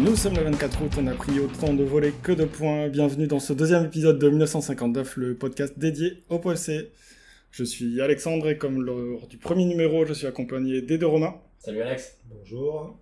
Nous 0.00 0.16
sommes 0.16 0.34
le 0.34 0.44
24 0.44 0.82
août, 0.82 0.92
on 0.98 1.06
a 1.08 1.12
pris 1.12 1.38
autant 1.40 1.74
de 1.74 1.84
volets 1.84 2.14
que 2.22 2.32
de 2.32 2.46
points. 2.46 2.88
Bienvenue 2.88 3.26
dans 3.26 3.38
ce 3.38 3.52
deuxième 3.52 3.84
épisode 3.84 4.18
de 4.18 4.30
1959, 4.30 5.18
le 5.18 5.34
podcast 5.34 5.78
dédié 5.78 6.22
au 6.30 6.38
POLC. 6.38 6.90
Je 7.50 7.64
suis 7.64 8.00
Alexandre 8.00 8.48
et 8.48 8.56
comme 8.56 8.82
lors 8.82 9.26
du 9.26 9.36
premier 9.36 9.66
numéro, 9.66 10.06
je 10.06 10.14
suis 10.14 10.26
accompagné 10.26 10.80
des 10.80 10.96
deux 10.96 11.06
Romains. 11.06 11.34
Salut 11.58 11.82
Alex. 11.82 12.16
Bonjour. 12.30 12.98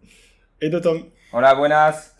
Et 0.60 0.70
de 0.70 0.78
Tom. 0.80 1.04
Hola, 1.32 1.54
buenas. 1.54 2.16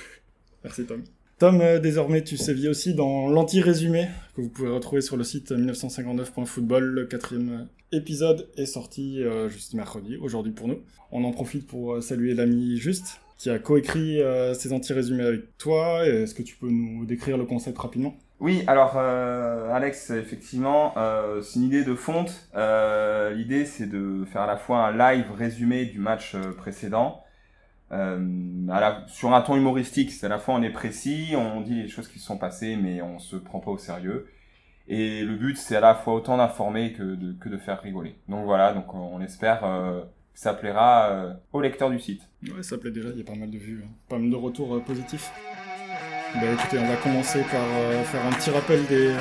Merci 0.64 0.84
Tom. 0.84 1.04
Tom, 1.38 1.60
euh, 1.60 1.78
désormais 1.78 2.24
tu 2.24 2.36
sévis 2.36 2.66
aussi 2.66 2.94
dans 2.94 3.28
l'anti-résumé 3.28 4.08
que 4.34 4.40
vous 4.40 4.48
pouvez 4.48 4.70
retrouver 4.70 5.00
sur 5.00 5.16
le 5.16 5.22
site 5.22 5.52
1959.football. 5.52 6.82
Le 6.82 7.06
quatrième 7.06 7.68
épisode 7.92 8.48
est 8.56 8.66
sorti 8.66 9.22
euh, 9.22 9.48
juste 9.48 9.74
mercredi, 9.74 10.16
aujourd'hui 10.16 10.52
pour 10.52 10.66
nous. 10.66 10.80
On 11.12 11.22
en 11.22 11.30
profite 11.30 11.68
pour 11.68 11.94
euh, 11.94 12.00
saluer 12.00 12.34
l'ami 12.34 12.78
Juste 12.78 13.20
qui 13.38 13.50
a 13.50 13.58
coécrit 13.58 14.20
euh, 14.20 14.52
ces 14.52 14.72
anti-résumés 14.72 15.24
avec 15.24 15.56
toi. 15.56 16.04
Est-ce 16.06 16.34
que 16.34 16.42
tu 16.42 16.56
peux 16.56 16.68
nous 16.68 17.06
décrire 17.06 17.38
le 17.38 17.44
concept 17.46 17.78
rapidement? 17.78 18.14
Oui, 18.40 18.62
alors 18.68 18.92
euh, 18.96 19.72
Alex, 19.72 20.10
effectivement, 20.10 20.96
euh, 20.96 21.42
c'est 21.42 21.58
une 21.58 21.64
idée 21.66 21.84
de 21.84 21.94
fonte. 21.96 22.48
Euh, 22.54 23.34
L'idée, 23.34 23.64
c'est 23.64 23.88
de 23.88 24.24
faire 24.26 24.42
à 24.42 24.46
la 24.46 24.56
fois 24.56 24.86
un 24.86 24.96
live 24.96 25.32
résumé 25.32 25.86
du 25.86 25.98
match 25.98 26.36
précédent, 26.56 27.24
sur 27.90 29.34
un 29.34 29.42
ton 29.42 29.56
humoristique. 29.56 30.12
C'est 30.12 30.26
à 30.26 30.28
la 30.28 30.38
fois 30.38 30.54
on 30.54 30.62
est 30.62 30.70
précis, 30.70 31.34
on 31.36 31.62
dit 31.62 31.82
les 31.82 31.88
choses 31.88 32.06
qui 32.06 32.20
se 32.20 32.26
sont 32.26 32.38
passées, 32.38 32.76
mais 32.76 33.02
on 33.02 33.18
se 33.18 33.34
prend 33.36 33.58
pas 33.58 33.72
au 33.72 33.78
sérieux. 33.78 34.28
Et 34.86 35.22
le 35.22 35.34
but, 35.34 35.56
c'est 35.56 35.76
à 35.76 35.80
la 35.80 35.94
fois 35.94 36.14
autant 36.14 36.36
d'informer 36.36 36.92
que 36.92 37.02
de, 37.02 37.58
faire 37.58 37.82
rigoler. 37.82 38.14
Donc 38.28 38.44
voilà, 38.44 38.72
donc 38.72 38.94
on 38.94 39.20
espère 39.20 39.64
ça 40.38 40.54
plaira 40.54 41.10
euh, 41.10 41.34
aux 41.52 41.60
lecteurs 41.60 41.90
du 41.90 41.98
site. 41.98 42.22
Ouais, 42.44 42.62
ça 42.62 42.78
plaît 42.78 42.92
déjà, 42.92 43.08
il 43.08 43.18
y 43.18 43.22
a 43.22 43.24
pas 43.24 43.34
mal 43.34 43.50
de 43.50 43.58
vues, 43.58 43.82
hein. 43.84 43.90
pas 44.08 44.18
mal 44.18 44.30
de 44.30 44.36
retours 44.36 44.72
euh, 44.72 44.78
positifs. 44.78 45.32
Bah 46.34 46.52
écoutez, 46.52 46.78
on 46.78 46.86
va 46.86 46.94
commencer 46.94 47.40
par 47.50 47.60
euh, 47.60 48.04
faire 48.04 48.24
un 48.24 48.30
petit 48.30 48.50
rappel, 48.50 48.86
des, 48.86 49.08
euh, 49.08 49.18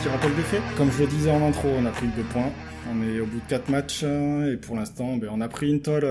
petit 0.00 0.08
rappel 0.08 0.34
des 0.34 0.42
faits. 0.42 0.62
Comme 0.76 0.90
je 0.90 1.04
le 1.04 1.06
disais 1.06 1.30
en 1.30 1.46
intro, 1.46 1.68
on 1.78 1.86
a 1.86 1.90
pris 1.90 2.08
deux 2.08 2.24
points. 2.24 2.50
On 2.90 3.00
est 3.06 3.20
au 3.20 3.26
bout 3.26 3.38
de 3.38 3.48
quatre 3.48 3.68
matchs 3.68 4.00
euh, 4.02 4.52
et 4.52 4.56
pour 4.56 4.74
l'instant, 4.74 5.16
ben, 5.16 5.28
on 5.32 5.40
a 5.40 5.48
pris 5.48 5.70
une 5.70 5.80
tolle 5.80 6.06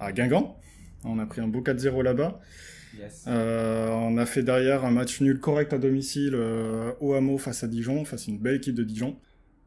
à 0.00 0.12
Guingamp. 0.12 0.56
On 1.04 1.18
a 1.18 1.26
pris 1.26 1.42
un 1.42 1.48
beau 1.48 1.60
4-0 1.60 2.02
là-bas. 2.02 2.40
Yes. 2.98 3.24
Euh, 3.28 3.88
on 3.90 4.16
a 4.16 4.26
fait 4.26 4.42
derrière 4.42 4.84
un 4.84 4.90
match 4.90 5.20
nul 5.20 5.38
correct 5.40 5.72
à 5.72 5.78
domicile 5.78 6.32
euh, 6.34 6.92
au 7.00 7.14
Hameau 7.14 7.38
face 7.38 7.62
à 7.62 7.68
Dijon, 7.68 8.04
face 8.04 8.28
à 8.28 8.30
une 8.30 8.38
belle 8.38 8.56
équipe 8.56 8.74
de 8.74 8.84
Dijon. 8.84 9.16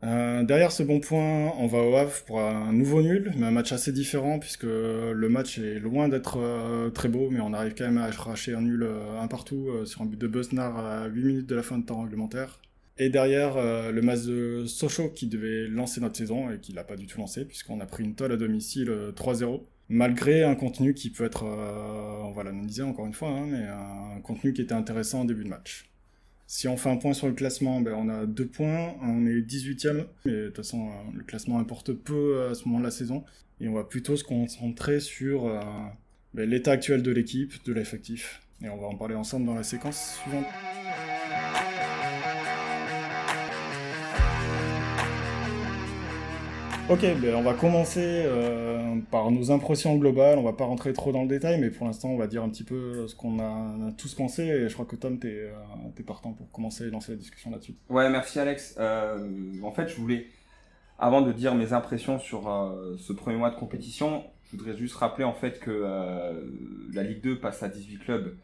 Euh, 0.04 0.44
derrière 0.44 0.72
ce 0.72 0.82
bon 0.82 1.00
point, 1.00 1.54
on 1.60 1.68
va 1.68 1.80
au 1.80 1.96
Havre 1.96 2.24
pour 2.26 2.42
un 2.42 2.74
nouveau 2.74 3.04
nul, 3.04 3.32
mais 3.38 3.46
un 3.46 3.52
match 3.52 3.72
assez 3.72 3.92
différent 3.92 4.40
puisque 4.40 4.64
le 4.64 5.28
match 5.30 5.60
est 5.60 5.80
loin 5.80 6.10
d'être 6.10 6.40
euh, 6.40 6.90
très 6.90 7.08
beau, 7.08 7.30
mais 7.30 7.40
on 7.40 7.54
arrive 7.54 7.76
quand 7.78 7.86
même 7.86 8.00
à 8.00 8.06
arracher 8.06 8.56
un 8.56 8.62
nul 8.62 8.84
euh, 8.84 9.20
un 9.20 9.28
partout 9.28 9.70
sur 9.86 10.02
un 10.02 10.06
but 10.06 10.20
de 10.20 10.28
Besnard 10.28 10.78
à 10.78 11.08
8 11.08 11.24
minutes 11.24 11.48
de 11.48 11.56
la 11.56 11.64
fin 11.64 11.78
de 11.78 11.86
temps 11.86 12.02
réglementaire. 12.02 12.60
Et 12.98 13.10
derrière, 13.10 13.56
le 13.92 14.02
match 14.02 14.24
de 14.24 14.66
Sochaux 14.68 15.10
qui 15.10 15.28
devait 15.28 15.68
lancer 15.68 16.02
notre 16.02 16.18
saison 16.18 16.52
et 16.52 16.60
qui 16.60 16.72
l'a 16.74 16.84
pas 16.84 16.98
du 16.98 17.08
tout 17.08 17.20
lancé 17.20 17.46
puisqu'on 17.46 17.80
a 17.80 17.86
pris 17.86 18.04
une 18.04 18.16
tolle 18.16 18.34
à 18.34 18.38
domicile 18.38 18.90
euh, 18.90 19.12
3-0 19.12 19.62
malgré 19.90 20.44
un 20.44 20.56
contenu 20.56 20.94
qui 20.94 21.10
peut 21.10 21.26
être, 21.26 21.44
on 21.44 22.32
va 22.32 22.44
l'analyser 22.44 22.82
encore 22.82 23.06
une 23.06 23.14
fois, 23.14 23.28
hein, 23.28 23.46
mais 23.46 23.66
un 23.66 24.22
contenu 24.22 24.54
qui 24.54 24.62
était 24.62 24.74
intéressant 24.74 25.22
en 25.22 25.26
début 25.26 25.44
de 25.44 25.50
match. 25.50 25.91
Si 26.54 26.68
on 26.68 26.76
fait 26.76 26.90
un 26.90 26.98
point 26.98 27.14
sur 27.14 27.28
le 27.28 27.34
classement, 27.34 27.80
ben, 27.80 27.94
on 27.94 28.10
a 28.10 28.26
deux 28.26 28.46
points, 28.46 28.94
on 29.02 29.26
est 29.26 29.40
18ème, 29.40 30.04
mais 30.26 30.34
de 30.34 30.46
toute 30.48 30.58
façon, 30.58 30.90
euh, 30.90 30.92
le 31.14 31.24
classement 31.24 31.60
importe 31.60 31.94
peu 31.94 32.36
euh, 32.36 32.52
à 32.52 32.56
ce 32.56 32.68
moment 32.68 32.80
de 32.80 32.84
la 32.84 32.92
saison, 32.92 33.24
et 33.62 33.70
on 33.70 33.74
va 33.74 33.86
plutôt 33.86 34.18
se 34.18 34.26
concentrer 34.26 35.00
sur 35.00 35.48
euh, 35.48 35.62
ben, 36.34 36.50
l'état 36.50 36.74
actuel 36.74 37.04
de 37.04 37.12
l'équipe, 37.12 37.64
de 37.64 37.72
l'effectif, 37.72 38.42
et 38.62 38.68
on 38.68 38.76
va 38.76 38.88
en 38.88 38.98
parler 38.98 39.16
ensemble 39.16 39.46
dans 39.46 39.56
la 39.56 39.64
séquence 39.64 40.20
suivante. 40.22 40.46
Ok, 46.90 47.02
ben 47.22 47.36
on 47.36 47.42
va 47.42 47.54
commencer 47.54 48.24
euh, 48.26 48.98
par 49.12 49.32
nos 49.32 49.52
impressions 49.52 49.96
globales. 49.96 50.38
On 50.38 50.44
va 50.44 50.54
pas 50.54 50.66
rentrer 50.66 50.92
trop 50.92 51.12
dans 51.12 51.22
le 51.22 51.28
détail, 51.28 51.60
mais 51.62 51.70
pour 51.70 51.86
l'instant, 51.86 52.10
on 52.10 52.18
va 52.18 52.28
dire 52.28 52.44
un 52.44 52.50
petit 52.50 52.66
peu 52.66 53.08
ce 53.08 53.16
qu'on 53.16 53.40
a, 53.40 53.92
tous 53.98 54.14
pensé. 54.14 54.44
Et 54.44 54.68
je 54.68 54.74
crois 54.74 54.86
que 54.86 54.96
Tom, 54.98 55.18
t'es 55.18 55.30
euh, 55.30 55.54
t'es 55.96 56.04
partant 56.04 56.34
pour 56.34 56.52
commencer 56.52 56.88
et 56.88 56.90
lancer 56.90 57.14
la 57.14 57.18
discussion 57.18 57.52
là-dessus. 57.52 57.76
Ouais, 57.90 58.10
merci 58.10 58.40
Alex. 58.40 58.76
Euh, 58.78 59.26
en 59.64 59.72
fait, 59.72 59.88
je 59.88 59.96
voulais, 59.96 60.28
avant 61.00 61.22
de 61.22 61.32
dire 61.32 61.56
mes 61.56 61.72
impressions 61.72 62.20
sur 62.20 62.50
euh, 62.50 62.98
ce 62.98 63.14
premier 63.14 63.38
mois 63.38 63.52
de 63.52 63.56
compétition, 63.56 64.24
je 64.52 64.58
voudrais 64.58 64.78
juste 64.78 64.96
rappeler 64.96 65.24
en 65.24 65.34
fait 65.34 65.60
que 65.60 65.72
euh, 65.72 66.42
la 66.94 67.04
Ligue 67.04 67.22
2 67.22 67.40
passe 67.40 67.64
à 67.64 67.70
18 67.70 68.00
clubs 68.00 68.36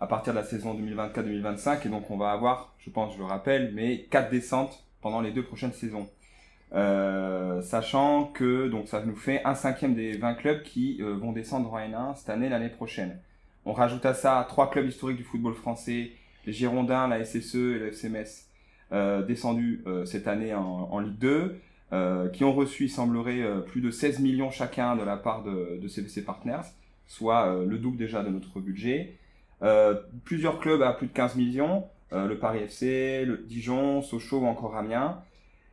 à 0.00 0.06
partir 0.06 0.34
de 0.34 0.38
la 0.38 0.44
saison 0.44 0.74
2024-2025 0.74 1.86
et 1.86 1.88
donc 1.88 2.10
on 2.10 2.18
va 2.18 2.30
avoir, 2.30 2.74
je 2.78 2.90
pense, 2.90 3.14
je 3.14 3.18
le 3.18 3.24
rappelle, 3.24 3.72
mais 3.74 4.06
quatre 4.10 4.30
descentes 4.30 4.84
pendant 5.00 5.22
les 5.22 5.30
deux 5.32 5.42
prochaines 5.42 5.72
saisons. 5.72 6.08
Euh, 6.74 7.62
sachant 7.62 8.24
que 8.24 8.68
donc 8.68 8.88
ça 8.88 9.04
nous 9.04 9.14
fait 9.14 9.40
un 9.44 9.54
cinquième 9.54 9.94
des 9.94 10.16
20 10.16 10.34
clubs 10.34 10.62
qui 10.62 10.98
euh, 11.00 11.14
vont 11.14 11.32
descendre 11.32 11.72
en 11.72 11.78
N1 11.78 12.16
cette 12.16 12.28
année 12.28 12.48
l'année 12.48 12.68
prochaine. 12.68 13.18
On 13.64 13.72
rajoute 13.72 14.04
à 14.06 14.14
ça 14.14 14.44
trois 14.48 14.70
clubs 14.70 14.86
historiques 14.86 15.16
du 15.16 15.24
football 15.24 15.54
français, 15.54 16.12
les 16.46 16.52
Girondins, 16.52 17.08
la 17.08 17.24
SSE 17.24 17.54
et 17.54 17.78
le 17.78 17.88
FC 17.88 18.08
Metz, 18.08 18.48
euh, 18.92 19.22
descendus 19.22 19.82
euh, 19.88 20.04
cette 20.04 20.28
année 20.28 20.54
en, 20.54 20.62
en 20.62 21.00
Ligue 21.00 21.18
2, 21.18 21.56
euh, 21.92 22.28
qui 22.28 22.44
ont 22.44 22.52
reçu, 22.52 22.84
il 22.84 22.88
semblerait, 22.88 23.42
plus 23.66 23.80
de 23.80 23.90
16 23.90 24.20
millions 24.20 24.50
chacun 24.50 24.94
de 24.94 25.02
la 25.02 25.16
part 25.16 25.42
de, 25.42 25.80
de 25.82 25.88
CVC 25.88 26.24
Partners, 26.24 26.68
soit 27.08 27.64
le 27.64 27.78
double 27.78 27.96
déjà 27.96 28.22
de 28.22 28.28
notre 28.28 28.60
budget. 28.60 29.16
Plusieurs 30.24 30.60
clubs 30.60 30.82
à 30.82 30.92
plus 30.92 31.08
de 31.08 31.12
15 31.12 31.34
millions, 31.36 31.84
le 32.12 32.34
Paris 32.34 32.60
FC, 32.60 33.24
le 33.24 33.38
Dijon, 33.38 34.02
Sochaux 34.02 34.40
ou 34.40 34.46
encore 34.46 34.76
Amiens. 34.76 35.20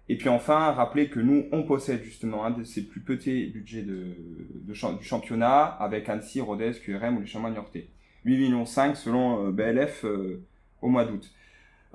Et 0.10 0.18
puis 0.18 0.30
enfin, 0.30 0.72
rappeler 0.72 1.08
que 1.10 1.20
nous, 1.20 1.46
on 1.52 1.64
possède 1.64 2.04
justement 2.04 2.44
un 2.46 2.52
de 2.52 2.64
ces 2.64 2.84
plus 2.86 3.00
petits 3.02 3.48
budgets 3.48 3.84
de, 3.84 4.16
du 4.68 4.74
championnat 5.04 5.64
avec 5.64 6.10
Annecy, 6.10 6.42
Rodez, 6.42 6.74
QRM 6.84 7.18
ou 7.18 7.22
les 7.22 7.26
Chamois 7.26 7.50
Niortais. 7.52 7.88
8 8.26 8.38
millions 8.38 8.66
5 8.66 8.96
selon 8.98 9.48
euh, 9.48 9.52
BLF 9.52 10.04
euh, 10.06 10.42
au 10.82 10.90
mois 10.90 11.06
d'août. 11.06 11.32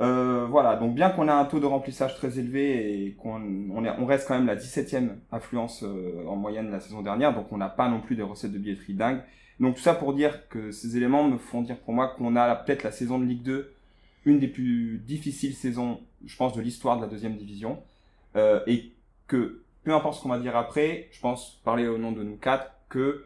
Euh, 0.01 0.47
voilà, 0.49 0.77
donc 0.77 0.95
bien 0.95 1.11
qu'on 1.11 1.27
a 1.29 1.35
un 1.35 1.45
taux 1.45 1.59
de 1.61 1.67
remplissage 1.67 2.15
très 2.15 2.39
élevé 2.39 3.05
et 3.07 3.13
qu'on 3.15 3.43
on 3.73 3.85
est- 3.85 3.91
on 3.99 4.07
reste 4.07 4.29
quand 4.29 4.37
même 4.39 4.47
la 4.47 4.55
17e 4.57 5.17
affluence 5.33 5.85
en 6.27 6.37
moyenne 6.37 6.71
la 6.71 6.79
saison 6.81 7.03
dernière, 7.03 7.35
donc 7.35 7.51
on 7.53 7.57
n'a 7.57 7.69
pas 7.69 7.89
non 7.89 8.01
plus 8.01 8.15
des 8.15 8.23
recettes 8.23 8.53
de 8.53 8.59
billetterie 8.59 8.95
dingues. 8.95 9.21
Donc 9.59 9.75
tout 9.75 9.83
ça 9.83 9.95
pour 9.95 10.15
dire 10.15 10.49
que 10.49 10.71
ces 10.71 10.97
éléments 10.97 11.27
me 11.29 11.37
font 11.37 11.63
dire 11.63 11.79
pour 11.79 11.93
moi 11.95 12.09
qu'on 12.17 12.37
a 12.37 12.55
peut-être 12.55 12.85
la 12.85 12.93
saison 12.93 13.19
de 13.19 13.25
Ligue 13.25 13.43
2, 13.43 13.73
une 14.25 14.39
des 14.39 14.47
plus 14.47 14.99
difficiles 15.05 15.55
saisons, 15.55 15.99
je 16.25 16.37
pense, 16.37 16.55
de 16.55 16.61
l'histoire 16.63 16.97
de 16.97 17.03
la 17.03 17.09
deuxième 17.09 17.37
division. 17.37 17.79
Euh, 18.37 18.61
et 18.67 18.93
que, 19.27 19.63
peu 19.85 19.95
importe 19.95 20.19
ce 20.19 20.23
qu'on 20.23 20.29
va 20.29 20.39
dire 20.39 20.57
après, 20.57 21.09
je 21.13 21.21
pense 21.21 21.61
parler 21.65 21.87
au 21.87 21.99
nom 21.99 22.13
de 22.13 22.23
nous 22.23 22.37
quatre, 22.37 22.73
que 22.89 23.25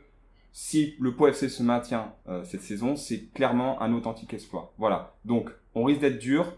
si 0.52 0.94
le 1.00 1.14
Pau 1.14 1.26
FC 1.26 1.48
se 1.48 1.62
maintient 1.62 2.12
euh, 2.28 2.44
cette 2.44 2.62
saison, 2.62 2.96
c'est 2.96 3.32
clairement 3.32 3.80
un 3.80 3.92
authentique 3.92 4.34
exploit. 4.34 4.72
Voilà. 4.78 5.14
Donc, 5.24 5.50
on 5.74 5.84
risque 5.84 6.00
d'être 6.00 6.18
dur, 6.18 6.52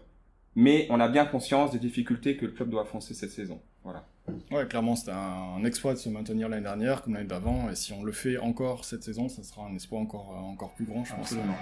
mais 0.55 0.87
on 0.89 0.99
a 0.99 1.07
bien 1.07 1.25
conscience 1.25 1.71
des 1.71 1.79
difficultés 1.79 2.37
que 2.37 2.45
le 2.45 2.51
club 2.51 2.69
doit 2.69 2.81
affronter 2.81 3.13
cette 3.13 3.31
saison. 3.31 3.61
Voilà. 3.83 4.05
Ouais, 4.51 4.65
clairement, 4.67 4.95
c'était 4.95 5.11
un, 5.11 5.63
exploit 5.65 5.93
de 5.93 5.99
se 5.99 6.09
maintenir 6.09 6.49
l'année 6.49 6.63
dernière 6.63 7.03
comme 7.03 7.13
l'année 7.13 7.27
d'avant. 7.27 7.69
Et 7.69 7.75
si 7.75 7.93
on 7.93 8.03
le 8.03 8.11
fait 8.11 8.37
encore 8.37 8.83
cette 8.83 9.03
saison, 9.03 9.29
ça 9.29 9.43
sera 9.43 9.65
un 9.65 9.73
exploit 9.73 9.99
encore, 9.99 10.33
euh, 10.35 10.51
encore 10.51 10.73
plus 10.73 10.85
grand, 10.85 11.05
je 11.05 11.13
pense. 11.13 11.33
Absolument. 11.33 11.55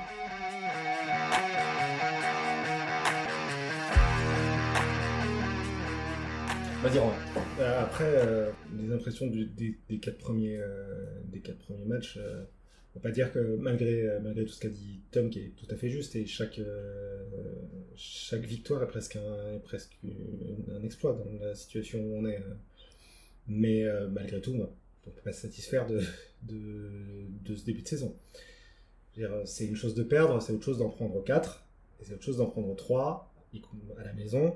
Euh, 7.59 7.81
après, 7.81 8.03
euh, 8.27 8.51
les 8.77 8.91
impressions 8.93 9.27
du- 9.27 9.45
des, 9.45 9.99
quatre 9.99 10.17
premiers, 10.17 10.57
euh, 10.57 11.21
des 11.31 11.39
quatre 11.39 11.59
premiers 11.59 11.85
matchs, 11.85 12.17
euh, 12.17 12.43
on 12.93 12.99
va 12.99 13.03
pas 13.03 13.11
dire 13.11 13.31
que 13.31 13.39
malgré, 13.55 14.01
euh, 14.03 14.33
tout 14.43 14.49
ce 14.51 14.59
qu'a 14.59 14.69
dit 14.69 14.99
Tom, 15.11 15.29
qui 15.29 15.39
est 15.39 15.51
tout 15.55 15.65
à 15.69 15.77
fait 15.77 15.89
juste, 15.89 16.15
et 16.17 16.25
chaque, 16.25 16.59
euh, 16.59 17.23
chaque 17.95 18.41
victoire 18.43 18.83
est 18.83 18.87
presque, 18.87 19.17
un, 19.17 20.83
exploit 20.83 21.13
dans 21.13 21.45
la 21.45 21.55
situation 21.55 21.99
où 21.99 22.17
on 22.17 22.25
est. 22.25 22.37
euh. 22.37 22.53
Mais 23.47 23.83
euh, 23.85 24.09
malgré 24.09 24.41
tout, 24.41 24.53
bah, 24.57 24.69
on 25.07 25.11
peut 25.11 25.21
pas 25.23 25.33
se 25.33 25.41
satisfaire 25.41 25.87
de, 25.87 26.01
de, 26.43 27.55
ce 27.55 27.63
début 27.65 27.81
de 27.81 27.87
saison. 27.87 28.13
C'est 29.45 29.65
une 29.65 29.75
chose 29.75 29.95
de 29.95 30.03
perdre, 30.03 30.41
c'est 30.41 30.51
autre 30.53 30.63
chose 30.65 30.79
d'en 30.79 30.89
prendre 30.89 31.23
4, 31.23 31.65
et 32.01 32.05
c'est 32.05 32.13
autre 32.13 32.23
chose 32.23 32.37
d'en 32.37 32.47
prendre 32.47 32.75
3 32.75 33.33
à 33.97 34.03
la 34.03 34.13
maison. 34.13 34.55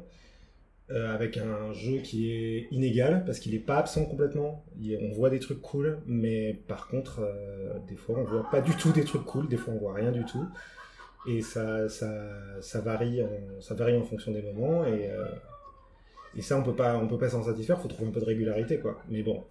Euh, 0.89 1.13
avec 1.13 1.35
un 1.35 1.73
jeu 1.73 1.97
qui 1.97 2.31
est 2.31 2.67
inégal 2.71 3.25
parce 3.25 3.39
qu'il 3.39 3.51
n'est 3.51 3.59
pas 3.59 3.75
absent 3.75 4.05
complètement. 4.05 4.63
On 5.01 5.11
voit 5.11 5.29
des 5.29 5.39
trucs 5.39 5.61
cool, 5.61 5.99
mais 6.05 6.53
par 6.69 6.87
contre, 6.87 7.19
euh, 7.19 7.73
des 7.89 7.97
fois, 7.97 8.17
on 8.17 8.23
voit 8.23 8.49
pas 8.49 8.61
du 8.61 8.71
tout 8.71 8.93
des 8.93 9.03
trucs 9.03 9.25
cool, 9.25 9.49
des 9.49 9.57
fois, 9.57 9.73
on 9.73 9.79
voit 9.79 9.95
rien 9.95 10.13
du 10.13 10.23
tout. 10.23 10.45
Et 11.27 11.41
ça, 11.41 11.89
ça, 11.89 12.79
varie, 12.79 13.21
en, 13.21 13.59
ça 13.59 13.73
varie 13.73 13.97
en 13.97 14.03
fonction 14.03 14.31
des 14.31 14.41
moments. 14.41 14.85
Et, 14.85 15.09
euh, 15.11 15.25
et 16.37 16.41
ça, 16.41 16.57
on 16.57 16.63
peut 16.63 16.75
pas, 16.75 16.97
on 16.97 17.05
peut 17.05 17.17
pas 17.17 17.29
s'en 17.29 17.43
satisfaire, 17.43 17.81
faut 17.81 17.89
trouver 17.89 18.07
un 18.07 18.13
peu 18.13 18.21
de 18.21 18.25
régularité, 18.25 18.77
quoi. 18.79 18.97
Mais 19.09 19.23
bon, 19.23 19.43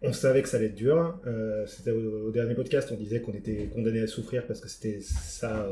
On 0.00 0.14
savait 0.14 0.40
que 0.40 0.48
ça 0.48 0.56
allait 0.56 0.66
être 0.66 0.74
dur. 0.74 1.18
C'était 1.66 1.90
au, 1.90 2.30
dernier 2.30 2.54
podcast, 2.54 2.88
on 2.90 2.96
disait 2.96 3.20
qu'on 3.20 3.34
était 3.34 3.68
condamné 3.74 4.00
à 4.00 4.06
souffrir 4.06 4.46
parce 4.46 4.60
que 4.60 4.68
c'était 4.68 5.00
ça, 5.02 5.68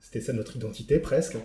c'était 0.00 0.20
ça 0.20 0.34
notre 0.34 0.54
identité 0.54 0.98
presque. 0.98 1.38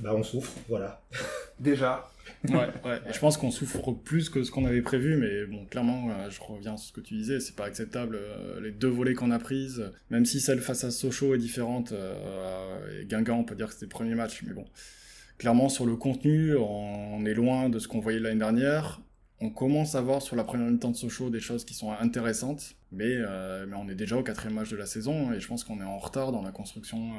Bah, 0.00 0.14
on 0.14 0.22
souffre, 0.22 0.52
voilà. 0.68 1.02
Déjà. 1.58 2.10
Ouais, 2.48 2.68
je 3.12 3.18
pense 3.18 3.36
qu'on 3.36 3.50
souffre 3.50 3.92
plus 3.92 4.28
que 4.30 4.42
ce 4.42 4.50
qu'on 4.50 4.66
avait 4.66 4.82
prévu, 4.82 5.16
mais 5.16 5.46
bon, 5.46 5.64
clairement, 5.66 6.10
euh, 6.10 6.28
je 6.28 6.40
reviens 6.40 6.76
sur 6.76 6.88
ce 6.88 6.92
que 6.92 7.00
tu 7.00 7.14
disais, 7.14 7.40
c'est 7.40 7.54
pas 7.54 7.64
acceptable. 7.64 8.16
euh, 8.16 8.60
les 8.60 8.72
deux 8.72 8.88
volets 8.88 9.14
qu'on 9.14 9.30
a 9.30 9.38
prises, 9.38 9.90
même 10.10 10.26
si 10.26 10.40
celle 10.40 10.60
face 10.60 10.84
à 10.84 10.90
Sochaux 10.90 11.34
est 11.34 11.38
différente, 11.38 11.92
euh, 11.92 13.00
et 13.00 13.06
Guingamp, 13.06 13.38
on 13.38 13.44
peut 13.44 13.54
dire 13.54 13.68
que 13.68 13.74
c'était 13.74 13.86
le 13.86 13.90
premier 13.90 14.14
match, 14.14 14.42
mais 14.46 14.52
bon. 14.52 14.64
Clairement, 15.38 15.68
sur 15.68 15.86
le 15.86 15.96
contenu, 15.96 16.56
on 16.56 17.24
est 17.26 17.34
loin 17.34 17.68
de 17.68 17.78
ce 17.78 17.88
qu'on 17.88 18.00
voyait 18.00 18.20
l'année 18.20 18.38
dernière. 18.38 19.00
On 19.40 19.50
commence 19.50 19.94
à 19.94 20.00
voir 20.00 20.22
sur 20.22 20.34
la 20.34 20.44
première 20.44 20.70
mi-temps 20.70 20.90
de 20.90 20.96
Sochaux 20.96 21.28
des 21.28 21.40
choses 21.40 21.64
qui 21.64 21.74
sont 21.74 21.92
intéressantes, 21.92 22.74
mais, 22.90 23.16
mais 23.68 23.76
on 23.76 23.86
est 23.88 23.94
déjà 23.94 24.16
au 24.16 24.22
quatrième 24.22 24.54
match 24.54 24.70
de 24.70 24.76
la 24.76 24.86
saison, 24.86 25.32
et 25.32 25.40
je 25.40 25.46
pense 25.46 25.62
qu'on 25.62 25.78
est 25.80 25.84
en 25.84 25.98
retard 25.98 26.32
dans 26.32 26.42
la 26.42 26.52
construction 26.52 27.12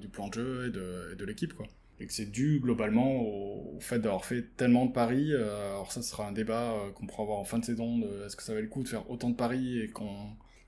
du 0.00 0.08
plan 0.08 0.28
de 0.28 0.34
jeu 0.34 0.66
et 0.66 0.70
de, 0.70 1.10
et 1.12 1.16
de 1.16 1.24
l'équipe, 1.26 1.52
quoi 1.52 1.66
et 2.00 2.06
que 2.06 2.12
c'est 2.12 2.30
dû 2.30 2.60
globalement 2.60 3.22
au, 3.22 3.78
fait 3.80 3.98
d'avoir 3.98 4.24
fait 4.24 4.44
tellement 4.56 4.86
de 4.86 4.92
paris. 4.92 5.32
Euh, 5.32 5.70
alors 5.70 5.92
ça, 5.92 6.02
sera 6.02 6.26
un 6.26 6.32
débat 6.32 6.72
euh, 6.72 6.90
qu'on 6.92 7.06
pourra 7.06 7.22
avoir 7.22 7.38
en 7.38 7.44
fin 7.44 7.58
de 7.58 7.64
saison, 7.64 7.98
de 7.98 8.26
est-ce 8.26 8.36
que 8.36 8.42
ça 8.42 8.52
valait 8.52 8.64
le 8.64 8.68
coup 8.68 8.82
de 8.82 8.88
faire 8.88 9.08
autant 9.10 9.30
de 9.30 9.36
paris 9.36 9.80
et 9.80 9.88
qu'on 9.88 10.08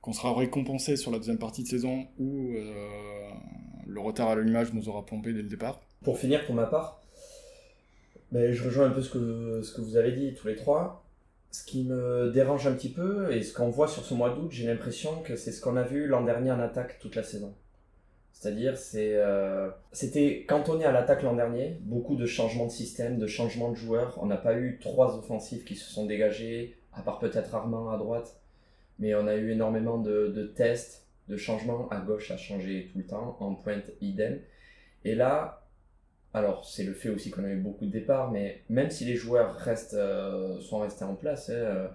qu'on 0.00 0.14
sera 0.14 0.34
récompensé 0.34 0.96
sur 0.96 1.10
la 1.10 1.18
deuxième 1.18 1.38
partie 1.38 1.62
de 1.62 1.68
saison 1.68 2.06
ou 2.18 2.54
euh, 2.54 3.28
le 3.86 4.00
retard 4.00 4.30
à 4.30 4.34
l'allumage 4.34 4.72
nous 4.72 4.88
aura 4.88 5.04
plombé 5.04 5.34
dès 5.34 5.42
le 5.42 5.48
départ. 5.48 5.82
Pour 6.02 6.18
finir, 6.18 6.46
pour 6.46 6.54
ma 6.54 6.64
part, 6.64 7.02
je 8.32 8.64
rejoins 8.64 8.86
un 8.86 8.92
peu 8.92 9.02
ce 9.02 9.10
que, 9.10 9.60
ce 9.62 9.74
que 9.74 9.82
vous 9.82 9.96
avez 9.96 10.12
dit 10.12 10.32
tous 10.32 10.48
les 10.48 10.56
trois. 10.56 11.04
Ce 11.50 11.64
qui 11.64 11.84
me 11.84 12.30
dérange 12.32 12.66
un 12.66 12.72
petit 12.72 12.88
peu, 12.88 13.30
et 13.30 13.42
ce 13.42 13.52
qu'on 13.52 13.68
voit 13.68 13.88
sur 13.88 14.02
ce 14.02 14.14
mois 14.14 14.30
d'août, 14.30 14.48
j'ai 14.50 14.66
l'impression 14.66 15.20
que 15.20 15.36
c'est 15.36 15.52
ce 15.52 15.60
qu'on 15.60 15.76
a 15.76 15.82
vu 15.82 16.06
l'an 16.06 16.24
dernier 16.24 16.50
en 16.50 16.60
attaque 16.60 16.98
toute 16.98 17.14
la 17.14 17.22
saison. 17.22 17.52
C'est-à-dire, 18.32 18.78
c'est, 18.78 19.16
euh, 19.16 19.70
c'était 19.92 20.44
cantonné 20.48 20.84
à 20.84 20.92
l'attaque 20.92 21.22
l'an 21.22 21.34
dernier, 21.34 21.76
beaucoup 21.82 22.16
de 22.16 22.26
changements 22.26 22.66
de 22.66 22.70
système, 22.70 23.18
de 23.18 23.26
changements 23.26 23.70
de 23.70 23.76
joueurs. 23.76 24.18
On 24.22 24.26
n'a 24.26 24.38
pas 24.38 24.54
eu 24.54 24.78
trois 24.80 25.18
offensifs 25.18 25.64
qui 25.64 25.76
se 25.76 25.90
sont 25.90 26.06
dégagés, 26.06 26.78
à 26.94 27.02
part 27.02 27.18
peut-être 27.18 27.54
Armand 27.54 27.90
à 27.90 27.98
droite, 27.98 28.40
mais 28.98 29.14
on 29.14 29.26
a 29.26 29.36
eu 29.36 29.50
énormément 29.50 29.98
de, 29.98 30.28
de 30.28 30.44
tests, 30.44 31.06
de 31.28 31.36
changements. 31.36 31.88
À 31.90 32.00
gauche, 32.00 32.30
à 32.30 32.36
changer 32.36 32.88
tout 32.92 32.98
le 32.98 33.06
temps, 33.06 33.36
en 33.40 33.54
pointe, 33.54 33.84
idem. 34.00 34.40
Et 35.04 35.14
là, 35.14 35.66
alors 36.32 36.64
c'est 36.64 36.84
le 36.84 36.94
fait 36.94 37.08
aussi 37.08 37.30
qu'on 37.30 37.44
a 37.44 37.48
eu 37.48 37.56
beaucoup 37.56 37.86
de 37.86 37.90
départs, 37.90 38.30
mais 38.30 38.62
même 38.68 38.90
si 38.90 39.04
les 39.04 39.16
joueurs 39.16 39.56
restent, 39.56 39.94
euh, 39.94 40.60
sont 40.60 40.78
restés 40.78 41.04
en 41.04 41.14
place, 41.14 41.50
hein, 41.50 41.54
euh, 41.54 41.88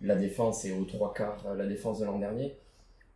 la 0.00 0.16
défense 0.16 0.64
est 0.64 0.72
aux 0.72 0.84
trois 0.84 1.12
quarts, 1.14 1.44
euh, 1.46 1.54
la 1.56 1.66
défense 1.66 2.00
de 2.00 2.06
l'an 2.06 2.18
dernier 2.18 2.56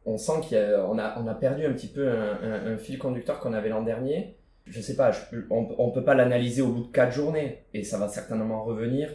on 0.07 0.19
sent 0.19 0.41
qu'on 0.49 0.99
a, 0.99 1.19
on 1.21 1.27
a 1.27 1.35
perdu 1.35 1.67
un 1.67 1.73
petit 1.73 1.89
peu 1.89 2.09
un, 2.09 2.79
fil 2.79 2.97
conducteur 2.97 3.41
qu'on 3.41 3.53
avait 3.53 3.69
l'an 3.69 3.83
dernier. 3.83 4.37
Je 4.65 4.81
sais 4.81 4.97
pas, 4.97 5.11
on, 5.51 5.69
on 5.79 5.91
peut 5.91 6.05
pas 6.05 6.15
l'analyser 6.15 6.63
au 6.63 6.69
bout 6.69 6.85
de 6.85 6.93
quatre 6.93 7.13
journées 7.13 7.65
et 7.75 7.83
ça 7.83 7.99
va 7.99 8.09
certainement 8.09 8.65
revenir. 8.65 9.11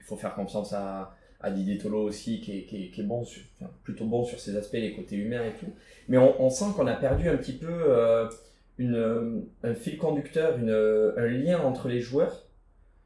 Il 0.00 0.04
faut 0.04 0.16
faire 0.16 0.34
confiance 0.34 0.72
à, 0.72 1.14
Didier 1.50 1.76
Tolo 1.76 2.02
aussi, 2.02 2.40
qui 2.40 2.58
est, 2.58 2.62
qui 2.64 3.00
est, 3.00 3.02
bon 3.02 3.26
plutôt 3.82 4.06
bon 4.06 4.24
sur 4.24 4.40
ses 4.40 4.56
aspects, 4.56 4.74
les 4.74 4.94
côtés 4.94 5.16
humains 5.16 5.44
et 5.44 5.52
tout. 5.52 5.70
Mais 6.08 6.16
on, 6.16 6.48
sent 6.48 6.66
qu'on 6.74 6.86
a 6.86 6.94
perdu 6.94 7.28
un 7.28 7.36
petit 7.36 7.52
peu 7.52 7.68
euh, 7.70 8.26
une, 8.78 9.44
un 9.62 9.74
fil 9.74 9.98
conducteur, 9.98 10.56
une, 10.56 10.70
un 10.70 11.26
lien 11.26 11.60
entre 11.60 11.88
les 11.88 12.00
joueurs. 12.00 12.46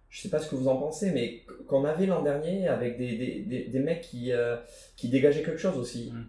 Je 0.08 0.22
sais 0.22 0.28
pas 0.28 0.38
ce 0.38 0.48
que 0.48 0.54
vous 0.54 0.68
en 0.68 0.76
pensez, 0.76 1.10
mais 1.10 1.42
qu'on 1.66 1.84
avait 1.84 2.06
l'an 2.06 2.22
dernier 2.22 2.68
avec 2.68 2.96
des, 2.96 3.16
des, 3.16 3.40
des, 3.40 3.64
des 3.64 3.78
mecs 3.80 4.02
qui, 4.02 4.32
euh, 4.32 4.56
qui 4.96 5.08
dégageaient 5.08 5.42
quelque 5.42 5.58
chose 5.58 5.76
aussi. 5.76 6.12
Mm 6.14 6.24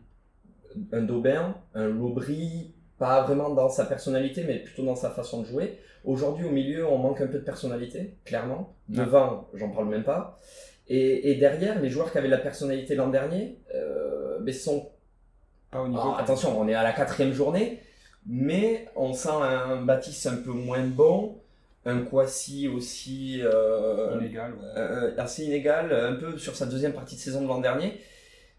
un 0.92 1.01
Daubin, 1.01 1.56
un 1.74 1.88
Lobry, 1.88 2.74
pas 2.98 3.24
vraiment 3.24 3.50
dans 3.50 3.69
sa 3.69 3.86
personnalité, 3.86 4.44
mais 4.45 4.60
plutôt 4.60 4.83
dans 4.83 4.95
sa 4.95 5.10
façon 5.10 5.42
de 5.42 5.48
jouer. 5.48 5.80
Aujourd'hui, 6.04 6.45
au 6.45 6.51
milieu, 6.51 6.88
on 6.88 6.98
manque 6.98 7.21
un 7.21 7.27
peu 7.27 7.39
de 7.39 7.44
personnalité, 7.44 8.18
clairement. 8.25 8.75
Devant, 8.88 9.48
j'en 9.54 9.69
parle 9.69 9.89
même 9.89 10.04
pas. 10.04 10.39
Et, 10.88 11.31
et, 11.31 11.36
derrière, 11.36 11.80
les 11.80 11.89
joueurs 11.89 12.12
qui 12.12 12.18
avaient 12.18 12.27
la 12.27 12.39
personnalité 12.39 12.95
l'an 12.95 13.10
dernier, 13.10 13.60
euh, 13.75 14.39
ben 14.39 14.54
sont 14.54 14.89
pas 15.71 15.81
au 15.81 15.88
niveau. 15.88 16.01
Alors, 16.01 16.19
attention, 16.19 16.60
on 16.60 16.68
est 16.68 16.74
à 16.74 16.83
la 16.83 16.94
quatrième 16.94 17.31
journée, 17.31 17.80
mais 18.25 18.88
on 18.95 19.13
sent 19.13 19.30
un 19.30 19.81
Baptiste 19.83 20.25
un 20.25 20.38
peu 20.38 20.51
moins 20.51 20.83
bon, 20.83 21.38
un 21.86 22.01
Kwasi 22.01 22.68
aussi 22.68 23.39
euh, 23.44 24.18
inégal, 24.19 24.54
ouais. 24.54 24.68
euh, 24.77 25.16
assez 25.18 25.45
inégal, 25.45 25.94
un 25.94 26.16
peu 26.16 26.38
sur 26.38 26.56
sa 26.56 26.66
deuxième 26.66 26.94
partie 26.94 27.16
de 27.16 27.21
saison 27.21 27.44
de 27.44 27.48
l'an 27.48 27.60
dernier. 27.60 28.01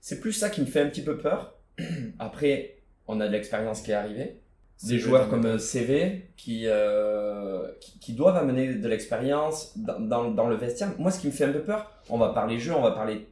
C'est 0.00 0.20
plus 0.20 0.32
ça 0.32 0.50
qui 0.50 0.60
me 0.60 0.66
fait 0.66 0.80
un 0.80 0.88
petit 0.88 1.02
peu 1.02 1.18
peur. 1.18 1.59
Après, 2.18 2.76
on 3.06 3.20
a 3.20 3.26
de 3.26 3.32
l'expérience 3.32 3.82
qui 3.82 3.90
est 3.90 3.94
arrivée. 3.94 4.40
Des 4.86 4.98
joueurs 4.98 5.28
comme 5.28 5.58
CV 5.58 6.30
qui, 6.38 6.62
euh, 6.66 7.70
qui, 7.80 7.98
qui, 7.98 8.12
doivent 8.14 8.38
amener 8.38 8.74
de 8.74 8.88
l'expérience 8.88 9.76
dans, 9.76 10.00
dans, 10.00 10.30
dans, 10.30 10.48
le 10.48 10.56
vestiaire. 10.56 10.88
Moi, 10.98 11.10
ce 11.10 11.20
qui 11.20 11.26
me 11.26 11.32
fait 11.32 11.44
un 11.44 11.52
peu 11.52 11.60
peur, 11.60 11.92
on 12.08 12.16
va 12.16 12.30
parler 12.30 12.58
jeu, 12.58 12.72
on 12.74 12.80
va 12.80 12.92
parler 12.92 13.28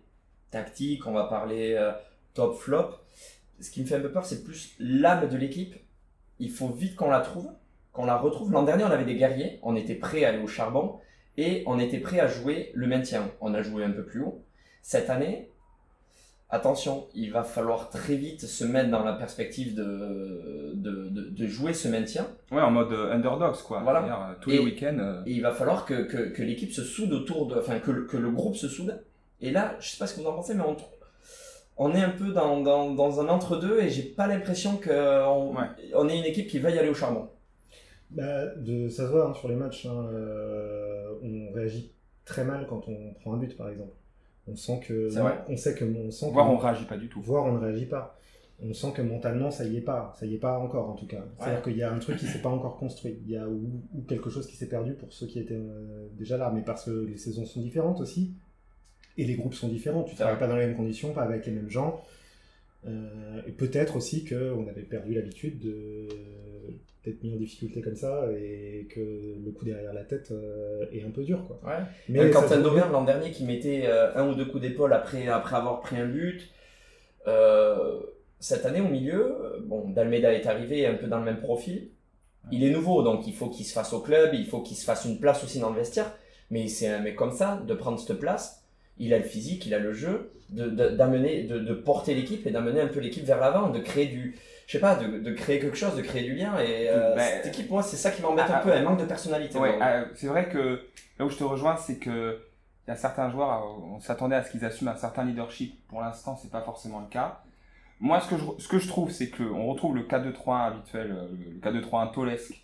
tactique, 0.50 1.06
on 1.06 1.12
va 1.12 1.24
parler 1.24 1.72
euh, 1.72 1.92
top 2.34 2.58
flop. 2.58 2.90
Ce 3.60 3.70
qui 3.70 3.80
me 3.80 3.86
fait 3.86 3.94
un 3.94 4.00
peu 4.00 4.12
peur, 4.12 4.26
c'est 4.26 4.44
plus 4.44 4.74
l'âme 4.78 5.26
de 5.28 5.36
l'équipe. 5.38 5.74
Il 6.38 6.50
faut 6.50 6.68
vite 6.68 6.96
qu'on 6.96 7.08
la 7.08 7.20
trouve, 7.20 7.50
qu'on 7.92 8.04
la 8.04 8.18
retrouve. 8.18 8.52
L'an 8.52 8.62
dernier, 8.62 8.84
on 8.84 8.90
avait 8.90 9.06
des 9.06 9.16
guerriers, 9.16 9.58
on 9.62 9.74
était 9.74 9.94
prêt 9.94 10.24
à 10.24 10.28
aller 10.28 10.42
au 10.42 10.46
charbon 10.46 10.98
et 11.38 11.62
on 11.66 11.78
était 11.78 11.98
prêt 11.98 12.20
à 12.20 12.26
jouer 12.26 12.72
le 12.74 12.86
maintien. 12.86 13.30
On 13.40 13.54
a 13.54 13.62
joué 13.62 13.84
un 13.84 13.90
peu 13.90 14.04
plus 14.04 14.20
haut. 14.20 14.44
Cette 14.82 15.08
année, 15.08 15.50
attention, 16.50 17.08
il 17.14 17.30
va 17.32 17.42
falloir 17.42 17.90
très 17.90 18.16
vite 18.16 18.42
se 18.46 18.64
mettre 18.64 18.90
dans 18.90 19.04
la 19.04 19.12
perspective 19.12 19.74
de, 19.74 20.72
de, 20.74 21.08
de, 21.08 21.28
de 21.30 21.46
jouer 21.46 21.74
ce 21.74 21.88
maintien. 21.88 22.26
Ouais, 22.50 22.62
en 22.62 22.70
mode 22.70 22.92
underdogs, 22.92 23.62
quoi. 23.62 23.80
Voilà. 23.82 24.30
Euh, 24.30 24.34
tous 24.40 24.50
les 24.50 24.58
week-ends. 24.58 24.98
Euh... 24.98 25.22
Et 25.26 25.32
il 25.32 25.42
va 25.42 25.52
falloir 25.52 25.84
que, 25.84 26.02
que, 26.02 26.30
que 26.30 26.42
l'équipe 26.42 26.72
se 26.72 26.82
soude 26.82 27.12
autour 27.12 27.46
de. 27.46 27.56
Enfin, 27.56 27.78
que, 27.80 27.90
le, 27.90 28.06
que 28.06 28.16
le 28.16 28.30
groupe 28.30 28.56
se 28.56 28.68
soude. 28.68 29.02
Et 29.40 29.50
là, 29.50 29.76
je 29.78 29.90
sais 29.90 29.98
pas 29.98 30.06
ce 30.06 30.16
que 30.16 30.20
vous 30.20 30.26
en 30.26 30.34
pensez, 30.34 30.54
mais 30.54 30.64
on, 30.64 30.76
on 31.76 31.94
est 31.94 32.02
un 32.02 32.10
peu 32.10 32.32
dans, 32.32 32.60
dans, 32.60 32.92
dans 32.92 33.20
un 33.20 33.28
entre-deux 33.28 33.80
et 33.80 33.88
j'ai 33.88 34.02
pas 34.02 34.26
l'impression 34.26 34.78
qu'on 34.78 35.54
ouais. 35.56 35.66
on 35.94 36.08
est 36.08 36.18
une 36.18 36.24
équipe 36.24 36.48
qui 36.48 36.58
veuille 36.58 36.78
aller 36.78 36.88
au 36.88 36.94
charbon. 36.94 37.28
Bah, 38.10 38.46
de, 38.56 38.88
ça 38.88 39.04
se 39.04 39.10
voit 39.12 39.28
hein, 39.28 39.34
sur 39.34 39.48
les 39.48 39.54
matchs. 39.54 39.86
Hein, 39.86 40.08
euh, 40.12 41.12
on 41.22 41.52
réagit 41.52 41.92
très 42.24 42.42
mal 42.42 42.66
quand 42.68 42.88
on 42.88 43.14
prend 43.20 43.34
un 43.34 43.36
but, 43.36 43.56
par 43.56 43.68
exemple. 43.68 43.92
On 44.50 44.56
sent 44.56 44.80
que, 44.86 45.08
on 45.48 45.56
sait 45.56 45.74
que, 45.74 45.84
on 45.84 46.10
sent 46.10 46.30
voire 46.30 46.46
que, 46.46 46.52
on 46.52 46.58
réagit 46.58 46.84
pas 46.84 46.96
du 46.96 47.08
tout. 47.08 47.20
Voire 47.20 47.44
on 47.44 47.52
ne 47.52 47.58
réagit 47.58 47.86
pas. 47.86 48.18
On 48.60 48.72
sent 48.72 48.92
que 48.94 49.02
mentalement 49.02 49.50
ça 49.50 49.64
y 49.64 49.76
est 49.76 49.82
pas, 49.82 50.14
ça 50.18 50.26
y 50.26 50.34
est 50.34 50.38
pas 50.38 50.58
encore 50.58 50.90
en 50.90 50.94
tout 50.94 51.06
cas. 51.06 51.24
C'est-à-dire 51.38 51.62
qu'il 51.62 51.76
y 51.76 51.82
a 51.82 51.92
un 51.92 51.98
truc 51.98 52.16
qui 52.16 52.26
s'est 52.26 52.40
pas 52.40 52.48
encore 52.48 52.76
construit, 52.76 53.16
il 53.24 53.30
y 53.30 53.36
a 53.36 53.48
ou, 53.48 53.82
ou, 53.94 54.02
quelque 54.02 54.30
chose 54.30 54.46
qui 54.48 54.56
s'est 54.56 54.68
perdu 54.68 54.94
pour 54.94 55.12
ceux 55.12 55.26
qui 55.26 55.38
étaient 55.38 55.54
euh, 55.54 56.08
déjà 56.18 56.36
là, 56.36 56.50
mais 56.52 56.62
parce 56.62 56.86
que 56.86 56.90
les 56.90 57.16
saisons 57.16 57.44
sont 57.44 57.60
différentes 57.60 58.00
aussi 58.00 58.34
et 59.16 59.24
les 59.24 59.34
groupes 59.34 59.54
sont 59.54 59.68
différents. 59.68 60.02
Tu 60.02 60.16
travailles 60.16 60.38
pas 60.38 60.48
dans 60.48 60.56
les 60.56 60.66
mêmes 60.66 60.76
conditions, 60.76 61.12
pas 61.12 61.22
avec 61.22 61.46
les 61.46 61.52
mêmes 61.52 61.70
gens. 61.70 62.00
Euh, 62.88 63.42
et 63.46 63.52
peut-être 63.52 63.96
aussi 63.96 64.24
qu'on 64.24 64.66
avait 64.68 64.82
perdu 64.82 65.14
l'habitude 65.14 65.58
de 65.58 66.08
d'être 67.04 67.22
mis 67.22 67.32
en 67.32 67.36
difficulté 67.36 67.80
comme 67.80 67.94
ça 67.94 68.26
et 68.36 68.88
que 68.90 69.00
le 69.00 69.50
coup 69.52 69.64
derrière 69.64 69.92
la 69.92 70.04
tête 70.04 70.30
euh, 70.32 70.84
est 70.92 71.02
un 71.02 71.10
peu 71.10 71.22
dur 71.22 71.44
quoi. 71.46 71.60
Ouais. 71.64 71.84
Mais 72.08 72.30
Quentin 72.30 72.60
Daubert 72.60 72.90
l'an 72.90 73.04
dernier 73.04 73.30
qui 73.30 73.44
mettait 73.44 73.84
euh, 73.86 74.14
un 74.16 74.28
ou 74.28 74.34
deux 74.34 74.46
coups 74.46 74.62
d'épaule 74.62 74.92
après 74.92 75.28
après 75.28 75.56
avoir 75.56 75.80
pris 75.80 75.96
un 75.96 76.06
but. 76.06 76.50
Euh, 77.26 78.00
cette 78.40 78.66
année 78.66 78.80
au 78.80 78.88
milieu, 78.88 79.62
bon 79.64 79.90
Dalmeda 79.90 80.32
est 80.32 80.46
arrivé 80.46 80.86
un 80.86 80.94
peu 80.94 81.06
dans 81.06 81.18
le 81.18 81.24
même 81.24 81.40
profil. 81.40 81.90
Il 82.50 82.64
est 82.64 82.70
nouveau 82.70 83.02
donc 83.02 83.26
il 83.26 83.34
faut 83.34 83.48
qu'il 83.48 83.66
se 83.66 83.72
fasse 83.72 83.92
au 83.92 84.00
club, 84.00 84.30
il 84.34 84.46
faut 84.46 84.60
qu'il 84.60 84.76
se 84.76 84.84
fasse 84.84 85.04
une 85.04 85.18
place 85.18 85.44
aussi 85.44 85.60
dans 85.60 85.70
le 85.70 85.76
vestiaire. 85.76 86.12
Mais 86.50 86.66
c'est 86.68 86.88
un 86.88 87.00
mec 87.00 87.16
comme 87.16 87.32
ça 87.32 87.62
de 87.66 87.74
prendre 87.74 87.98
cette 87.98 88.18
place. 88.18 88.64
Il 88.98 89.12
a 89.14 89.18
le 89.18 89.24
physique, 89.24 89.66
il 89.66 89.74
a 89.74 89.78
le 89.78 89.92
jeu, 89.92 90.32
d'amener, 90.50 91.42
de, 91.42 91.58
de, 91.58 91.64
de, 91.64 91.74
porter 91.74 92.14
l'équipe 92.14 92.46
et 92.46 92.50
d'amener 92.50 92.80
un 92.80 92.86
peu 92.86 93.00
l'équipe 93.00 93.24
vers 93.24 93.38
l'avant, 93.38 93.68
de 93.68 93.80
créer 93.80 94.06
du, 94.06 94.36
je 94.66 94.72
sais 94.72 94.80
pas, 94.80 94.96
de, 94.96 95.18
de, 95.18 95.32
créer 95.32 95.58
quelque 95.58 95.76
chose, 95.76 95.96
de 95.96 96.02
créer 96.02 96.24
du 96.24 96.34
lien. 96.34 96.58
Et 96.58 96.88
euh, 96.88 97.14
ben, 97.14 97.20
cette 97.20 97.46
équipe, 97.46 97.70
moi, 97.70 97.82
c'est 97.82 97.96
ça 97.96 98.10
qui 98.10 98.22
m'embête 98.22 98.46
ah, 98.48 98.58
un 98.58 98.62
peu, 98.62 98.70
elle 98.70 98.84
manque 98.84 99.00
de 99.00 99.04
personnalité. 99.04 99.58
Ouais, 99.58 99.78
euh, 99.80 100.04
c'est 100.14 100.26
vrai 100.26 100.48
que 100.48 100.82
là 101.18 101.24
où 101.24 101.30
je 101.30 101.36
te 101.36 101.44
rejoins, 101.44 101.76
c'est 101.76 101.98
que 101.98 102.40
il 102.86 102.90
y 102.90 102.94
a 102.94 102.96
certains 102.96 103.28
joueurs, 103.30 103.66
on 103.82 104.00
s'attendait 104.00 104.36
à 104.36 104.42
ce 104.42 104.50
qu'ils 104.50 104.64
assument 104.64 104.88
un 104.88 104.96
certain 104.96 105.24
leadership. 105.24 105.86
Pour 105.88 106.00
l'instant, 106.00 106.38
c'est 106.40 106.50
pas 106.50 106.62
forcément 106.62 107.00
le 107.00 107.08
cas. 107.08 107.42
Moi, 108.00 108.20
ce 108.20 108.30
que 108.30 108.38
je, 108.38 108.44
ce 108.58 108.68
que 108.68 108.78
je 108.78 108.88
trouve, 108.88 109.10
c'est 109.10 109.28
qu'on 109.28 109.66
retrouve 109.66 109.94
le 109.94 110.04
4-2-3-1 110.04 110.66
habituel, 110.68 111.16
le 111.32 111.60
4-2-3-1 111.60 112.12
tolesque. 112.14 112.54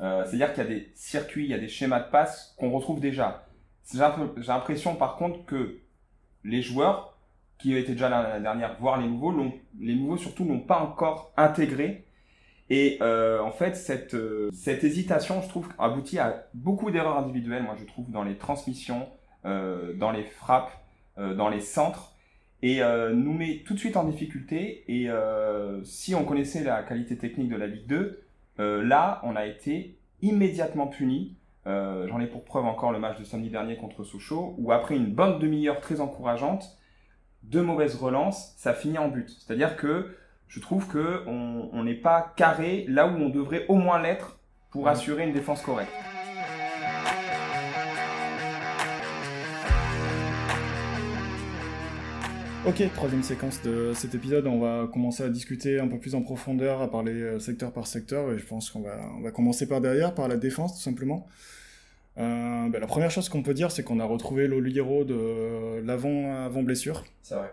Euh, 0.00 0.24
C'est-à-dire 0.24 0.52
qu'il 0.52 0.64
y 0.64 0.66
a 0.66 0.68
des 0.68 0.92
circuits, 0.94 1.44
il 1.44 1.50
y 1.50 1.54
a 1.54 1.58
des 1.58 1.68
schémas 1.68 2.00
de 2.00 2.10
passe 2.10 2.54
qu'on 2.58 2.70
retrouve 2.70 3.00
déjà. 3.00 3.46
J'ai 3.92 3.98
l'impression, 3.98 4.96
par 4.96 5.16
contre, 5.16 5.44
que 5.46 5.78
les 6.44 6.62
joueurs 6.62 7.18
qui 7.60 7.76
étaient 7.76 7.92
déjà 7.92 8.08
là 8.08 8.22
la 8.22 8.40
dernière, 8.40 8.76
voire 8.80 9.00
les 9.00 9.08
nouveaux, 9.08 9.34
les 9.80 9.94
nouveaux 9.94 10.16
surtout 10.16 10.44
n'ont 10.44 10.60
pas 10.60 10.78
encore 10.80 11.32
intégré. 11.36 12.04
Et 12.70 12.98
euh, 13.02 13.40
en 13.40 13.50
fait, 13.50 13.74
cette, 13.76 14.14
euh, 14.14 14.48
cette 14.52 14.84
hésitation, 14.84 15.42
je 15.42 15.48
trouve, 15.48 15.68
aboutit 15.78 16.18
à 16.18 16.46
beaucoup 16.54 16.90
d'erreurs 16.90 17.18
individuelles, 17.18 17.64
moi 17.64 17.74
je 17.78 17.84
trouve, 17.84 18.10
dans 18.10 18.22
les 18.22 18.36
transmissions, 18.36 19.08
euh, 19.44 19.92
dans 19.94 20.12
les 20.12 20.22
frappes, 20.24 20.70
euh, 21.18 21.34
dans 21.34 21.48
les 21.48 21.60
centres. 21.60 22.14
et 22.62 22.82
euh, 22.82 23.14
nous 23.14 23.32
met 23.32 23.62
tout 23.66 23.74
de 23.74 23.78
suite 23.78 23.96
en 23.96 24.04
difficulté. 24.04 24.84
Et 24.88 25.08
euh, 25.10 25.82
si 25.84 26.14
on 26.14 26.24
connaissait 26.24 26.62
la 26.62 26.82
qualité 26.82 27.16
technique 27.16 27.48
de 27.48 27.56
la 27.56 27.66
Ligue 27.66 27.86
2, 27.86 28.22
euh, 28.60 28.82
là, 28.84 29.20
on 29.24 29.34
a 29.36 29.46
été 29.46 29.98
immédiatement 30.22 30.86
puni. 30.86 31.36
J'en 31.66 32.18
ai 32.20 32.26
pour 32.26 32.44
preuve 32.44 32.64
encore 32.66 32.90
le 32.92 32.98
match 32.98 33.18
de 33.18 33.24
samedi 33.24 33.48
dernier 33.48 33.76
contre 33.76 34.02
Sochaux, 34.02 34.54
où 34.58 34.72
après 34.72 34.96
une 34.96 35.06
bonne 35.06 35.38
demi-heure 35.38 35.80
très 35.80 36.00
encourageante, 36.00 36.76
deux 37.42 37.62
mauvaises 37.62 37.94
relances, 37.94 38.54
ça 38.56 38.74
finit 38.74 38.98
en 38.98 39.08
but. 39.08 39.28
C'est-à-dire 39.28 39.76
que 39.76 40.14
je 40.48 40.60
trouve 40.60 40.88
que 40.88 41.24
on 41.26 41.84
n'est 41.84 41.94
pas 41.94 42.32
carré 42.36 42.84
là 42.88 43.06
où 43.06 43.16
on 43.16 43.28
devrait 43.28 43.66
au 43.68 43.76
moins 43.76 44.00
l'être 44.00 44.38
pour 44.70 44.88
assurer 44.88 45.24
une 45.26 45.32
défense 45.32 45.62
correcte. 45.62 45.92
Ok, 52.66 52.82
troisième 52.94 53.22
séquence 53.22 53.62
de 53.62 53.92
cet 53.94 54.14
épisode, 54.14 54.46
on 54.46 54.60
va 54.60 54.86
commencer 54.92 55.22
à 55.22 55.30
discuter 55.30 55.80
un 55.80 55.88
peu 55.88 55.98
plus 55.98 56.14
en 56.14 56.20
profondeur, 56.20 56.82
à 56.82 56.90
parler 56.90 57.14
euh, 57.14 57.38
secteur 57.38 57.72
par 57.72 57.86
secteur, 57.86 58.30
et 58.32 58.38
je 58.38 58.44
pense 58.44 58.68
qu'on 58.70 58.82
va, 58.82 58.98
on 59.16 59.22
va 59.22 59.30
commencer 59.30 59.66
par 59.66 59.80
derrière, 59.80 60.14
par 60.14 60.28
la 60.28 60.36
défense 60.36 60.74
tout 60.74 60.82
simplement. 60.82 61.26
Euh, 62.18 62.68
ben, 62.68 62.80
la 62.80 62.86
première 62.86 63.10
chose 63.10 63.28
qu'on 63.28 63.42
peut 63.42 63.54
dire, 63.54 63.70
c'est 63.70 63.82
qu'on 63.84 64.00
a 64.00 64.04
retrouvé 64.04 64.46
l'Oliero 64.46 65.04
de 65.04 65.80
l'avant 65.84 66.44
avant 66.44 66.62
blessure. 66.62 67.04
C'est 67.22 67.34
vrai. 67.36 67.52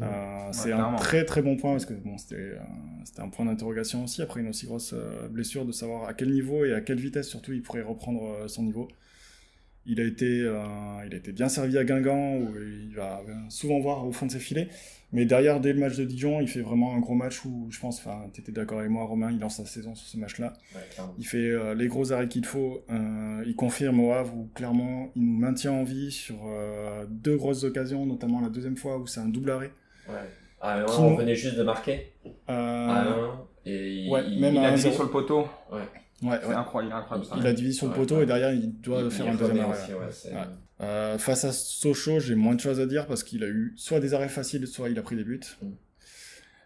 Euh, 0.00 0.48
c'est 0.52 0.72
un 0.72 0.94
très 0.94 1.24
très 1.24 1.42
bon 1.42 1.56
point 1.56 1.72
parce 1.72 1.86
que 1.86 1.94
bon, 1.94 2.16
c'était 2.18 2.36
euh, 2.36 2.58
un 3.18 3.28
point 3.28 3.44
d'interrogation 3.44 4.04
aussi 4.04 4.22
après 4.22 4.40
une 4.40 4.48
aussi 4.48 4.66
grosse 4.66 4.94
euh, 4.94 5.28
blessure 5.28 5.64
de 5.64 5.72
savoir 5.72 6.08
à 6.08 6.14
quel 6.14 6.30
niveau 6.30 6.64
et 6.64 6.72
à 6.72 6.80
quelle 6.80 6.98
vitesse 6.98 7.28
surtout 7.28 7.52
il 7.52 7.62
pourrait 7.62 7.82
reprendre 7.82 8.24
euh, 8.24 8.48
son 8.48 8.62
niveau. 8.62 8.88
Il 9.84 10.00
a 10.00 10.04
été 10.04 10.40
euh, 10.40 10.64
il 11.06 11.14
a 11.14 11.16
été 11.16 11.32
bien 11.32 11.48
servi 11.48 11.76
à 11.76 11.84
Guingamp 11.84 12.38
où 12.38 12.54
il 12.56 12.94
va 12.94 13.20
souvent 13.50 13.80
voir 13.80 14.06
au 14.06 14.12
fond 14.12 14.26
de 14.26 14.32
ses 14.32 14.38
filets, 14.38 14.68
mais 15.12 15.24
derrière 15.26 15.60
dès 15.60 15.72
le 15.72 15.80
match 15.80 15.96
de 15.96 16.04
Dijon, 16.04 16.40
il 16.40 16.48
fait 16.48 16.60
vraiment 16.62 16.94
un 16.94 17.00
gros 17.00 17.14
match 17.14 17.44
où 17.44 17.66
je 17.70 17.78
pense, 17.80 17.98
enfin, 17.98 18.22
t'étais 18.32 18.52
d'accord 18.52 18.78
avec 18.78 18.90
moi, 18.90 19.04
Romain, 19.04 19.30
il 19.30 19.38
lance 19.38 19.56
sa 19.56 19.66
saison 19.66 19.94
sur 19.94 20.06
ce 20.08 20.16
match-là. 20.16 20.52
Ouais. 20.74 20.80
Il 21.18 21.26
fait 21.26 21.36
euh, 21.50 21.74
les 21.74 21.86
gros 21.88 22.12
arrêts 22.12 22.28
qu'il 22.28 22.44
faut. 22.46 22.82
euh, 22.90 23.42
il 23.46 23.54
confirme 23.56 24.00
au 24.00 24.12
Havre 24.12 24.34
où 24.36 24.48
clairement 24.54 25.10
il 25.14 25.24
nous 25.24 25.38
maintient 25.38 25.72
en 25.72 25.84
vie 25.84 26.10
sur 26.10 26.36
euh, 26.46 27.04
deux 27.08 27.36
grosses 27.36 27.64
occasions, 27.64 28.06
notamment 28.06 28.40
la 28.40 28.48
deuxième 28.48 28.76
fois 28.76 28.98
où 28.98 29.06
c'est 29.06 29.20
un 29.20 29.28
double 29.28 29.50
arrêt. 29.50 29.72
Ouais. 30.08 30.14
Ah, 30.60 30.78
mais 30.80 30.86
Qui 30.86 31.00
on 31.00 31.14
venait 31.16 31.34
juste 31.34 31.56
de 31.56 31.62
marquer. 31.64 32.12
Euh, 32.26 32.30
Ah, 32.48 33.04
non. 33.04 33.32
Et 33.66 34.04
il, 34.04 34.10
ouais, 34.10 34.22
il- 34.28 34.40
même 34.40 34.54
Il 34.54 34.58
a 34.64 34.76
sur 34.76 35.02
le 35.04 35.08
poteau, 35.10 35.46
ouais, 35.72 35.80
c'est 36.22 36.46
ouais. 36.48 36.54
incroyable, 36.54 36.92
il 36.92 36.96
est 36.96 37.00
incroyable 37.00 37.26
ça. 37.28 37.34
Il 37.38 37.46
a 37.46 37.52
divisé 37.52 37.84
le 37.86 37.90
Ouais, 37.92 37.96
poteau 37.98 38.16
ouais. 38.16 38.22
et 38.22 38.26
derrière 38.26 38.52
il 38.52 38.80
doit 38.80 39.02
il- 39.02 39.10
faire 39.10 39.26
il 39.26 39.32
un 39.32 39.34
deuxième 39.34 39.60
arrêt. 39.60 39.82
aussi, 39.82 39.92
ouais, 39.92 39.98
c'est- 40.10 40.32
Ouais. 40.32 40.40
Euh, 40.80 41.16
face 41.18 41.44
à 41.44 41.52
Sochaux, 41.52 42.18
j'ai 42.18 42.34
moins 42.34 42.54
de 42.56 42.60
choses 42.60 42.80
à 42.80 42.86
dire 42.86 43.06
parce 43.06 43.22
qu'il 43.22 43.44
a 43.44 43.48
eu 43.48 43.72
soit 43.76 44.00
des 44.00 44.14
arrêts 44.14 44.28
faciles, 44.28 44.66
soit 44.66 44.88
il 44.88 44.98
a 44.98 45.02
pris 45.02 45.14
des 45.16 45.24
buts. 45.24 45.40
Mm. 45.62 45.66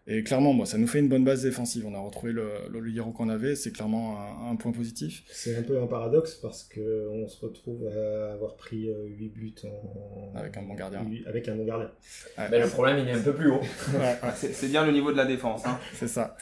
Et 0.08 0.22
clairement, 0.22 0.52
moi, 0.52 0.66
ça 0.66 0.78
nous 0.78 0.86
fait 0.86 1.00
une 1.00 1.08
bonne 1.08 1.24
base 1.24 1.42
défensive. 1.42 1.84
On 1.84 1.92
a 1.92 1.98
retrouvé 1.98 2.30
le, 2.32 2.48
le 2.70 2.80
Ligero 2.80 3.10
qu'on 3.10 3.28
avait, 3.28 3.56
c'est 3.56 3.72
clairement 3.72 4.20
un, 4.46 4.52
un 4.52 4.56
point 4.56 4.70
positif. 4.70 5.24
C'est 5.32 5.56
un 5.56 5.62
peu 5.62 5.82
un 5.82 5.88
paradoxe 5.88 6.36
parce 6.36 6.62
que 6.62 7.08
on 7.10 7.26
se 7.26 7.44
retrouve 7.44 7.88
à 7.88 8.32
avoir 8.34 8.54
pris 8.54 8.88
8 8.88 9.28
buts 9.30 9.54
en... 9.64 10.38
Avec 10.38 10.56
un 10.56 10.62
bon 10.62 10.74
gardien. 10.74 11.04
Avec 11.26 11.48
un 11.48 11.56
bon 11.56 11.64
gardien. 11.64 11.90
Ouais, 12.38 12.44
Mais 12.52 12.60
le 12.60 12.68
problème, 12.68 12.98
il 13.00 13.08
est 13.08 13.14
un 13.14 13.20
peu 13.20 13.34
plus 13.34 13.50
haut. 13.50 13.58
ouais, 13.60 13.98
ouais. 13.98 14.16
C'est 14.36 14.52
c'est 14.52 14.68
bien 14.68 14.86
le 14.86 14.92
niveau 14.92 15.10
de 15.10 15.16
la 15.16 15.26
défense. 15.26 15.66
Hein. 15.66 15.76
C'est 15.94 16.06
ça. 16.08 16.36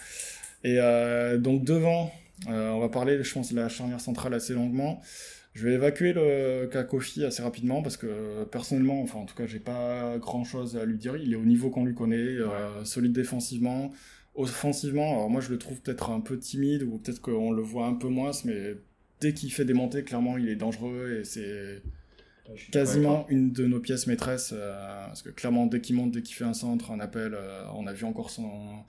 Et 0.63 0.79
euh, 0.79 1.39
donc 1.39 1.65
devant, 1.65 2.13
euh, 2.49 2.71
on 2.71 2.81
va 2.81 2.89
parler, 2.89 3.23
je 3.23 3.33
pense, 3.33 3.53
de 3.53 3.57
la 3.57 3.69
charnière 3.69 4.01
centrale 4.01 4.35
assez 4.35 4.55
longuement. 4.55 5.01
Je 5.55 5.69
vais 5.69 5.75
évacuer 5.75 6.13
le 6.13 6.67
cas 6.67 6.83
Kofi 6.83 7.25
assez 7.25 7.43
rapidement 7.43 7.81
parce 7.81 7.97
que 7.97 8.43
personnellement, 8.45 9.01
enfin 9.03 9.21
en 9.21 9.25
tout 9.25 9.37
cas, 9.37 9.47
j'ai 9.47 9.61
pas 9.61 10.19
grand 10.19 10.43
chose 10.45 10.77
à 10.77 10.85
lui 10.85 10.99
dire. 10.99 11.17
Il 11.17 11.33
est 11.33 11.37
au 11.37 11.45
niveau 11.45 11.71
qu'on 11.71 11.85
lui 11.85 11.95
connaît, 11.95 12.17
euh, 12.17 12.85
solide 12.85 13.13
défensivement, 13.13 13.93
offensivement. 14.35 15.13
Alors 15.13 15.31
moi, 15.31 15.41
je 15.41 15.51
le 15.51 15.59
trouve 15.59 15.81
peut-être 15.81 16.11
un 16.11 16.21
peu 16.21 16.39
timide 16.39 16.83
ou 16.83 16.99
peut-être 16.99 17.21
qu'on 17.21 17.53
le 17.53 17.63
voit 17.63 17.87
un 17.87 17.95
peu 17.95 18.09
moins, 18.09 18.33
mais 18.45 18.75
dès 19.21 19.33
qu'il 19.33 19.53
fait 19.53 19.65
des 19.65 19.75
montées, 19.75 20.03
clairement, 20.03 20.39
il 20.39 20.49
est 20.49 20.57
dangereux 20.57 21.21
et 21.21 21.25
c'est 21.25 21.83
quasiment 22.73 23.27
une 23.29 23.53
de 23.53 23.67
nos 23.67 23.79
pièces 23.79 24.09
maîtresses 24.09 24.53
euh, 24.53 25.07
parce 25.07 25.23
que 25.23 25.31
clairement 25.31 25.65
dès 25.65 25.81
qu'il 25.81 25.97
monte 25.97 26.11
dès 26.11 26.21
qu'il 26.21 26.37
fait 26.37 26.45
un 26.45 26.53
centre 26.53 26.91
un 26.91 27.01
appel 27.01 27.33
euh, 27.33 27.65
on 27.75 27.87
a 27.87 27.95
vu 27.95 28.05
encore 28.05 28.29
son 28.29 28.85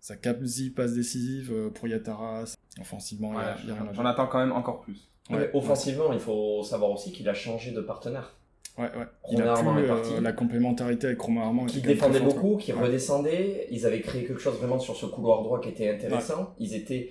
sa 0.00 0.14
quasi 0.14 0.70
passe 0.70 0.94
décisive 0.94 1.52
pour 1.74 1.88
Yatara 1.88 2.44
offensivement 2.80 3.32
il 3.32 3.36
y 3.36 3.38
a- 3.38 3.40
Ouais, 3.44 3.50
il 3.64 3.68
y 3.68 3.72
a 3.72 3.74
rien 3.74 3.90
à 3.90 3.92
J'en 3.94 4.04
attends 4.06 4.26
quand 4.26 4.38
même 4.38 4.52
encore 4.52 4.80
plus. 4.80 5.08
Ouais, 5.30 5.50
offensivement, 5.54 6.12
il 6.12 6.18
faut 6.18 6.62
savoir 6.62 6.90
aussi 6.90 7.10
qu'il 7.12 7.28
a 7.28 7.34
changé 7.34 7.70
de 7.70 7.80
partenaire. 7.80 8.34
ouais, 8.78 8.84
ouais. 8.84 9.06
il 9.30 9.40
a 9.40 9.54
plus 9.54 9.68
euh, 9.90 10.20
la 10.20 10.32
complémentarité 10.32 11.06
avec 11.06 11.20
Romain 11.20 11.42
Armand 11.42 11.66
Qui 11.66 11.80
défendait 11.80 12.20
beaucoup, 12.20 12.56
qui 12.56 12.72
Ouais. 12.72 12.82
redescendait. 12.82 13.66
Ils 13.70 13.86
avaient 13.86 14.00
créé 14.00 14.24
quelque 14.24 14.40
chose 14.40 14.58
vraiment 14.58 14.78
sur 14.78 14.96
ce 14.96 15.06
couloir 15.06 15.42
droit 15.42 15.60
qui 15.60 15.68
était 15.70 15.88
intéressant. 15.90 16.52
Ils 16.58 16.74
étaient, 16.74 17.10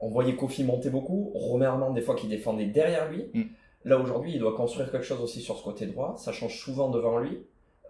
on 0.00 0.08
voyait 0.08 0.34
Kofi 0.34 0.64
monter 0.64 0.90
beaucoup. 0.90 1.30
Romain 1.34 1.66
Armand, 1.66 1.90
des 1.92 2.00
fois, 2.00 2.16
qui 2.16 2.26
défendait 2.26 2.66
derrière 2.66 3.08
lui. 3.10 3.26
Mm. 3.34 3.42
Là, 3.84 3.98
aujourd'hui, 3.98 4.32
il 4.34 4.38
doit 4.40 4.54
construire 4.56 4.90
quelque 4.90 5.04
chose 5.04 5.20
aussi 5.20 5.40
sur 5.40 5.56
ce 5.58 5.62
côté 5.62 5.86
droit. 5.86 6.14
Ça 6.16 6.32
change 6.32 6.56
souvent 6.58 6.88
devant 6.88 7.18
lui. 7.18 7.38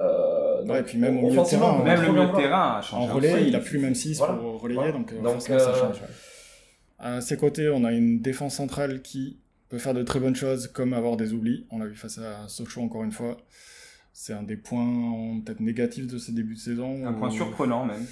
Euh, 0.01 0.65
Ouais, 0.67 0.81
et 0.81 0.83
puis 0.83 0.99
même 0.99 1.19
au 1.19 1.23
milieu 1.23 1.35
de 1.35 1.39
offensivement, 1.39 1.67
terrain, 1.67 1.77
on 1.77 1.83
peut 1.83 1.85
Même 1.87 2.03
le 2.03 2.13
milieu 2.13 2.27
de 2.27 2.37
terrain 2.37 2.73
a 2.79 2.83
changé. 2.83 3.11
en 3.11 3.15
relais 3.15 3.33
aussi. 3.35 3.49
il 3.49 3.57
a 3.57 3.61
plus 3.61 3.79
même 3.79 3.95
6 3.95 4.19
Voilà. 4.19 4.35
pour 4.35 4.61
relayer 4.61 4.79
Voilà. 4.79 4.93
donc, 4.93 5.13
euh, 5.13 5.21
Donc, 5.23 5.41
ça 5.43 5.53
euh, 5.55 5.75
change 5.75 6.01
ouais. 6.01 6.07
À 7.03 7.21
ses 7.21 7.37
côtés 7.37 7.69
on 7.69 7.85
a 7.85 7.93
une 7.93 8.21
défense 8.21 8.55
centrale 8.57 9.03
qui 9.03 9.39
peut 9.69 9.79
faire 9.79 9.93
de 9.95 10.03
très 10.03 10.21
bonnes 10.21 10.37
choses 10.37 10.67
comme 10.69 10.93
avoir 10.95 11.17
des 11.17 11.33
oublis 11.35 11.67
on 11.71 11.79
l'a 11.79 11.87
vu 11.87 11.97
face 11.97 12.19
à 12.19 12.49
Sochaux 12.49 12.81
encore 12.83 13.05
une 13.05 13.13
fois 13.13 13.37
c'est 14.15 14.33
un 14.35 14.43
des 14.43 14.57
points 14.57 15.41
peut-être 15.45 15.61
négatifs 15.61 16.07
de 16.07 16.19
ce 16.19 16.31
début 16.33 16.55
de 16.55 16.59
saison 16.59 17.07
Un 17.07 17.15
point 17.15 17.31
surprenant 17.31 17.87
même. 17.87 18.03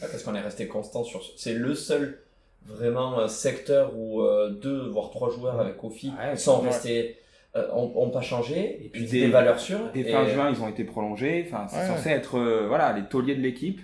Ouais, 0.00 0.06
parce 0.08 0.22
qu'on 0.22 0.34
est 0.36 0.40
resté 0.40 0.68
constant 0.68 1.02
sur. 1.02 1.20
ce- 1.24 1.32
C'est 1.36 1.54
le 1.54 1.74
seul 1.74 2.20
vraiment 2.64 3.18
euh, 3.18 3.26
secteur 3.26 3.92
où 3.96 4.20
euh, 4.22 4.50
deux 4.50 4.86
voire 4.88 5.10
trois 5.10 5.30
joueurs 5.30 5.58
avec 5.60 5.76
Kofi 5.76 6.12
Ouais, 6.16 6.36
sont 6.36 6.60
restés, 6.60 7.16
euh, 7.56 7.66
ont, 7.72 7.90
ont 7.96 8.10
pas 8.10 8.20
changé. 8.20 8.84
Et 8.84 8.88
puis 8.90 9.06
des, 9.06 9.22
des- 9.22 9.26
valeurs 9.30 9.58
sûres. 9.58 9.90
Dès 9.92 10.02
et 10.02 10.12
fin 10.12 10.24
juin, 10.28 10.48
ils 10.54 10.62
ont 10.62 10.68
été 10.68 10.84
prolongés. 10.84 11.44
Enfin, 11.48 11.66
c'est 11.68 11.78
Ouais. 11.80 11.86
censé 11.88 12.10
être 12.10 12.38
euh, 12.38 12.68
voilà, 12.68 12.92
les 12.96 13.08
tauliers 13.08 13.34
de 13.34 13.42
l'équipe. 13.42 13.80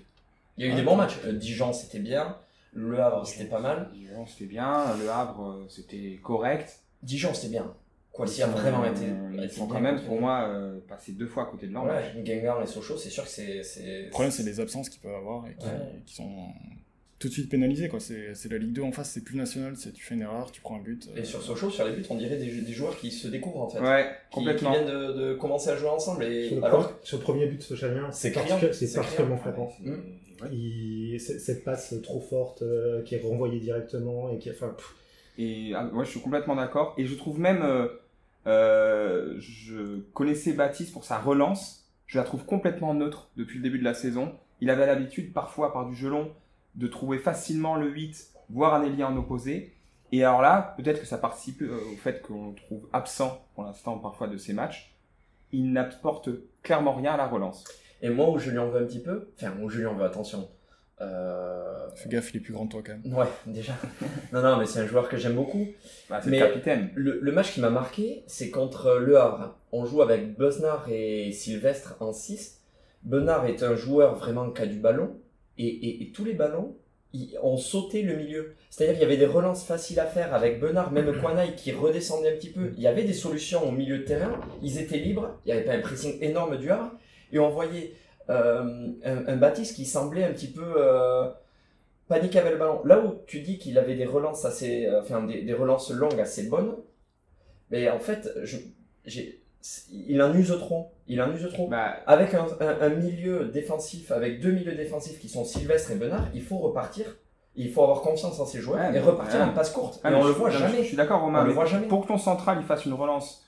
Il 0.56 0.64
y 0.64 0.70
a 0.70 0.72
eu 0.72 0.76
des 0.76 0.82
bons 0.82 0.94
matchs. 0.94 1.16
Euh, 1.26 1.32
Dijon 1.32 1.72
c'était 1.72 1.98
bien. 1.98 2.36
Le 2.74 2.98
Havre 3.00 3.26
c'était 3.26 3.44
pas 3.48 3.60
mal. 3.60 3.88
Dijon, 3.94 4.26
C'était 4.26 4.46
bien. 4.46 4.84
Le 5.00 5.08
Havre, 5.10 5.48
euh, 5.62 5.66
c'était 5.68 6.18
correct. 6.22 6.80
Dijon 7.02 7.32
c'était 7.34 7.48
bien. 7.52 7.72
Kwasi 8.12 8.42
a 8.42 8.46
Ils 8.46 8.50
sont- 8.52 8.56
vraiment 8.58 8.84
été. 8.84 9.02
Ils 9.42 9.50
sont 9.50 9.66
quand 9.66 9.80
même, 9.80 10.00
pour 10.04 10.20
moi, 10.20 10.48
euh, 10.48 10.78
passés 10.88 11.12
deux 11.12 11.26
fois 11.26 11.44
à 11.44 11.46
côté 11.46 11.66
de 11.66 11.72
match. 11.72 11.84
Ouais, 12.14 12.22
Guingamp 12.22 12.62
et 12.62 12.66
Sochaux, 12.66 12.96
c'est 12.96 13.10
sûr 13.10 13.24
que 13.24 13.28
c'est. 13.30 13.62
c'est- 13.64 14.02
Le 14.04 14.10
problème, 14.10 14.30
c'est 14.30 14.44
les 14.44 14.60
absences 14.60 14.88
qu'ils 14.88 15.00
peuvent 15.00 15.14
avoir 15.16 15.46
et 15.48 15.54
qui, 15.58 15.66
Ouais. 15.66 15.72
qui 16.06 16.14
sont 16.14 16.30
tout 17.18 17.26
de 17.28 17.32
suite 17.32 17.48
pénalisées. 17.50 17.88
quoi. 17.88 17.98
C'est 17.98 18.34
c'est 18.34 18.48
la 18.52 18.58
Ligue 18.58 18.72
2 18.72 18.82
en 18.82 18.92
face, 18.92 19.10
c'est 19.10 19.24
plus 19.24 19.36
national. 19.36 19.74
c'est 19.76 19.92
Tu 19.92 20.04
fais 20.04 20.14
une 20.14 20.22
erreur, 20.22 20.52
tu 20.52 20.60
prends 20.60 20.76
un 20.76 20.80
but. 20.80 21.08
euh, 21.08 21.20
Et 21.20 21.24
sur 21.24 21.42
Sochaux, 21.42 21.70
sur 21.70 21.84
les 21.86 21.92
buts, 21.96 22.04
on 22.08 22.14
dirait 22.16 22.36
des, 22.36 22.60
des 22.60 22.72
joueurs 22.72 22.96
qui 22.98 23.10
se 23.10 23.26
découvrent 23.26 23.62
en 23.62 23.68
fait. 23.68 23.80
Ouais, 23.80 24.04
Qui, 24.04 24.08
qui 24.08 24.34
complètement. 24.44 24.70
viennent 24.70 24.86
de, 24.86 25.12
de 25.12 25.34
commencer 25.34 25.70
à 25.70 25.76
jouer 25.76 25.88
ensemble. 25.88 26.22
Et 26.24 26.48
Sur 26.48 26.56
le, 26.58 26.64
alors, 26.64 26.92
le 27.12 27.18
premier 27.18 27.46
but 27.48 27.56
de 27.58 27.62
Sochalien, 27.62 28.10
C'est 28.12 28.32
c'est 28.72 28.94
particulièrement 28.94 29.38
frappant. 29.38 29.72
Ouais. 29.84 29.92
Cette 31.18 31.64
passe 31.64 31.94
trop 32.02 32.20
forte 32.20 32.62
euh, 32.62 33.02
qui 33.02 33.14
est 33.14 33.22
renvoyée 33.22 33.60
directement 33.60 34.30
et 34.30 34.38
qui 34.38 34.50
enfin 34.50 34.74
Et 35.38 35.72
ah, 35.74 35.86
ouais, 35.92 36.04
je 36.04 36.10
suis 36.10 36.20
complètement 36.20 36.56
d'accord. 36.56 36.94
Et 36.98 37.06
je 37.06 37.14
trouve 37.14 37.38
même, 37.38 37.62
euh, 37.62 37.88
euh, 38.46 39.34
je 39.38 40.00
connaissais 40.12 40.52
Baptiste 40.52 40.92
pour 40.92 41.04
sa 41.04 41.18
relance. 41.18 41.88
Je 42.06 42.18
la 42.18 42.24
trouve 42.24 42.44
complètement 42.44 42.94
neutre 42.94 43.30
depuis 43.36 43.58
le 43.58 43.62
début 43.62 43.78
de 43.78 43.84
la 43.84 43.94
saison. 43.94 44.34
Il 44.60 44.70
avait 44.70 44.86
l'habitude, 44.86 45.32
parfois, 45.32 45.72
par 45.72 45.86
du 45.86 45.94
gelon, 45.94 46.30
de 46.74 46.86
trouver 46.86 47.18
facilement 47.18 47.76
le 47.76 47.88
8, 47.88 48.30
voire 48.50 48.74
un 48.74 48.82
ailier 48.82 49.04
en 49.04 49.16
opposé. 49.16 49.74
Et 50.12 50.22
alors 50.22 50.42
là, 50.42 50.74
peut-être 50.76 51.00
que 51.00 51.06
ça 51.06 51.18
participe 51.18 51.62
au 51.62 51.96
fait 51.96 52.22
qu'on 52.22 52.50
le 52.50 52.54
trouve 52.54 52.88
absent 52.92 53.44
pour 53.54 53.64
l'instant 53.64 53.98
parfois 53.98 54.28
de 54.28 54.36
ces 54.36 54.52
matchs. 54.52 54.94
Il 55.50 55.72
n'apporte 55.72 56.30
clairement 56.62 56.94
rien 56.94 57.14
à 57.14 57.16
la 57.16 57.26
relance. 57.26 57.64
Et 58.04 58.10
moi 58.10 58.30
où 58.30 58.38
je 58.38 58.50
lui 58.50 58.58
en 58.58 58.68
veux 58.68 58.80
un 58.80 58.84
petit 58.84 59.00
peu, 59.00 59.28
enfin 59.36 59.52
où 59.60 59.68
je 59.68 59.78
lui 59.78 59.86
en 59.86 59.94
veux, 59.94 60.04
attention. 60.04 60.48
Euh... 61.00 61.88
Fais 61.96 62.08
gaffe, 62.08 62.32
il 62.32 62.38
est 62.38 62.40
plus 62.40 62.52
grand 62.52 62.66
que 62.66 62.72
toi 62.72 62.82
quand 62.84 62.92
même. 62.92 63.14
Ouais, 63.14 63.26
déjà. 63.46 63.72
non, 64.32 64.42
non, 64.42 64.56
mais 64.58 64.66
c'est 64.66 64.80
un 64.80 64.86
joueur 64.86 65.08
que 65.08 65.16
j'aime 65.16 65.34
beaucoup. 65.34 65.66
Bah, 66.08 66.20
c'est 66.22 66.30
Mais- 66.30 66.40
le 66.40 66.46
capitaine. 66.46 66.90
Le, 66.94 67.18
le 67.20 67.32
match 67.32 67.52
qui 67.52 67.60
m'a 67.60 67.70
marqué, 67.70 68.22
c'est 68.26 68.50
contre 68.50 68.96
Le 69.00 69.18
Havre. 69.18 69.56
On 69.72 69.84
joue 69.84 70.02
avec 70.02 70.36
Besnard 70.38 70.86
et 70.90 71.32
Sylvestre 71.32 71.96
en 72.00 72.12
6. 72.12 72.60
Benard 73.02 73.46
est 73.46 73.62
un 73.62 73.74
joueur 73.74 74.14
vraiment 74.16 74.50
qui 74.50 74.62
a 74.62 74.66
du 74.66 74.78
ballon. 74.78 75.16
Et, 75.58 75.66
et- 75.66 76.02
et 76.02 76.10
tous 76.12 76.24
les 76.24 76.32
ballons, 76.34 76.76
ils 77.12 77.36
ont 77.42 77.56
sauté 77.56 78.02
le 78.02 78.16
milieu. 78.16 78.54
C'est-à-dire 78.70 78.94
qu'il 78.94 79.02
y 79.02 79.06
avait 79.06 79.16
des 79.16 79.26
relances 79.26 79.64
faciles 79.64 80.00
à 80.00 80.06
faire 80.06 80.32
avec 80.34 80.58
Benard, 80.60 80.90
même 80.92 81.12
Kwanai 81.20 81.54
qui 81.56 81.72
redescendait 81.72 82.32
un 82.32 82.36
petit 82.36 82.50
peu. 82.50 82.72
Il 82.76 82.82
y 82.82 82.86
avait 82.88 83.04
des 83.04 83.12
solutions 83.12 83.68
au 83.68 83.72
milieu 83.72 83.98
de 83.98 84.04
terrain. 84.04 84.40
Ils 84.62 84.78
étaient 84.78 84.98
libres. 84.98 85.38
Il 85.44 85.48
n'y 85.52 85.58
avait 85.58 85.66
pas 85.66 85.74
un 85.74 85.80
pressing 85.80 86.18
énorme 86.22 86.56
du 86.56 86.70
Havre. 86.70 86.92
Et 87.32 87.38
on 87.38 87.50
voyait 87.50 87.94
euh, 88.30 88.88
un, 89.04 89.26
un 89.26 89.36
Baptiste 89.36 89.76
qui 89.76 89.84
semblait 89.86 90.24
un 90.24 90.32
petit 90.32 90.50
peu 90.50 90.64
euh, 90.76 91.28
paniquer 92.08 92.38
avec 92.40 92.52
le 92.52 92.58
ballon. 92.58 92.80
Là 92.84 93.00
où 93.00 93.16
tu 93.26 93.40
dis 93.40 93.58
qu'il 93.58 93.78
avait 93.78 93.96
des 93.96 94.06
relances 94.06 94.44
assez, 94.44 94.86
euh, 94.86 95.00
enfin 95.00 95.22
des, 95.22 95.42
des 95.42 95.54
relances 95.54 95.90
longues 95.90 96.20
assez 96.20 96.44
bonnes, 96.48 96.74
mais 97.70 97.88
en 97.90 97.98
fait, 97.98 98.28
je, 98.44 98.56
j'ai, 99.04 99.40
il 99.92 100.20
en 100.22 100.34
use 100.34 100.54
trop. 100.58 100.90
Il 101.08 101.20
en 101.20 101.32
use 101.34 101.48
trop. 101.52 101.68
Bah, 101.68 101.96
Avec 102.06 102.34
un, 102.34 102.46
un- 102.60 102.80
un 102.80 102.88
milieu 102.90 103.46
défensif, 103.46 104.10
avec 104.12 104.40
deux 104.40 104.52
milieux 104.52 104.74
défensifs 104.74 105.18
qui 105.18 105.28
sont 105.28 105.44
Sylvestre 105.44 105.90
et 105.90 105.96
Benard, 105.96 106.26
il 106.34 106.42
faut 106.42 106.58
repartir. 106.58 107.16
Il 107.56 107.70
faut 107.70 107.82
avoir 107.82 108.00
confiance 108.00 108.40
en 108.40 108.46
ses 108.46 108.60
joueurs 108.60 108.80
Ouais, 108.90 108.96
et 108.96 109.00
repartir 109.00 109.38
ouais. 109.40 109.46
en 109.46 109.52
passe 109.52 109.70
courte. 109.70 110.00
et 110.04 110.08
mais 110.08 110.16
on 110.16 110.22
je 110.22 110.26
le 110.28 110.32
voit 110.34 110.50
jamais. 110.50 110.78
Je, 110.78 110.82
je 110.82 110.88
suis 110.88 110.96
d'accord, 110.96 111.20
Romain. 111.20 111.40
On 111.40 111.42
le 111.42 111.48
mais 111.48 111.54
voit 111.54 111.66
jamais. 111.66 111.86
Pour 111.86 112.02
que 112.02 112.08
ton 112.08 112.18
central 112.18 112.58
il 112.60 112.66
fasse 112.66 112.84
une 112.84 112.94
relance 112.94 113.44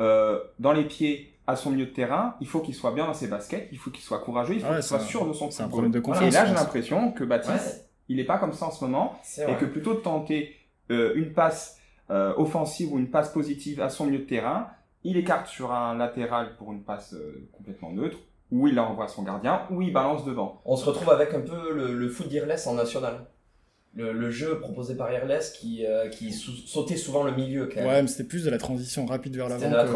euh, 0.00 0.40
dans 0.60 0.72
les 0.72 0.84
pieds 0.84 1.29
à 1.46 1.56
son 1.56 1.70
milieu 1.70 1.86
de 1.86 1.90
terrain, 1.90 2.34
il 2.40 2.46
faut 2.46 2.60
qu'il 2.60 2.74
soit 2.74 2.92
bien 2.92 3.06
dans 3.06 3.14
ses 3.14 3.26
baskets, 3.28 3.68
il 3.72 3.78
faut 3.78 3.90
qu'il 3.90 4.02
soit 4.02 4.18
courageux, 4.20 4.54
il 4.54 4.60
faut 4.60 4.68
Ouais, 4.68 4.74
qu'il 4.76 4.82
soit 4.84 4.98
un- 4.98 5.00
sûr 5.00 5.26
de 5.26 5.32
son 5.32 5.50
c'est 5.50 5.62
un 5.62 5.66
football. 5.66 5.70
problème 5.70 5.92
de 5.92 5.98
Voilà. 5.98 6.20
confiance, 6.20 6.34
Et 6.34 6.36
là, 6.38 6.46
j'ai 6.46 6.54
l'impression 6.54 7.12
que 7.12 7.24
Baptiste, 7.24 7.54
Ouais, 7.54 7.86
il 8.08 8.20
est 8.20 8.24
pas 8.24 8.38
comme 8.38 8.52
ça 8.52 8.66
en 8.66 8.70
ce 8.70 8.84
moment, 8.84 9.18
et 9.38 9.44
vrai. 9.44 9.56
que 9.58 9.64
plutôt 9.64 9.94
de 9.94 10.00
tenter 10.00 10.54
euh, 10.90 11.12
une 11.14 11.32
passe 11.32 11.78
euh, 12.10 12.34
offensive 12.36 12.92
ou 12.92 12.98
une 12.98 13.10
passe 13.10 13.28
positive 13.32 13.80
à 13.80 13.88
son 13.88 14.06
milieu 14.06 14.18
de 14.18 14.24
terrain, 14.24 14.66
il 15.04 15.16
écarte 15.16 15.46
sur 15.46 15.72
un 15.72 15.94
latéral 15.96 16.56
pour 16.56 16.72
une 16.72 16.82
passe 16.82 17.14
euh, 17.14 17.48
complètement 17.52 17.90
neutre, 17.92 18.18
ou 18.50 18.66
il 18.66 18.78
envoie 18.80 19.04
à 19.04 19.08
son 19.08 19.22
gardien, 19.22 19.62
ou 19.70 19.80
il 19.82 19.92
balance 19.92 20.24
devant. 20.24 20.60
On 20.64 20.76
se 20.76 20.84
retrouve 20.84 21.10
avec 21.10 21.32
un 21.34 21.40
peu 21.40 21.72
le, 21.72 21.94
le 21.94 22.08
foot 22.08 22.28
d'Irles 22.28 22.56
en 22.66 22.74
national. 22.74 23.26
Le, 23.96 24.12
le 24.12 24.30
jeu 24.30 24.60
proposé 24.60 24.94
par 24.94 25.12
Irles 25.12 25.40
qui, 25.54 25.84
euh, 25.84 26.08
qui 26.08 26.32
sautait 26.32 26.96
souvent 26.96 27.24
le 27.24 27.32
milieu 27.32 27.66
quand 27.66 27.80
même. 27.80 27.88
Ouais, 27.88 28.02
mais 28.02 28.06
c'était 28.08 28.22
plus 28.24 28.44
de 28.44 28.50
la 28.50 28.58
transition 28.58 29.04
rapide 29.04 29.34
vers 29.36 29.48
l'avant 29.48 29.60
que, 29.84 29.90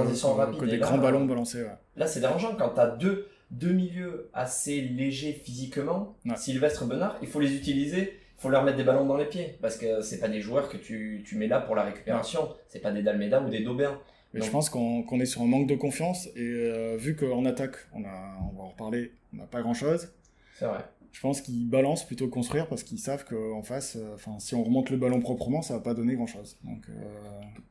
que- 0.61 0.65
des 0.71 0.79
là, 0.79 0.87
grands 0.87 0.99
ballons 0.99 1.25
balancés. 1.27 1.63
ouais. 1.63 1.71
Là, 1.97 2.07
c'est 2.09 2.19
dérangeant 2.19 2.57
quand 2.57 2.71
tu 2.71 2.81
as 2.81 2.89
deux, 2.89 3.29
deux 3.53 3.73
milieux 3.73 4.29
assez 4.35 4.81
légers 4.81 5.33
physiquement, 5.33 6.17
Ouais. 6.27 6.35
Sylvestre 6.37 6.87
Benard, 6.87 7.17
il 7.23 7.29
faut 7.29 7.39
les 7.39 7.55
utiliser, 7.55 8.19
il 8.37 8.43
faut 8.43 8.49
leur 8.49 8.65
mettre 8.65 8.79
des 8.79 8.83
ballons 8.85 9.07
dans 9.07 9.17
les 9.17 9.27
pieds 9.27 9.57
parce 9.63 9.77
que 9.77 10.01
c'est 10.03 10.19
pas 10.19 10.29
des 10.29 10.41
joueurs 10.41 10.69
que 10.69 10.77
tu, 10.77 11.23
tu 11.25 11.37
mets 11.37 11.47
là 11.47 11.61
pour 11.61 11.77
la 11.77 11.85
récupération, 11.85 12.49
c'est 12.69 12.81
pas 12.81 12.91
des 12.91 13.03
Dalmeda 13.03 13.41
ou 13.43 13.49
des 13.49 13.61
Daubin. 13.61 13.97
Mais 14.33 14.41
Donc- 14.41 14.47
je 14.49 14.51
pense 14.53 14.71
qu'on 14.71 15.05
qu'on 15.05 15.21
est 15.21 15.27
sur 15.27 15.43
un 15.43 15.47
manque 15.47 15.69
de 15.69 15.77
confiance 15.77 16.27
et 16.35 16.41
euh, 16.41 16.97
vu 16.99 17.15
qu'en 17.15 17.45
attaque, 17.45 17.77
on, 17.95 18.03
a, 18.03 18.39
on 18.53 18.57
va 18.57 18.65
en 18.65 18.69
reparler, 18.71 19.13
on 19.33 19.37
n'a 19.37 19.45
pas 19.47 19.63
grand 19.63 19.75
chose. 19.75 20.09
C'est 20.59 20.67
vrai. 20.67 20.79
Je 21.15 21.21
pense 21.21 21.41
qu'ils 21.41 21.71
balancent 21.71 22.05
plutôt 22.05 22.27
que 22.27 22.33
construire 22.33 22.67
parce 22.67 22.83
qu'ils 22.83 22.99
savent 22.99 23.25
qu'en 23.25 23.63
face, 23.63 23.95
euh, 23.95 24.15
enfin, 24.15 24.33
si 24.41 24.57
on 24.57 24.65
remonte 24.65 24.91
le 24.91 24.97
ballon 24.97 25.21
proprement, 25.21 25.63
ça 25.63 25.75
va 25.75 25.81
pas 25.81 25.95
donner 25.95 26.17
grand 26.17 26.27
chose. 26.27 26.59
Donc, 26.65 26.83
euh, 26.89 27.05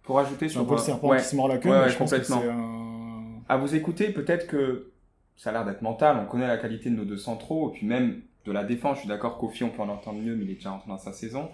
Pour 0.02 0.18
ajouter 0.18 0.48
sur 0.48 0.62
un 0.62 0.66
peu 0.66 0.76
le 0.76 0.78
serpent 0.78 1.10
ouais. 1.10 1.18
qui 1.18 1.26
se 1.26 1.36
mord 1.36 1.50
la 1.50 1.58
queue, 1.58 1.70
Ouais, 1.70 1.76
mais 1.76 1.84
ouais, 1.84 1.90
je 1.90 1.98
pense 1.98 2.12
que 2.12 2.34
un. 2.34 3.42
à 3.50 3.58
vous 3.58 3.76
écouter, 3.76 4.12
peut-être 4.14 4.48
que 4.48 4.94
ça 5.36 5.50
a 5.50 5.54
l'air 5.54 5.66
d'être 5.66 5.82
mental, 5.82 6.18
on 6.24 6.26
connaît 6.26 6.48
la 6.48 6.58
qualité 6.58 6.90
de 6.90 6.96
nos 6.96 7.04
deux 7.04 7.18
centraux, 7.18 7.72
et 7.72 7.74
puis 7.74 7.86
même 7.86 8.22
de 8.46 8.52
la 8.54 8.64
défense, 8.64 8.96
je 8.96 9.00
suis 9.02 9.10
d'accord, 9.10 9.38
Kofi, 9.38 9.66
on 9.66 9.72
peut 9.72 9.82
en 9.82 9.90
entendre 9.90 10.22
mieux, 10.22 10.38
mais 10.38 10.46
il 10.46 10.52
est 10.52 10.56
déjà 10.56 10.72
rentré 10.72 10.88
dans 10.88 10.98
sa 10.98 11.12
saison. 11.12 11.50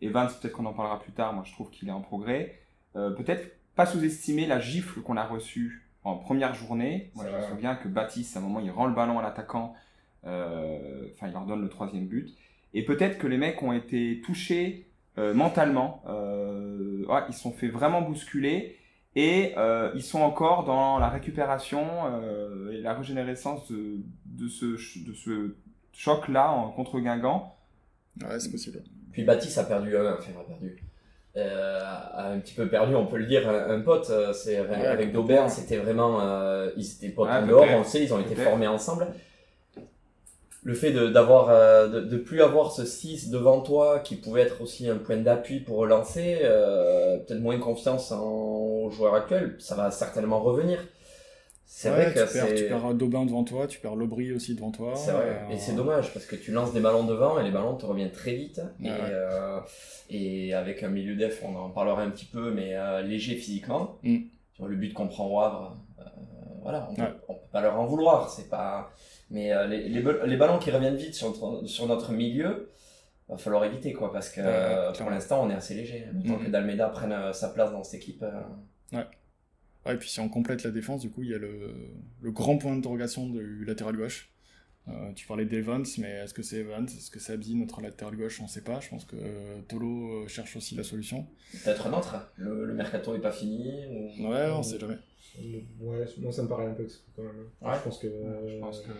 Evans, 0.00 0.28
peut-être 0.28 0.52
qu'on 0.52 0.66
en 0.66 0.72
parlera 0.72 1.00
plus 1.00 1.12
tard, 1.12 1.32
moi 1.32 1.42
je 1.44 1.52
trouve 1.52 1.70
qu'il 1.70 1.88
est 1.88 1.92
en 1.92 2.02
progrès. 2.02 2.56
Euh, 2.94 3.10
peut-être 3.10 3.50
pas 3.74 3.86
sous-estimer 3.86 4.46
la 4.46 4.60
gifle 4.60 5.00
qu'on 5.00 5.16
a 5.16 5.24
reçue 5.24 5.88
en 6.04 6.16
première 6.16 6.54
journée. 6.54 7.10
Moi 7.16 7.24
je 7.28 7.36
me 7.36 7.42
souviens 7.50 7.74
que 7.74 7.88
Baptiste, 7.88 8.36
à 8.36 8.40
un 8.40 8.42
moment, 8.42 8.60
il 8.60 8.70
rend 8.70 8.86
le 8.86 8.94
ballon 8.94 9.18
à 9.18 9.22
l'attaquant, 9.22 9.74
enfin 10.24 11.26
il 11.28 11.32
leur 11.32 11.46
donne 11.46 11.62
le 11.62 11.68
troisième 11.68 12.06
but. 12.06 12.28
Et 12.74 12.84
peut-être 12.84 13.18
que 13.18 13.26
les 13.26 13.36
mecs 13.36 13.62
ont 13.62 13.72
été 13.72 14.20
touchés 14.24 14.86
euh, 15.18 15.34
mentalement, 15.34 16.02
euh, 16.08 17.04
ouais, 17.06 17.20
ils 17.28 17.34
se 17.34 17.40
sont 17.40 17.52
fait 17.52 17.68
vraiment 17.68 18.00
bousculer 18.00 18.76
et 19.14 19.52
euh, 19.58 19.90
ils 19.94 20.02
sont 20.02 20.22
encore 20.22 20.64
dans 20.64 20.98
la 20.98 21.10
récupération 21.10 21.84
euh, 22.06 22.72
et 22.72 22.78
la 22.80 22.94
régénérescence 22.94 23.70
de, 23.70 23.96
de 24.24 24.48
ce, 24.48 24.76
ch- 24.78 25.04
de 25.06 25.12
ce 25.12 25.54
choc-là 25.92 26.50
en 26.50 26.70
contre 26.70 26.98
Guingamp. 26.98 27.54
Ouais, 28.22 28.40
c'est 28.40 28.50
possible. 28.50 28.82
Puis 29.12 29.24
Baptiste 29.24 29.58
a 29.58 29.64
perdu, 29.64 29.94
euh, 29.94 30.14
enfin 30.18 30.32
a 30.40 30.44
perdu, 30.44 30.82
euh, 31.36 31.80
a 31.82 32.30
un 32.30 32.38
petit 32.38 32.54
peu 32.54 32.66
perdu, 32.68 32.94
on 32.94 33.04
peut 33.06 33.18
le 33.18 33.26
dire, 33.26 33.46
un, 33.48 33.70
un 33.70 33.80
pote. 33.80 34.08
euh, 34.08 34.32
C'est 34.32 34.56
avec. 34.56 35.12
Daubert, 35.12 35.50
c'était 35.50 35.76
vraiment, 35.76 36.20
euh, 36.22 36.70
ils 36.78 36.90
étaient 36.90 37.10
potes 37.10 37.28
Ouais, 37.28 37.36
en 37.36 37.46
dehors, 37.46 37.66
on 37.74 37.78
le 37.80 37.84
sait, 37.84 38.02
ils 38.04 38.14
ont 38.14 38.20
été 38.20 38.34
formés 38.44 38.66
ensemble. 38.66 39.08
Le 40.64 40.74
fait 40.74 40.92
de 40.92 41.08
d'avoir, 41.08 41.48
euh, 41.50 41.88
de, 41.88 42.00
de 42.00 42.16
plus 42.16 42.40
avoir 42.40 42.70
ce 42.70 42.84
6 42.84 43.30
devant 43.30 43.60
toi, 43.62 43.98
qui 43.98 44.14
pouvait 44.16 44.42
être 44.42 44.60
aussi 44.60 44.88
un 44.88 44.96
point 44.96 45.16
d'appui 45.16 45.58
pour 45.60 45.78
relancer, 45.78 46.38
euh, 46.42 47.18
peut-être 47.18 47.40
moins 47.40 47.58
confiance 47.58 48.12
en, 48.12 48.22
aux 48.22 48.90
joueurs 48.90 49.14
actuels, 49.14 49.56
ça 49.58 49.74
va 49.74 49.90
certainement 49.90 50.40
revenir. 50.40 50.78
C'est 51.66 51.88
Ouais, 51.90 52.04
vrai 52.10 52.14
que 52.14 52.26
tu 52.26 52.32
perds, 52.32 52.54
tu 52.54 52.64
perds 52.68 52.94
Daubin 52.94 53.24
devant 53.24 53.44
toi, 53.44 53.66
tu 53.66 53.80
perds 53.80 53.96
Lobry 53.96 54.32
aussi 54.32 54.54
devant 54.54 54.70
toi. 54.70 54.94
C'est 54.94 55.10
vrai. 55.10 55.42
euh, 55.50 55.54
Et 55.54 55.58
c'est 55.58 55.72
dommage 55.74 56.12
parce 56.12 56.26
que 56.26 56.36
tu 56.36 56.52
lances 56.52 56.72
des 56.72 56.80
ballons 56.80 57.04
devant 57.04 57.40
et 57.40 57.44
les 57.44 57.50
ballons 57.50 57.74
te 57.76 57.86
reviennent 57.86 58.12
très 58.12 58.34
vite. 58.34 58.60
Ouais, 58.80 58.88
et, 58.88 58.90
ouais. 58.90 58.98
euh, 59.00 59.58
et 60.10 60.54
avec 60.54 60.82
un 60.84 60.88
milieu 60.90 61.16
def, 61.16 61.42
on 61.44 61.56
en 61.56 61.70
parlera 61.70 62.02
un 62.02 62.10
petit 62.10 62.26
peu, 62.26 62.52
mais 62.52 62.76
euh, 62.76 63.00
léger 63.02 63.34
physiquement. 63.36 63.96
Mm. 64.02 64.18
Le 64.64 64.76
but 64.76 64.92
qu'on 64.92 65.08
prend 65.08 65.26
au 65.26 65.40
Havre, 65.40 65.76
euh, 65.98 66.02
voilà, 66.62 66.86
on, 66.90 66.94
peut, 66.94 67.02
on 67.28 67.34
peut 67.34 67.40
pas 67.50 67.60
leur 67.62 67.80
en 67.80 67.86
vouloir. 67.86 68.30
C'est 68.30 68.48
pas. 68.48 68.92
Mais 69.32 69.52
euh, 69.52 69.66
les, 69.66 69.88
les, 69.88 70.02
les 70.26 70.36
ballons 70.36 70.58
qui 70.60 70.70
reviennent 70.70 70.94
vite 70.96 71.14
sur 71.14 71.28
notre, 71.30 71.66
sur 71.66 71.86
notre 71.88 72.12
milieu, 72.12 72.70
va 73.28 73.36
falloir 73.38 73.64
éviter 73.64 73.92
quoi 73.92 74.12
parce 74.12 74.28
que 74.28 74.40
Ouais, 74.40 74.46
ouais, 74.46 74.52
euh, 74.52 74.92
pour 74.92 75.10
l'instant 75.10 75.42
on 75.44 75.50
est 75.50 75.54
assez 75.54 75.74
léger. 75.74 76.06
Mm. 76.12 76.44
que 76.44 76.50
Dalmeda 76.50 76.88
prenne 76.90 77.12
euh, 77.12 77.32
sa 77.32 77.48
place 77.48 77.72
dans 77.72 77.82
cette 77.82 78.00
équipe. 78.00 78.22
euh, 78.22 79.02
Ouais, 79.84 79.94
et 79.94 79.96
puis 79.96 80.08
si 80.08 80.20
on 80.20 80.28
complète 80.28 80.62
la 80.62 80.70
défense, 80.70 81.00
du 81.00 81.10
coup, 81.10 81.22
il 81.24 81.30
y 81.30 81.34
a 81.34 81.38
le, 81.38 81.74
le 82.20 82.30
grand 82.30 82.56
point 82.56 82.72
d'interrogation 82.76 83.28
du 83.28 83.64
latéral 83.64 83.96
gauche. 83.96 84.28
Euh, 84.88 85.12
tu 85.14 85.26
parlais 85.26 85.44
d'Evans, 85.44 85.82
mais 85.98 86.10
est-ce 86.10 86.34
que 86.34 86.42
c'est 86.42 86.58
Evans 86.58 86.84
Est-ce 86.86 87.10
que 87.10 87.18
c'est 87.20 87.32
Abdi, 87.32 87.54
notre 87.56 87.80
latéral 87.80 88.16
gauche 88.16 88.38
On 88.40 88.44
ne 88.44 88.48
sait 88.48 88.62
pas. 88.62 88.80
Je 88.80 88.88
pense 88.90 89.04
que 89.04 89.16
euh, 89.16 89.60
Tolo 89.68 90.26
cherche 90.28 90.56
aussi 90.56 90.74
la 90.76 90.82
solution. 90.84 91.26
Peut-être 91.64 91.86
un 91.86 91.92
autre. 91.94 92.16
Le, 92.36 92.64
le 92.64 92.74
mercato 92.74 93.14
est 93.14 93.20
pas 93.20 93.32
fini. 93.32 93.86
Ou... 94.20 94.28
Ouais, 94.28 94.48
on 94.50 94.62
sait 94.62 94.78
jamais. 94.78 94.98
Ouais, 95.80 96.04
moi 96.18 96.30
ça 96.32 96.42
me 96.42 96.48
paraît 96.48 96.66
un 96.66 96.74
peu 96.74 96.84
exclu 96.84 97.10
quand 97.16 97.22
même. 97.22 97.46
Ouais. 97.62 97.72
Je 97.78 97.84
pense 97.84 97.98
que. 97.98 98.06
Je 98.08 98.58
pense 98.60 98.80
que... 98.80 98.90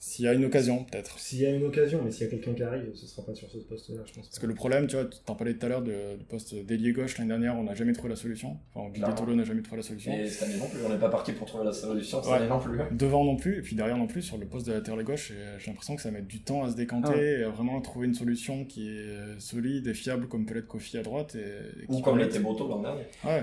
S'il 0.00 0.24
y 0.24 0.28
a 0.28 0.32
une 0.32 0.44
occasion, 0.44 0.84
peut-être. 0.84 1.18
S'il 1.18 1.40
y 1.40 1.46
a 1.46 1.50
une 1.50 1.64
occasion, 1.64 2.00
mais 2.04 2.10
s'il 2.12 2.22
y 2.24 2.26
a 2.28 2.30
quelqu'un 2.30 2.54
qui 2.54 2.62
arrive, 2.62 2.94
ce 2.94 3.06
sera 3.06 3.26
pas 3.26 3.34
sur 3.34 3.50
ce 3.50 3.58
poste-là, 3.58 4.02
je 4.06 4.12
pense. 4.14 4.26
Parce 4.28 4.38
que 4.38 4.46
le 4.46 4.54
problème, 4.54 4.86
tu 4.86 4.94
vois, 4.96 5.06
t'en 5.26 5.34
parlais 5.34 5.54
tout 5.54 5.66
à 5.66 5.68
l'heure 5.68 5.82
de- 5.82 6.16
du 6.16 6.24
poste 6.24 6.54
d'ailier 6.54 6.92
gauche 6.92 7.18
l'année 7.18 7.28
dernière, 7.28 7.56
on 7.58 7.64
n'a 7.64 7.74
jamais 7.74 7.92
trouvé 7.92 8.08
la 8.10 8.16
solution. 8.16 8.58
Enfin, 8.74 8.90
Didier. 8.92 9.14
Tolo 9.16 9.34
n'a 9.34 9.44
jamais 9.44 9.60
trouvé 9.62 9.78
la 9.78 9.82
solution. 9.82 10.12
Et 10.12 10.26
cette 10.28 10.48
année 10.48 10.58
non 10.58 10.68
plus, 10.68 10.78
on 10.86 10.88
n'est 10.88 10.98
pas 10.98 11.08
parti 11.10 11.32
pour 11.32 11.46
trouver 11.46 11.64
la 11.64 11.72
solution, 11.72 12.22
cette 12.22 12.30
Ouais. 12.30 12.38
année 12.38 12.48
non 12.48 12.60
plus. 12.60 12.78
Devant 12.92 13.24
non 13.24 13.36
plus, 13.36 13.58
et 13.58 13.62
puis 13.62 13.74
derrière 13.76 13.98
non 13.98 14.06
plus, 14.06 14.22
sur 14.22 14.38
le 14.38 14.46
poste 14.46 14.68
de 14.68 14.72
latéral 14.72 15.02
gauche, 15.04 15.32
et 15.32 15.58
j'ai 15.58 15.66
l'impression 15.70 15.96
que 15.96 16.02
ça 16.02 16.10
met 16.12 16.22
du 16.22 16.40
temps 16.42 16.62
à 16.64 16.70
se 16.70 16.76
décanter, 16.76 17.12
Ah 17.14 17.40
et 17.40 17.42
à 17.42 17.48
vraiment 17.50 17.80
trouver 17.80 18.06
une 18.06 18.14
solution 18.14 18.64
qui 18.64 18.88
est 18.88 19.38
solide 19.40 19.86
et 19.88 19.94
fiable, 19.94 20.28
comme 20.28 20.46
peut 20.46 20.54
l'être 20.54 20.68
Kofi 20.68 20.96
à 20.98 21.02
droite. 21.02 21.34
Et, 21.34 21.40
et 21.40 21.84
Ou 21.88 22.00
comme 22.00 22.18
l'était 22.18 22.38
Boto 22.38 22.68
l'an 22.68 22.80
dernier. 22.82 23.02
Ouais, 23.24 23.42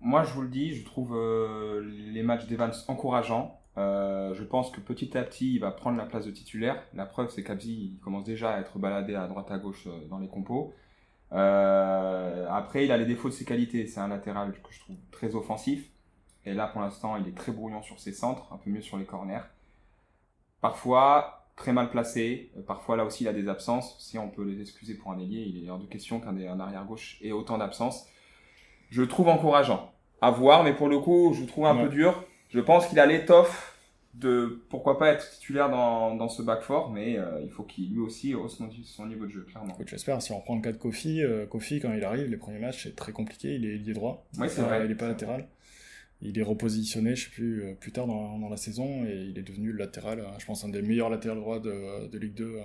Moi, 0.00 0.22
je 0.22 0.32
vous 0.32 0.42
le 0.42 0.48
dis, 0.48 0.74
je 0.74 0.84
trouve 0.84 1.16
euh, 1.16 1.82
les 2.12 2.22
matchs 2.22 2.46
d'Evans 2.46 2.70
encourageants. 2.86 3.60
Euh, 3.76 4.32
je 4.34 4.44
pense 4.44 4.70
que 4.70 4.80
petit 4.80 5.16
à 5.18 5.22
petit, 5.22 5.54
il 5.54 5.58
va 5.60 5.70
prendre 5.72 5.98
la 5.98 6.06
place 6.06 6.24
de 6.24 6.30
titulaire. 6.30 6.82
La 6.94 7.04
preuve, 7.04 7.30
c'est 7.30 7.42
qu'Abzi 7.42 7.98
commence 8.02 8.24
déjà 8.24 8.50
à 8.54 8.60
être 8.60 8.78
baladé 8.78 9.14
à 9.16 9.26
droite 9.26 9.50
à 9.50 9.58
gauche 9.58 9.86
euh, 9.86 10.06
dans 10.08 10.18
les 10.18 10.28
compos. 10.28 10.72
Après, 11.30 12.84
il 12.84 12.92
a 12.92 12.96
les 12.96 13.06
défauts 13.06 13.28
de 13.28 13.34
ses 13.34 13.44
qualités. 13.44 13.86
C'est 13.86 14.00
un 14.00 14.08
latéral 14.08 14.52
que 14.52 14.72
je 14.72 14.80
trouve 14.80 14.96
très 15.10 15.34
offensif. 15.34 15.90
Et 16.44 16.54
là, 16.54 16.68
pour 16.68 16.80
l'instant, 16.80 17.16
il 17.16 17.28
est 17.28 17.36
très 17.36 17.52
brouillon 17.52 17.82
sur 17.82 17.98
ses 17.98 18.12
centres, 18.12 18.52
un 18.52 18.56
peu 18.56 18.70
mieux 18.70 18.80
sur 18.80 18.96
les 18.96 19.04
corners. 19.04 19.42
Parfois, 20.60 21.46
très 21.56 21.72
mal 21.72 21.90
placé. 21.90 22.52
Parfois, 22.66 22.96
là 22.96 23.04
aussi, 23.04 23.24
il 23.24 23.28
a 23.28 23.32
des 23.32 23.48
absences. 23.48 23.98
Si 23.98 24.16
on 24.16 24.30
peut 24.30 24.44
les 24.44 24.60
excuser 24.60 24.94
pour 24.94 25.12
un 25.12 25.18
ailier, 25.18 25.42
il 25.42 25.64
est 25.64 25.70
hors 25.70 25.78
de 25.78 25.86
question 25.86 26.20
qu'un 26.20 26.60
arrière-gauche 26.60 27.18
ait 27.20 27.32
autant 27.32 27.58
d'absences. 27.58 28.08
Je 28.90 29.02
le 29.02 29.08
trouve 29.08 29.28
encourageant. 29.28 29.92
À 30.20 30.30
voir, 30.30 30.64
mais 30.64 30.74
pour 30.74 30.88
le 30.88 30.98
coup, 30.98 31.32
je 31.34 31.42
le 31.42 31.46
trouve 31.46 31.66
un 31.66 31.76
Ouais. 31.76 31.84
peu 31.84 31.88
dur. 31.90 32.24
Je 32.50 32.60
pense 32.60 32.86
qu'il 32.86 32.98
a 32.98 33.06
l'étoffe 33.06 33.74
de 34.14 34.64
pourquoi 34.70 34.98
pas 34.98 35.10
être 35.12 35.30
titulaire 35.30 35.70
dans, 35.70 36.16
dans 36.16 36.28
ce 36.28 36.42
back 36.42 36.62
four, 36.62 36.90
mais 36.90 37.16
euh, 37.18 37.40
il 37.42 37.50
faut 37.50 37.62
qu'il 37.62 37.92
lui 37.92 38.00
aussi 38.00 38.34
hausse 38.34 38.56
son, 38.56 38.68
son 38.82 39.06
niveau 39.06 39.26
de 39.26 39.30
jeu, 39.30 39.42
clairement. 39.48 39.76
j'espère. 39.86 40.20
Si 40.22 40.32
on 40.32 40.40
prend 40.40 40.56
le 40.56 40.62
cas 40.62 40.72
de 40.72 40.76
Kofi, 40.78 41.22
euh, 41.22 41.46
Kofi, 41.46 41.78
quand 41.80 41.92
il 41.92 42.02
arrive, 42.02 42.28
les 42.28 42.36
premiers 42.36 42.58
matchs, 42.58 42.84
c'est 42.84 42.96
très 42.96 43.12
compliqué. 43.12 43.54
Il 43.54 43.64
est 43.64 43.74
ailier 43.76 43.92
droit. 43.92 44.26
Ouais, 44.38 44.48
c'est 44.48 44.62
Euh, 44.62 44.64
vrai. 44.64 44.84
Il 44.86 44.90
est 44.90 44.94
pas 44.96 45.06
latéral. 45.08 45.46
Il 46.20 46.36
est 46.36 46.42
repositionné, 46.42 47.14
je 47.14 47.26
sais 47.26 47.30
plus, 47.30 47.62
euh, 47.62 47.74
plus 47.74 47.92
tard 47.92 48.08
dans, 48.08 48.38
dans 48.40 48.48
la 48.48 48.56
saison, 48.56 49.04
et 49.04 49.26
il 49.30 49.38
est 49.38 49.42
devenu 49.44 49.70
le 49.70 49.78
latéral, 49.78 50.24
je 50.38 50.46
pense, 50.46 50.64
un 50.64 50.68
des 50.68 50.82
meilleurs 50.82 51.10
latérales 51.10 51.38
droits 51.38 51.60
de, 51.60 52.08
de 52.08 52.18
Ligue 52.18 52.34
2. 52.34 52.44
euh, 52.56 52.62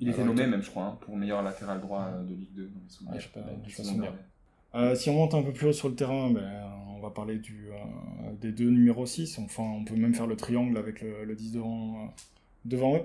Il 0.00 0.08
était 0.08 0.22
Ah, 0.22 0.24
nommé 0.24 0.46
même, 0.48 0.62
je 0.62 0.70
crois, 0.70 0.82
hein, 0.84 0.98
pour 1.02 1.16
meilleur 1.16 1.42
latéral 1.42 1.80
droit 1.80 2.10
de 2.28 2.34
Ligue 2.34 2.54
2. 2.54 2.66
dans 2.74 2.88
souvenirs. 2.88 3.14
Ouais, 3.14 3.20
je 3.20 3.26
sais 3.26 3.32
pas, 3.32 3.40
je 3.68 3.76
pas 3.76 3.82
souvenir. 3.84 4.14
Euh, 4.76 4.94
si 4.94 5.08
on 5.08 5.14
monte 5.14 5.34
un 5.34 5.42
peu 5.42 5.52
plus 5.52 5.68
haut 5.68 5.72
sur 5.72 5.88
le 5.88 5.94
terrain, 5.94 6.30
ben, 6.30 6.70
on 6.96 7.00
va 7.00 7.10
parler 7.10 7.36
euh, 7.36 8.32
des 8.40 8.52
deux 8.52 8.68
numéros 8.68 9.06
6. 9.06 9.38
Enfin, 9.38 9.62
on 9.62 9.84
peut 9.84 9.96
même 9.96 10.14
faire 10.14 10.26
le 10.26 10.36
triangle 10.36 10.76
avec 10.76 11.00
le, 11.00 11.24
le 11.24 11.34
10 11.34 11.52
devant, 11.52 11.94
euh, 11.94 12.06
devant 12.66 12.96
eux. 12.96 13.02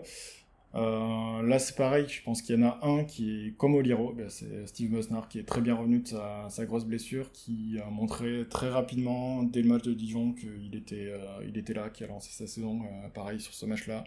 Là, 0.73 1.59
c'est 1.59 1.75
pareil. 1.77 2.07
Je 2.09 2.21
pense 2.23 2.41
qu'il 2.41 2.59
y 2.59 2.63
en 2.63 2.67
a 2.67 2.79
un 2.83 3.05
qui 3.05 3.47
est 3.47 3.51
comme 3.57 3.75
Oliro. 3.75 4.11
Ben, 4.13 4.29
c'est 4.29 4.67
Steve 4.67 4.91
Mosnar 4.91 5.29
qui 5.29 5.39
est 5.39 5.43
très 5.43 5.61
bien 5.61 5.75
revenu 5.75 5.99
de 5.99 6.07
sa, 6.07 6.65
grosse 6.65 6.85
blessure, 6.85 7.31
qui 7.31 7.77
a 7.85 7.89
montré 7.89 8.45
très 8.49 8.69
rapidement, 8.69 9.43
dès 9.43 9.61
le 9.61 9.69
match 9.69 9.83
de 9.83 9.93
Dijon, 9.93 10.33
qu'il 10.33 10.75
était, 10.75 11.13
était 11.55 11.73
là, 11.73 11.89
qui 11.89 12.03
a 12.03 12.07
lancé 12.07 12.31
sa 12.31 12.47
saison. 12.47 12.81
pareil 13.13 13.39
sur 13.39 13.53
ce 13.53 13.65
match-là. 13.65 14.03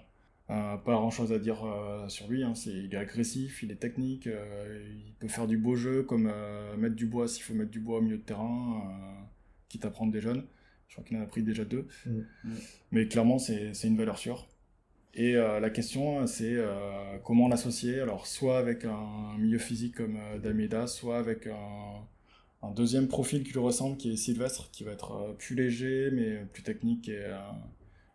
Euh, 0.50 0.76
pas 0.76 0.92
grand 0.92 1.11
chose 1.11 1.33
à 1.33 1.38
dire 1.38 1.64
euh, 1.64 2.07
sur 2.09 2.28
lui, 2.28 2.42
hein. 2.42 2.54
c'est, 2.54 2.70
il 2.70 2.92
est 2.94 2.98
agressif, 2.98 3.62
il 3.62 3.70
est 3.70 3.76
technique, 3.76 4.26
euh, 4.26 4.85
il 5.07 5.14
peut 5.14 5.28
faire 5.28 5.46
du 5.46 5.57
beau 5.57 5.74
jeu 5.74 6.02
comme 6.02 6.30
euh, 6.30 6.76
mettre 6.76 6.94
du 6.96 7.07
bois 7.07 7.28
s'il 7.28 7.42
faut 7.42 7.54
mettre 7.54 7.70
du 7.70 7.80
bois 7.80 7.98
au 7.98 8.02
milieu 8.02 8.18
de 8.18 8.22
terrain, 8.22 8.83
euh, 8.85 9.24
quitte 9.70 9.87
à 9.87 9.90
prendre 9.90 10.12
des 10.12 10.20
jeunes. 10.20 10.44
Je 10.88 10.94
crois 10.94 11.04
qu'il 11.04 11.16
en 11.16 11.22
a 11.22 11.26
pris 11.26 11.42
déjà 11.42 11.64
deux. 11.64 11.88
Mm. 12.07 12.20
Mais 12.92 13.09
clairement, 13.09 13.38
c'est 13.38 13.72
c'est 13.74 13.88
une 13.88 13.96
valeur 13.96 14.18
sûre. 14.18 14.46
Et 15.14 15.37
euh, 15.37 15.61
la 15.61 15.70
question, 15.70 16.26
c'est 16.26 16.57
euh, 16.57 17.18
comment 17.24 17.48
l'associer? 17.48 18.00
Alors, 18.00 18.26
soit 18.26 18.59
avec 18.59 18.85
un 18.85 19.38
milieu 19.38 19.59
physique 19.59 19.94
comme 19.96 20.16
euh, 20.16 20.38
D'Almeida, 20.38 20.87
soit 20.88 21.18
avec 21.18 21.46
un, 21.46 22.66
un 22.66 22.70
deuxième 22.72 23.09
profil 23.09 23.44
qui 23.44 23.52
lui 23.52 23.61
ressemble, 23.61 23.96
qui 23.96 24.12
est 24.12 24.16
Sylvestre, 24.16 24.70
qui 24.72 24.85
va 24.85 24.92
être 24.92 25.12
euh, 25.12 25.33
plus 25.35 25.54
léger, 25.54 26.11
mais 26.12 26.44
plus 26.52 26.62
technique 26.64 27.09
et, 27.09 27.18
euh, 27.18 27.38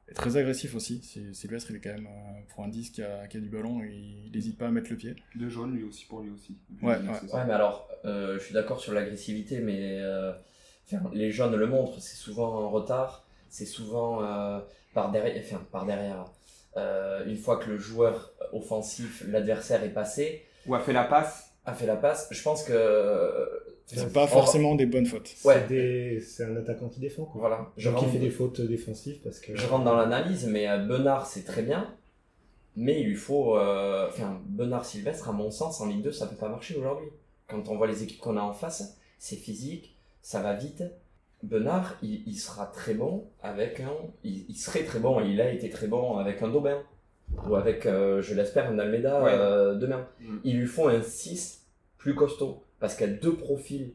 et 0.10 0.14
très 0.14 0.38
agressif 0.38 0.76
aussi. 0.76 1.02
Sy- 1.04 1.34
Sylvestre, 1.36 1.72
il 1.72 1.78
est 1.78 1.80
quand 1.80 1.94
même, 1.94 2.08
euh, 2.08 2.40
pour 2.54 2.64
un 2.64 2.68
10 2.68 2.90
qui 2.92 3.02
a, 3.04 3.28
qui 3.28 3.38
a 3.38 3.40
du 3.40 3.50
ballon, 3.50 3.82
il 3.84 4.32
n'hésite 4.34 4.58
pas 4.58 4.68
à 4.68 4.72
mettre 4.72 4.90
le 4.90 4.98
pied. 4.98 5.16
De 5.36 5.50
jaune, 5.50 5.76
lui 5.76 5.84
aussi, 5.84 6.06
pour 6.06 6.22
lui 6.22 6.32
aussi. 6.32 6.58
Ouais, 6.82 6.96
ouais. 6.98 7.46
mais 7.48 7.54
alors, 7.54 7.88
euh, 8.06 8.38
je 8.40 8.44
suis 8.44 8.54
d'accord 8.54 8.80
sur 8.80 8.94
l'agressivité, 8.94 9.60
mais 9.60 10.00
euh, 10.02 10.32
les 11.14 11.32
jeunes 11.32 11.56
le 11.56 11.68
montrent, 11.68 12.00
c'est 12.02 12.16
souvent 12.18 12.48
en 12.64 12.70
retard, 12.70 13.26
c'est 13.50 13.66
souvent 13.66 14.24
euh, 14.24 14.60
par 14.94 15.12
derrière, 15.12 15.42
enfin, 15.46 15.62
par 15.72 15.86
derrière. 15.86 16.26
Euh, 16.78 17.26
une 17.26 17.38
fois 17.38 17.58
que 17.58 17.70
le 17.70 17.78
joueur 17.78 18.32
offensif, 18.54 19.24
l'adversaire 19.28 19.84
est 19.84 19.90
passé, 19.94 20.46
Ou 20.68 20.76
a 20.76 20.80
fait 20.80 20.94
la 20.94 21.04
passe. 21.04 21.52
a 21.66 21.74
fait 21.74 21.86
la 21.88 21.96
passe, 21.96 22.28
je 22.32 22.42
pense 22.44 22.64
que. 22.64 23.50
C'est 23.98 24.14
pas 24.14 24.28
forcément 24.28 24.76
des 24.76 24.86
bonnes 24.86 25.06
fautes. 25.06 25.36
Ouais. 25.46 26.20
C'est 26.22 26.44
un 26.46 26.56
attaquant 26.58 26.90
qui 26.90 27.00
défend. 27.00 27.24
Quoi. 27.26 27.40
Voilà, 27.42 27.72
je 27.78 27.84
Genre 27.86 27.96
qui 27.96 28.02
rentre, 28.06 28.14
fait 28.14 28.20
des 28.20 28.30
fautes 28.30 28.62
défensives 28.62 29.20
parce 29.24 29.40
que. 29.40 29.56
je 29.56 29.68
rentre 29.68 29.84
dans 29.86 29.96
l'analyse, 29.96 30.48
mais 30.48 30.70
euh, 30.70 30.78
Benard, 30.86 31.26
c'est 31.26 31.44
très 31.44 31.64
bien. 31.64 31.92
Mais 32.76 33.02
il 33.02 33.08
lui 33.08 33.16
faut. 33.16 33.58
euh, 33.58 34.08
Enfin, 34.10 34.40
Benard 34.46 34.86
Sylvestre, 34.86 35.30
à 35.30 35.32
mon 35.34 35.50
sens, 35.52 35.82
en 35.82 35.88
Ligue 35.88 36.04
2, 36.04 36.12
ça 36.12 36.28
peut 36.28 36.36
pas 36.36 36.50
marcher 36.50 36.76
aujourd'hui. 36.76 37.08
Quand 37.48 37.68
on 37.70 37.78
voit 37.78 37.88
les 37.88 38.04
équipes 38.04 38.20
qu'on 38.20 38.38
a 38.38 38.42
en 38.42 38.54
face, 38.54 38.98
c'est 39.18 39.36
physique, 39.36 39.96
ça 40.22 40.40
va 40.42 40.54
vite. 40.54 40.84
Benard, 41.42 41.96
il, 42.04 42.22
il 42.28 42.36
sera 42.36 42.68
très 42.68 42.94
bon 42.94 43.26
avec 43.42 43.80
un. 43.80 43.92
Il, 44.24 44.46
il 44.50 44.56
serait 44.56 44.84
très 44.84 45.00
bon, 45.00 45.20
il 45.22 45.40
a 45.42 45.52
été 45.52 45.70
très 45.70 45.88
bon 45.88 46.18
avec 46.18 46.42
un 46.42 46.50
Daubin. 46.50 46.82
Ou 47.48 47.56
avec, 47.56 47.86
euh, 47.86 48.22
je 48.22 48.34
l'espère, 48.34 48.70
un 48.70 48.78
Almeida 48.80 49.22
Ouais. 49.24 49.32
euh, 49.34 49.76
demain. 49.76 50.08
Mm. 50.20 50.38
Il 50.44 50.60
lui 50.60 50.68
faut 50.68 50.88
un 50.88 51.02
6 51.02 51.64
plus 51.98 52.14
costaud. 52.16 52.64
Parce 52.80 52.96
qu'il 52.96 53.08
y 53.08 53.10
a 53.10 53.14
deux 53.14 53.36
profils 53.36 53.94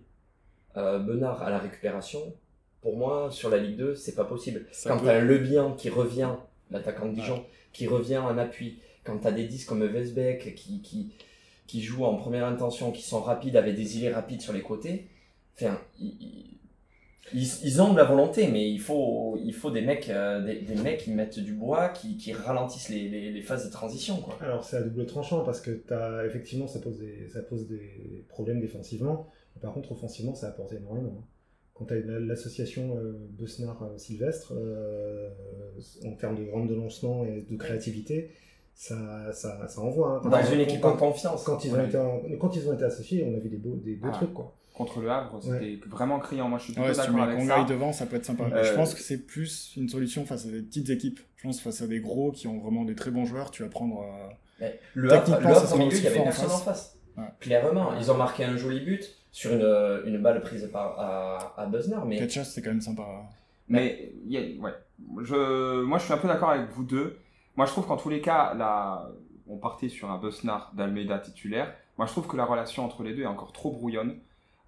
euh, 0.77 0.99
Benard 0.99 1.43
à 1.43 1.51
la 1.51 1.59
récupération. 1.59 2.35
Pour 2.81 2.97
moi, 2.97 3.31
sur 3.31 3.49
la 3.49 3.59
Ligue 3.59 3.77
2, 3.77 3.95
c'est 3.95 4.15
pas 4.15 4.25
possible. 4.25 4.67
Ça 4.73 4.91
Quand 4.91 5.01
tu 5.01 5.09
as 5.09 5.15
un 5.15 5.21
Lebihan 5.21 5.73
qui 5.73 5.89
revient, 5.89 6.31
l'attaquant 6.71 7.07
de 7.07 7.15
Dijon, 7.15 7.45
qui 7.73 7.87
revient 7.87 8.19
en 8.19 8.37
appui, 8.37 8.79
quand 9.05 9.19
tu 9.19 9.27
as 9.27 9.33
des 9.33 9.45
10 9.45 9.65
comme 9.65 9.85
Vesbeck 9.85 10.55
qui, 10.55 10.83
qui, 10.83 11.13
qui 11.67 11.83
jouent 11.83 12.05
en 12.05 12.17
première 12.17 12.47
intention, 12.47 12.93
qui 12.93 13.03
sont 13.03 13.21
rapides, 13.21 13.57
avec 13.57 13.75
des 13.75 13.99
îlets 13.99 14.13
rapides 14.13 14.43
sur 14.43 14.53
les 14.53 14.63
côtés, 14.63 15.09
enfin, 15.57 15.79
ils, 17.33 17.47
ils 17.65 17.81
ont 17.83 17.93
de 17.93 17.97
la 17.97 18.05
volonté, 18.05 18.49
mais 18.49 18.69
il 18.71 18.79
faut, 18.81 19.39
il 19.43 19.53
faut 19.55 19.71
des, 19.71 19.81
mecs, 19.81 20.09
euh, 20.11 20.45
des, 20.45 20.61
des 20.61 20.75
mecs 20.83 20.99
qui 21.01 21.11
mettent 21.13 21.39
du 21.39 21.55
bois, 21.55 21.89
qui, 21.89 22.17
qui 22.17 22.33
ralentissent 22.33 22.91
les, 22.91 23.09
les, 23.09 23.31
les 23.33 23.43
phases 23.43 23.65
de 23.67 23.71
transition. 23.73 24.17
Quoi. 24.19 24.37
Alors 24.41 24.63
c'est 24.65 24.77
à 24.77 24.83
double 24.83 25.07
tranchant 25.07 25.43
parce 25.45 25.61
que 25.61 25.83
as, 25.93 26.27
effectivement 26.27 26.67
ça 26.67 26.81
pose, 26.81 26.99
des, 26.99 27.29
ça 27.33 27.43
pose 27.43 27.67
des 27.67 28.25
problèmes 28.29 28.61
défensivement. 28.61 29.27
Mais 29.57 29.63
par 29.63 29.73
contre 29.73 29.93
offensivement 29.93 30.35
ça 30.35 30.49
apporte 30.49 30.73
énormément. 30.75 31.25
Quand 31.73 31.87
tu 31.87 31.95
as 31.95 31.97
l'association 32.21 32.97
euh, 32.99 33.15
Besnard-Sylvestre, 33.39 34.53
euh, 34.57 35.31
en 36.07 36.13
termes 36.13 36.37
de 36.37 36.49
rampe 36.51 36.69
de 36.69 36.75
lancement 36.75 37.25
et 37.25 37.45
de 37.51 37.57
créativité, 37.57 38.31
ça, 38.77 39.33
ça, 39.33 39.67
ça 39.67 39.81
envoie. 39.81 40.21
hein. 40.25 40.29
Dans 40.29 40.53
une 40.53 40.61
équipe 40.61 40.85
en 40.85 40.97
confiance. 40.97 41.43
quand 41.45 41.65
ils, 41.65 41.73
ont 41.73 41.79
Ouais. 41.79 41.87
été 41.87 41.97
en- 41.97 42.21
quand 42.41 42.55
ils 42.57 42.69
ont 42.69 42.75
été 42.75 42.85
associés, 42.85 43.25
on 43.29 43.35
a 43.37 43.39
vu 43.41 43.49
des 43.49 43.57
beaux, 43.57 43.77
des 43.77 43.95
beaux 43.97 44.09
Ah. 44.11 44.17
trucs. 44.17 44.33
Quoi. 44.35 44.55
Contre 44.75 45.01
le 45.01 45.09
Havre, 45.11 45.41
c'était 45.41 45.79
vraiment 45.87 46.19
criant. 46.19 46.49
Moi, 46.49 46.59
je 46.59 46.65
suis 46.65 46.73
plutôt 46.73 46.89
Ouais, 46.89 46.95
si 46.95 47.01
d'accord 47.01 47.15
mets 47.15 47.23
avec 47.23 47.39
Congaï 47.39 47.61
ça. 47.63 47.69
devant, 47.69 47.93
ça 47.93 48.07
peut 48.07 48.17
être 48.17 48.25
sympa. 48.25 48.43
Euh, 48.53 48.65
Je 48.65 48.75
pense 48.75 48.93
que 48.95 49.01
c'est 49.01 49.19
plus 49.25 49.73
une 49.77 49.89
solution 49.89 50.25
face 50.27 50.47
à 50.47 50.51
des 50.51 50.63
petites 50.63 50.91
équipes. 50.91 51.21
Je 51.37 51.45
pense 51.45 51.61
face 51.61 51.81
à 51.81 51.87
des 51.87 52.01
gros 52.01 52.33
qui 52.33 52.49
ont 52.49 52.59
vraiment 52.59 52.85
des 52.85 52.97
très 52.97 53.13
bons 53.13 53.25
joueurs, 53.25 53.53
tu 53.53 53.63
vas 53.63 53.69
prendre. 53.69 54.01
euh, 54.03 54.33
Mais 54.61 54.81
Le 54.95 55.13
Havre, 55.13 55.25
Techniquement, 55.27 55.49
le 55.51 55.55
ça 55.55 55.61
Havre, 55.63 55.75
au 55.75 55.79
milieu, 55.79 55.89
aussi 55.93 55.99
il 55.99 56.05
y 56.05 56.07
avait 56.09 56.17
fort 56.17 56.23
en 56.27 56.31
personne 56.31 56.51
en 56.51 56.59
face. 56.59 56.99
Ouais. 57.17 57.25
Clairement, 57.39 57.95
ils 57.97 58.11
ont 58.11 58.17
marqué 58.17 58.45
un 58.45 58.57
joli 58.57 58.81
but 58.81 59.05
sur 59.31 59.53
une, 59.53 60.03
une 60.13 60.19
balle 60.21 60.41
prise 60.41 60.69
par, 60.73 60.99
à, 60.99 61.55
à 61.61 61.67
Besnard, 61.67 62.05
mais 62.07 62.19
Ketchas, 62.19 62.45
c'est 62.45 62.61
quand 62.61 62.71
même 62.71 62.81
sympa. 62.81 63.05
Mais 63.69 64.13
ouais. 64.29 64.75
je, 65.23 65.83
moi, 65.83 65.99
je 65.99 66.05
suis 66.05 66.13
un 66.13 66.19
peu 66.19 66.27
d'accord 66.29 66.51
avec 66.51 66.69
vous 66.71 66.83
deux. 66.85 67.17
Moi, 67.57 67.67
je 67.67 67.71
trouve 67.71 67.87
qu'en 67.87 67.97
tous 67.97 68.09
les 68.11 68.21
cas, 68.21 68.55
là, 68.55 69.09
on 69.47 69.57
partait 69.59 69.89
sur 69.89 70.11
un 70.11 70.19
Besnard 70.19 70.73
d'Almeida 70.77 71.19
titulaire. 71.21 71.73
Moi, 71.97 72.07
je 72.09 72.13
trouve 72.13 72.27
que 72.27 72.37
la 72.37 72.45
relation 72.45 72.85
entre 72.85 73.05
les 73.05 73.15
deux 73.15 73.23
est 73.23 73.27
encore 73.27 73.53
trop 73.53 73.71
brouillonne. 73.71 74.17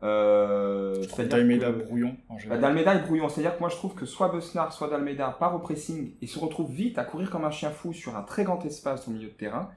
Euh, 0.07 1.05
D'Almeida 1.29 1.73
brouillon 1.73 2.17
en 2.29 2.35
Bah, 2.35 2.41
général. 2.41 2.61
D'Almeida 2.61 2.95
est 2.95 3.03
brouillon, 3.03 3.29
c'est-à-dire 3.29 3.55
que 3.57 3.61
moi 3.61 3.69
je 3.69 3.77
trouve 3.77 3.95
que 3.95 4.07
soit 4.07 4.29
Besnard, 4.29 4.73
soit 4.73 4.89
D'Almeida 4.89 5.37
part 5.39 5.55
au 5.55 5.59
pressing 5.59 6.13
et 6.23 6.27
se 6.27 6.39
retrouve 6.39 6.71
vite 6.73 6.99
à 6.99 7.05
courir 7.05 7.31
comme 7.31 7.45
un 7.45 7.51
chien 7.51 7.71
fou 7.71 7.93
sur 7.93 8.17
un 8.17 8.23
très 8.23 8.45
grand 8.45 8.65
espace 8.65 9.09
au 9.09 9.11
milieu 9.11 9.29
de 9.29 9.35
terrain. 9.35 9.71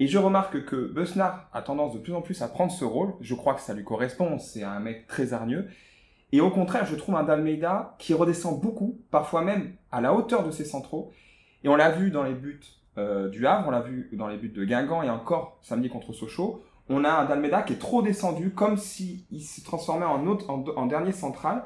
Et 0.00 0.06
je 0.06 0.16
remarque 0.18 0.64
que 0.64 0.76
Besnard 0.92 1.48
a 1.52 1.60
tendance 1.60 1.92
de 1.94 1.98
plus 1.98 2.14
en 2.14 2.22
plus 2.22 2.40
à 2.42 2.48
prendre 2.48 2.70
ce 2.70 2.84
rôle. 2.84 3.14
Je 3.20 3.34
crois 3.34 3.54
que 3.54 3.60
ça 3.60 3.74
lui 3.74 3.82
correspond, 3.84 4.38
c'est 4.38 4.62
un 4.62 4.78
mec 4.78 5.06
très 5.08 5.32
hargneux. 5.32 5.66
Et 6.30 6.40
au 6.40 6.50
contraire, 6.50 6.84
je 6.86 6.94
trouve 6.94 7.16
un 7.16 7.24
D'Almeida 7.24 7.96
qui 7.98 8.14
redescend 8.14 8.60
beaucoup, 8.60 9.00
parfois 9.10 9.42
même 9.42 9.72
à 9.90 10.00
la 10.00 10.14
hauteur 10.14 10.44
de 10.44 10.50
ses 10.52 10.64
centraux. 10.64 11.10
Et 11.64 11.68
on 11.68 11.74
l'a 11.74 11.90
vu 11.90 12.10
dans 12.10 12.22
les 12.22 12.34
buts 12.34 12.60
euh, 12.96 13.28
du 13.28 13.46
Havre, 13.46 13.68
on 13.68 13.70
l'a 13.70 13.80
vu 13.80 14.08
dans 14.12 14.28
les 14.28 14.36
buts 14.36 14.50
de 14.50 14.64
Guingamp 14.64 15.02
et 15.02 15.10
encore 15.10 15.58
samedi 15.62 15.88
contre 15.88 16.12
Sochaux. 16.12 16.62
On 16.88 17.04
a 17.04 17.10
un 17.10 17.24
D'Almeida 17.26 17.62
qui 17.62 17.74
est 17.74 17.78
trop 17.78 18.02
descendu, 18.02 18.50
comme 18.50 18.76
s'il 18.78 19.22
se 19.40 19.62
transformait 19.62 20.06
en, 20.06 20.26
autre, 20.26 20.48
en, 20.50 20.64
en 20.76 20.86
dernier 20.86 21.12
central. 21.12 21.64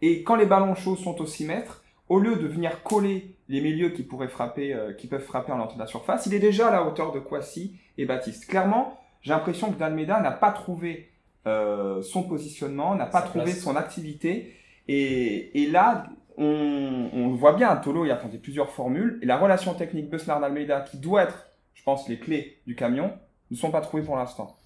Et 0.00 0.22
quand 0.22 0.36
les 0.36 0.46
ballons 0.46 0.74
chauds 0.74 0.96
sont 0.96 1.20
au 1.20 1.26
6 1.26 1.44
mètres, 1.46 1.82
au 2.08 2.18
lieu 2.18 2.36
de 2.36 2.46
venir 2.46 2.82
coller 2.82 3.36
les 3.48 3.60
milieux 3.60 3.90
qui 3.90 4.02
pourraient 4.02 4.28
frapper, 4.28 4.74
euh, 4.74 4.92
qui 4.92 5.06
peuvent 5.06 5.22
frapper 5.22 5.52
en 5.52 5.56
l'entrée 5.56 5.76
de 5.76 5.80
la 5.80 5.86
surface, 5.86 6.26
il 6.26 6.34
est 6.34 6.40
déjà 6.40 6.68
à 6.68 6.70
la 6.70 6.84
hauteur 6.84 7.12
de 7.12 7.20
Kwasi 7.20 7.76
et 7.98 8.04
Baptiste. 8.04 8.46
Clairement, 8.46 8.98
j'ai 9.22 9.30
l'impression 9.30 9.72
que 9.72 9.78
D'Almeida 9.78 10.20
n'a 10.20 10.32
pas 10.32 10.50
trouvé 10.50 11.10
euh, 11.46 12.02
son 12.02 12.22
positionnement, 12.24 12.94
n'a 12.94 13.06
pas 13.06 13.22
trouvé 13.22 13.44
place. 13.44 13.60
son 13.60 13.76
activité. 13.76 14.54
Et, 14.88 15.62
et 15.62 15.70
là, 15.70 16.04
on, 16.36 17.08
on 17.12 17.28
le 17.30 17.36
voit 17.36 17.52
bien, 17.52 17.74
Tolo, 17.76 18.04
il 18.04 18.10
a 18.10 18.16
tenté 18.16 18.38
plusieurs 18.38 18.70
formules. 18.70 19.18
Et 19.22 19.26
la 19.26 19.38
relation 19.38 19.74
technique 19.74 20.10
Besnard-Almeida, 20.10 20.80
qui 20.80 20.98
doit 20.98 21.22
être, 21.22 21.46
je 21.74 21.82
pense, 21.82 22.08
les 22.08 22.18
clés 22.18 22.58
du 22.66 22.74
camion, 22.74 23.12
ne 23.50 23.56
sont 23.56 23.70
pas 23.70 23.80
trouvées 23.80 24.02
pour 24.02 24.16
l'instant. 24.16 24.56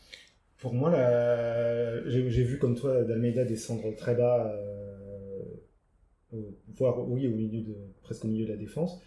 Pour 0.58 0.72
moi, 0.74 0.90
la- 0.90 2.08
j'ai 2.08 2.44
vu 2.44 2.58
comme 2.58 2.76
toi 2.76 3.02
d'Almeida 3.04 3.44
descendre 3.44 3.94
très 3.94 4.14
bas, 4.14 4.52
euh, 4.54 5.42
voire 6.76 7.08
oui, 7.08 7.26
au 7.26 7.30
milieu 7.30 7.62
de, 7.62 7.74
presque 8.02 8.24
au 8.24 8.28
milieu 8.28 8.46
de 8.46 8.50
la 8.50 8.56
défense. 8.56 9.00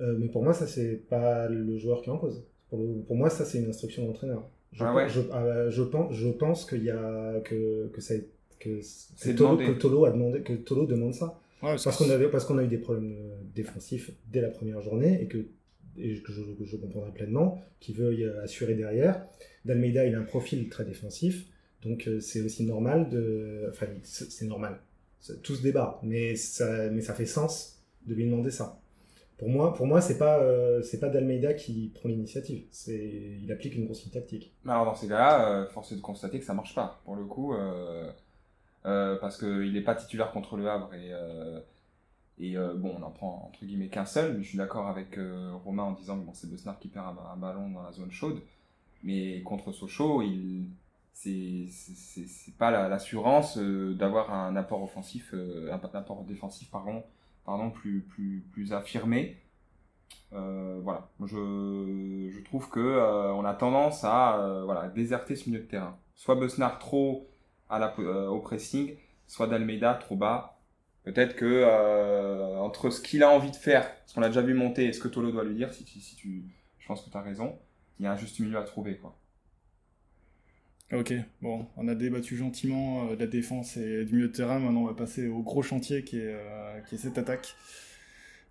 Euh, 0.00 0.16
mais 0.18 0.28
pour 0.28 0.42
moi, 0.42 0.52
ça, 0.54 0.66
c'est 0.66 0.96
pas 1.08 1.48
le 1.48 1.76
joueur 1.78 2.02
qui 2.02 2.10
est 2.10 2.12
en 2.12 2.18
cause. 2.18 2.44
Pour, 2.68 2.78
le- 2.78 3.02
pour 3.02 3.16
moi, 3.16 3.30
ça, 3.30 3.44
c'est 3.44 3.58
une 3.58 3.68
instruction 3.68 4.06
d'entraîneur. 4.06 4.48
Je, 4.72 4.82
Ah 4.82 4.86
pense- 4.88 4.96
ouais. 4.96 5.08
je, 5.08 5.20
ah, 5.32 5.70
je 5.70 5.82
pense, 5.82 6.12
je 6.14 6.28
pense 6.28 6.64
qu'il 6.68 6.82
y 6.84 6.90
a 6.90 7.40
que, 7.44 7.88
que, 7.92 8.00
ça, 8.00 8.14
que, 8.58 8.80
C'est 8.82 9.32
que, 9.32 9.36
Tolo, 9.38 9.56
que 9.56 9.72
Tolo 9.78 10.04
a 10.04 10.10
demandé, 10.10 10.40
que 10.42 10.52
Tolo 10.54 10.86
demande 10.86 11.14
ça. 11.14 11.38
Ouais, 11.62 11.76
parce 11.82 11.96
qu'on 11.96 12.10
avait, 12.10 12.28
parce 12.28 12.44
qu'on 12.44 12.58
a 12.58 12.64
eu 12.64 12.68
des 12.68 12.78
problèmes 12.78 13.16
défensifs 13.54 14.10
dès 14.32 14.40
la 14.40 14.50
première 14.50 14.80
journée 14.82 15.22
et 15.22 15.26
que, 15.26 15.38
et 15.96 16.20
que 16.22 16.32
je, 16.32 16.42
je 16.64 16.76
comprendrai 16.76 17.12
pleinement 17.12 17.62
qu'il 17.80 17.94
veuille 17.96 18.24
euh, 18.24 18.42
assurer 18.42 18.74
derrière. 18.74 19.24
D'Almeida, 19.64 20.04
il 20.04 20.14
a 20.14 20.18
un 20.18 20.24
profil 20.24 20.68
très 20.68 20.84
défensif, 20.84 21.46
donc 21.82 22.06
euh, 22.06 22.20
c'est 22.20 22.42
aussi 22.42 22.64
normal 22.64 23.08
de, 23.08 23.66
enfin 23.70 23.86
c'est 24.02 24.44
normal, 24.44 24.78
tout 25.42 25.54
se 25.54 25.62
débat, 25.62 26.00
mais 26.02 26.36
ça, 26.36 26.90
fait 27.14 27.26
sens 27.26 27.78
de 28.06 28.14
lui 28.14 28.26
demander 28.26 28.50
ça. 28.50 28.78
Pour 29.38 29.48
moi, 29.48 29.74
pour 29.74 29.86
moi, 29.86 30.00
c'est 30.00 30.18
pas, 30.18 30.38
euh, 30.38 30.82
d'Almeida 31.02 31.54
qui 31.54 31.90
prend 31.94 32.08
l'initiative, 32.08 32.64
c'est, 32.70 33.38
il 33.42 33.50
applique 33.50 33.74
une 33.74 33.86
consigne 33.86 34.12
tactique. 34.12 34.52
Alors 34.66 34.84
dans 34.84 34.94
ces 34.94 35.08
cas-là, 35.08 35.50
euh, 35.50 35.66
force 35.68 35.92
est 35.92 35.96
de 35.96 36.00
constater 36.00 36.38
que 36.38 36.44
ça 36.44 36.54
marche 36.54 36.74
pas. 36.74 37.00
Pour 37.04 37.16
le 37.16 37.24
coup, 37.24 37.54
parce 38.82 39.38
qu'il 39.38 39.72
n'est 39.72 39.82
pas 39.82 39.94
titulaire 39.94 40.30
contre 40.30 40.56
le 40.56 40.68
Havre 40.68 40.90
et, 42.38 42.54
bon, 42.76 42.96
on 42.98 43.02
en 43.02 43.10
prend 43.10 43.50
entre 43.50 43.64
guillemets 43.64 43.88
qu'un 43.88 44.04
seul. 44.04 44.36
Mais 44.36 44.42
je 44.42 44.48
suis 44.50 44.58
d'accord 44.58 44.88
avec 44.88 45.18
Romain 45.64 45.84
en 45.84 45.92
disant 45.92 46.20
que 46.20 46.36
c'est 46.36 46.50
Besnard 46.50 46.78
qui 46.78 46.88
perd 46.88 47.16
un 47.32 47.36
ballon 47.36 47.70
dans 47.70 47.82
la 47.82 47.92
zone 47.92 48.12
chaude. 48.12 48.40
Mais 49.04 49.42
contre 49.42 49.72
Sochaux, 49.72 50.22
il 50.22 50.68
c'est 51.14 52.56
pas 52.58 52.70
la- 52.72 52.88
l'assurance 52.88 53.56
euh, 53.58 53.94
d'avoir 53.94 54.32
un 54.34 54.56
apport 54.56 54.82
offensif, 54.82 55.30
euh, 55.34 55.72
un 55.72 55.76
apport 55.96 56.24
défensif 56.24 56.70
pardon, 56.70 57.04
pardon 57.46 57.70
plus 57.70 58.00
plus 58.02 58.44
plus 58.52 58.72
affirmé. 58.72 59.38
Euh, 60.32 60.80
voilà, 60.82 61.08
je, 61.24 62.30
je 62.32 62.40
trouve 62.44 62.68
que 62.70 62.80
on 63.34 63.44
a 63.44 63.54
tendance 63.54 64.04
à 64.04 64.62
voilà 64.64 64.88
déserter 64.88 65.36
ce 65.36 65.48
milieu 65.50 65.62
de 65.62 65.68
terrain. 65.68 65.96
Soit 66.16 66.34
Besnard 66.36 66.78
trop 66.78 67.28
à 67.70 67.94
au 68.30 68.40
pressing, 68.40 68.96
soit 69.26 69.46
D'Almeida 69.46 69.94
trop 69.94 70.16
bas. 70.16 70.58
Peut-être 71.04 71.36
que 71.36 71.64
entre 72.60 72.90
ce 72.90 73.00
qu'il 73.00 73.22
a 73.22 73.30
envie 73.30 73.50
de 73.50 73.56
faire, 73.56 73.90
ce 74.06 74.14
qu'on 74.14 74.22
a 74.22 74.28
déjà 74.28 74.42
vu 74.42 74.54
monter, 74.54 74.86
et 74.86 74.92
ce 74.92 75.00
que 75.00 75.08
Tolo 75.08 75.30
doit 75.32 75.44
lui 75.44 75.54
dire, 75.54 75.72
si, 75.72 75.84
tu- 75.84 76.00
si 76.00 76.16
tu, 76.16 76.44
je 76.78 76.86
pense 76.88 77.02
que 77.02 77.10
tu 77.10 77.16
as 77.16 77.20
raison, 77.22 77.58
il 78.00 78.04
y 78.04 78.06
a 78.06 78.12
un 78.12 78.16
juste 78.16 78.40
milieu 78.40 78.58
à 78.58 78.62
trouver 78.62 78.96
quoi. 78.96 79.16
Ok, 80.92 81.12
bon, 81.40 81.66
on 81.76 81.88
a 81.88 81.94
débattu 81.94 82.36
gentiment 82.36 83.08
euh, 83.08 83.16
de 83.16 83.20
la 83.20 83.26
défense 83.26 83.76
et 83.78 84.04
du 84.04 84.14
milieu 84.14 84.28
de 84.28 84.32
terrain. 84.32 84.58
Maintenant, 84.58 84.82
on 84.82 84.86
va 84.86 84.94
passer 84.94 85.26
au 85.28 85.42
gros 85.42 85.62
chantier 85.62 86.04
qui 86.04 86.18
est, 86.18 86.34
euh, 86.34 86.80
qui 86.82 86.94
est 86.94 86.98
cette 86.98 87.16
attaque, 87.16 87.56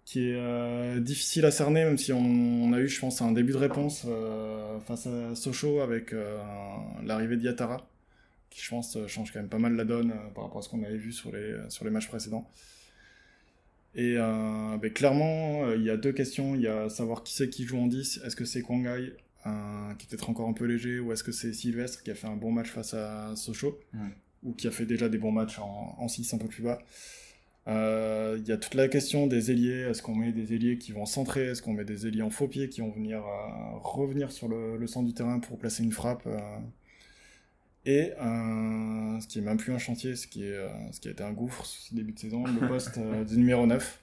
qui 0.04 0.30
est 0.30 0.36
euh, 0.36 1.00
difficile 1.00 1.46
à 1.46 1.52
cerner, 1.52 1.86
même 1.86 1.98
si 1.98 2.12
on, 2.12 2.74
a 2.74 2.80
eu, 2.80 2.88
je 2.88 3.00
pense, 3.00 3.22
un 3.22 3.32
début 3.32 3.54
de 3.54 3.58
réponse 3.58 4.08
face 4.86 5.08
à 5.08 5.36
Sochaux 5.36 5.82
avec 5.82 6.14
l'arrivée 7.04 7.38
d'Iatara, 7.38 7.88
qui, 8.50 8.62
je 8.62 8.70
pense, 8.70 8.98
change 9.08 9.32
quand 9.32 9.40
même 9.40 9.50
pas 9.50 9.60
mal 9.60 9.76
la 9.76 9.86
donne 9.86 10.14
par 10.36 10.46
rapport 10.46 10.60
à 10.60 10.62
ce 10.64 10.70
qu'on 10.70 10.84
avait 10.84 10.98
vu 10.98 11.14
sur 11.14 11.32
les, 11.32 11.56
sur 11.70 11.86
les 11.86 11.92
matchs 11.92 12.08
précédents. 12.08 12.50
Et 13.96 14.16
ben, 14.16 14.92
clairement, 14.94 15.72
il 15.72 15.84
y 15.84 15.90
a 15.90 15.98
deux 15.98 16.12
questions. 16.14 16.56
Il 16.56 16.62
y 16.62 16.68
a 16.68 16.90
savoir 16.90 17.24
qui 17.24 17.34
c'est 17.34 17.50
qui 17.50 17.64
joue 17.64 17.80
en 17.80 17.88
10. 17.88 18.22
Est-ce 18.26 18.36
que 18.36 18.46
c'est 18.46 18.62
Kwangai, 18.62 19.14
qui 19.98 20.06
est 20.06 20.10
peut-être 20.10 20.30
encore 20.30 20.48
un 20.50 20.54
peu 20.54 20.66
léger, 20.66 21.00
ou 21.00 21.12
est-ce 21.14 21.24
que 21.24 21.32
c'est 21.32 21.54
Sylvestre 21.54 22.04
qui 22.04 22.12
a 22.12 22.16
fait 22.16 22.28
un 22.28 22.36
bon 22.36 22.52
match 22.52 22.70
face 22.70 22.94
à 22.94 23.36
Sochaux, 23.36 23.80
ou 24.44 24.54
qui 24.54 24.68
a 24.68 24.72
fait 24.72 24.86
déjà 24.86 25.10
des 25.10 25.18
bons 25.18 25.32
matchs 25.32 25.60
en, 25.60 25.96
en 25.98 26.08
6 26.08 26.34
un 26.34 26.38
peu 26.38 26.48
plus 26.48 26.64
bas 26.64 26.80
Euh, 27.68 28.38
Il 28.42 28.48
y 28.48 28.52
a 28.52 28.58
toute 28.58 28.74
la 28.76 28.88
question 28.90 29.28
des 29.28 29.52
ailiers. 29.52 29.82
Est-ce 29.90 30.02
qu'on 30.02 30.16
met 30.16 30.32
des 30.34 30.54
ailiers 30.54 30.78
qui 30.78 30.92
vont 30.92 31.06
centrer? 31.06 31.48
Est-ce 31.48 31.62
qu'on 31.62 31.74
met 31.74 31.86
des 31.86 32.08
ailiers 32.08 32.22
en 32.22 32.30
faux 32.30 32.48
pied 32.50 32.68
qui 32.70 32.82
vont 32.82 32.92
venir 32.92 33.20
euh, 33.20 33.78
revenir 33.82 34.32
sur 34.32 34.48
le, 34.50 34.76
le 34.78 34.88
centre 34.88 35.08
du 35.08 35.14
terrain 35.14 35.40
pour 35.40 35.58
placer 35.58 35.84
une 35.84 35.92
frappe 35.94 36.24
euh, 36.28 36.40
et 37.86 38.12
ce 38.18 39.28
qui 39.28 39.40
est 39.40 39.42
même 39.42 39.58
plus 39.58 39.74
un 39.74 39.78
chantier, 39.78 40.16
ce 40.16 40.26
qui, 40.28 40.44
est, 40.46 40.56
ce 40.94 41.00
qui 41.02 41.10
a 41.10 41.12
été 41.12 41.24
un 41.24 41.34
gouffre 41.34 41.66
ce 41.66 41.94
début 41.94 42.14
de 42.14 42.20
saison, 42.20 42.46
le 42.46 42.66
poste 42.68 42.98
du 42.98 43.38
numéro 43.38 43.66
9. 43.66 44.03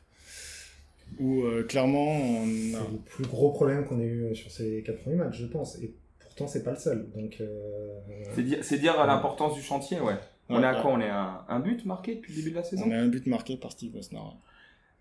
Où 1.18 1.42
euh, 1.42 1.64
clairement, 1.64 2.06
on 2.16 2.46
C'est 2.46 2.76
a... 2.76 2.80
le 2.92 2.98
plus 3.04 3.24
gros 3.26 3.50
problème 3.52 3.84
qu'on 3.84 4.00
ait 4.00 4.04
eu 4.06 4.34
sur 4.34 4.50
ces 4.50 4.82
quatre 4.84 5.00
premiers 5.02 5.16
matchs, 5.16 5.38
je 5.40 5.46
pense. 5.46 5.76
Et 5.82 5.94
pourtant, 6.20 6.46
c'est 6.46 6.62
pas 6.62 6.70
le 6.70 6.76
seul. 6.78 7.06
Donc, 7.14 7.36
euh, 7.40 7.98
C'est 8.34 8.42
dire, 8.42 8.58
c'est 8.62 8.78
dire 8.78 8.96
l'importance 9.06 9.54
du 9.54 9.62
chantier, 9.62 10.00
ouais. 10.00 10.14
On 10.48 10.62
est 10.62 10.66
à 10.66 10.74
Ouais, 10.76 10.82
quoi 10.82 10.92
On 10.92 11.00
est 11.00 11.08
à 11.08 11.44
un 11.48 11.60
but 11.60 11.84
marqué 11.84 12.16
depuis 12.16 12.32
le 12.32 12.38
début 12.38 12.50
de 12.50 12.56
la 12.56 12.64
saison? 12.64 12.84
On 12.86 12.90
a 12.90 12.96
un 12.96 13.08
but 13.08 13.26
marqué 13.26 13.56
par 13.56 13.70
Steve. 13.72 13.96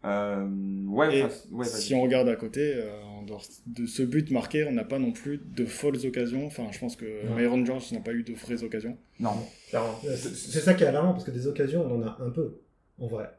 Euh, 0.06 0.48
Ouais, 0.88 1.24
enfin, 1.24 1.34
ouais, 1.52 1.66
si 1.66 1.94
on 1.94 2.02
regarde 2.02 2.30
à 2.30 2.36
côté, 2.36 2.74
euh, 2.76 3.02
en 3.04 3.24
dehors 3.24 3.44
de 3.68 3.86
ce 3.86 4.02
but 4.04 4.32
marqué, 4.32 4.64
on 4.66 4.72
n'a 4.72 4.84
pas 4.86 5.00
non 5.00 5.12
plus 5.12 5.38
de 5.44 5.66
folles 5.66 6.06
occasions. 6.06 6.46
Enfin, 6.46 6.68
je 6.72 6.80
pense 6.80 6.96
que. 6.96 7.06
Myron 7.36 7.66
George 7.66 7.92
n'a 7.92 8.00
pas 8.00 8.14
eu 8.14 8.24
de 8.24 8.34
vraies 8.34 8.64
occasions. 8.64 8.98
Non, 9.20 9.32
Clairement. 9.70 10.00
euh, 10.06 10.16
c'est 10.16 10.34
c'est 10.36 10.60
ça 10.60 10.74
qui 10.74 10.84
est 10.84 10.88
alarmant, 10.88 11.12
parce 11.14 11.24
que 11.26 11.32
des 11.32 11.48
occasions, 11.48 11.86
on 11.86 12.02
en 12.02 12.08
a 12.08 12.18
un 12.22 12.30
peu, 12.30 12.62
en 13.00 13.08
vrai. 13.08 13.30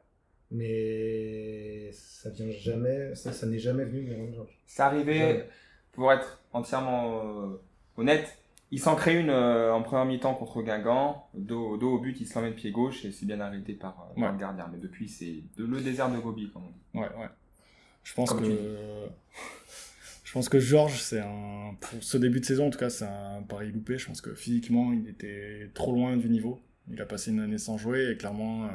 Mais 0.50 1.90
ça 1.92 2.30
vient 2.30 2.50
jamais, 2.50 3.14
ça, 3.14 3.32
ça 3.32 3.46
n'est 3.46 3.58
jamais 3.58 3.84
venu 3.84 4.04
de 4.04 4.12
Aaron 4.14 4.32
George. 4.34 4.50
arrivé, 4.78 5.18
Jamais. 5.18 5.48
pour 5.92 6.12
être 6.12 6.42
entièrement 6.52 7.44
euh, 7.52 7.56
honnête, 7.96 8.36
il 8.72 8.78
s'en 8.80 8.94
crée 8.94 9.18
une 9.18 9.30
euh, 9.30 9.72
en 9.72 9.82
première 9.82 10.04
mi-temps 10.04 10.34
contre 10.34 10.62
Guingamp, 10.62 11.28
dos, 11.34 11.76
dos 11.76 11.94
au 11.94 11.98
but, 11.98 12.16
il 12.20 12.26
se 12.26 12.34
l'emmène 12.34 12.54
pied 12.54 12.70
gauche 12.70 13.04
et 13.04 13.12
c'est 13.12 13.26
bien 13.26 13.40
arrêté 13.40 13.74
par, 13.74 14.10
euh, 14.16 14.20
par 14.20 14.32
le 14.32 14.38
gardien. 14.38 14.68
Mais 14.72 14.78
depuis, 14.78 15.08
c'est 15.08 15.42
de- 15.56 15.64
le 15.64 15.80
désert 15.80 16.10
de 16.10 16.18
Gobi, 16.18 16.50
comme 16.52 16.64
on 16.64 16.68
dit. 16.68 16.98
Ouais, 17.04 17.08
ouais. 17.20 17.28
Je 18.04 18.14
pense 18.14 18.30
Comme 18.30 18.42
que. 18.42 18.56
Je 20.24 20.34
pense 20.34 20.48
que 20.48 20.60
George, 20.60 21.00
c'est 21.02 21.18
un. 21.18 21.74
Pour 21.80 22.00
ce 22.04 22.16
début 22.16 22.38
de 22.38 22.44
saison, 22.44 22.68
en 22.68 22.70
tout 22.70 22.78
cas, 22.78 22.88
c'est 22.88 23.04
un 23.04 23.42
pari 23.42 23.72
loupé. 23.72 23.98
Je 23.98 24.06
pense 24.06 24.20
que 24.20 24.32
physiquement, 24.36 24.92
il 24.92 25.08
était 25.08 25.68
trop 25.74 25.92
loin 25.92 26.16
du 26.16 26.28
niveau. 26.28 26.60
Il 26.88 27.00
a 27.02 27.04
passé 27.04 27.32
une 27.32 27.40
année 27.40 27.58
sans 27.58 27.78
jouer 27.78 28.12
et 28.12 28.16
clairement, 28.16 28.66
euh, 28.66 28.68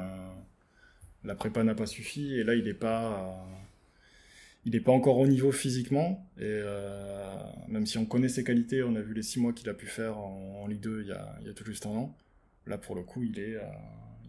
la 1.26 1.36
prépa 1.36 1.64
n'a 1.64 1.76
pas 1.76 1.86
suffi. 1.86 2.34
Et 2.36 2.44
là, 2.44 2.56
il 2.56 2.66
n'est 2.66 2.74
pas. 2.74 3.46
Il 4.66 4.72
n'est 4.72 4.80
pas 4.80 4.92
encore 4.92 5.20
au 5.20 5.28
niveau 5.28 5.52
physiquement. 5.52 6.28
Et 6.38 6.44
euh, 6.44 7.36
même 7.68 7.86
si 7.86 8.00
on 8.00 8.06
connaît 8.06 8.30
ses 8.30 8.44
qualités, 8.44 8.82
on 8.82 8.96
a 8.96 9.02
vu 9.02 9.14
les 9.14 9.22
six 9.22 9.40
mois 9.40 9.54
qu'il 9.54 9.70
a 9.70 9.76
pu 9.76 9.86
faire 9.86 10.18
en, 10.18 10.62
en 10.64 10.68
Ligue 10.68 10.80
2 10.82 11.02
il 11.02 11.08
y, 11.10 11.12
a, 11.12 11.36
il 11.42 11.48
y 11.48 11.50
a 11.52 11.54
tout 11.54 11.66
juste 11.66 11.86
un 11.86 11.92
an. 11.92 12.18
Là, 12.66 12.80
pour 12.80 12.96
le 12.96 13.04
coup, 13.04 13.22
il 13.24 13.40
est, 13.40 13.58
euh, 13.58 13.62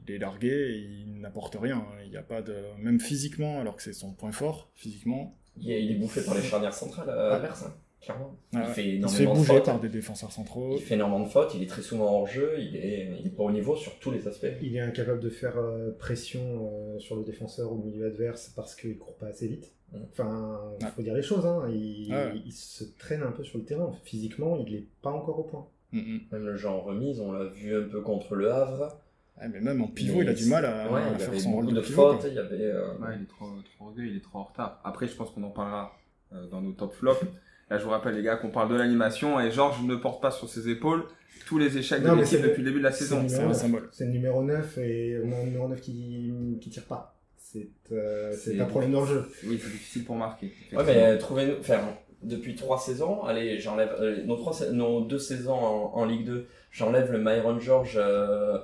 il 0.07 0.15
est 0.15 0.19
largué 0.19 0.49
et 0.49 0.79
il 0.79 1.21
n'apporte 1.21 1.57
rien. 1.59 1.87
Il 2.05 2.11
n'y 2.11 2.19
a 2.19 2.23
pas 2.23 2.43
de. 2.43 2.55
Même 2.79 3.01
physiquement, 3.01 3.61
alors 3.61 3.77
que 3.77 3.83
c'est 3.83 3.95
son 3.95 4.13
point 4.13 4.31
fort, 4.33 4.71
physiquement, 4.75 5.35
Il 5.57 5.71
est, 5.71 5.83
il 5.83 5.93
est 5.93 5.99
bouffé 5.99 6.23
par 6.23 6.35
les 6.35 6.43
charnières 6.43 6.75
centrales 6.75 7.09
euh, 7.09 7.43
hein, 7.43 7.75
clairement. 8.07 8.37
Ouais, 8.55 8.61
il 8.63 8.73
fait 8.73 8.89
il 8.97 9.09
se 9.09 9.17
fait 9.17 9.23
énormément 9.25 9.33
de 9.35 9.39
bouger 9.39 9.53
fautes. 9.55 9.65
par 9.67 9.81
des 9.81 9.89
défenseurs 9.91 10.33
centraux. 10.33 10.71
Il 10.77 10.81
fait 10.83 10.95
énormément 10.95 11.25
de 11.25 11.29
fautes, 11.29 11.53
il 11.55 11.63
est 11.63 11.67
très 11.67 11.83
souvent 11.83 12.07
hors 12.07 12.27
jeu, 12.27 12.55
il 12.59 12.75
est, 12.77 13.11
il 13.21 13.27
est 13.27 13.31
pas 13.37 13.43
au 13.43 13.51
niveau 13.51 13.77
sur 13.77 13.99
tous 13.99 14.11
les 14.11 14.27
aspects. 14.27 14.47
Il 14.63 14.75
est 14.77 14.81
incapable 14.81 15.21
de 15.21 15.29
faire 15.29 15.59
euh, 15.59 15.91
pression 15.99 16.41
euh, 16.73 16.99
sur 16.99 17.17
le 17.17 17.25
défenseur 17.25 17.71
au 17.73 17.77
milieu 17.77 18.07
adverse 18.07 18.53
parce 18.57 18.75
qu'il 18.75 18.97
court 18.97 19.17
pas 19.17 19.27
assez 19.27 19.49
vite. 19.49 19.73
Mm. 19.93 19.99
Enfin, 20.13 20.61
il 20.81 20.87
faut 20.87 21.03
dire 21.03 21.15
les 21.15 21.23
choses. 21.23 21.45
Hein. 21.45 21.69
Il, 21.71 22.13
Ouais. 22.13 22.33
il 22.47 22.53
se 22.53 22.85
traîne 22.99 23.23
un 23.23 23.33
peu 23.33 23.45
sur 23.45 23.59
le 23.59 23.65
terrain. 23.65 23.93
Physiquement, 24.05 24.57
il 24.67 24.75
est 24.75 24.87
pas 25.03 25.11
encore 25.11 25.39
au 25.41 25.45
point. 25.45 25.67
Mm, 25.93 25.99
mm. 25.99 26.21
Même 26.33 26.47
le 26.47 26.67
en 26.67 26.81
remise, 26.81 27.21
on 27.21 27.33
l'a 27.33 27.45
vu 27.45 27.77
un 27.77 27.89
peu 27.89 28.01
contre 28.01 28.35
le 28.35 28.51
Havre. 28.53 28.99
Ouais, 29.41 29.49
mais 29.49 29.61
même 29.61 29.83
en 29.83 29.89
pivot, 29.89 30.21
Mais 30.21 30.25
il 30.25 30.29
a 30.31 30.33
du 30.35 30.47
mal 30.47 30.65
à, 30.65 30.91
ouais, 30.91 31.03
à 31.03 31.09
il 31.11 31.17
y 31.17 31.21
faire 31.21 31.41
son 31.41 31.53
rôle 31.53 31.65
beaucoup 31.67 31.77
de 31.77 31.81
de 31.83 31.87
pivot. 31.87 32.11
fautes, 32.13 32.21
quoi. 32.21 32.29
il 32.31 32.35
y 32.35 32.39
avait... 32.39 32.57
euh, 32.63 32.95
Ouais, 32.99 33.17
il 33.17 33.23
est 33.25 33.27
trop, 33.27 33.45
trop 33.77 33.87
orgueilleux, 33.89 34.11
il 34.13 34.17
est 34.17 34.21
trop 34.21 34.39
en 34.39 34.45
retard. 34.45 34.81
Après, 34.83 35.07
je 35.07 35.15
pense 35.15 35.31
qu'on 35.31 35.43
en 35.43 35.51
parlera 35.51 35.93
euh, 36.33 36.47
dans 36.47 36.63
nos 36.63 36.73
top 36.73 36.95
flops. 36.95 37.21
Là, 37.71 37.79
je 37.79 37.85
vous 37.85 37.91
rappelle, 37.91 38.15
les 38.15 38.23
gars, 38.23 38.37
qu'on 38.37 38.51
parle 38.51 38.71
de 38.71 38.77
l'animation 38.77 39.41
et 39.41 39.51
Georges 39.51 39.83
ne 39.83 39.97
porte 39.97 40.23
pas 40.23 40.31
sur 40.31 40.49
ses 40.49 40.69
épaules 40.69 41.05
tous 41.47 41.59
les 41.59 41.79
échecs 41.79 42.03
Non, 42.03 42.15
de 42.17 42.21
l'équipe 42.23 42.41
depuis 42.43 42.63
le 42.63 42.71
début 42.71 42.79
de 42.79 42.85
la 42.85 42.93
saison. 42.93 43.23
C'est 43.29 43.35
numéro 43.37 43.45
un 43.45 43.49
9. 43.49 43.57
symbole. 43.57 43.89
C'est 43.93 44.05
le 44.05 44.11
numéro 44.13 44.43
9 44.43 44.79
et 44.79 45.21
on 45.25 45.33
a 45.33 45.37
un 45.37 45.45
numéro 45.45 45.69
9 45.69 45.81
qui, 45.81 46.33
qui 46.61 46.71
tire 46.71 46.85
pas. 46.85 47.15
C'est 47.39 47.69
euh, 47.93 48.35
un 48.61 48.65
problème 48.65 48.93
dans 48.93 49.03
le 49.03 49.07
jeu. 49.07 49.31
Oui, 49.47 49.59
c'est 49.63 49.71
difficile 49.71 50.05
pour 50.05 50.17
marquer. 50.17 50.53
Ouais, 50.73 50.83
mais 50.85 51.03
euh, 51.05 51.19
trouvez-nous... 51.19 51.55
Enfin, 51.61 51.81
depuis 52.23 52.55
trois 52.57 52.79
saisons, 52.79 53.23
allez, 53.25 53.61
j'enlève... 53.61 53.95
euh, 54.01 54.25
nos, 54.25 54.37
trois, 54.37 54.53
nos 54.73 55.03
deux 55.03 55.19
saisons 55.19 55.55
en, 55.55 55.93
en 55.95 56.05
Ligue 56.05 56.25
2, 56.25 56.47
j'enlève 56.73 57.11
le 57.13 57.19
Myron 57.19 57.59
George... 57.59 57.97
euh, 58.01 58.59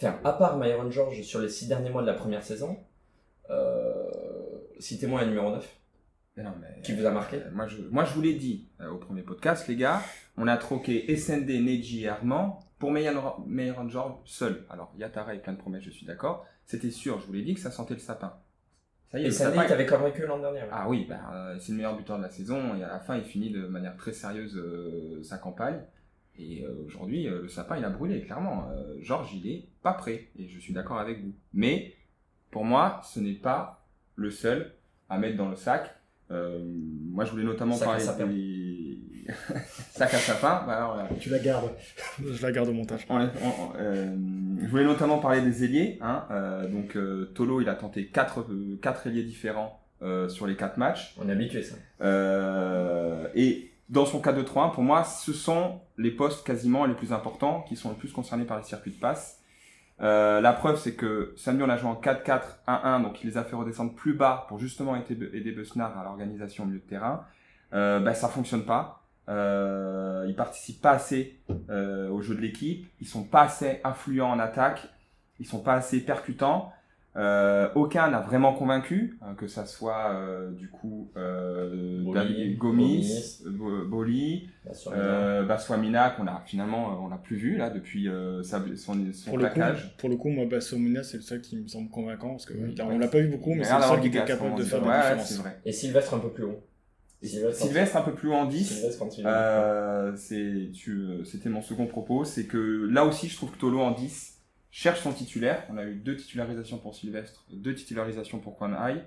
Enfin, 0.00 0.14
à 0.22 0.32
part 0.32 0.56
Myron 0.58 0.90
George 0.92 1.22
sur 1.22 1.40
les 1.40 1.48
six 1.48 1.66
derniers 1.66 1.90
mois 1.90 2.02
de 2.02 2.06
la 2.06 2.14
première 2.14 2.44
saison, 2.44 2.76
euh, 3.50 4.04
citez-moi 4.78 5.20
un 5.22 5.26
numéro 5.26 5.50
9 5.50 5.56
Mais 5.58 5.77
non, 6.42 6.54
mais- 6.60 6.80
qui 6.82 6.94
vous 6.94 7.04
a 7.06 7.10
marqué. 7.10 7.36
Euh, 7.36 7.50
moi, 7.52 7.66
je, 7.66 7.78
moi, 7.90 8.04
je 8.04 8.14
vous 8.14 8.22
l'ai 8.22 8.34
dit 8.34 8.68
euh, 8.80 8.90
au 8.90 8.96
premier 8.98 9.22
podcast, 9.22 9.66
les 9.68 9.76
gars. 9.76 10.00
On 10.36 10.46
a 10.46 10.56
troqué 10.56 11.14
SND, 11.16 11.48
Neji 11.60 12.04
et 12.04 12.08
Armand 12.08 12.60
pour 12.78 12.90
Meyer 12.92 13.12
George 13.88 14.14
seul. 14.24 14.64
Alors, 14.70 14.92
Yatara 14.96 15.34
et 15.34 15.38
plein 15.40 15.52
de 15.52 15.58
promesses, 15.58 15.82
je 15.82 15.90
suis 15.90 16.06
d'accord. 16.06 16.46
C'était 16.64 16.90
sûr, 16.90 17.18
je 17.20 17.26
vous 17.26 17.32
l'ai 17.32 17.42
dit 17.42 17.54
que 17.54 17.60
ça 17.60 17.70
sentait 17.70 17.94
le 17.94 18.00
sapin. 18.00 18.34
Ça 19.10 19.18
y 19.18 19.22
est, 19.22 19.24
Et 19.24 19.28
le 19.28 19.32
ça 19.32 19.50
sapin, 19.50 19.64
t'avait 19.66 19.86
convaincu 19.86 20.26
l'an 20.26 20.38
dernier. 20.38 20.60
ouais. 20.60 20.68
Ah 20.70 20.88
oui, 20.88 21.06
bah, 21.08 21.16
euh, 21.32 21.58
c'est 21.58 21.72
le 21.72 21.76
meilleur 21.78 21.96
buteur 21.96 22.18
de 22.18 22.22
la 22.22 22.30
saison 22.30 22.74
et 22.76 22.84
à 22.84 22.88
la 22.88 23.00
fin 23.00 23.16
il 23.16 23.24
finit 23.24 23.50
de 23.50 23.66
manière 23.66 23.96
très 23.96 24.12
sérieuse 24.12 24.60
sa 25.24 25.38
campagne. 25.38 25.80
Et 26.38 26.64
aujourd'hui 26.86 27.24
le 27.24 27.48
sapin 27.48 27.78
il 27.78 27.84
a 27.86 27.88
brûlé 27.90 28.20
clairement. 28.22 28.68
Georges 29.00 29.32
il 29.34 29.50
est 29.50 29.66
pas 29.82 29.94
prêt 29.94 30.28
et 30.38 30.46
je 30.46 30.58
suis 30.60 30.72
d'accord 30.74 30.98
avec 30.98 31.20
vous. 31.24 31.32
Mais 31.54 31.94
pour 32.50 32.64
moi 32.66 33.00
ce 33.02 33.18
n'est 33.18 33.32
pas 33.32 33.86
le 34.14 34.30
seul 34.30 34.74
à 35.08 35.18
mettre 35.18 35.36
dans 35.38 35.48
le 35.48 35.56
sac. 35.56 35.97
Euh, 36.30 36.58
moi 37.10 37.24
je 37.24 37.30
voulais 37.30 37.44
notamment 37.44 37.74
Sac 37.74 37.82
à 37.88 37.90
parler 37.92 38.04
sapin. 38.04 38.26
des 38.26 38.98
sac 39.92 40.14
à 40.14 40.18
sapin. 40.18 40.62
Bah, 40.66 40.76
alors, 40.76 40.96
là, 40.96 41.08
Tu 41.20 41.28
la 41.30 41.38
gardes. 41.38 41.70
Je 42.22 42.42
la 42.42 42.50
garde 42.52 42.68
au 42.68 42.72
montage. 42.72 43.06
on- 43.10 43.16
on- 43.16 43.28
euh, 43.78 44.14
je 44.62 44.66
voulais 44.68 44.84
notamment 44.84 45.18
parler 45.18 45.40
des 45.42 45.64
ailiers. 45.64 45.98
Hein. 46.00 46.24
Euh, 46.30 46.68
donc 46.68 46.96
euh, 46.96 47.30
Tolo 47.34 47.60
il 47.60 47.68
a 47.68 47.74
tenté 47.74 48.06
quatre 48.06 48.40
euh, 48.50 48.78
quatre 48.82 49.06
ailiers 49.06 49.22
différents 49.24 49.80
euh, 50.02 50.28
sur 50.28 50.46
les 50.46 50.56
quatre 50.56 50.76
matchs. 50.78 51.14
On 51.20 51.28
est 51.28 51.32
habitué 51.32 51.62
ça. 51.62 51.74
Euh, 52.00 53.26
et 53.34 53.70
dans 53.88 54.04
son 54.06 54.20
4-2-3-1, 54.20 54.72
pour 54.74 54.82
moi, 54.82 55.02
ce 55.04 55.32
sont 55.32 55.80
les 55.96 56.10
postes 56.10 56.46
quasiment 56.46 56.84
les 56.84 56.94
plus 56.94 57.12
importants 57.12 57.62
qui 57.68 57.74
sont 57.76 57.88
le 57.90 57.96
plus 57.96 58.12
concernés 58.12 58.44
par 58.44 58.58
les 58.58 58.64
circuits 58.64 58.92
de 58.92 58.98
passe. 59.00 59.37
Euh, 60.00 60.40
la 60.40 60.52
preuve, 60.52 60.78
c'est 60.78 60.94
que 60.94 61.34
on 61.46 61.68
a 61.68 61.76
joué 61.76 61.90
en 61.90 62.00
4-4-1-1, 62.00 63.02
donc 63.02 63.22
il 63.22 63.30
les 63.30 63.36
a 63.36 63.44
fait 63.44 63.56
redescendre 63.56 63.94
plus 63.94 64.14
bas 64.14 64.46
pour 64.48 64.58
justement 64.58 64.94
aider, 64.96 65.30
aider 65.32 65.52
Besnard 65.52 65.98
à 65.98 66.04
l'organisation 66.04 66.64
au 66.64 66.66
milieu 66.66 66.78
de 66.80 66.84
terrain. 66.84 67.24
Euh, 67.74 68.00
bah, 68.00 68.14
ça 68.14 68.28
fonctionne 68.28 68.64
pas. 68.64 69.02
Euh, 69.28 70.24
ils 70.26 70.34
participent 70.34 70.80
pas 70.80 70.92
assez 70.92 71.38
euh, 71.70 72.08
au 72.08 72.22
jeu 72.22 72.34
de 72.34 72.40
l'équipe. 72.40 72.88
Ils 73.00 73.06
sont 73.06 73.24
pas 73.24 73.42
assez 73.42 73.80
influents 73.84 74.30
en 74.30 74.38
attaque. 74.38 74.88
Ils 75.38 75.46
sont 75.46 75.60
pas 75.60 75.74
assez 75.74 76.00
percutants. 76.00 76.72
Euh, 77.16 77.68
aucun 77.74 78.10
n'a 78.10 78.20
vraiment 78.20 78.52
convaincu, 78.52 79.18
euh, 79.22 79.34
que 79.34 79.48
ça 79.48 79.66
soit 79.66 80.12
euh, 80.12 80.50
du 80.52 80.68
coup 80.68 81.10
euh, 81.16 82.00
Boli, 82.04 82.14
David 82.14 82.58
Gomis, 82.58 83.40
Gomis. 83.42 83.42
Bo- 83.58 83.84
Boli, 83.86 84.48
euh, 84.92 85.42
Baswamina 85.44 86.10
qu'on 86.10 86.26
a 86.28 86.42
finalement 86.46 86.92
euh, 86.92 86.96
on 87.00 87.08
l'a 87.08 87.16
plus 87.16 87.36
vu 87.36 87.56
là 87.56 87.70
depuis 87.70 88.08
euh, 88.08 88.42
sa- 88.44 88.62
son, 88.76 88.94
son 89.12 89.30
Pour 89.30 89.38
le, 89.38 89.46
coup, 89.48 89.54
plaquage. 89.54 89.96
pour 89.96 90.08
le 90.10 90.16
coup, 90.16 90.28
moi, 90.28 90.44
Bassomina, 90.46 91.02
c'est 91.02 91.16
le 91.16 91.22
seul 91.24 91.40
qui 91.40 91.56
me 91.56 91.66
semble 91.66 91.88
convaincant. 91.90 92.30
Parce 92.30 92.46
que 92.46 92.52
Oui. 92.54 92.74
a- 92.78 92.84
on 92.86 92.98
l'a 92.98 93.08
pas 93.08 93.18
vu 93.18 93.28
beaucoup, 93.28 93.54
mais 93.54 93.64
c'est 93.64 93.74
le 93.76 93.82
seul 93.82 94.00
qui 94.00 94.10
du 94.10 94.16
était 94.18 94.26
capable 94.26 94.54
de 94.56 94.62
faire 94.62 94.82
Ouais, 94.82 94.88
la 94.88 94.94
ouais, 94.96 95.02
différence. 95.02 95.28
c'est 95.28 95.38
vrai. 95.38 95.58
Et 95.64 95.72
Sylvestre 95.72 96.14
un 96.14 96.18
peu 96.20 96.28
plus 96.30 96.44
haut. 96.44 96.60
Sylvestre, 97.20 97.64
Sylvestre 97.64 97.96
un 97.96 98.02
peu 98.02 98.12
plus 98.14 98.28
haut 98.28 98.34
en 98.34 98.44
10. 98.46 98.64
Sylvestre 98.64 98.98
quand 99.00 99.18
il 99.18 99.24
est- 99.24 99.28
Euh, 99.28 100.14
c'est 100.14 100.70
tu 100.72 100.92
euh, 100.92 101.24
c'était 101.24 101.48
mon 101.48 101.62
second 101.62 101.86
propos, 101.86 102.24
c'est 102.24 102.44
que 102.44 102.86
là 102.92 103.04
aussi 103.04 103.26
je 103.28 103.34
trouve 103.36 103.50
que 103.50 103.58
Tolo 103.58 103.80
en 103.80 103.90
10 103.90 104.37
cherche 104.70 105.00
son 105.00 105.12
titulaire. 105.12 105.62
On 105.70 105.78
a 105.78 105.84
eu 105.84 105.94
deux 105.94 106.16
titularisations 106.16 106.78
pour 106.78 106.94
Sylvestre, 106.94 107.44
deux 107.52 107.74
titularisations 107.74 108.38
pour 108.38 108.56
Kwan 108.56 108.74
Hai. 108.74 109.02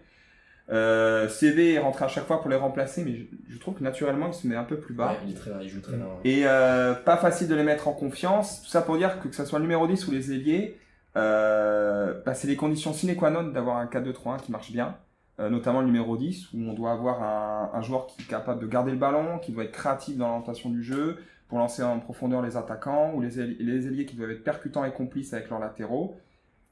Euh, 0.69 1.28
CV 1.28 1.74
est 1.74 1.80
rentré 1.80 2.06
à 2.06 2.08
chaque 2.08 2.26
fois 2.26 2.39
pour 2.39 2.50
les 2.50 2.56
remplacer, 2.56 3.04
mais 3.04 3.15
je, 3.15 3.24
je 3.50 3.58
trouve 3.58 3.76
que 3.76 3.84
naturellement 3.84 4.28
il 4.28 4.34
se 4.34 4.47
met 4.47 4.56
un 4.56 4.63
peu 4.63 4.78
plus 4.78 4.93
bas. 4.93 5.12
Ouais, 5.12 5.17
il, 5.26 5.32
est 5.32 5.36
très, 5.36 5.52
il 5.62 5.69
joue 5.69 5.82
très 5.82 5.97
bien. 5.97 6.06
Et 6.24 6.43
euh, 6.45 6.93
pas 6.93 7.17
facile 7.17 7.47
de 7.47 7.56
les 7.56 7.63
mettre 7.63 7.88
en 7.88 7.93
confiance. 7.93 8.62
Tout 8.62 8.69
ça 8.69 8.82
pour 8.82 8.97
dire 8.97 9.19
que 9.19 9.28
que 9.28 9.36
ce 9.36 9.43
soit 9.45 9.60
le 9.60 9.63
numéro 9.63 9.86
10 9.88 10.08
ou 10.08 10.12
les 10.12 10.32
ailiers, 10.32 10.78
euh, 11.17 12.21
bah, 12.26 12.34
c'est 12.34 12.47
les 12.47 12.56
conditions 12.56 12.93
sine 12.93 13.15
qua 13.15 13.32
non 13.32 13.43
d'avoir 13.43 13.78
un 13.78 13.86
4-2-3-1 13.86 14.41
qui 14.41 14.52
marche 14.52 14.71
bien. 14.71 14.97
Notamment 15.39 15.80
le 15.80 15.88
numéro 15.88 16.17
10, 16.17 16.54
où 16.54 16.69
on 16.69 16.74
doit 16.74 16.91
avoir 16.91 17.24
un, 17.24 17.71
un 17.74 17.82
joueur 17.82 18.06
qui 18.06 18.21
est 18.21 18.26
capable 18.26 18.62
de 18.62 18.67
garder 18.67 18.91
le 18.91 18.97
ballon, 18.97 19.39
qui 19.39 19.52
doit 19.52 19.63
être 19.63 19.71
créatif 19.71 20.15
dans 20.15 20.28
l'orientation 20.28 20.69
du 20.69 20.84
jeu, 20.84 21.17
pour 21.51 21.59
lancer 21.59 21.83
en 21.83 21.99
profondeur 21.99 22.41
les 22.41 22.55
attaquants, 22.55 23.11
ou 23.13 23.19
les, 23.19 23.45
les 23.45 23.85
ailiers 23.85 24.05
qui 24.05 24.15
doivent 24.15 24.31
être 24.31 24.45
percutants 24.45 24.85
et 24.85 24.93
complices 24.93 25.33
avec 25.33 25.49
leurs 25.49 25.59
latéraux. 25.59 26.15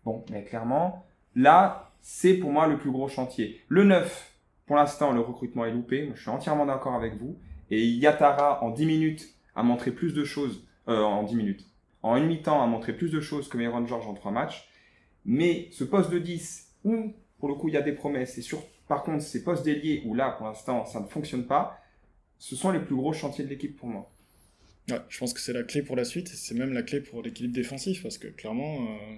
Bon, 0.05 0.23
mais 0.31 0.45
clairement, 0.45 1.05
là, 1.35 1.91
c'est 1.99 2.35
pour 2.35 2.53
moi 2.53 2.65
le 2.65 2.77
plus 2.77 2.89
gros 2.89 3.09
chantier. 3.09 3.59
Le 3.67 3.83
9, 3.83 4.33
pour 4.67 4.77
l'instant, 4.77 5.11
le 5.11 5.19
recrutement 5.19 5.65
est 5.65 5.73
loupé. 5.73 6.09
Je 6.15 6.21
suis 6.21 6.29
entièrement 6.29 6.65
d'accord 6.65 6.95
avec 6.95 7.17
vous. 7.17 7.35
Et 7.69 7.85
Yatara, 7.85 8.63
en 8.63 8.69
10 8.69 8.85
minutes, 8.85 9.27
a 9.53 9.63
montré 9.63 9.91
plus 9.91 10.13
de 10.13 10.23
choses. 10.23 10.65
Euh, 10.87 11.01
en 11.01 11.23
10 11.23 11.35
minutes. 11.35 11.65
En 12.01 12.15
une 12.15 12.27
mi-temps, 12.27 12.63
a 12.63 12.65
montré 12.65 12.93
plus 12.93 13.11
de 13.11 13.19
choses 13.19 13.49
que 13.49 13.57
Myron 13.57 13.85
George 13.85 14.07
en 14.07 14.13
3 14.13 14.31
matchs. 14.31 14.69
Mais 15.25 15.67
ce 15.73 15.83
poste 15.83 16.09
de 16.09 16.19
10, 16.19 16.77
où, 16.85 17.13
pour 17.37 17.49
le 17.49 17.55
coup, 17.55 17.67
il 17.67 17.73
y 17.73 17.77
a 17.77 17.81
des 17.81 17.91
promesses, 17.91 18.37
et 18.37 18.41
sur, 18.41 18.63
par 18.87 19.03
contre, 19.03 19.23
ces 19.23 19.43
postes 19.43 19.65
d'ailier, 19.65 20.03
où 20.05 20.13
là, 20.15 20.29
pour 20.29 20.47
l'instant, 20.47 20.85
ça 20.85 21.01
ne 21.01 21.07
fonctionne 21.07 21.47
pas, 21.47 21.81
ce 22.37 22.55
sont 22.55 22.71
les 22.71 22.79
plus 22.79 22.95
gros 22.95 23.11
chantiers 23.11 23.43
de 23.43 23.49
l'équipe 23.49 23.75
pour 23.75 23.89
moi. 23.89 24.09
Ouais, 24.91 24.99
je 25.10 25.19
pense 25.19 25.34
que 25.34 25.39
c'est 25.39 25.54
la 25.54 25.63
clé 25.63 25.82
pour 25.82 25.95
la 25.95 26.06
suite, 26.06 26.28
et 26.30 26.36
c'est 26.36 26.56
même 26.56 26.73
la 26.73 26.82
clé 26.84 26.99
pour 27.02 27.21
l'équilibre 27.21 27.54
défensif, 27.56 28.02
parce 28.04 28.17
que 28.17 28.28
clairement, 28.28 28.75
euh, 28.82 29.15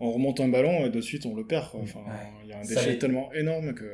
on 0.00 0.12
remonte 0.12 0.40
un 0.40 0.48
ballon 0.48 0.84
et 0.86 0.90
de 0.90 1.00
suite 1.00 1.26
on 1.26 1.34
le 1.34 1.44
perd. 1.44 1.70
quoi. 1.70 1.80
Enfin, 1.82 2.00
il 2.44 2.50
y 2.50 2.52
a 2.52 2.58
un 2.58 2.64
déchet 2.64 2.98
tellement 2.98 3.32
énorme 3.32 3.74
que. 3.74 3.84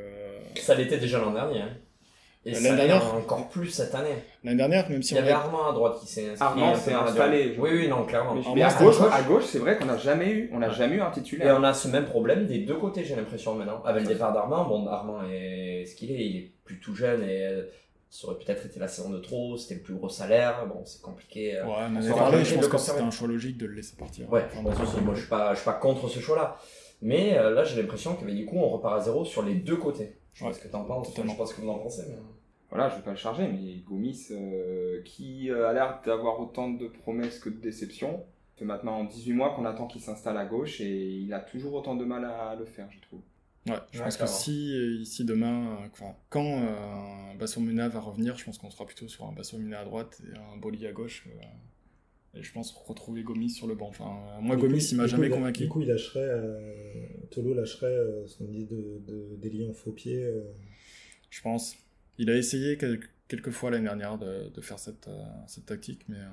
Ça 0.56 0.74
l'était 0.74 0.98
déjà 0.98 1.18
l'an 1.18 1.32
dernier. 1.32 1.60
hein. 1.60 1.76
Et 2.46 2.50
L'année 2.50 2.68
ça 2.68 2.76
dernière 2.76 3.14
encore 3.14 3.48
plus 3.48 3.68
cette 3.70 3.94
année. 3.94 4.10
L'année 4.44 4.58
dernière, 4.58 4.90
même 4.90 5.02
si 5.02 5.14
Il 5.14 5.16
y 5.16 5.20
on 5.20 5.22
avait 5.22 5.32
Armand 5.32 5.70
à 5.70 5.72
droite 5.72 5.98
qui 5.98 6.06
s'est 6.06 6.28
inscrit. 6.28 6.44
Armand 6.44 6.74
s'est 6.76 6.92
installé, 6.92 7.56
Oui, 7.58 7.70
oui, 7.72 7.88
non, 7.88 8.04
clairement. 8.04 8.34
Mais, 8.54 8.62
à 8.62 8.74
gauche, 8.74 8.96
à 9.10 9.22
gauche. 9.22 9.44
c'est 9.46 9.60
vrai 9.60 9.78
qu'on 9.78 9.86
n'a 9.86 9.96
jamais 9.96 10.30
eu, 10.30 10.50
on 10.52 10.58
n'a 10.58 10.68
Ouais. 10.68 10.74
jamais 10.74 10.96
eu 10.96 11.00
un 11.00 11.10
Et 11.10 11.14
titulaire. 11.14 11.56
on 11.58 11.62
a 11.64 11.72
ce 11.72 11.88
même 11.88 12.04
problème 12.04 12.46
des 12.46 12.58
deux 12.58 12.76
côtés, 12.76 13.02
j'ai 13.02 13.16
l'impression 13.16 13.54
maintenant. 13.54 13.82
Avec 13.86 14.02
le 14.02 14.08
départ 14.08 14.34
d'Armand, 14.34 14.66
bon, 14.68 14.86
Armand 14.88 15.22
est 15.32 15.86
ce 15.86 15.94
qu'il 15.96 16.10
est, 16.12 16.22
il 16.22 16.36
est 16.36 16.50
plus 16.66 16.78
tout 16.80 16.94
jeune 16.94 17.22
et 17.22 17.46
euh, 17.46 17.62
ça 18.14 18.28
aurait 18.28 18.38
peut-être 18.38 18.64
été 18.64 18.78
la 18.78 18.86
saison 18.86 19.10
de 19.10 19.18
trop, 19.18 19.56
c'était 19.56 19.74
le 19.74 19.80
plus 19.80 19.94
gros 19.94 20.08
salaire, 20.08 20.66
bon, 20.68 20.82
c'est 20.84 21.02
compliqué. 21.02 21.56
euh. 21.56 21.66
Ouais, 21.66 21.72
on 21.88 22.16
parlé, 22.16 22.42
été 22.42 22.50
je 22.50 22.54
pense 22.54 22.68
que 22.68 22.78
c'était 22.78 23.00
un 23.00 23.10
choix 23.10 23.26
logique 23.26 23.58
de 23.58 23.66
le 23.66 23.74
laisser 23.74 23.96
partir. 23.96 24.32
Ouais, 24.32 24.44
Enfin, 24.52 24.62
Moi, 24.62 25.14
je 25.14 25.20
suis 25.20 25.28
pas, 25.28 25.52
je 25.52 25.58
suis 25.58 25.64
pas 25.64 25.72
contre 25.72 26.08
ce 26.08 26.20
choix-là. 26.20 26.56
Mais 27.02 27.36
euh, 27.36 27.50
là, 27.50 27.64
j'ai 27.64 27.82
l'impression 27.82 28.14
que 28.14 28.24
bah, 28.24 28.30
du 28.30 28.46
coup, 28.46 28.56
on 28.56 28.68
repart 28.68 29.00
à 29.00 29.00
zéro 29.00 29.24
sur 29.24 29.42
les 29.42 29.56
deux 29.56 29.76
côtés. 29.76 30.16
Je 30.32 30.38
sais 30.38 30.44
Ouais, 30.44 30.50
pas 30.52 30.56
ce 30.56 30.62
que 30.62 30.68
t'en 30.68 30.84
penses, 30.84 31.08
je 31.10 31.22
sais 31.28 31.36
pas 31.36 31.44
ce 31.46 31.54
que 31.54 31.60
vous 31.60 31.68
en 31.68 31.78
pensez. 31.80 32.02
Mais... 32.08 32.14
Voilà, 32.70 32.88
je 32.88 32.94
vais 32.96 33.02
pas 33.02 33.10
le 33.10 33.16
charger, 33.16 33.48
mais 33.48 33.82
Gomis, 33.84 34.28
euh, 34.30 35.02
qui 35.04 35.50
euh, 35.50 35.68
a 35.68 35.72
l'air 35.72 36.00
d'avoir 36.06 36.38
autant 36.40 36.70
de 36.70 36.86
promesses 36.86 37.40
que 37.40 37.48
de 37.48 37.56
déceptions, 37.56 38.22
fait 38.56 38.64
maintenant 38.64 39.02
18 39.02 39.32
mois 39.32 39.54
qu'on 39.56 39.64
attend 39.64 39.88
qu'il 39.88 40.00
s'installe 40.00 40.36
à 40.36 40.44
gauche 40.44 40.80
et 40.80 40.86
il 41.08 41.34
a 41.34 41.40
toujours 41.40 41.74
autant 41.74 41.96
de 41.96 42.04
mal 42.04 42.24
à 42.24 42.54
le 42.54 42.64
faire, 42.64 42.86
je 42.92 43.00
trouve. 43.00 43.20
Ouais, 43.66 43.76
je 43.92 44.02
pense 44.02 44.14
que 44.18 44.18
clairement. 44.18 44.36
si 44.36 44.76
euh, 44.76 45.00
ici 45.00 45.24
demain, 45.24 45.78
euh, 45.82 45.88
enfin, 45.90 46.14
quand 46.28 46.62
euh, 46.62 47.34
Bassomuna 47.38 47.88
va 47.88 48.00
revenir, 48.00 48.36
je 48.36 48.44
pense 48.44 48.58
qu'on 48.58 48.70
sera 48.70 48.84
plutôt 48.84 49.08
sur 49.08 49.24
un 49.26 49.32
Bassomuna 49.32 49.80
à 49.80 49.84
droite 49.84 50.20
et 50.30 50.36
un 50.36 50.56
Boli 50.58 50.86
à 50.86 50.92
gauche. 50.92 51.26
euh, 51.28 51.44
et 52.36 52.42
je 52.42 52.52
pense 52.52 52.72
retrouver 52.72 53.22
Gomis 53.22 53.50
sur 53.50 53.66
le 53.66 53.74
banc. 53.74 53.88
Enfin, 53.88 54.04
euh, 54.36 54.40
moi, 54.40 54.56
coup, 54.56 54.62
Gomis, 54.62 54.88
il 54.90 54.96
m'a 54.96 55.04
coup, 55.04 55.08
jamais 55.10 55.30
convaincu. 55.30 55.62
Du 55.62 55.68
coup, 55.68 55.80
il 55.82 55.88
lâcherait, 55.88 56.20
euh, 56.20 57.06
Tolo 57.30 57.54
lâcherait 57.54 57.86
euh, 57.86 58.26
son 58.26 58.46
idée 58.52 58.64
de, 58.64 59.00
de, 59.06 59.70
en 59.70 59.72
faux 59.72 59.92
pied. 59.92 60.22
euh. 60.24 60.42
Je 61.30 61.40
pense. 61.40 61.76
Il 62.18 62.30
a 62.30 62.36
essayé 62.36 62.76
quel- 62.76 63.00
quelques 63.28 63.50
fois 63.50 63.70
l'année 63.70 63.84
dernière 63.84 64.18
de, 64.18 64.48
de 64.48 64.60
faire 64.60 64.78
cette, 64.78 65.08
euh, 65.08 65.24
cette 65.46 65.66
tactique, 65.66 66.02
mais 66.08 66.18
euh, 66.18 66.28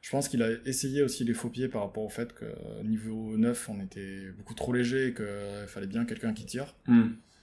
je 0.00 0.10
pense 0.10 0.28
qu'il 0.28 0.42
a 0.42 0.50
essayé 0.64 1.02
aussi 1.02 1.24
les 1.24 1.34
faux 1.34 1.50
pieds 1.50 1.68
par 1.68 1.82
rapport 1.82 2.04
au 2.04 2.08
fait 2.08 2.32
que 2.32 2.44
euh, 2.46 2.82
niveau 2.84 3.36
9, 3.36 3.68
on 3.68 3.80
était 3.80 4.30
beaucoup 4.36 4.54
trop 4.54 4.72
léger 4.72 5.08
et 5.08 5.14
qu'il 5.14 5.64
fallait 5.66 5.86
bien 5.86 6.04
quelqu'un 6.04 6.32
qui 6.32 6.46
tire. 6.46 6.74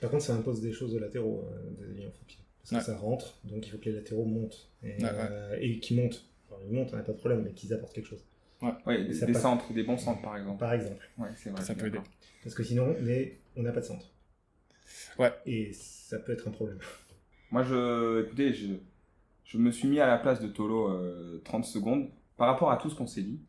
Par 0.01 0.09
contre, 0.11 0.23
ça 0.23 0.33
impose 0.33 0.61
des 0.61 0.73
choses 0.73 0.93
de 0.93 0.99
latéraux, 0.99 1.45
euh, 1.51 1.93
des 1.93 2.01
faux 2.03 2.23
pied. 2.27 2.39
Parce 2.61 2.71
Ouais. 2.71 2.79
que 2.79 2.85
ça 2.85 2.97
rentre, 2.97 3.39
donc 3.45 3.65
il 3.65 3.69
faut 3.69 3.77
que 3.77 3.85
les 3.85 3.93
latéraux 3.93 4.25
montent. 4.25 4.69
Et, 4.83 5.01
Ouais, 5.01 5.09
euh, 5.11 5.57
et 5.61 5.79
qu'ils 5.79 5.97
montent. 5.97 6.25
Alors, 6.49 6.61
ils 6.67 6.73
montent, 6.73 6.93
hein, 6.93 6.99
pas 7.05 7.13
de 7.13 7.17
problème, 7.17 7.43
mais 7.43 7.51
qu'ils 7.53 7.73
apportent 7.73 7.93
quelque 7.93 8.07
chose. 8.07 8.25
Ouais, 8.61 9.05
des, 9.05 9.13
centres, 9.35 9.71
des 9.71 9.83
bons 9.83 9.97
centres 9.97 10.21
par 10.23 10.35
exemple. 10.35 10.59
Par 10.59 10.73
exemple. 10.73 11.07
Ouais, 11.19 11.29
c'est 11.35 11.51
vrai. 11.51 11.61
Ça 11.61 11.75
peut 11.75 11.87
aider. 11.87 11.99
Parce 12.43 12.55
que 12.55 12.63
sinon, 12.63 12.95
mais 13.01 13.39
on 13.55 13.61
n'a 13.61 13.71
pas 13.71 13.81
de 13.81 13.85
centre. 13.85 14.11
Ouais. 15.19 15.31
Et 15.45 15.71
ça 15.73 16.17
peut 16.17 16.31
être 16.31 16.47
un 16.47 16.51
problème. 16.51 16.79
Moi, 17.51 17.61
je, 17.63 18.25
écoutez, 18.25 18.53
je, 18.53 18.73
je 19.45 19.57
me 19.59 19.71
suis 19.71 19.87
mis 19.87 19.99
à 19.99 20.07
la 20.07 20.17
place 20.17 20.41
de 20.41 20.47
Tolo 20.47 20.89
euh, 20.89 21.39
30 21.45 21.65
secondes 21.65 22.09
par 22.37 22.47
rapport 22.47 22.71
à 22.71 22.77
tout 22.77 22.89
ce 22.89 22.95
qu'on 22.95 23.07
s'est 23.07 23.21
dit. 23.23 23.39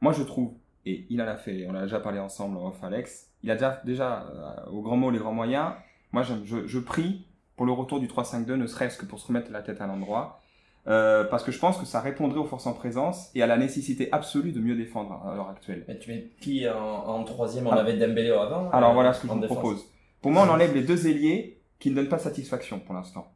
Moi, 0.00 0.12
je 0.12 0.22
trouve, 0.22 0.52
et 0.86 1.06
il 1.10 1.20
en 1.22 1.26
a 1.28 1.36
fait, 1.36 1.66
on 1.68 1.74
a 1.74 1.82
déjà 1.82 2.00
parlé 2.00 2.18
ensemble 2.18 2.56
en 2.56 2.68
off, 2.68 2.82
Alex, 2.82 3.28
il 3.42 3.50
a 3.50 3.54
déjà, 3.54 3.80
déjà 3.84 4.22
euh, 4.66 4.70
au 4.70 4.82
grand 4.82 4.96
mot, 4.96 5.10
les 5.10 5.18
grands 5.18 5.32
moyens. 5.32 5.72
Moi, 6.12 6.22
je, 6.22 6.66
je 6.66 6.78
prie 6.78 7.26
pour 7.56 7.66
le 7.66 7.72
retour 7.72 8.00
du 8.00 8.06
3-5-2, 8.08 8.54
ne 8.54 8.66
serait-ce 8.66 8.98
que 8.98 9.06
pour 9.06 9.18
se 9.20 9.28
remettre 9.28 9.50
la 9.52 9.62
tête 9.62 9.80
à 9.80 9.86
l'endroit. 9.86 10.40
Euh, 10.88 11.22
parce 11.22 11.44
que 11.44 11.52
je 11.52 11.60
pense 11.60 11.78
que 11.78 11.86
ça 11.86 12.00
répondrait 12.00 12.40
aux 12.40 12.44
forces 12.44 12.66
en 12.66 12.72
présence 12.72 13.30
et 13.36 13.42
à 13.42 13.46
la 13.46 13.56
nécessité 13.56 14.08
absolue 14.10 14.50
de 14.50 14.58
mieux 14.58 14.74
défendre 14.74 15.12
à 15.24 15.36
l'heure 15.36 15.48
actuelle. 15.48 15.84
Mais 15.86 15.96
tu 15.98 16.10
mets 16.10 16.30
qui 16.40 16.68
en, 16.68 16.76
en 16.76 17.22
troisième 17.22 17.68
On 17.68 17.70
Ah. 17.70 17.76
avait 17.80 17.96
Dembélé 17.96 18.30
avant. 18.30 18.68
Alors 18.70 18.90
euh, 18.90 18.94
voilà 18.94 19.12
ce 19.12 19.20
que 19.22 19.28
je 19.28 19.32
vous 19.32 19.38
défense. 19.38 19.58
propose. 19.58 19.86
Pour 20.20 20.32
moi, 20.32 20.44
on 20.44 20.50
enlève 20.50 20.74
les 20.74 20.82
deux 20.82 21.06
ailiers 21.06 21.60
qui 21.78 21.90
ne 21.90 21.94
donnent 21.94 22.08
pas 22.08 22.18
satisfaction 22.18 22.80
pour 22.80 22.94
l'instant. 22.96 23.28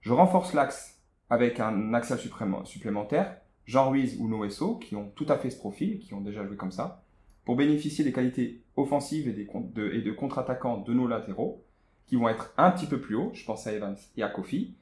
Je 0.00 0.12
renforce 0.12 0.54
l'axe 0.54 0.96
avec 1.30 1.60
un 1.60 1.70
supprém- 2.00 2.64
supplémentaire, 2.64 3.36
Jean 3.68 3.90
Ruiz 3.90 4.16
ou 4.18 4.28
Noesso, 4.28 4.76
qui 4.76 4.96
ont 4.96 5.10
tout 5.14 5.26
à 5.28 5.36
fait 5.36 5.50
ce 5.50 5.58
profil, 5.58 5.98
qui 6.00 6.14
ont 6.14 6.22
déjà 6.22 6.44
joué 6.44 6.56
comme 6.56 6.72
ça, 6.72 7.02
pour 7.44 7.54
bénéficier 7.54 8.02
des 8.04 8.12
qualités 8.12 8.62
offensives 8.76 9.28
et, 9.28 9.32
des 9.32 9.46
de, 9.74 9.92
et 9.92 10.00
de 10.00 10.10
contre-attaquants 10.10 10.78
de 10.78 10.92
nos 10.94 11.06
latéraux, 11.06 11.62
qui 12.06 12.16
vont 12.16 12.28
être 12.30 12.52
un 12.56 12.70
petit 12.70 12.86
peu 12.86 12.98
plus 12.98 13.14
haut, 13.14 13.30
je 13.34 13.44
pense 13.44 13.66
à 13.66 13.72
Evans 13.74 13.96
et 14.16 14.22
à 14.22 14.28
Kofi, 14.30 14.74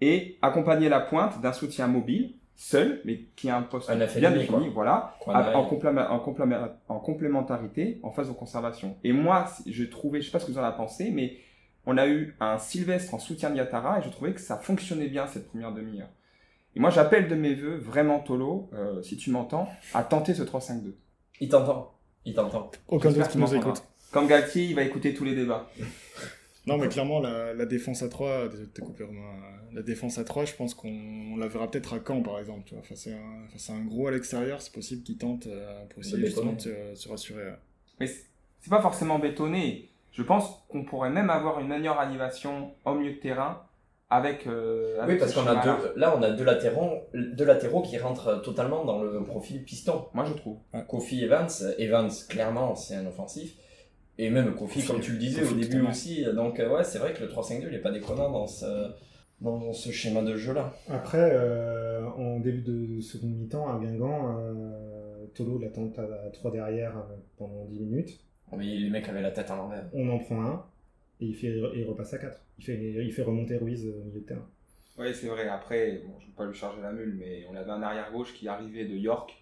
et 0.00 0.36
accompagner 0.42 0.88
la 0.88 1.00
pointe 1.00 1.40
d'un 1.40 1.52
soutien 1.52 1.86
mobile, 1.86 2.34
seul, 2.56 3.00
mais 3.04 3.20
qui 3.36 3.50
a 3.50 3.56
un 3.56 3.62
poste 3.62 3.88
Un 3.88 4.00
bien 4.20 4.30
défini, 4.40 4.72
quoi. 4.74 5.14
voilà, 5.24 5.44
en, 5.56 5.64
complément- 5.68 6.08
en, 6.10 6.18
complément- 6.18 6.68
en 6.88 6.98
complémentarité 6.98 8.00
en 8.02 8.10
phase 8.10 8.26
de 8.28 8.32
conservation. 8.34 8.96
Et 9.04 9.12
moi, 9.12 9.44
je 9.66 9.84
trouvais, 9.84 10.20
je 10.20 10.26
sais 10.26 10.32
pas 10.32 10.40
ce 10.40 10.46
que 10.46 10.50
vous 10.52 10.58
en 10.58 10.64
avez 10.64 10.76
pensé, 10.76 11.10
mais 11.12 11.36
on 11.86 11.96
a 11.96 12.08
eu 12.08 12.34
un 12.40 12.58
Sylvestre 12.58 13.14
en 13.14 13.20
soutien 13.20 13.50
de 13.50 13.56
Yatara 13.56 14.00
et 14.00 14.02
je 14.02 14.08
trouvais 14.08 14.32
que 14.34 14.40
ça 14.40 14.56
fonctionnait 14.56 15.06
bien 15.08 15.26
cette 15.28 15.48
première 15.48 15.72
demi-heure. 15.72 16.08
Et 16.76 16.80
moi, 16.80 16.90
j'appelle 16.90 17.28
de 17.28 17.34
mes 17.34 17.54
voeux, 17.54 17.76
vraiment 17.76 18.20
Tolo, 18.20 18.70
euh, 18.72 19.02
si 19.02 19.16
tu 19.16 19.30
m'entends, 19.30 19.68
à 19.94 20.04
tenter 20.04 20.34
ce 20.34 20.42
3-5-2. 20.42 20.92
Il 21.40 21.48
t'entend. 21.48 21.94
Il 22.24 22.34
t'entend. 22.34 22.70
Aucun 22.88 23.10
doute 23.10 23.24
qui 23.24 23.30
qu'il 23.32 23.40
nous 23.40 23.54
écoute. 23.54 23.82
Comme 24.12 24.26
Galtier, 24.26 24.64
il 24.64 24.74
va 24.74 24.82
écouter 24.82 25.14
tous 25.14 25.24
les 25.24 25.34
débats. 25.34 25.68
Non, 26.66 26.76
mais 26.76 26.88
clairement, 26.88 27.18
la, 27.20 27.54
la 27.54 27.64
défense 27.64 28.02
à 28.02 28.10
3, 28.10 28.48
désolé 28.48 28.66
de 28.66 28.72
te 28.72 28.82
couper, 28.82 29.02
Romain, 29.02 29.20
euh, 29.22 29.74
la 29.76 29.80
défense 29.82 30.18
à 30.18 30.24
3, 30.24 30.44
je 30.44 30.52
pense 30.54 30.74
qu'on 30.74 30.90
on 31.32 31.36
la 31.38 31.48
verra 31.48 31.70
peut-être 31.70 31.94
à 31.94 31.98
Caen, 32.06 32.20
par 32.22 32.38
exemple. 32.38 32.64
Tu 32.66 32.74
vois. 32.74 32.82
Face, 32.84 33.06
à 33.06 33.12
un, 33.12 33.48
face 33.50 33.70
à 33.70 33.72
un 33.72 33.84
gros 33.86 34.06
à 34.06 34.10
l'extérieur, 34.10 34.60
c'est 34.60 34.74
possible 34.74 35.02
qu'il 35.02 35.16
tente 35.16 35.46
euh, 35.46 35.86
pour 35.86 36.00
essayer 36.00 36.26
justement 36.26 36.52
de 36.52 36.60
se, 36.60 36.94
se 36.94 37.08
rassurer. 37.08 37.42
ouais. 37.42 37.56
Mais 38.00 38.06
c'est 38.06 38.26
c'est 38.60 38.70
pas 38.70 38.82
forcément 38.82 39.18
bétonné. 39.18 39.88
Je 40.12 40.22
pense 40.22 40.64
qu'on 40.68 40.84
pourrait 40.84 41.10
même 41.10 41.30
avoir 41.30 41.60
une 41.60 41.68
meilleure 41.68 41.98
animation 42.00 42.72
au 42.84 42.94
milieu 42.94 43.12
de 43.12 43.18
terrain 43.18 43.62
avec. 44.10 44.46
euh, 44.46 45.00
avec 45.00 45.14
Oui, 45.14 45.18
parce 45.18 45.32
ce 45.32 45.38
qu'on 45.40 45.46
a 45.46 45.62
deux, 45.62 45.92
là, 45.96 46.14
on 46.18 46.22
a 46.22 46.30
deux 46.30 46.44
latéraux, 46.44 47.02
deux 47.14 47.44
latéraux 47.44 47.82
qui 47.82 47.98
rentrent 47.98 48.40
totalement 48.42 48.84
dans 48.84 49.02
le 49.02 49.22
profil 49.24 49.62
piston. 49.64 50.06
Moi, 50.14 50.24
je 50.24 50.32
trouve. 50.34 50.58
Kofi 50.88 51.22
Evans, 51.24 51.48
Evans, 51.78 52.10
clairement, 52.28 52.74
c'est 52.74 52.94
un 52.96 53.06
offensif. 53.06 53.54
Et 54.18 54.30
même 54.30 54.54
Kofi, 54.54 54.80
Kofi, 54.80 54.86
comme 54.86 55.00
tu 55.00 55.12
le 55.12 55.18
disais 55.18 55.42
Kofi, 55.42 55.52
au 55.52 55.56
début 55.56 55.66
totalement. 55.68 55.90
aussi. 55.90 56.24
Donc, 56.34 56.58
euh, 56.60 56.74
ouais, 56.74 56.84
c'est 56.84 56.98
vrai 56.98 57.12
que 57.12 57.22
le 57.22 57.28
3-5-2, 57.28 57.66
il 57.68 57.74
est 57.74 57.78
pas 57.80 57.92
déconnant 57.92 58.30
dans 58.30 58.46
ce, 58.48 58.90
dans 59.40 59.72
ce 59.72 59.92
schéma 59.92 60.22
de 60.22 60.36
jeu-là. 60.36 60.72
Après, 60.88 61.30
euh, 61.32 62.04
en 62.16 62.40
début 62.40 62.62
de 62.62 63.00
seconde 63.00 63.36
mi-temps, 63.36 63.68
à 63.68 63.78
Guingamp, 63.78 64.36
euh, 64.38 65.26
Tolo 65.34 65.58
l'attend 65.58 65.92
à 65.98 66.30
3 66.30 66.50
derrière 66.50 66.96
euh, 66.96 67.14
pendant 67.36 67.64
10 67.66 67.78
minutes. 67.80 68.20
Mais 68.56 68.64
les 68.64 68.90
mecs 68.90 69.08
avaient 69.08 69.20
la 69.22 69.30
tête 69.30 69.50
à 69.50 69.56
l'envers. 69.56 69.84
On 69.92 70.08
en 70.08 70.18
prend 70.18 70.42
un 70.42 70.64
et 71.20 71.26
il, 71.26 71.34
fait, 71.34 71.54
il 71.74 71.84
repasse 71.84 72.14
à 72.14 72.18
4. 72.18 72.40
Il 72.58 72.64
fait, 72.64 72.78
il 73.04 73.12
fait 73.12 73.22
remonter 73.22 73.56
Ruiz 73.56 73.86
au 73.86 74.04
milieu 74.04 74.20
de 74.20 74.26
terrain. 74.26 74.46
Oui, 74.98 75.14
c'est 75.14 75.28
vrai. 75.28 75.46
Après, 75.48 76.00
bon, 76.06 76.14
je 76.18 76.24
ne 76.24 76.30
veux 76.30 76.36
pas 76.36 76.46
lui 76.46 76.54
charger 76.54 76.80
la 76.82 76.92
mule, 76.92 77.16
mais 77.18 77.44
on 77.50 77.54
avait 77.56 77.70
un 77.70 77.82
arrière-gauche 77.82 78.34
qui 78.34 78.48
arrivait 78.48 78.84
de 78.84 78.96
York 78.96 79.32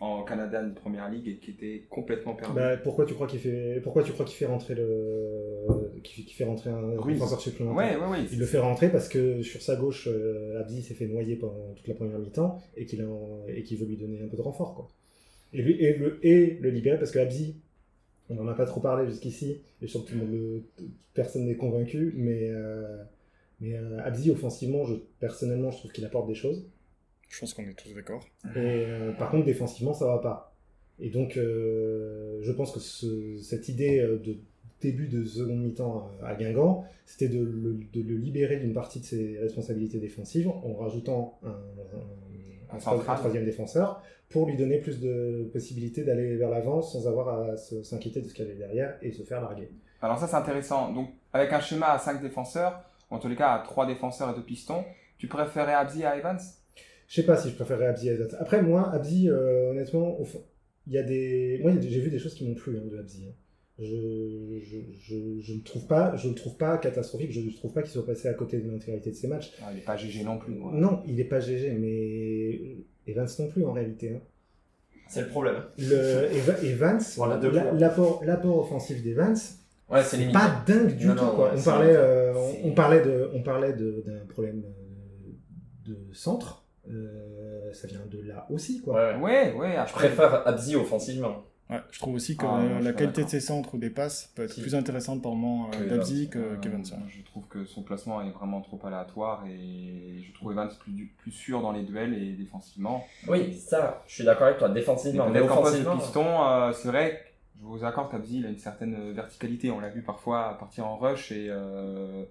en 0.00 0.24
Canadian 0.24 0.70
Premier 0.74 1.00
League 1.10 1.28
et 1.28 1.36
qui 1.36 1.52
était 1.52 1.84
complètement 1.88 2.34
perdu. 2.34 2.54
Bah, 2.54 2.76
pourquoi 2.76 3.06
tu 3.06 3.14
crois 3.14 3.26
qu'il 3.26 3.40
fait, 3.40 3.80
pourquoi 3.82 4.02
tu 4.02 4.12
crois 4.12 4.24
qu'il 4.26 4.36
fait 4.36 4.46
rentrer 4.46 4.74
le, 4.74 5.66
qu'il 6.02 6.24
qu'il 6.24 6.34
fait 6.34 6.44
rentrer 6.44 6.70
un 6.70 6.90
défenseur 7.06 7.40
supplémentaire? 7.40 7.98
Ouais, 7.98 8.04
ouais, 8.06 8.10
ouais. 8.10 8.26
Il 8.30 8.38
le 8.38 8.46
fait 8.46 8.58
rentrer 8.58 8.90
parce 8.90 9.08
que 9.08 9.42
sur 9.42 9.62
sa 9.62 9.76
gauche, 9.76 10.06
euh, 10.10 10.60
Abdi 10.60 10.82
s'est 10.82 10.94
fait 10.94 11.06
noyer 11.06 11.36
pendant 11.36 11.72
toute 11.76 11.88
la 11.88 11.94
première 11.94 12.18
mi-temps 12.18 12.62
et 12.76 12.84
qu'il 12.86 13.00
a- 13.02 13.50
et 13.50 13.62
qu'il 13.62 13.78
veut 13.78 13.86
lui 13.86 13.96
donner 13.96 14.20
un 14.22 14.28
peu 14.28 14.36
de 14.36 14.42
renfort. 14.42 14.74
Quoi. 14.74 14.88
Et, 15.54 15.62
lui, 15.62 15.74
et, 15.82 15.94
le, 15.94 16.18
et 16.22 16.58
le 16.60 16.70
libérer 16.70 16.98
parce 16.98 17.10
que 17.10 17.18
Abdi, 17.18 17.56
on 18.30 18.34
n'en 18.34 18.48
a 18.48 18.54
pas 18.54 18.66
trop 18.66 18.80
parlé 18.80 19.08
jusqu'ici, 19.08 19.60
et 19.82 19.86
surtout 19.86 20.14
le, 20.16 20.62
personne 21.14 21.46
n'est 21.46 21.56
convaincu, 21.56 22.12
mais, 22.16 22.50
mais 23.60 23.76
Abzi, 24.04 24.30
offensivement, 24.30 24.84
je, 24.84 24.94
personnellement, 25.20 25.70
je 25.70 25.78
trouve 25.78 25.92
qu'il 25.92 26.04
apporte 26.04 26.26
des 26.26 26.34
choses. 26.34 26.66
Je 27.28 27.40
pense 27.40 27.54
qu'on 27.54 27.62
est 27.64 27.74
tous 27.74 27.94
d'accord. 27.94 28.24
Et 28.56 28.86
par 29.18 29.30
contre, 29.30 29.46
défensivement, 29.46 29.94
ça 29.94 30.06
va 30.06 30.18
pas. 30.18 30.54
Et 30.98 31.10
donc, 31.10 31.34
je 31.34 32.52
pense 32.52 32.72
que 32.72 33.38
cette 33.40 33.68
idée 33.68 34.00
de 34.00 34.38
début 34.80 35.08
de 35.08 35.24
seconde 35.24 35.60
mi-temps 35.62 36.10
à 36.22 36.34
Guingamp, 36.34 36.84
c'était 37.06 37.28
de 37.28 37.40
le, 37.40 37.78
de 37.92 38.02
le 38.02 38.16
libérer 38.16 38.58
d'une 38.58 38.72
partie 38.72 39.00
de 39.00 39.04
ses 39.04 39.38
responsabilités 39.38 39.98
défensives 39.98 40.48
en 40.48 40.74
rajoutant 40.74 41.38
un, 41.44 42.76
un, 42.76 42.78
troisième 43.16 43.44
défenseur 43.44 44.02
pour 44.28 44.46
lui 44.46 44.56
donner 44.56 44.78
plus 44.78 45.00
de 45.00 45.48
possibilités 45.52 46.04
d'aller 46.04 46.36
vers 46.36 46.50
l'avant 46.50 46.82
sans 46.82 47.06
avoir 47.06 47.28
à 47.28 47.56
s'inquiéter 47.56 48.20
de 48.20 48.28
ce 48.28 48.34
qu'il 48.34 48.44
y 48.44 48.48
avait 48.48 48.58
derrière 48.58 48.98
et 49.02 49.12
se 49.12 49.22
faire 49.22 49.40
larguer. 49.40 49.70
Alors 50.02 50.18
ça 50.18 50.26
c'est 50.26 50.36
intéressant. 50.36 50.92
Donc 50.92 51.10
avec 51.32 51.52
un 51.52 51.60
schéma 51.60 51.88
à 51.88 51.98
5 51.98 52.20
défenseurs, 52.20 52.82
ou 53.10 53.14
en 53.14 53.18
tous 53.18 53.28
les 53.28 53.36
cas 53.36 53.52
à 53.52 53.58
3 53.60 53.86
défenseurs 53.86 54.30
et 54.30 54.34
2 54.34 54.42
pistons, 54.42 54.84
tu 55.18 55.28
préférais 55.28 55.74
Abzi 55.74 56.04
à 56.04 56.16
Evans? 56.18 56.38
Je 57.08 57.14
sais 57.14 57.26
pas 57.26 57.36
si 57.36 57.50
je 57.50 57.54
préférais 57.54 57.86
Abzi 57.86 58.10
à 58.10 58.14
Evans. 58.14 58.36
Après 58.40 58.62
moi, 58.62 58.90
Abzi, 58.92 59.28
euh, 59.28 59.70
honnêtement, 59.70 60.18
il 60.86 60.92
y 60.92 60.98
a 60.98 61.02
des... 61.02 61.60
Moi 61.62 61.72
j'ai 61.80 62.00
vu 62.00 62.10
des 62.10 62.18
choses 62.18 62.34
qui 62.34 62.48
m'ont 62.48 62.54
plu 62.54 62.78
hein, 62.78 62.82
de 62.90 62.98
Abzi. 62.98 63.26
Hein 63.28 63.34
je, 63.78 64.58
je, 64.62 64.78
je, 64.98 65.40
je, 65.40 65.52
ne 65.52 65.60
trouve 65.60 65.86
pas, 65.86 66.16
je 66.16 66.28
le 66.28 66.34
trouve 66.34 66.56
pas 66.56 66.78
catastrophique. 66.78 67.32
Je 67.32 67.40
ne 67.40 67.50
trouve 67.50 67.72
pas 67.72 67.82
qu'il 67.82 67.92
soit 67.92 68.06
passé 68.06 68.28
à 68.28 68.34
côté 68.34 68.58
de 68.58 68.70
l'intégralité 68.70 69.10
de 69.10 69.16
ses 69.16 69.28
matchs. 69.28 69.52
Ah, 69.62 69.66
il 69.70 69.76
n'est 69.76 69.82
pas 69.82 69.96
GG 69.96 70.24
non 70.24 70.38
plus. 70.38 70.54
Non, 70.54 71.02
il 71.06 71.16
n'est 71.16 71.24
pas 71.24 71.40
GG, 71.40 71.72
mais 71.72 72.76
Evans 73.06 73.28
non 73.38 73.48
plus 73.48 73.64
en 73.64 73.72
réalité. 73.72 74.14
Hein. 74.14 74.20
C'est 75.08 75.22
le 75.22 75.28
problème. 75.28 75.62
Le 75.78 76.28
Evans, 76.64 77.00
l'apport, 77.74 78.22
l'apport 78.24 78.58
offensif 78.58 79.02
d'Evans, 79.02 79.34
ouais, 79.88 80.02
c'est 80.02 80.32
pas 80.32 80.62
dingue 80.66 80.96
du 80.96 81.06
tout. 81.06 81.14
quoi. 81.14 81.52
on, 81.56 81.62
parlait, 81.62 81.94
euh, 81.96 82.34
on, 82.64 82.72
parlait 82.72 83.02
de, 83.02 83.30
on 83.32 83.42
parlait 83.42 83.72
d'un 83.72 84.26
problème 84.28 84.64
euh, 84.64 85.90
de 85.90 85.96
centre. 86.12 86.64
Euh, 86.90 87.72
ça 87.72 87.88
vient 87.88 88.00
de 88.08 88.20
là 88.22 88.46
aussi, 88.50 88.80
quoi. 88.80 88.94
Ouais, 88.94 89.16
ouais. 89.16 89.52
ouais 89.54 89.76
Je 89.86 89.92
préfère 89.92 90.46
Abzi 90.46 90.76
offensivement. 90.76 91.44
Ouais, 91.68 91.80
je 91.90 91.98
trouve 91.98 92.14
aussi 92.14 92.36
que 92.36 92.46
ah, 92.46 92.80
la 92.80 92.92
qualité 92.92 93.24
de 93.24 93.28
ses 93.28 93.40
centres 93.40 93.74
ou 93.74 93.78
des 93.78 93.90
passes 93.90 94.30
peut 94.36 94.44
être 94.44 94.60
plus 94.60 94.76
intéressante 94.76 95.20
par 95.20 95.32
moment 95.32 95.68
euh, 95.74 95.88
d'Abzi 95.88 96.30
qu'Evans. 96.30 96.82
je 97.08 97.22
trouve 97.24 97.44
que 97.48 97.64
son 97.64 97.82
placement 97.82 98.22
est 98.22 98.30
vraiment 98.30 98.60
trop 98.60 98.78
aléatoire 98.86 99.44
et 99.48 100.22
je 100.22 100.32
trouve 100.32 100.52
Evans 100.52 100.70
plus, 100.78 101.12
plus 101.18 101.32
sûr 101.32 101.60
dans 101.62 101.72
les 101.72 101.82
duels 101.82 102.14
et 102.14 102.34
défensivement. 102.34 103.04
Oui, 103.26 103.52
ça, 103.54 104.04
je 104.06 104.14
suis 104.14 104.24
d'accord 104.24 104.46
avec 104.46 104.58
toi, 104.58 104.68
défensivement. 104.68 105.28
Mais 105.28 105.40
offensivement, 105.40 105.96
de 105.96 106.00
piston, 106.02 106.44
euh, 106.44 106.72
c'est 106.72 106.86
vrai, 106.86 107.24
je 107.58 107.64
vous 107.64 107.84
accorde 107.84 108.12
qu'Abzi 108.12 108.38
il 108.38 108.46
a 108.46 108.50
une 108.50 108.58
certaine 108.58 109.12
verticalité. 109.12 109.72
On 109.72 109.80
l'a 109.80 109.88
vu 109.88 110.02
parfois 110.02 110.56
partir 110.60 110.86
en 110.86 110.96
rush 110.96 111.32
et 111.32 111.48
euh, 111.50 112.24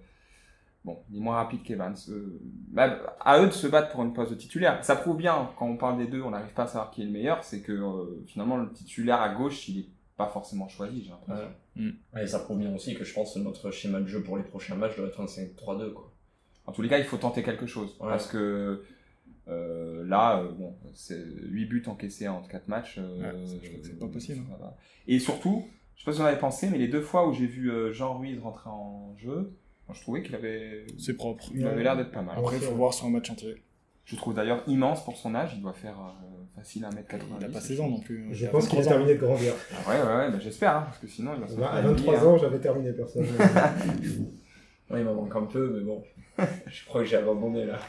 Bon, 0.86 1.00
il 1.10 1.18
est 1.18 1.20
moins 1.20 1.38
rapide 1.38 1.64
qu'Evans. 1.64 1.96
Euh, 2.10 2.40
bah, 2.70 3.18
à 3.20 3.42
eux 3.42 3.48
de 3.48 3.52
se 3.52 3.66
battre 3.66 3.92
pour 3.92 4.04
une 4.04 4.14
poste 4.14 4.30
de 4.30 4.36
titulaire. 4.36 4.84
Ça 4.86 4.96
prouve 4.96 5.18
bien, 5.18 5.50
quand 5.58 5.66
on 5.66 5.78
parle 5.78 5.98
des 5.98 6.06
deux, 6.06 6.22
on 6.22 6.30
n'arrive 6.30 6.54
pas 6.54 6.64
à 6.64 6.68
savoir 6.68 6.92
qui 6.92 7.02
est 7.02 7.06
le 7.06 7.12
meilleur, 7.12 7.44
c'est 7.44 7.62
que 7.62 7.72
euh, 7.72 8.24
finalement 8.28 8.58
le 8.58 8.72
titulaire 8.72 9.20
à 9.20 9.34
gauche, 9.34 9.68
il 9.68 9.80
est 9.80 9.88
pas 10.16 10.28
forcément 10.28 10.68
choisi, 10.68 11.04
j'ai 11.04 11.10
l'impression. 11.10 11.50
Mm. 11.76 11.90
Et 12.22 12.28
ça 12.28 12.38
prouve 12.38 12.60
bien 12.60 12.74
aussi 12.74 12.94
que 12.94 13.04
je 13.04 13.12
pense 13.16 13.34
que 13.34 13.40
notre 13.40 13.72
schéma 13.72 14.00
de 14.00 14.06
jeu 14.06 14.22
pour 14.22 14.38
les 14.38 14.44
prochains 14.44 14.76
matchs 14.76 14.96
doit 14.96 15.08
être 15.08 15.20
un 15.20 15.26
5-3-2. 15.26 15.92
Quoi. 15.92 16.12
En 16.68 16.72
tous 16.72 16.84
les 16.84 16.90
cas, 16.90 17.00
il 17.00 17.04
faut 17.04 17.18
tenter 17.18 17.42
quelque 17.42 17.66
chose. 17.66 17.98
Parce 17.98 18.28
que 18.28 18.84
euh, 19.48 20.06
là, 20.08 20.44
bon, 20.44 20.76
c'est 20.94 21.20
8 21.20 21.66
buts 21.66 21.84
encaissés 21.88 22.28
en 22.28 22.44
4 22.44 22.68
matchs. 22.68 23.00
c'est 23.82 23.98
pas 23.98 24.08
possible. 24.08 24.44
Hein. 24.52 24.68
Et 25.08 25.18
surtout, 25.18 25.66
je 25.96 26.02
sais 26.02 26.06
pas 26.06 26.12
si 26.12 26.20
vous 26.20 26.24
en 26.24 26.28
avez 26.28 26.38
pensé, 26.38 26.70
mais 26.70 26.78
les 26.78 26.88
deux 26.88 27.02
fois 27.02 27.28
où 27.28 27.34
j'ai 27.34 27.48
vu 27.48 27.72
Jean 27.92 28.20
Ruiz 28.20 28.38
rentrer 28.40 28.70
en 28.70 29.16
jeu, 29.18 29.52
je 29.94 30.02
trouvais 30.02 30.24
qu'il 30.24 30.36
avait. 30.36 30.86
C'est 30.98 31.16
propre. 31.16 31.46
Il 31.54 31.66
avait 31.66 31.84
l'air 31.84 31.96
d'être 31.96 32.12
pas 32.12 32.22
mal. 32.22 32.38
Après, 32.38 32.58
il 32.58 32.62
faut 32.62 32.76
voir 32.76 32.94
sur 32.94 33.08
un 33.08 33.12
match 33.12 33.30
entier. 33.30 33.62
Je 34.06 34.16
trouve 34.16 34.36
d'ailleurs 34.36 34.64
immense 34.68 35.04
pour 35.04 35.18
son 35.18 35.34
âge. 35.34 35.54
Il 35.56 35.62
doit 35.62 35.74
faire 35.74 35.98
euh, 36.00 36.60
facile 36.60 36.84
1m90. 36.84 37.22
Il 37.40 37.48
n'a 37.48 37.50
pas 37.50 37.62
16 37.62 37.80
ans 37.82 37.90
non 37.90 38.00
plus. 38.00 38.28
Je 38.32 38.46
pense 38.48 38.68
qu'il 38.68 38.80
a 38.80 38.84
terminé 38.84 39.16
de 39.16 39.20
grandir. 39.20 39.54
Ah 39.72 39.90
ouais, 39.90 40.02
ouais, 40.02 40.16
ouais 40.18 40.32
bah, 40.32 40.40
j'espère, 40.40 40.76
hein, 40.78 40.84
parce 40.86 41.00
que 41.00 41.08
sinon 41.08 41.34
il 41.36 41.42
va 41.42 41.48
se 41.48 41.60
À 41.60 41.82
23 41.82 42.28
ans, 42.28 42.38
j'avais 42.38 42.60
terminé 42.60 42.94
personnellement. 42.94 43.38
il 44.92 45.04
m'en 45.04 45.16
manque 45.16 45.36
un 45.36 45.46
peu, 45.46 45.74
mais 45.76 45.84
bon. 45.84 46.04
je 46.68 46.86
crois 46.86 47.02
que 47.02 47.08
j'ai 47.08 47.18
abandonné 47.18 47.66
là. 47.66 47.80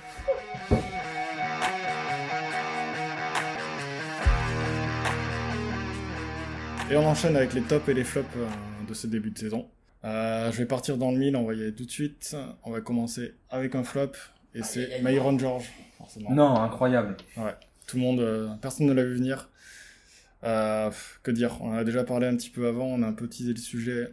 Et 6.89 6.97
on 6.97 7.05
enchaîne 7.05 7.37
avec 7.37 7.53
les 7.53 7.63
tops 7.63 7.89
et 7.89 7.95
les 7.95 8.05
flops 8.05 8.29
euh, 8.37 8.47
de 8.89 8.95
ce 8.95 9.07
début 9.09 9.33
de 9.33 9.39
saison. 9.39 9.67
Euh, 10.05 10.53
je 10.53 10.59
vais 10.59 10.67
partir 10.67 10.97
dans 10.99 11.11
le 11.11 11.19
mille, 11.19 11.37
on 11.37 11.45
va 11.45 11.55
y 11.55 11.63
aller 11.63 11.75
tout 11.75 11.85
de 11.85 11.91
suite. 11.91 12.37
On 12.65 12.71
va 12.71 12.81
commencer 12.81 13.35
avec 13.51 13.75
un 13.75 13.83
flop, 13.83 14.13
et 14.55 14.63
c'est 14.63 15.01
Myron 15.03 15.39
George, 15.39 15.71
forcément. 15.99 16.31
Non, 16.33 16.61
incroyable. 16.61 17.17
Ouais, 17.37 17.55
tout 17.87 17.97
le 17.97 18.03
monde, 18.03 18.21
euh, 18.21 18.49
personne 18.61 18.87
ne 18.87 18.93
l'a 18.93 19.05
vu 19.05 19.15
venir. 19.15 19.51
Euh, 20.45 20.91
que 21.23 21.31
dire 21.31 21.57
On 21.63 21.71
en 21.71 21.79
a 21.79 21.83
déjà 21.83 22.05
parlé 22.05 22.27
un 22.27 22.37
petit 22.37 22.51
peu 22.51 22.69
avant, 22.69 22.85
on 22.85 23.03
a 23.03 23.07
un 23.07 23.13
peu 23.15 23.27
teasé 23.27 23.53
le 23.53 23.59
sujet. 23.59 24.13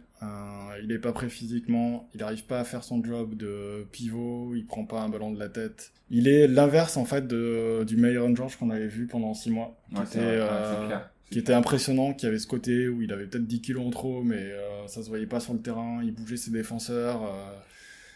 il 0.82 0.90
est 0.90 0.98
pas 0.98 1.12
prêt 1.12 1.28
physiquement, 1.28 2.08
il 2.14 2.20
n'arrive 2.20 2.44
pas 2.44 2.58
à 2.58 2.64
faire 2.64 2.82
son 2.82 3.04
job 3.04 3.34
de 3.36 3.86
pivot, 3.92 4.54
il 4.54 4.66
prend 4.66 4.84
pas 4.84 5.00
un 5.00 5.08
ballon 5.08 5.30
de 5.30 5.38
la 5.38 5.48
tête. 5.48 5.92
Il 6.10 6.26
est 6.26 6.48
l'inverse 6.48 6.96
en 6.96 7.04
fait 7.04 7.26
de, 7.26 7.84
du 7.84 7.96
Myron 7.96 8.34
George 8.34 8.56
qu'on 8.56 8.70
avait 8.70 8.88
vu 8.88 9.06
pendant 9.06 9.34
six 9.34 9.50
mois. 9.50 9.76
Ouais, 9.92 10.02
c'est 10.06 10.18
clair 10.20 11.10
qui 11.30 11.38
était 11.38 11.52
impressionnant, 11.52 12.12
qui 12.12 12.26
avait 12.26 12.38
ce 12.38 12.46
côté 12.46 12.88
où 12.88 13.02
il 13.02 13.12
avait 13.12 13.26
peut-être 13.26 13.46
10 13.46 13.60
kilos 13.60 13.86
en 13.86 13.90
trop, 13.90 14.22
mais 14.22 14.36
euh, 14.36 14.86
ça 14.86 15.02
se 15.02 15.08
voyait 15.08 15.26
pas 15.26 15.40
sur 15.40 15.52
le 15.52 15.60
terrain, 15.60 16.00
il 16.02 16.12
bougeait 16.12 16.36
ses 16.36 16.50
défenseurs. 16.50 17.22
Euh, 17.24 17.58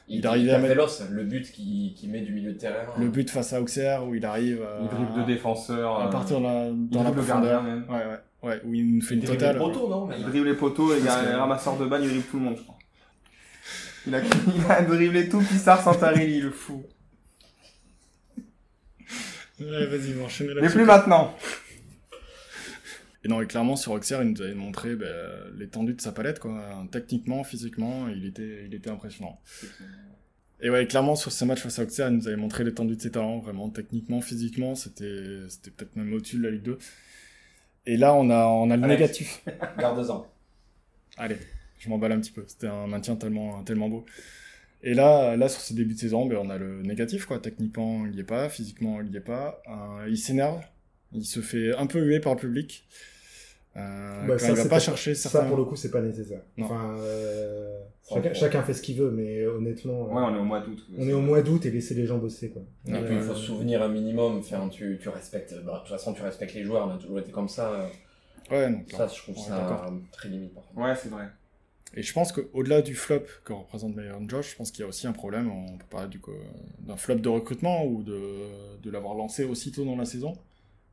il, 0.08 0.26
arrivait 0.26 0.52
à 0.52 0.58
mettre... 0.58 0.88
le 1.10 1.24
but 1.24 1.50
qui, 1.50 1.94
qui 1.96 2.08
met 2.08 2.20
du 2.20 2.32
milieu 2.32 2.52
de 2.52 2.58
terrain. 2.58 2.86
Le 2.98 3.08
but 3.08 3.28
face 3.28 3.52
à 3.52 3.60
Auxerre 3.60 4.06
où 4.06 4.14
il 4.14 4.24
arrive. 4.24 4.62
Euh, 4.62 4.80
il 4.82 4.88
dribble 4.88 5.14
deux 5.14 5.24
défenseurs. 5.34 6.00
À 6.00 6.10
partir 6.10 6.38
de 6.38 6.44
la, 6.44 6.70
dans 6.72 7.02
la 7.02 7.10
profondeur. 7.10 7.62
Même. 7.62 7.84
Ouais, 7.88 7.96
ouais. 7.96 8.18
Ouais, 8.40 8.60
où 8.64 8.72
il 8.72 8.94
nous 8.94 9.02
fait 9.02 9.16
une 9.16 9.24
totale. 9.24 9.54
Les 9.54 9.58
poteaux, 9.58 9.88
non 9.88 10.08
Il 10.16 10.24
dribble 10.24 10.46
les 10.46 10.54
poteaux 10.54 10.94
et 10.94 10.98
il 10.98 11.04
y 11.04 11.08
a 11.08 11.34
un 11.34 11.38
ramasseur 11.38 11.76
de 11.76 11.86
balles, 11.86 12.04
il 12.04 12.10
dribble 12.10 12.24
tout 12.30 12.38
le 12.38 12.44
monde, 12.44 12.56
je 12.56 12.62
crois. 12.62 12.78
Il 14.06 14.14
a, 14.14 14.20
il 14.56 14.70
a 14.70 14.82
dribblé 14.82 15.28
tout 15.28 15.40
Pissar 15.40 15.82
Santarelli, 15.82 16.40
le 16.40 16.52
fou. 16.52 16.84
Ouais, 19.60 19.86
vas-y, 19.86 20.22
enchaîne 20.24 20.54
Mais 20.60 20.68
plus 20.68 20.84
maintenant. 20.84 21.34
Et 23.24 23.28
non, 23.28 23.40
et 23.40 23.46
clairement, 23.46 23.74
sur 23.74 23.92
Auxerre, 23.92 24.22
il 24.22 24.30
nous 24.30 24.42
avait 24.42 24.54
montré 24.54 24.94
bah, 24.94 25.06
l'étendue 25.56 25.94
de 25.94 26.00
sa 26.00 26.12
palette, 26.12 26.38
quoi. 26.38 26.86
Techniquement, 26.92 27.42
physiquement, 27.42 28.08
il 28.08 28.24
était, 28.24 28.64
il 28.66 28.74
était 28.74 28.90
impressionnant. 28.90 29.40
Et 30.60 30.70
ouais, 30.70 30.86
clairement, 30.86 31.16
sur 31.16 31.32
ce 31.32 31.44
match 31.44 31.60
face 31.60 31.78
à 31.78 31.82
Auxerre, 31.82 32.08
il 32.10 32.16
nous 32.16 32.28
avait 32.28 32.36
montré 32.36 32.64
l'étendue 32.64 32.96
de 32.96 33.00
ses 33.00 33.10
talents, 33.10 33.38
vraiment, 33.38 33.70
techniquement, 33.70 34.20
physiquement, 34.20 34.74
c'était, 34.74 35.48
c'était 35.48 35.70
peut-être 35.70 35.96
même 35.96 36.12
au-dessus 36.12 36.38
de 36.38 36.44
la 36.44 36.50
Ligue 36.50 36.62
2. 36.62 36.78
Et 37.86 37.96
là, 37.96 38.14
on 38.14 38.28
a, 38.30 38.46
on 38.46 38.70
a 38.70 38.76
le 38.76 38.86
négatif. 38.86 39.42
Garde-en. 39.78 40.26
Allez, 41.16 41.38
je 41.78 41.88
m'emballe 41.88 42.12
un 42.12 42.20
petit 42.20 42.32
peu. 42.32 42.44
C'était 42.46 42.66
un 42.66 42.86
maintien 42.86 43.16
tellement, 43.16 43.62
tellement 43.64 43.88
beau. 43.88 44.04
Et 44.82 44.94
là, 44.94 45.36
là, 45.36 45.48
sur 45.48 45.60
ce 45.60 45.74
début 45.74 45.94
de 45.94 45.98
saison, 45.98 46.26
ben, 46.26 46.38
on 46.40 46.50
a 46.50 46.58
le 46.58 46.82
négatif, 46.82 47.26
quoi. 47.26 47.38
Techniquement, 47.40 48.06
il 48.06 48.12
n'y 48.12 48.20
est 48.20 48.24
pas. 48.24 48.48
Physiquement, 48.48 49.00
il 49.00 49.10
n'y 49.10 49.16
est 49.16 49.20
pas. 49.20 49.60
Euh, 49.68 50.06
il 50.08 50.18
s'énerve. 50.18 50.62
Il 51.12 51.24
se 51.24 51.40
fait 51.40 51.74
un 51.74 51.86
peu 51.86 52.00
huer 52.00 52.20
par 52.20 52.34
le 52.34 52.40
public. 52.40 52.86
Euh, 53.76 54.26
bah, 54.26 54.38
ça, 54.38 54.50
il 54.50 54.56
va 54.56 54.64
pas 54.66 54.80
chercher 54.80 55.14
certains... 55.14 55.40
Ça, 55.40 55.44
pour 55.44 55.56
le 55.56 55.64
coup, 55.64 55.76
c'est 55.76 55.90
pas 55.90 56.00
nécessaire. 56.00 56.40
Enfin, 56.60 56.96
euh, 56.98 57.80
chacun, 58.34 58.62
fait 58.62 58.74
ce 58.74 58.82
qu'il 58.82 58.96
veut, 58.96 59.10
mais 59.10 59.46
honnêtement... 59.46 60.02
Ouais, 60.12 60.22
on 60.22 60.34
est 60.34 60.38
au 60.38 60.44
mois 60.44 60.60
d'août. 60.60 60.84
On 60.98 61.08
est 61.08 61.12
au 61.12 61.20
mois 61.20 61.42
d'août 61.42 61.64
et 61.64 61.70
laisser 61.70 61.94
les 61.94 62.06
gens 62.06 62.18
bosser, 62.18 62.50
quoi. 62.50 62.62
Et 62.86 63.04
puis, 63.04 63.14
il 63.14 63.20
faut 63.22 63.34
se 63.34 63.46
souvenir 63.46 63.82
un 63.82 63.88
minimum. 63.88 64.38
Enfin, 64.38 64.68
tu, 64.68 64.98
tu 65.00 65.08
respectes... 65.08 65.54
Bah, 65.64 65.74
de 65.74 65.78
toute 65.80 65.96
façon, 65.96 66.12
tu 66.12 66.22
respectes 66.22 66.54
les 66.54 66.64
joueurs. 66.64 66.88
On 66.88 66.94
a 66.94 66.98
toujours 66.98 67.20
été 67.20 67.30
comme 67.30 67.48
ça. 67.48 67.88
Ouais, 68.50 68.70
donc, 68.70 68.90
Ça, 68.90 69.06
je 69.06 69.22
trouve 69.22 69.38
ça 69.38 69.86
très 70.12 70.28
limite. 70.28 70.52
Ouais, 70.74 70.94
c'est 70.94 71.10
vrai. 71.10 71.26
Et 71.94 72.02
je 72.02 72.12
pense 72.12 72.32
qu'au-delà 72.32 72.82
du 72.82 72.94
flop 72.94 73.24
que 73.44 73.52
représente 73.52 73.96
Myron 73.96 74.28
Josh, 74.28 74.50
je 74.50 74.56
pense 74.56 74.70
qu'il 74.70 74.82
y 74.82 74.84
a 74.84 74.88
aussi 74.88 75.06
un 75.06 75.12
problème, 75.12 75.50
on 75.50 75.78
peut 75.78 75.86
parler 75.88 76.08
d'un 76.80 76.96
flop 76.96 77.16
de 77.16 77.28
recrutement 77.30 77.86
ou 77.86 78.02
de, 78.02 78.20
de 78.82 78.90
l'avoir 78.90 79.14
lancé 79.14 79.44
aussitôt 79.44 79.86
dans 79.86 79.96
la 79.96 80.04
saison 80.04 80.34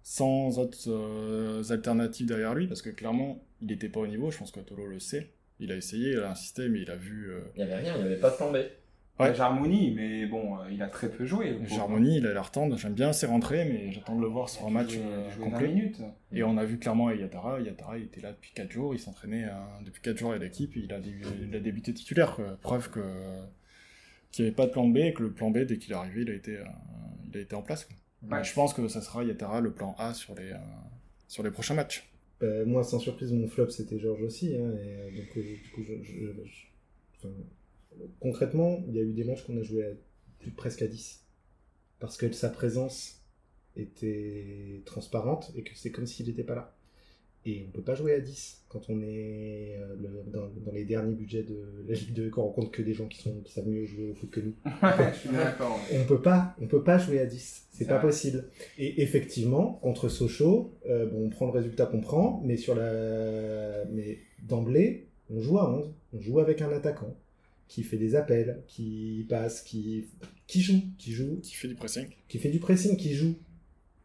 sans 0.06 0.60
autres 0.60 0.78
euh, 0.88 1.64
alternatives 1.72 2.28
derrière 2.28 2.54
lui, 2.54 2.68
parce 2.68 2.84
que 2.84 2.92
clairement, 2.92 3.44
il 3.60 3.70
n'était 3.70 3.90
pas 3.90 4.02
au 4.02 4.06
niveau, 4.06 4.30
je 4.30 4.38
pense 4.38 4.52
que 4.52 4.60
Tolo 4.60 4.86
le 4.86 5.00
sait. 5.00 5.32
Il 5.60 5.72
a 5.72 5.76
essayé, 5.76 6.12
il 6.12 6.20
a 6.20 6.30
insisté, 6.30 6.70
mais 6.70 6.82
il 6.82 6.92
a 6.92 6.96
vu... 6.96 7.32
Euh, 7.32 7.40
il 7.56 7.66
n'y 7.66 7.72
avait 7.72 7.82
rien, 7.82 7.96
il 7.96 8.02
n'y 8.02 8.06
avait 8.06 8.20
pas 8.20 8.30
de 8.30 8.36
plan 8.36 8.52
B. 8.52 8.58
Ouais. 9.20 9.34
Jarmoni, 9.34 9.96
mais 9.96 10.28
bon, 10.28 10.60
euh, 10.60 10.66
il 10.72 10.84
a 10.84 10.90
très 10.90 11.10
peu 11.10 11.26
joué. 11.26 11.58
Jarmoni, 11.64 12.18
il 12.18 12.28
a 12.28 12.34
l'air 12.34 12.52
tendre, 12.52 12.78
j'aime 12.78 12.94
bien 12.94 13.14
ses 13.14 13.26
rentrées, 13.26 13.66
mais 13.66 13.92
j'attends 13.94 14.16
de 14.16 14.22
le 14.22 14.28
voir 14.28 14.48
sur 14.48 14.68
un 14.68 14.70
match 14.70 14.94
complet. 15.42 15.70
minutes. 15.70 16.02
Et 16.32 16.44
on 16.44 16.56
a 16.58 16.66
vu 16.66 16.78
clairement 16.78 17.10
Yatara, 17.10 17.60
Yatara 17.60 17.98
il 17.98 18.04
était 18.04 18.22
là 18.22 18.32
depuis 18.32 18.52
4 18.54 18.72
jours, 18.72 18.94
il 18.94 19.00
s'entraînait 19.00 19.48
depuis 19.86 20.04
4 20.04 20.20
jours 20.20 20.32
avec 20.32 20.44
l'équipe, 20.44 20.76
il 20.76 20.94
a, 20.94 21.00
il 21.00 21.56
a 21.56 21.60
débuté 21.60 21.96
titulaire, 21.96 22.38
preuve 22.62 22.92
que 22.92 23.02
qu'il 24.32 24.46
n'y 24.46 24.50
avait 24.50 24.56
pas 24.56 24.68
de 24.68 24.72
plan 24.72 24.88
B, 24.88 24.98
et 24.98 25.14
que 25.14 25.24
le 25.24 25.32
plan 25.32 25.50
B, 25.50 25.60
dès 25.60 25.78
qu'il 25.78 25.94
est 25.94 25.96
arrivé, 25.96 26.22
il 26.22 26.30
a 26.30 26.34
été, 26.34 26.60
il 27.32 27.38
a 27.40 27.42
été 27.42 27.56
en 27.56 27.64
place. 27.64 27.88
Je 28.44 28.54
pense 28.54 28.74
que 28.74 28.88
ça 28.88 29.02
sera 29.02 29.24
Yatara 29.24 29.62
le 29.62 29.72
plan 29.72 29.96
A 29.98 30.14
sur 30.14 30.36
les, 30.36 30.52
euh, 30.52 30.58
sur 31.28 31.44
les 31.44 31.52
prochains 31.52 31.74
matchs. 31.76 32.10
Bah, 32.40 32.66
moi, 32.66 32.84
sans 32.84 33.00
surprise, 33.00 33.32
mon 33.32 33.48
flop, 33.48 33.70
c'était 33.70 34.00
Georges 34.00 34.22
aussi. 34.24 34.56
hein, 34.56 34.72
et, 34.84 34.96
euh, 34.96 35.12
donc, 35.12 35.38
euh, 35.38 35.42
du 35.42 35.70
coup, 35.72 35.84
je- 35.84 37.28
concrètement, 38.20 38.84
il 38.88 38.96
y 38.96 39.00
a 39.00 39.04
eu 39.04 39.14
des 39.14 39.24
matchs 39.24 39.44
qu'on 39.44 39.58
a 39.58 39.64
joué 39.64 39.86
à 39.86 39.90
presque 40.58 40.82
à 40.82 40.88
10. 40.88 41.24
Parce 42.00 42.18
que 42.18 42.32
sa 42.32 42.50
présence 42.50 43.22
était 43.76 44.82
transparente 44.86 45.52
et 45.56 45.64
que 45.64 45.72
c'est 45.76 45.92
comme 45.92 46.06
s'il 46.06 46.28
n'était 46.28 46.44
pas 46.44 46.56
là. 46.56 46.75
Et 47.48 47.64
on 47.68 47.72
peut 47.72 47.84
pas 47.84 47.94
jouer 47.96 48.14
à 48.14 48.20
10 48.20 48.64
quand 48.70 48.82
on 48.90 49.00
est 49.02 49.78
euh, 49.78 49.96
le- 50.02 50.32
dans, 50.32 50.48
dans 50.66 50.72
les 50.74 50.84
derniers 50.84 51.14
budgets 51.14 51.44
de 51.44 51.86
la 51.88 51.94
Ligue 51.94 52.14
2, 52.14 52.30
qu'on 52.32 52.42
rencontre 52.44 52.72
que 52.72 52.82
des 52.82 52.94
gens 52.94 53.08
qui, 53.08 53.22
sont, 53.22 53.40
qui 53.42 53.54
savent 53.54 53.68
mieux 53.68 53.86
jouer 53.86 54.10
au 54.10 54.16
foot 54.16 54.30
que 54.32 54.40
nous. 54.40 54.54
je 55.14 55.20
suis 55.20 55.30
d'accord. 55.30 55.80
On 55.94 56.04
peut 56.06 56.22
pas, 56.22 56.56
on 56.60 56.68
peut 56.68 56.84
pas 56.84 56.98
jouer 56.98 57.20
à 57.20 57.26
10. 57.26 57.38
C'est 57.70 57.78
C'est 57.80 57.86
pas 57.86 57.98
vrai. 58.00 58.08
possible. 58.08 58.46
Et 58.80 59.02
effectivement, 59.04 59.74
contre 59.84 60.10
Sochaux, 60.10 60.74
euh, 60.90 61.06
bon, 61.06 61.26
on 61.26 61.30
prend 61.30 61.46
le 61.46 61.52
résultat 61.52 61.86
qu'on 61.86 62.02
prend, 62.02 62.42
mais 62.44 62.58
sur 62.58 62.74
la, 62.74 63.86
mais 63.92 64.18
d'emblée, 64.44 65.08
on 65.30 65.40
joue 65.40 65.60
à 65.60 65.70
11. 65.72 65.94
On 66.14 66.20
joue 66.22 66.40
avec 66.40 66.62
un 66.62 66.72
attaquant 66.72 67.16
qui 67.68 67.84
fait 67.84 67.98
des 67.98 68.16
appels, 68.16 68.62
qui 68.68 69.26
passe, 69.30 69.62
qui, 69.62 70.06
qui 70.48 70.62
joue, 70.62 70.82
qui 70.98 71.12
joue, 71.14 71.40
Qui 71.42 71.56
fait 71.56 71.68
du 71.68 71.76
pressing. 71.76 72.08
qui 72.28 72.38
fait 72.40 72.50
du 72.50 72.60
pressing, 72.60 72.96
qui 72.98 73.14
joue. 73.16 73.36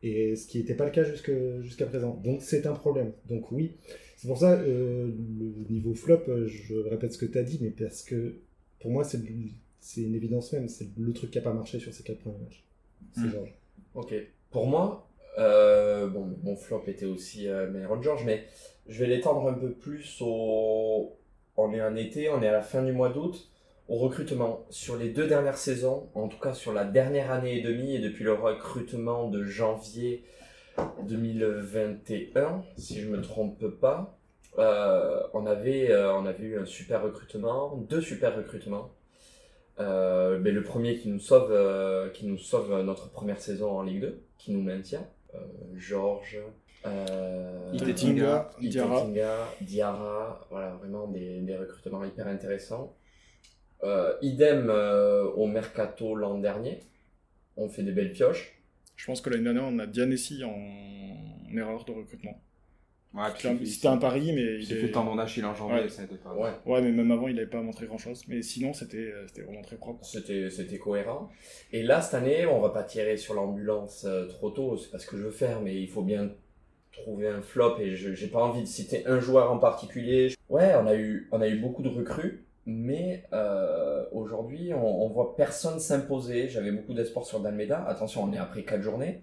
Et 0.03 0.35
ce 0.37 0.47
qui 0.47 0.59
n'était 0.59 0.75
pas 0.75 0.87
le 0.87 0.91
cas 0.93 1.05
jusque- 1.05 1.33
jusqu'à 1.61 1.87
présent. 1.87 2.21
Donc 2.25 2.41
c'est 2.43 2.67
un 2.67 2.73
problème. 2.73 3.13
Donc 3.29 3.53
oui, 3.53 3.77
c'est 4.17 4.29
pour 4.29 4.39
ça, 4.39 4.53
euh, 4.59 5.07
le 5.39 5.73
niveau 5.75 5.95
flop, 5.95 6.23
euh, 6.29 6.47
je 6.47 6.75
répète 6.75 7.13
ce 7.13 7.19
que 7.19 7.27
tu 7.27 7.37
as 7.39 7.43
dit, 7.43 7.59
mais 7.61 7.71
parce 7.71 8.03
que 8.03 8.37
pour 8.81 8.91
moi, 8.91 9.05
c'est 9.05 9.19
une 9.99 10.15
évidence 10.15 10.53
même. 10.55 10.69
C'est 10.69 10.89
le 10.99 11.13
truc 11.13 11.31
qui 11.31 11.39
n'a 11.39 11.45
pas 11.45 11.53
marché 11.53 11.79
sur 11.79 11.93
ces 11.93 12.03
quatre 12.03 12.21
premiers 12.21 12.39
matchs. 12.39 12.65
C'est 13.15 13.23
Mm. 13.23 13.31
Georges. 13.31 13.55
Ok. 13.95 14.15
Pour 14.51 14.67
moi, 14.67 15.09
euh, 15.39 16.07
bon, 16.09 16.35
mon 16.43 16.57
flop 16.57 16.83
était 16.87 17.05
aussi 17.07 17.47
euh, 17.49 17.71
Myron 17.71 18.01
George, 18.03 18.25
mais 18.25 18.45
je 18.89 19.01
vais 19.05 19.07
l'étendre 19.11 19.47
un 19.49 19.55
peu 19.55 19.73
plus 19.73 20.19
au. 20.23 21.17
On 21.57 21.73
est 21.75 21.83
en 21.83 21.95
été, 21.97 22.31
on 22.31 22.41
est 22.43 22.49
à 22.49 22.53
la 22.53 22.63
fin 22.63 22.83
du 22.83 22.93
mois 22.93 23.11
d'août. 23.11 23.51
Au 23.91 23.97
recrutement, 23.97 24.67
sur 24.71 24.97
les 24.97 25.09
deux 25.09 25.27
dernières 25.27 25.57
saisons, 25.57 26.11
en 26.15 26.29
tout 26.29 26.39
cas 26.39 26.55
sur 26.55 26.73
la 26.73 26.85
dernière 26.85 27.33
année 27.33 27.59
et 27.59 27.61
demie, 27.61 27.97
et 27.97 27.99
depuis 27.99 28.23
le 28.23 28.33
recrutement 28.33 29.29
de 29.29 29.43
janvier 29.43 30.23
2021, 31.09 32.63
si 32.77 33.01
je 33.01 33.09
me 33.09 33.21
trompe 33.21 33.67
pas, 33.67 34.17
euh, 34.59 35.21
on, 35.35 35.45
avait, 35.45 35.91
euh, 35.91 36.15
on 36.15 36.25
avait 36.25 36.45
eu 36.45 36.59
un 36.61 36.67
super 36.67 37.03
recrutement, 37.03 37.77
deux 37.89 38.01
super 38.01 38.37
recrutements. 38.37 38.93
Euh, 39.81 40.39
mais 40.41 40.53
le 40.53 40.63
premier 40.63 40.97
qui 40.97 41.09
nous 41.09 41.19
sauve, 41.19 41.51
euh, 41.51 42.11
qui 42.11 42.27
nous 42.27 42.39
sauve 42.39 42.83
notre 42.83 43.11
première 43.11 43.41
saison 43.41 43.73
en 43.73 43.83
Ligue 43.83 44.03
2, 44.03 44.23
qui 44.39 44.53
nous 44.53 44.63
maintient. 44.63 45.05
Euh, 45.35 45.39
Georges, 45.75 46.39
euh, 46.87 47.73
Itetinga, 47.73 48.51
Diarra. 48.61 49.05
Diarra, 49.61 50.47
voilà, 50.49 50.77
vraiment 50.77 51.09
des, 51.09 51.41
des 51.41 51.57
recrutements 51.57 52.05
hyper 52.05 52.29
intéressants. 52.29 52.95
Euh, 53.83 54.15
idem 54.21 54.69
euh, 54.69 55.25
au 55.37 55.47
mercato 55.47 56.15
l'an 56.15 56.39
dernier, 56.39 56.81
on 57.57 57.69
fait 57.69 57.83
des 57.83 57.93
belles 57.93 58.13
pioches. 58.13 58.61
Je 58.97 59.07
pense 59.07 59.21
que 59.23 59.31
l'année 59.31 59.45
dernière, 59.45 59.65
on 59.65 59.79
a 59.79 59.87
Dianessi 59.87 60.45
en 60.45 61.57
erreur 61.57 61.85
de 61.85 61.93
recrutement. 61.93 62.39
Ouais, 63.13 63.23
C'était 63.65 63.89
un- 63.89 63.97
pari, 63.97 64.33
mais 64.33 64.63
Il 64.63 64.73
est... 64.73 64.77
fait 64.83 64.91
tendon 64.93 65.17
d'Achille 65.17 65.45
en 65.45 65.55
janvier, 65.55 65.81
Ouais. 65.83 65.89
ça 65.89 66.03
pas. 66.23 66.33
Ouais, 66.35 66.53
Ouais, 66.65 66.81
mais 66.81 66.93
même 66.93 67.11
avant, 67.11 67.27
il 67.27 67.35
n'avait 67.35 67.49
pas 67.49 67.61
montré 67.61 67.87
grand-chose. 67.87 68.23
Mais 68.29 68.41
sinon, 68.43 68.73
c'était 68.73 68.99
euh, 68.99 69.27
c'était 69.27 69.43
vraiment 69.43 69.63
très 69.63 69.77
propre. 69.77 70.05
c'était 70.05 70.49
c'était 70.51 70.79
cohérent. 70.79 71.29
Et 71.73 71.83
là, 71.83 72.03
cette 72.03 72.15
année, 72.15 72.47
on 72.47 72.61
va 72.61 72.69
pas 72.69 72.85
tirer 72.85 73.17
sur 73.17 73.35
l'ambulance 73.35 74.05
euh, 74.05 74.27
trop 74.29 74.51
tôt, 74.51 74.77
c'est 74.77 74.91
pas 74.93 75.01
ce 75.01 75.07
que 75.09 75.17
je 75.17 75.23
veux 75.25 75.33
faire, 75.33 75.61
mais 75.61 75.75
il 75.81 75.89
faut 75.89 76.03
bien 76.03 76.31
trouver 76.93 77.29
un 77.29 77.43
flop 77.43 77.79
et 77.81 77.97
je 77.97 78.15
j'ai 78.15 78.29
pas 78.29 78.43
envie 78.45 78.61
de 78.63 78.67
citer 78.69 79.05
un 79.07 79.19
joueur 79.19 79.51
en 79.51 79.59
particulier. 79.59 80.33
Ouais, 80.49 80.73
on 80.77 80.87
a 80.87 80.95
eu 80.95 81.29
on 81.33 81.41
a 81.41 81.49
eu 81.49 81.59
beaucoup 81.59 81.83
de 81.83 81.89
recrues, 81.89 82.45
mais 82.67 83.25
euh, 83.33 84.05
aujourd'hui, 84.13 84.73
on, 84.75 85.05
on 85.05 85.09
voit 85.09 85.37
personne 85.37 85.81
s'imposer. 85.81 86.49
J'avais 86.49 86.73
beaucoup 86.73 86.95
d'espoir 86.95 87.25
sur 87.25 87.41
Dalmeda. 87.41 87.85
Attention, 87.87 88.25
on 88.25 88.33
est 88.33 88.39
après 88.39 88.63
quatre 88.65 88.83
journées, 88.83 89.23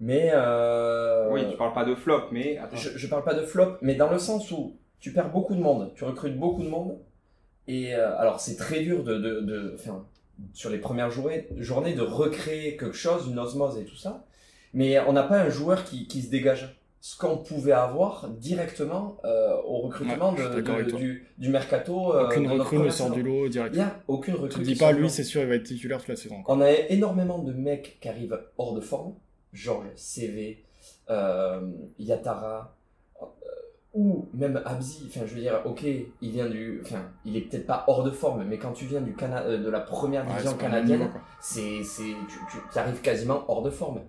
mais 0.00 0.30
euh, 0.34 1.30
Oui, 1.30 1.42
tu 1.50 1.56
parles 1.56 1.72
pas 1.74 1.84
de 1.84 1.94
flop, 1.94 2.28
mais 2.32 2.58
attends. 2.58 2.76
je, 2.76 2.96
je 2.96 3.06
parle 3.06 3.24
pas 3.24 3.34
de 3.34 3.42
flop, 3.42 3.76
mais 3.82 3.94
dans 3.94 4.10
le 4.10 4.18
sens 4.18 4.50
où 4.50 4.76
tu 5.00 5.12
perds 5.12 5.30
beaucoup 5.30 5.54
de 5.54 5.60
monde, 5.60 5.92
tu 5.94 6.04
recrutes 6.04 6.38
beaucoup 6.38 6.62
de 6.62 6.68
monde, 6.68 6.98
et 7.68 7.94
euh, 7.94 8.16
alors 8.18 8.40
c'est 8.40 8.56
très 8.56 8.80
dur 8.80 9.04
de, 9.04 9.16
de, 9.18 9.40
de 9.40 9.74
enfin, 9.74 10.04
sur 10.52 10.70
les 10.70 10.78
premières 10.78 11.10
journées, 11.10 11.46
journées 11.56 11.94
de 11.94 12.02
recréer 12.02 12.76
quelque 12.76 12.92
chose, 12.96 13.28
une 13.28 13.38
osmose 13.38 13.78
et 13.78 13.84
tout 13.84 13.96
ça, 13.96 14.24
mais 14.74 14.98
on 15.00 15.12
n'a 15.12 15.22
pas 15.22 15.38
un 15.38 15.48
joueur 15.48 15.84
qui, 15.84 16.06
qui 16.08 16.22
se 16.22 16.30
dégage. 16.30 16.78
Ce 17.08 17.16
qu'on 17.16 17.36
pouvait 17.36 17.70
avoir 17.70 18.28
directement 18.30 19.18
euh, 19.24 19.54
au 19.64 19.78
recrutement 19.82 20.32
Ouais, 20.34 20.42
de- 20.56 20.60
de- 20.60 20.96
du, 20.96 21.24
du 21.38 21.50
mercato. 21.50 22.12
euh, 22.12 22.24
Aucune 22.26 22.48
recrue 22.50 22.78
ne 22.78 22.90
sort 22.90 23.12
du 23.12 23.22
lot 23.22 23.46
Il 23.46 23.50
direct. 23.50 23.76
n'y 23.76 23.80
a 23.80 23.94
aucune 24.08 24.34
Tu 24.34 24.40
recrue. 24.40 24.62
te 24.62 24.66
dis 24.66 24.74
pas, 24.74 24.90
lui, 24.90 25.08
c'est 25.08 25.22
sûr, 25.22 25.40
il 25.42 25.46
va 25.48 25.54
être 25.54 25.62
titulaire 25.62 25.98
toute 26.00 26.08
la 26.08 26.16
saison. 26.16 26.42
quoi. 26.42 26.52
On 26.56 26.60
a 26.60 26.68
énormément 26.72 27.38
de 27.38 27.52
mecs 27.52 27.98
qui 28.00 28.08
arrivent 28.08 28.36
hors 28.58 28.74
de 28.74 28.80
forme. 28.80 29.14
Georges, 29.52 29.86
CV, 29.94 30.64
euh, 31.08 31.60
Yatara, 32.00 32.74
euh, 33.22 33.26
ou 33.94 34.26
même 34.34 34.60
Abzi. 34.64 35.04
Enfin, 35.08 35.26
je 35.26 35.34
veux 35.36 35.40
dire, 35.40 35.60
ok, 35.64 35.84
il 35.84 36.30
vient 36.32 36.48
du. 36.50 36.80
Enfin, 36.84 37.04
il 37.24 37.36
est 37.36 37.42
peut-être 37.42 37.68
pas 37.68 37.84
hors 37.86 38.02
de 38.02 38.10
forme, 38.10 38.42
mais 38.48 38.58
quand 38.58 38.72
tu 38.72 38.84
viens 38.84 39.00
du 39.00 39.14
Cana 39.14 39.44
de 39.56 39.70
la 39.70 39.78
première 39.80 40.26
division 40.26 40.54
canadienne, 40.54 41.08
c'est, 41.40 41.84
c'est, 41.84 42.02
tu, 42.28 42.38
tu 42.72 42.78
arrives 42.80 43.00
quasiment 43.00 43.44
hors 43.46 43.62
de 43.62 43.70
forme. 43.70 44.00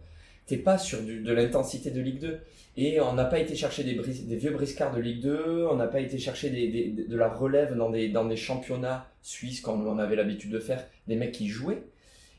T'es 0.47 0.57
pas 0.57 0.79
sur 0.79 1.01
du, 1.03 1.21
de 1.21 1.31
l'intensité 1.33 1.91
de 1.91 2.01
Ligue 2.01 2.21
2. 2.21 2.39
Et 2.79 3.01
on 3.01 3.13
n'a 3.13 3.25
pas 3.25 3.39
été 3.39 3.55
chercher 3.55 3.83
des, 3.83 3.93
vieux 4.35 4.51
briscards 4.51 4.93
de 4.93 5.01
Ligue 5.01 5.21
2, 5.23 5.65
on 5.71 5.75
n'a 5.75 5.87
pas 5.87 5.99
été 5.99 6.19
chercher 6.19 6.51
de 6.51 7.17
la 7.17 7.27
relève 7.27 7.75
dans 7.75 7.89
des, 7.89 8.07
dans 8.07 8.25
des 8.25 8.35
championnats 8.35 9.07
suisses 9.23 9.61
comme 9.61 9.87
on 9.87 9.97
avait 9.97 10.15
l'habitude 10.15 10.51
de 10.51 10.59
faire, 10.59 10.85
des 11.07 11.15
mecs 11.15 11.31
qui 11.31 11.47
jouaient. 11.47 11.81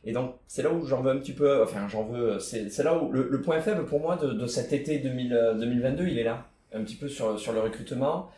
Et 0.04 0.12
donc, 0.12 0.36
c'est 0.46 0.62
là 0.62 0.72
où 0.72 0.86
j'en 0.86 1.02
veux 1.02 1.10
un 1.10 1.18
petit 1.18 1.32
peu, 1.32 1.60
enfin, 1.60 1.88
j'en 1.88 2.04
veux, 2.04 2.38
c'est 2.38 2.82
là 2.84 2.96
où 2.96 3.10
le, 3.10 3.40
point 3.42 3.60
faible 3.60 3.84
pour 3.84 3.98
moi 3.98 4.16
de, 4.16 4.46
cet 4.46 4.72
été 4.72 5.00
2000, 5.00 5.32
euh, 5.32 5.54
2022, 5.54 6.06
il 6.06 6.18
est 6.18 6.24
là. 6.24 6.46
Un 6.72 6.84
petit 6.84 6.94
peu 6.94 7.08
sur, 7.08 7.38
sur 7.40 7.52
le 7.52 7.60
recrutement. 7.60 8.30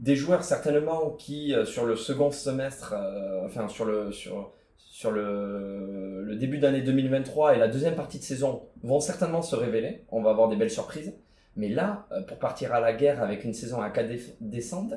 Des 0.00 0.16
joueurs, 0.16 0.42
certainement, 0.42 1.10
qui, 1.10 1.54
euh, 1.54 1.64
sur 1.64 1.86
le 1.86 1.94
second 1.94 2.32
semestre, 2.32 2.94
euh, 2.96 3.46
enfin, 3.46 3.68
sur 3.68 3.84
le, 3.84 4.10
sur, 4.10 4.52
sur 4.76 5.12
le 5.12 6.34
début 6.38 6.58
d'année 6.58 6.82
2023 6.82 7.54
et 7.54 7.58
la 7.58 7.68
deuxième 7.68 7.94
partie 7.94 8.18
de 8.18 8.24
saison, 8.24 8.62
vont 8.82 8.98
certainement 8.98 9.42
se 9.42 9.54
révéler. 9.54 10.02
On 10.10 10.20
va 10.20 10.30
avoir 10.30 10.48
des 10.48 10.56
belles 10.56 10.70
surprises. 10.70 11.12
Mais 11.58 11.68
là, 11.68 12.06
euh, 12.12 12.22
pour 12.22 12.38
partir 12.38 12.72
à 12.72 12.80
la 12.80 12.92
guerre 12.94 13.22
avec 13.22 13.44
une 13.44 13.52
saison 13.52 13.82
à 13.82 13.90
4 13.90 14.08
descentes, 14.40 14.94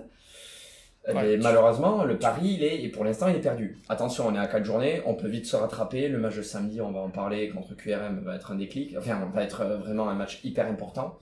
Ouais. 1.07 1.15
ben, 1.15 1.41
malheureusement, 1.41 2.03
le 2.03 2.19
pari, 2.19 2.53
il 2.53 2.63
est, 2.63 2.83
et 2.83 2.89
pour 2.89 3.03
l'instant, 3.03 3.27
il 3.27 3.35
est 3.35 3.41
perdu. 3.41 3.79
Attention, 3.89 4.27
on 4.27 4.35
est 4.35 4.39
à 4.39 4.45
4 4.45 4.63
journées, 4.63 5.01
on 5.07 5.15
peut 5.15 5.27
vite 5.27 5.47
se 5.47 5.55
rattraper. 5.55 6.07
Le 6.07 6.19
match 6.19 6.35
de 6.37 6.43
samedi, 6.43 6.79
on 6.79 6.91
va 6.91 6.99
en 6.99 7.09
parler 7.09 7.49
contre 7.49 7.75
QRM, 7.75 8.19
va 8.19 8.35
être 8.35 8.51
un 8.51 8.55
déclic. 8.55 8.95
Enfin, 8.95 9.19
va 9.33 9.43
être 9.43 9.61
euh, 9.61 9.77
vraiment 9.79 10.07
un 10.07 10.13
match 10.13 10.39
hyper 10.45 10.67
important. 10.67 11.17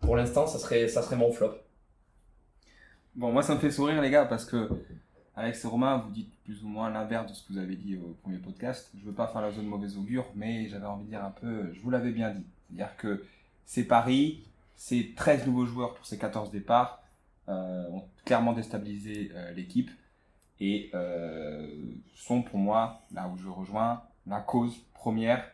Pour 0.00 0.14
l'instant, 0.16 0.46
ça 0.46 0.60
serait, 0.60 0.86
ça 0.86 1.02
serait 1.02 1.16
mon 1.16 1.32
flop. 1.32 1.54
Bon, 3.16 3.32
moi, 3.32 3.42
ça 3.42 3.54
me 3.56 3.58
fait 3.60 3.70
sourire, 3.72 4.00
les 4.00 4.10
gars, 4.10 4.24
parce 4.26 4.44
que 4.44 4.68
Alex 5.34 5.64
et 5.64 5.68
Romain, 5.68 6.04
vous 6.06 6.12
dites 6.12 6.32
plus 6.44 6.62
ou 6.62 6.68
moins 6.68 6.88
l'inverse 6.90 7.28
de 7.28 7.34
ce 7.34 7.42
que 7.46 7.52
vous 7.52 7.58
avez 7.58 7.74
dit 7.76 7.96
au 7.96 8.16
premier 8.22 8.38
podcast. 8.38 8.92
Je 8.96 9.04
veux 9.04 9.12
pas 9.14 9.26
faire 9.26 9.42
la 9.42 9.50
zone 9.50 9.66
mauvaise 9.66 9.96
augure, 9.96 10.26
mais 10.36 10.68
j'avais 10.68 10.86
envie 10.86 11.04
de 11.04 11.10
dire 11.10 11.24
un 11.24 11.30
peu, 11.32 11.72
je 11.72 11.80
vous 11.80 11.90
l'avais 11.90 12.12
bien 12.12 12.30
dit. 12.30 12.46
C'est-à-dire 12.68 12.96
que 12.96 13.24
c'est 13.64 13.84
Paris, 13.84 14.44
c'est 14.80 15.12
13 15.14 15.46
nouveaux 15.46 15.66
joueurs 15.66 15.92
pour 15.92 16.06
ces 16.06 16.16
14 16.16 16.50
départs, 16.50 17.02
euh, 17.50 17.86
ont 17.90 18.04
clairement 18.24 18.54
déstabilisé 18.54 19.30
euh, 19.34 19.52
l'équipe 19.52 19.90
et 20.58 20.90
euh, 20.94 21.68
sont 22.14 22.40
pour 22.40 22.58
moi, 22.58 23.02
là 23.12 23.30
où 23.30 23.36
je 23.36 23.46
rejoins, 23.46 24.02
la 24.26 24.40
cause 24.40 24.72
première 24.94 25.44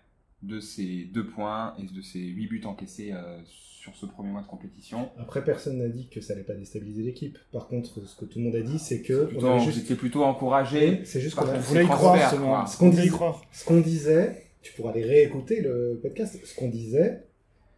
de 0.42 0.60
ces 0.60 1.06
deux 1.12 1.26
points 1.26 1.74
et 1.76 1.92
de 1.92 2.02
ces 2.02 2.20
8 2.20 2.46
buts 2.46 2.62
encaissés 2.66 3.10
euh, 3.12 3.40
sur 3.44 3.96
ce 3.96 4.06
premier 4.06 4.30
mois 4.30 4.42
de 4.42 4.46
compétition. 4.46 5.10
Après, 5.18 5.44
personne 5.44 5.78
n'a 5.78 5.88
dit 5.88 6.08
que 6.08 6.20
ça 6.20 6.34
allait 6.34 6.44
pas 6.44 6.54
déstabiliser 6.54 7.02
l'équipe. 7.02 7.36
Par 7.50 7.66
contre, 7.66 8.06
ce 8.06 8.14
que 8.14 8.26
tout 8.26 8.38
le 8.38 8.44
monde 8.44 8.54
a 8.54 8.62
dit, 8.62 8.78
c'est 8.78 9.02
que 9.02 9.24
Plutôt, 9.24 9.48
on 9.48 9.58
juste... 9.58 9.96
plutôt 9.96 10.22
encouragé. 10.22 11.04
C'est 11.04 11.20
juste 11.20 11.34
qu'on 11.34 11.46
voulait 11.46 11.84
y 11.84 11.88
croire. 11.88 13.42
Ce 13.50 13.64
qu'on 13.64 13.80
disait, 13.80 14.46
tu 14.62 14.72
pourras 14.74 14.92
aller 14.92 15.04
réécouter 15.04 15.62
le 15.62 15.98
podcast. 16.00 16.38
Ce 16.44 16.54
qu'on 16.54 16.68
disait, 16.68 17.25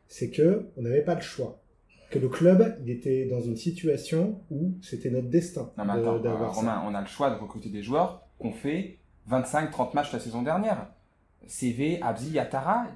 c'est 0.09 0.31
que 0.31 0.67
on 0.77 0.83
n'avait 0.83 1.03
pas 1.03 1.15
le 1.15 1.21
choix. 1.21 1.61
Que 2.11 2.19
le 2.19 2.29
club, 2.29 2.77
il 2.83 2.91
était 2.91 3.27
dans 3.27 3.41
une 3.41 3.57
situation 3.57 4.41
où 4.51 4.73
c'était 4.83 5.11
notre 5.11 5.29
destin 5.29 5.71
Non 5.77 5.85
mais 5.85 5.95
de- 6.01 6.27
euh. 6.27 6.47
Romain, 6.49 6.83
on 6.87 6.95
a 6.95 7.01
le 7.03 7.07
choix 7.07 7.31
de 7.31 7.37
recruter 7.37 7.69
des 7.69 7.83
joueurs 7.83 8.23
qu'on 8.39 8.53
fait 8.53 8.99
25-30 9.31 9.95
matchs 9.95 10.13
la 10.13 10.19
saison 10.19 10.43
dernière. 10.43 10.87
CV, 11.47 12.01
Abzi, 12.03 12.31
Yatara, 12.31 12.87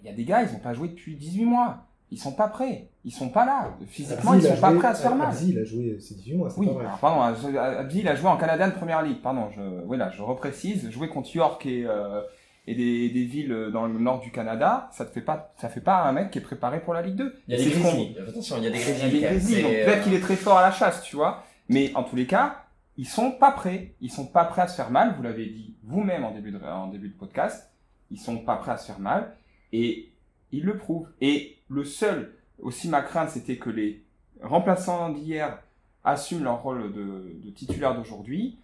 il 0.00 0.06
y 0.06 0.10
a 0.10 0.14
des 0.14 0.24
gars, 0.24 0.42
ils 0.42 0.52
n'ont 0.52 0.58
pas 0.60 0.72
joué 0.74 0.88
depuis 0.88 1.16
18 1.16 1.44
mois. 1.44 1.84
Ils 2.10 2.18
sont 2.18 2.32
pas 2.32 2.48
prêts. 2.48 2.88
Ils 3.04 3.12
sont 3.12 3.28
pas 3.28 3.44
là. 3.44 3.76
Physiquement, 3.86 4.32
Abzi, 4.32 4.46
ils 4.46 4.54
sont 4.54 4.60
pas 4.62 4.72
prêts 4.72 4.88
à 4.88 4.94
se 4.94 5.02
faire 5.02 5.14
mal. 5.14 5.28
Abzi, 5.28 5.50
il 5.50 5.58
a 5.58 5.64
joué 5.64 5.98
ces 6.00 6.14
18 6.14 6.34
mois, 6.36 6.48
c'est 6.48 6.58
Oui, 6.60 6.66
pas 6.68 6.72
vrai. 6.72 6.84
alors, 6.86 6.98
pardon, 7.00 7.20
Abzi, 7.20 7.98
il 8.00 8.08
a 8.08 8.14
joué 8.14 8.28
en 8.30 8.36
Canadian 8.38 8.70
Premier 8.70 8.96
League. 9.06 9.20
Pardon, 9.22 9.50
je, 9.54 9.60
oui, 9.84 9.98
là, 9.98 10.10
je 10.10 10.22
reprécise. 10.22 10.88
Joué 10.90 11.08
contre 11.08 11.34
York 11.36 11.66
et, 11.66 11.84
euh, 11.86 12.22
et 12.68 12.74
des, 12.74 13.08
des 13.08 13.24
villes 13.24 13.70
dans 13.72 13.86
le 13.86 13.98
nord 13.98 14.20
du 14.20 14.30
Canada, 14.30 14.90
ça 14.92 15.06
te 15.06 15.10
fait 15.10 15.22
pas, 15.22 15.54
ça 15.56 15.70
fait 15.70 15.80
pas 15.80 16.02
un 16.02 16.12
mec 16.12 16.30
qui 16.30 16.38
est 16.38 16.42
préparé 16.42 16.80
pour 16.80 16.92
la 16.92 17.00
Ligue 17.00 17.16
2. 17.16 17.34
Il 17.48 17.56
y 17.56 17.60
a 17.60 17.64
des. 17.64 18.28
Attention, 18.28 18.58
il 18.58 18.64
y 18.64 18.66
a 18.66 18.70
des 18.70 18.78
il 18.78 19.20
y 19.20 19.24
a 19.24 19.30
Grizzlies. 19.30 19.54
des 19.54 19.62
quand 19.62 19.62
même. 19.62 19.62
Grizzlies, 19.62 19.62
donc 19.62 19.72
C'est, 19.72 19.84
peut-être 19.84 19.98
euh, 19.98 20.02
qu'il 20.02 20.14
est 20.14 20.20
très 20.20 20.36
fort 20.36 20.58
à 20.58 20.62
la 20.62 20.70
chasse, 20.70 21.02
tu 21.02 21.16
vois. 21.16 21.44
Mais 21.70 21.92
en 21.94 22.02
tous 22.02 22.14
les 22.14 22.26
cas, 22.26 22.66
ils 22.98 23.06
sont 23.08 23.30
pas 23.32 23.52
prêts. 23.52 23.94
Ils 24.02 24.10
sont 24.10 24.26
pas 24.26 24.44
prêts 24.44 24.62
à 24.62 24.68
se 24.68 24.76
faire 24.76 24.90
mal. 24.90 25.14
Vous 25.16 25.22
l'avez 25.22 25.46
dit 25.46 25.76
vous-même 25.82 26.24
en 26.24 26.32
début 26.32 26.52
de, 26.52 26.58
en 26.58 26.88
début 26.88 27.08
de 27.08 27.16
podcast. 27.16 27.70
Ils 28.10 28.18
sont 28.20 28.38
pas 28.38 28.56
prêts 28.56 28.72
à 28.72 28.76
se 28.76 28.86
faire 28.86 29.00
mal. 29.00 29.34
Et 29.72 30.10
ils 30.52 30.64
le 30.64 30.76
prouvent. 30.76 31.08
Et 31.22 31.56
le 31.70 31.84
seul, 31.84 32.34
aussi 32.60 32.88
ma 32.88 33.00
crainte, 33.00 33.30
c'était 33.30 33.56
que 33.56 33.70
les 33.70 34.02
remplaçants 34.42 35.08
d'hier 35.08 35.58
assument 36.04 36.44
leur 36.44 36.62
rôle 36.62 36.92
de, 36.92 37.40
de 37.42 37.50
titulaire 37.50 37.94
d'aujourd'hui. 37.94 38.58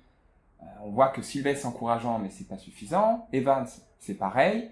Euh, 0.63 0.67
on 0.85 0.91
voit 0.91 1.09
que 1.09 1.23
Sylvestre 1.23 1.63
c'est 1.63 1.69
encourageant, 1.69 2.19
mais 2.19 2.31
c'est 2.31 2.49
pas 2.49 2.59
suffisant. 2.59 3.29
Evans, 3.33 3.67
c'est 4.05 4.15
pareil. 4.15 4.71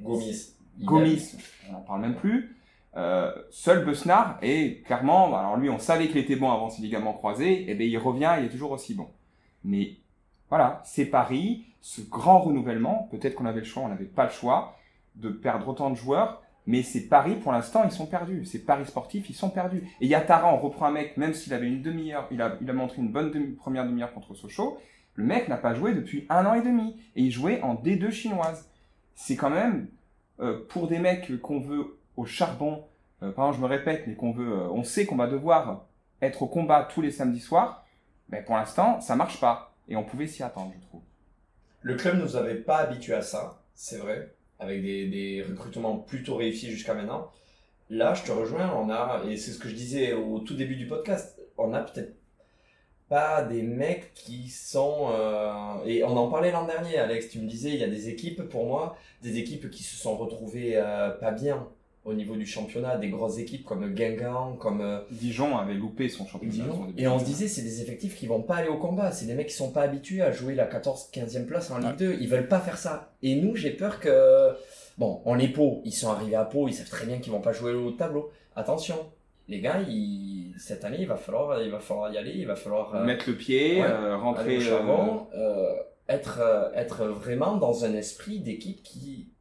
Gomis. 0.00 0.54
Gomis, 0.80 1.36
on 1.68 1.72
n'en 1.72 1.80
parle 1.80 2.00
même 2.00 2.16
plus. 2.16 2.56
Euh, 2.96 3.32
seul 3.50 3.84
Besnard 3.84 4.38
est 4.42 4.84
clairement, 4.84 5.26
alors 5.38 5.56
lui 5.56 5.70
on 5.70 5.78
savait 5.78 6.08
qu'il 6.08 6.18
était 6.18 6.34
bon 6.34 6.50
avant 6.50 6.70
ses 6.70 6.82
ligaments 6.82 7.12
croisés, 7.12 7.70
et 7.70 7.74
ben 7.76 7.88
il 7.88 7.98
revient, 7.98 8.34
il 8.38 8.46
est 8.46 8.48
toujours 8.48 8.72
aussi 8.72 8.94
bon. 8.94 9.08
Mais 9.62 9.98
voilà, 10.48 10.82
c'est 10.84 11.04
Paris, 11.06 11.66
ce 11.80 12.00
grand 12.00 12.40
renouvellement, 12.40 13.08
peut-être 13.12 13.36
qu'on 13.36 13.46
avait 13.46 13.60
le 13.60 13.64
choix, 13.66 13.84
on 13.84 13.88
n'avait 13.88 14.06
pas 14.06 14.24
le 14.24 14.30
choix 14.30 14.76
de 15.14 15.28
perdre 15.28 15.68
autant 15.68 15.90
de 15.90 15.94
joueurs, 15.94 16.42
mais 16.66 16.82
c'est 16.82 17.06
Paris 17.06 17.36
pour 17.36 17.52
l'instant 17.52 17.82
ils 17.84 17.92
sont 17.92 18.06
perdus, 18.06 18.44
c'est 18.44 18.64
Paris 18.64 18.86
sportif, 18.86 19.30
ils 19.30 19.34
sont 19.34 19.50
perdus. 19.50 19.84
Et 20.00 20.08
Yatara, 20.08 20.52
on 20.52 20.58
reprend 20.58 20.86
un 20.86 20.92
mec, 20.92 21.16
même 21.16 21.32
s'il 21.34 21.54
avait 21.54 21.68
une 21.68 21.82
demi-heure, 21.82 22.26
il 22.32 22.42
a, 22.42 22.56
il 22.60 22.68
a 22.68 22.72
montré 22.72 23.02
une 23.02 23.12
bonne 23.12 23.30
demi- 23.30 23.54
première 23.54 23.84
demi-heure 23.84 24.12
contre 24.12 24.34
Sochaux, 24.34 24.78
le 25.20 25.26
mec 25.26 25.48
n'a 25.48 25.58
pas 25.58 25.74
joué 25.74 25.92
depuis 25.92 26.26
un 26.30 26.46
an 26.46 26.54
et 26.54 26.62
demi, 26.62 26.96
et 27.14 27.22
il 27.22 27.30
jouait 27.30 27.60
en 27.60 27.74
D2 27.74 28.10
chinoise. 28.10 28.70
C'est 29.14 29.36
quand 29.36 29.50
même, 29.50 29.88
euh, 30.40 30.64
pour 30.70 30.88
des 30.88 30.98
mecs 30.98 31.40
qu'on 31.42 31.60
veut 31.60 31.98
au 32.16 32.24
charbon, 32.24 32.84
euh, 33.22 33.30
je 33.52 33.60
me 33.60 33.66
répète, 33.66 34.06
mais 34.06 34.14
qu'on 34.14 34.32
veut, 34.32 34.50
euh, 34.50 34.68
on 34.70 34.82
sait 34.82 35.04
qu'on 35.04 35.16
va 35.16 35.26
devoir 35.26 35.84
être 36.22 36.42
au 36.42 36.46
combat 36.46 36.88
tous 36.90 37.02
les 37.02 37.10
samedis 37.10 37.40
soirs, 37.40 37.86
ben 38.30 38.42
pour 38.42 38.56
l'instant, 38.56 39.00
ça 39.02 39.14
marche 39.14 39.40
pas. 39.40 39.74
Et 39.88 39.96
on 39.96 40.04
pouvait 40.04 40.26
s'y 40.26 40.42
attendre, 40.42 40.72
je 40.74 40.86
trouve. 40.86 41.02
Le 41.82 41.96
club 41.96 42.18
nous 42.18 42.36
avait 42.36 42.54
pas 42.54 42.78
habitués 42.78 43.14
à 43.14 43.22
ça, 43.22 43.62
c'est 43.74 43.98
vrai, 43.98 44.34
avec 44.58 44.82
des, 44.82 45.06
des 45.06 45.42
recrutements 45.42 45.98
plutôt 45.98 46.36
réussis 46.36 46.70
jusqu'à 46.70 46.94
maintenant. 46.94 47.30
Là, 47.90 48.14
je 48.14 48.22
te 48.22 48.32
rejoins, 48.32 48.72
on 48.74 48.88
a, 48.88 49.22
et 49.28 49.36
c'est 49.36 49.50
ce 49.50 49.58
que 49.58 49.68
je 49.68 49.74
disais 49.74 50.14
au 50.14 50.38
tout 50.38 50.54
début 50.54 50.76
du 50.76 50.86
podcast, 50.86 51.38
on 51.58 51.74
a 51.74 51.80
peut-être 51.80 52.19
pas 53.10 53.42
des 53.42 53.62
mecs 53.62 54.14
qui 54.14 54.48
sont... 54.48 55.08
euh, 55.12 55.84
et 55.84 56.04
on 56.04 56.16
en 56.16 56.30
parlait 56.30 56.52
l'an 56.52 56.64
dernier, 56.64 56.96
Alex, 56.96 57.28
tu 57.28 57.40
me 57.40 57.48
disais, 57.48 57.70
il 57.70 57.80
y 57.80 57.84
a 57.84 57.88
des 57.88 58.08
équipes, 58.08 58.42
pour 58.48 58.66
moi, 58.66 58.96
des 59.22 59.36
équipes 59.36 59.68
qui 59.68 59.82
se 59.82 59.96
sont 59.96 60.16
retrouvées 60.16 60.74
euh, 60.76 61.10
pas 61.10 61.32
bien 61.32 61.66
au 62.04 62.14
niveau 62.14 62.36
du 62.36 62.46
championnat, 62.46 62.96
des 62.96 63.08
grosses 63.08 63.38
équipes 63.38 63.64
comme 63.64 63.92
Guingamp, 63.92 64.54
comme... 64.58 64.80
euh, 64.80 65.00
Dijon 65.10 65.58
avait 65.58 65.74
loupé 65.74 66.08
son 66.08 66.24
championnat. 66.24 66.54
Dijon. 66.54 66.72
son 66.72 66.84
début 66.86 67.02
Et 67.02 67.08
on 67.08 67.18
se 67.18 67.24
disait, 67.24 67.48
c'est 67.48 67.62
des 67.62 67.82
effectifs 67.82 68.16
qui 68.16 68.28
vont 68.28 68.42
pas 68.42 68.56
aller 68.56 68.68
au 68.68 68.78
combat. 68.78 69.10
C'est 69.10 69.26
des 69.26 69.34
mecs 69.34 69.48
qui 69.48 69.54
sont 69.54 69.72
pas 69.72 69.82
habitués 69.82 70.22
à 70.22 70.30
jouer 70.30 70.54
la 70.54 70.66
14-15e 70.66 71.46
place 71.46 71.70
en 71.72 71.78
Ligue 71.78 71.96
2. 71.96 72.16
Ils 72.20 72.28
veulent 72.28 72.48
pas 72.48 72.60
faire 72.60 72.78
ça. 72.78 73.12
Et 73.22 73.34
nous, 73.34 73.56
j'ai 73.56 73.70
peur 73.70 73.98
que. 74.00 74.52
Bon, 74.98 75.20
on 75.24 75.38
est 75.38 75.48
Pau. 75.48 75.82
Ils 75.84 75.92
sont 75.92 76.10
arrivés 76.10 76.36
à 76.36 76.44
Pau. 76.44 76.68
Ils 76.68 76.74
savent 76.74 76.88
très 76.88 77.06
bien 77.06 77.18
qu'ils 77.18 77.32
vont 77.32 77.40
pas 77.40 77.52
jouer 77.52 77.72
au 77.74 77.88
haut 77.88 77.90
de 77.90 77.96
tableau. 77.96 78.30
Attention. 78.56 78.96
Les 79.48 79.60
gars, 79.60 79.80
ils... 79.86 80.39
cette 80.58 80.84
année, 80.84 80.98
il 81.00 81.06
va 81.08 81.16
falloir, 81.16 81.62
il 81.62 81.70
va 81.70 81.80
falloir 81.80 82.12
y 82.12 82.18
aller. 82.18 82.32
Il 82.34 82.46
va 82.46 82.56
falloir. 82.56 82.94
euh, 82.94 83.04
Mettre 83.04 83.28
le 83.30 83.36
pied, 83.36 83.80
ouais, 83.80 83.86
euh, 83.88 84.16
rentrer. 84.16 84.58
au 84.58 84.60
euh, 84.60 84.64
charbon, 84.64 85.26
euh, 85.34 85.72
être, 86.08 86.40
euh, 86.40 86.70
être 86.74 87.06
vraiment 87.06 87.56
dans 87.56 87.84
un 87.84 87.94
esprit 87.94 88.40
d'équipe 88.40 88.82
qui, 88.82 89.32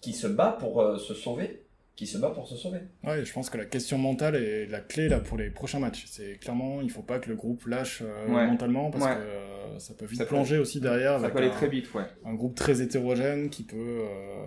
qui 0.00 0.12
se 0.12 0.26
bat 0.26 0.56
pour 0.58 0.80
euh, 0.80 0.98
se 0.98 1.14
sauver. 1.14 1.62
Qui 1.96 2.06
se 2.06 2.18
bat 2.18 2.28
pour 2.28 2.46
se 2.46 2.56
sauver. 2.56 2.80
Ouais, 3.04 3.24
je 3.24 3.32
pense 3.32 3.48
que 3.48 3.56
la 3.56 3.64
question 3.64 3.96
mentale 3.96 4.36
est 4.36 4.66
la 4.66 4.80
clé 4.80 5.08
là 5.08 5.18
pour 5.18 5.38
les 5.38 5.48
prochains 5.48 5.78
matchs. 5.78 6.04
C'est 6.06 6.38
clairement, 6.38 6.82
il 6.82 6.90
faut 6.90 7.00
pas 7.00 7.18
que 7.18 7.30
le 7.30 7.36
groupe 7.36 7.64
lâche 7.66 8.02
euh, 8.04 8.26
Ouais. 8.28 8.46
mentalement 8.46 8.90
parce 8.90 9.02
Ouais. 9.06 9.14
que 9.14 9.20
euh, 9.20 9.78
ça 9.78 9.94
peut 9.94 10.04
vite 10.04 10.18
Ça 10.18 10.24
peut- 10.24 10.28
plonger 10.34 10.58
aussi 10.58 10.78
derrière 10.78 11.12
ça 11.12 11.24
avec 11.24 11.32
peut 11.32 11.38
aller 11.38 11.48
un, 11.48 11.52
très 11.54 11.68
vite, 11.68 11.94
ouais. 11.94 12.02
un 12.26 12.34
groupe 12.34 12.54
très 12.54 12.82
hétérogène 12.82 13.48
qui 13.48 13.62
peut 13.62 13.76
euh, 13.78 14.44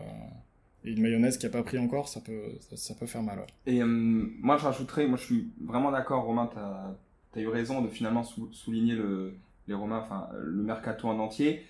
et 0.86 0.92
une 0.92 1.02
mayonnaise 1.02 1.38
qui 1.38 1.46
a 1.46 1.50
pas 1.50 1.64
pris 1.64 1.78
encore, 1.78 2.08
ça 2.08 2.22
peut 2.22 2.42
ça, 2.62 2.78
ça 2.78 2.94
peut 2.96 3.06
faire 3.06 3.22
mal. 3.24 3.40
ouais. 3.40 3.46
Et 3.66 3.82
euh, 3.82 3.86
moi, 3.88 4.58
je 4.58 4.64
rajouterais, 4.66 5.08
moi, 5.08 5.18
je 5.18 5.24
suis 5.26 5.52
vraiment 5.66 5.92
d'accord, 5.92 6.24
Romain, 6.24 6.50
tu 6.52 6.58
as, 7.40 7.42
eu 7.42 7.48
raison 7.48 7.82
de 7.82 7.88
finalement 7.90 8.24
sou- 8.24 8.52
souligner 8.54 8.96
le, 8.96 9.34
les 9.68 9.74
Romains, 9.74 10.00
enfin, 10.00 10.30
le 10.40 10.64
mercato 10.64 11.08
en 11.08 11.20
entier. 11.20 11.64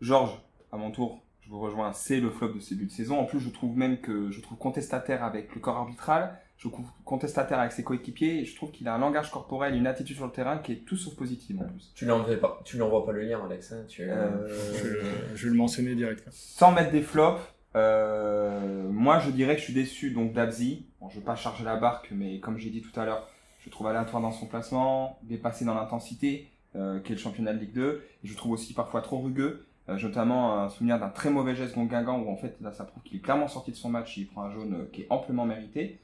Georges, 0.00 0.38
à 0.72 0.76
mon 0.76 0.90
tour, 0.90 1.22
je 1.42 1.50
vous 1.50 1.60
rejoins, 1.60 1.92
c'est 1.92 2.20
le 2.20 2.30
flop 2.30 2.52
de 2.52 2.60
ce 2.60 2.74
début 2.74 2.86
de 2.86 2.90
saison. 2.92 3.18
En 3.18 3.24
plus, 3.24 3.40
je 3.40 3.48
trouve 3.48 3.76
même 3.76 4.00
que 4.00 4.30
je 4.30 4.40
trouve 4.40 4.58
contestataire 4.58 5.24
avec 5.24 5.54
le 5.54 5.60
corps 5.60 5.76
arbitral, 5.78 6.38
je 6.58 6.68
trouve 6.68 6.86
contestataire 7.04 7.58
avec 7.58 7.72
ses 7.72 7.82
coéquipiers, 7.84 8.40
et 8.40 8.44
je 8.44 8.54
trouve 8.54 8.70
qu'il 8.70 8.86
a 8.88 8.94
un 8.94 8.98
langage 8.98 9.30
corporel, 9.30 9.74
une 9.74 9.86
attitude 9.86 10.16
sur 10.16 10.26
le 10.26 10.32
terrain 10.32 10.58
qui 10.58 10.72
est 10.72 10.84
tout 10.84 10.96
sauf 10.96 11.14
positive 11.16 11.60
en 11.60 11.64
plus. 11.64 11.90
Tu 11.94 12.04
lui 12.04 12.10
envoies 12.12 12.36
pas, 12.36 12.60
tu 12.64 12.76
lui 12.76 12.82
envoies 12.82 13.06
pas 13.06 13.12
le 13.12 13.22
lien, 13.22 13.40
Alex. 13.44 13.72
Hein, 13.72 13.84
tu, 13.88 14.02
Euh, 14.02 14.46
Je, 14.74 14.82
vais 14.84 14.90
le- 14.90 15.02
je 15.34 15.44
vais 15.46 15.50
le 15.52 15.56
mentionner 15.56 15.94
direct. 15.94 16.24
Sans 16.30 16.72
mettre 16.72 16.90
des 16.92 17.02
flops, 17.02 17.40
euh, 17.78 18.88
moi 18.90 19.20
je 19.20 19.30
dirais 19.30 19.54
que 19.54 19.60
je 19.60 19.64
suis 19.64 19.74
déçu 19.74 20.10
donc 20.10 20.32
d'Abzi. 20.32 20.86
Je 21.10 21.16
veux 21.16 21.24
pas 21.24 21.36
charger 21.36 21.64
la 21.64 21.76
barque, 21.76 22.08
mais 22.10 22.38
comme 22.40 22.58
j'ai 22.58 22.70
dit 22.70 22.82
tout 22.82 22.98
à 23.00 23.04
l'heure, 23.04 23.28
je 23.60 23.70
trouve 23.70 23.86
aléatoire 23.86 24.22
dans 24.22 24.32
son 24.32 24.46
placement, 24.46 25.18
dépassé 25.22 25.64
dans 25.64 25.74
l'intensité, 25.74 26.50
euh, 26.76 27.00
qui 27.00 27.12
est 27.12 27.14
le 27.14 27.20
championnat 27.20 27.54
de 27.54 27.60
Ligue 27.60 27.72
2. 27.72 28.04
Et 28.24 28.26
je 28.26 28.36
trouve 28.36 28.52
aussi 28.52 28.74
parfois 28.74 29.00
trop 29.00 29.18
rugueux. 29.18 29.66
Euh, 29.88 29.98
notamment 29.98 30.60
un 30.60 30.68
souvenir 30.68 30.98
d'un 30.98 31.08
très 31.08 31.30
mauvais 31.30 31.54
geste 31.54 31.74
contre 31.74 31.90
Guingamp 31.90 32.20
où 32.20 32.30
en 32.30 32.36
fait 32.36 32.60
là 32.60 32.72
ça 32.72 32.84
prouve 32.84 33.02
qu'il 33.04 33.16
est 33.16 33.20
clairement 33.20 33.48
sorti 33.48 33.70
de 33.70 33.76
son 33.76 33.88
match 33.88 34.18
il 34.18 34.26
prend 34.26 34.42
un 34.42 34.50
jaune 34.50 34.74
euh, 34.74 34.90
qui 34.92 35.02
est 35.02 35.06
amplement 35.08 35.46
mérité. 35.46 35.98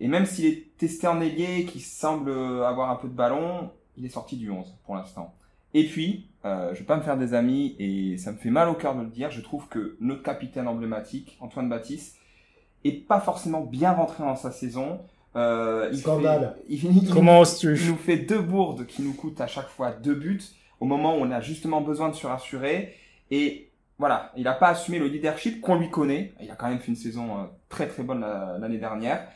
Et 0.00 0.08
même 0.08 0.24
s'il 0.24 0.46
est 0.46 0.76
testé 0.78 1.06
en 1.06 1.20
ailier, 1.20 1.66
qui 1.66 1.80
semble 1.80 2.30
avoir 2.30 2.90
un 2.90 2.96
peu 2.96 3.08
de 3.08 3.14
ballon, 3.14 3.70
il 3.96 4.04
est 4.04 4.10
sorti 4.10 4.36
du 4.36 4.50
11 4.50 4.74
pour 4.84 4.94
l'instant. 4.94 5.34
Et 5.78 5.84
puis, 5.84 6.26
euh, 6.46 6.72
je 6.74 6.78
vais 6.80 6.86
pas 6.86 6.96
me 6.96 7.02
faire 7.02 7.18
des 7.18 7.34
amis 7.34 7.76
et 7.78 8.16
ça 8.16 8.32
me 8.32 8.38
fait 8.38 8.48
mal 8.50 8.68
au 8.70 8.74
cœur 8.74 8.94
de 8.94 9.02
le 9.02 9.08
dire, 9.10 9.30
je 9.30 9.42
trouve 9.42 9.68
que 9.68 9.96
notre 10.00 10.22
capitaine 10.22 10.68
emblématique, 10.68 11.36
Antoine 11.40 11.68
Baptiste, 11.68 12.16
est 12.84 12.92
pas 13.06 13.20
forcément 13.20 13.60
bien 13.60 13.92
rentré 13.92 14.22
dans 14.24 14.36
sa 14.36 14.50
saison. 14.52 15.00
Euh, 15.34 15.90
il 15.92 15.98
Scandale. 15.98 16.56
fait- 16.56 16.74
il- 16.88 17.02
il- 17.04 17.10
Comment 17.10 17.40
oses-tu 17.40 17.76
il 17.78 17.90
nous 17.90 17.96
fait 17.96 18.16
deux 18.16 18.40
bourdes 18.40 18.86
qui 18.86 19.02
nous 19.02 19.12
coûtent 19.12 19.40
à 19.42 19.46
chaque 19.46 19.68
fois 19.68 19.90
deux 19.92 20.14
buts 20.14 20.40
au 20.80 20.86
moment 20.86 21.14
où 21.16 21.20
on 21.20 21.30
a 21.30 21.40
justement 21.42 21.82
besoin 21.82 22.08
de 22.08 22.14
se 22.14 22.26
rassurer. 22.26 22.94
Et 23.30 23.70
voilà, 23.98 24.32
il 24.36 24.44
n'a 24.44 24.54
pas 24.54 24.68
assumé 24.68 24.98
le 24.98 25.08
leadership 25.08 25.60
qu'on 25.60 25.74
lui 25.76 25.90
connaît. 25.90 26.32
Il 26.40 26.50
a 26.50 26.54
quand 26.54 26.68
même 26.68 26.78
fait 26.78 26.88
une 26.88 26.96
saison 26.96 27.36
euh, 27.38 27.44
très 27.68 27.86
très 27.86 28.02
bonne 28.02 28.20
la- 28.20 28.56
l'année 28.58 28.78
dernière. 28.78 29.28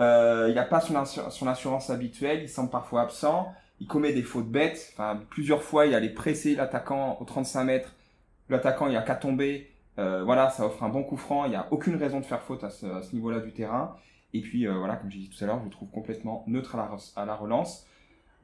Euh, 0.00 0.46
il 0.50 0.54
n'a 0.54 0.64
pas 0.64 0.80
son, 0.80 0.96
assur- 0.96 1.32
son 1.32 1.46
assurance 1.46 1.88
habituelle, 1.88 2.40
il 2.42 2.48
semble 2.48 2.68
parfois 2.70 3.02
absent. 3.02 3.48
Il 3.80 3.86
commet 3.86 4.12
des 4.12 4.22
fautes 4.22 4.48
bêtes. 4.50 4.90
Enfin, 4.94 5.20
plusieurs 5.30 5.62
fois, 5.62 5.86
il 5.86 5.94
allait 5.94 6.08
presser 6.12 6.54
l'attaquant 6.56 7.16
au 7.20 7.24
35 7.24 7.64
mètres. 7.64 7.94
L'attaquant, 8.48 8.88
il 8.88 8.96
a 8.96 9.02
qu'à 9.02 9.14
tomber. 9.14 9.68
Euh, 9.98 10.22
voilà, 10.24 10.50
ça 10.50 10.66
offre 10.66 10.82
un 10.82 10.88
bon 10.88 11.02
coup 11.04 11.16
franc. 11.16 11.44
Il 11.44 11.50
n'y 11.50 11.56
a 11.56 11.66
aucune 11.70 11.96
raison 11.96 12.20
de 12.20 12.24
faire 12.24 12.42
faute 12.42 12.64
à 12.64 12.70
ce, 12.70 12.86
niveau-là 13.14 13.40
du 13.40 13.52
terrain. 13.52 13.96
Et 14.34 14.40
puis, 14.40 14.66
euh, 14.66 14.74
voilà, 14.78 14.96
comme 14.96 15.10
j'ai 15.10 15.18
dit 15.20 15.28
tout 15.30 15.42
à 15.42 15.46
l'heure, 15.46 15.58
je 15.60 15.64
le 15.64 15.70
trouve 15.70 15.90
complètement 15.90 16.44
neutre 16.46 16.74
à 16.74 16.78
la, 16.78 16.96
re- 16.96 17.12
à 17.16 17.24
la 17.24 17.34
relance. 17.34 17.86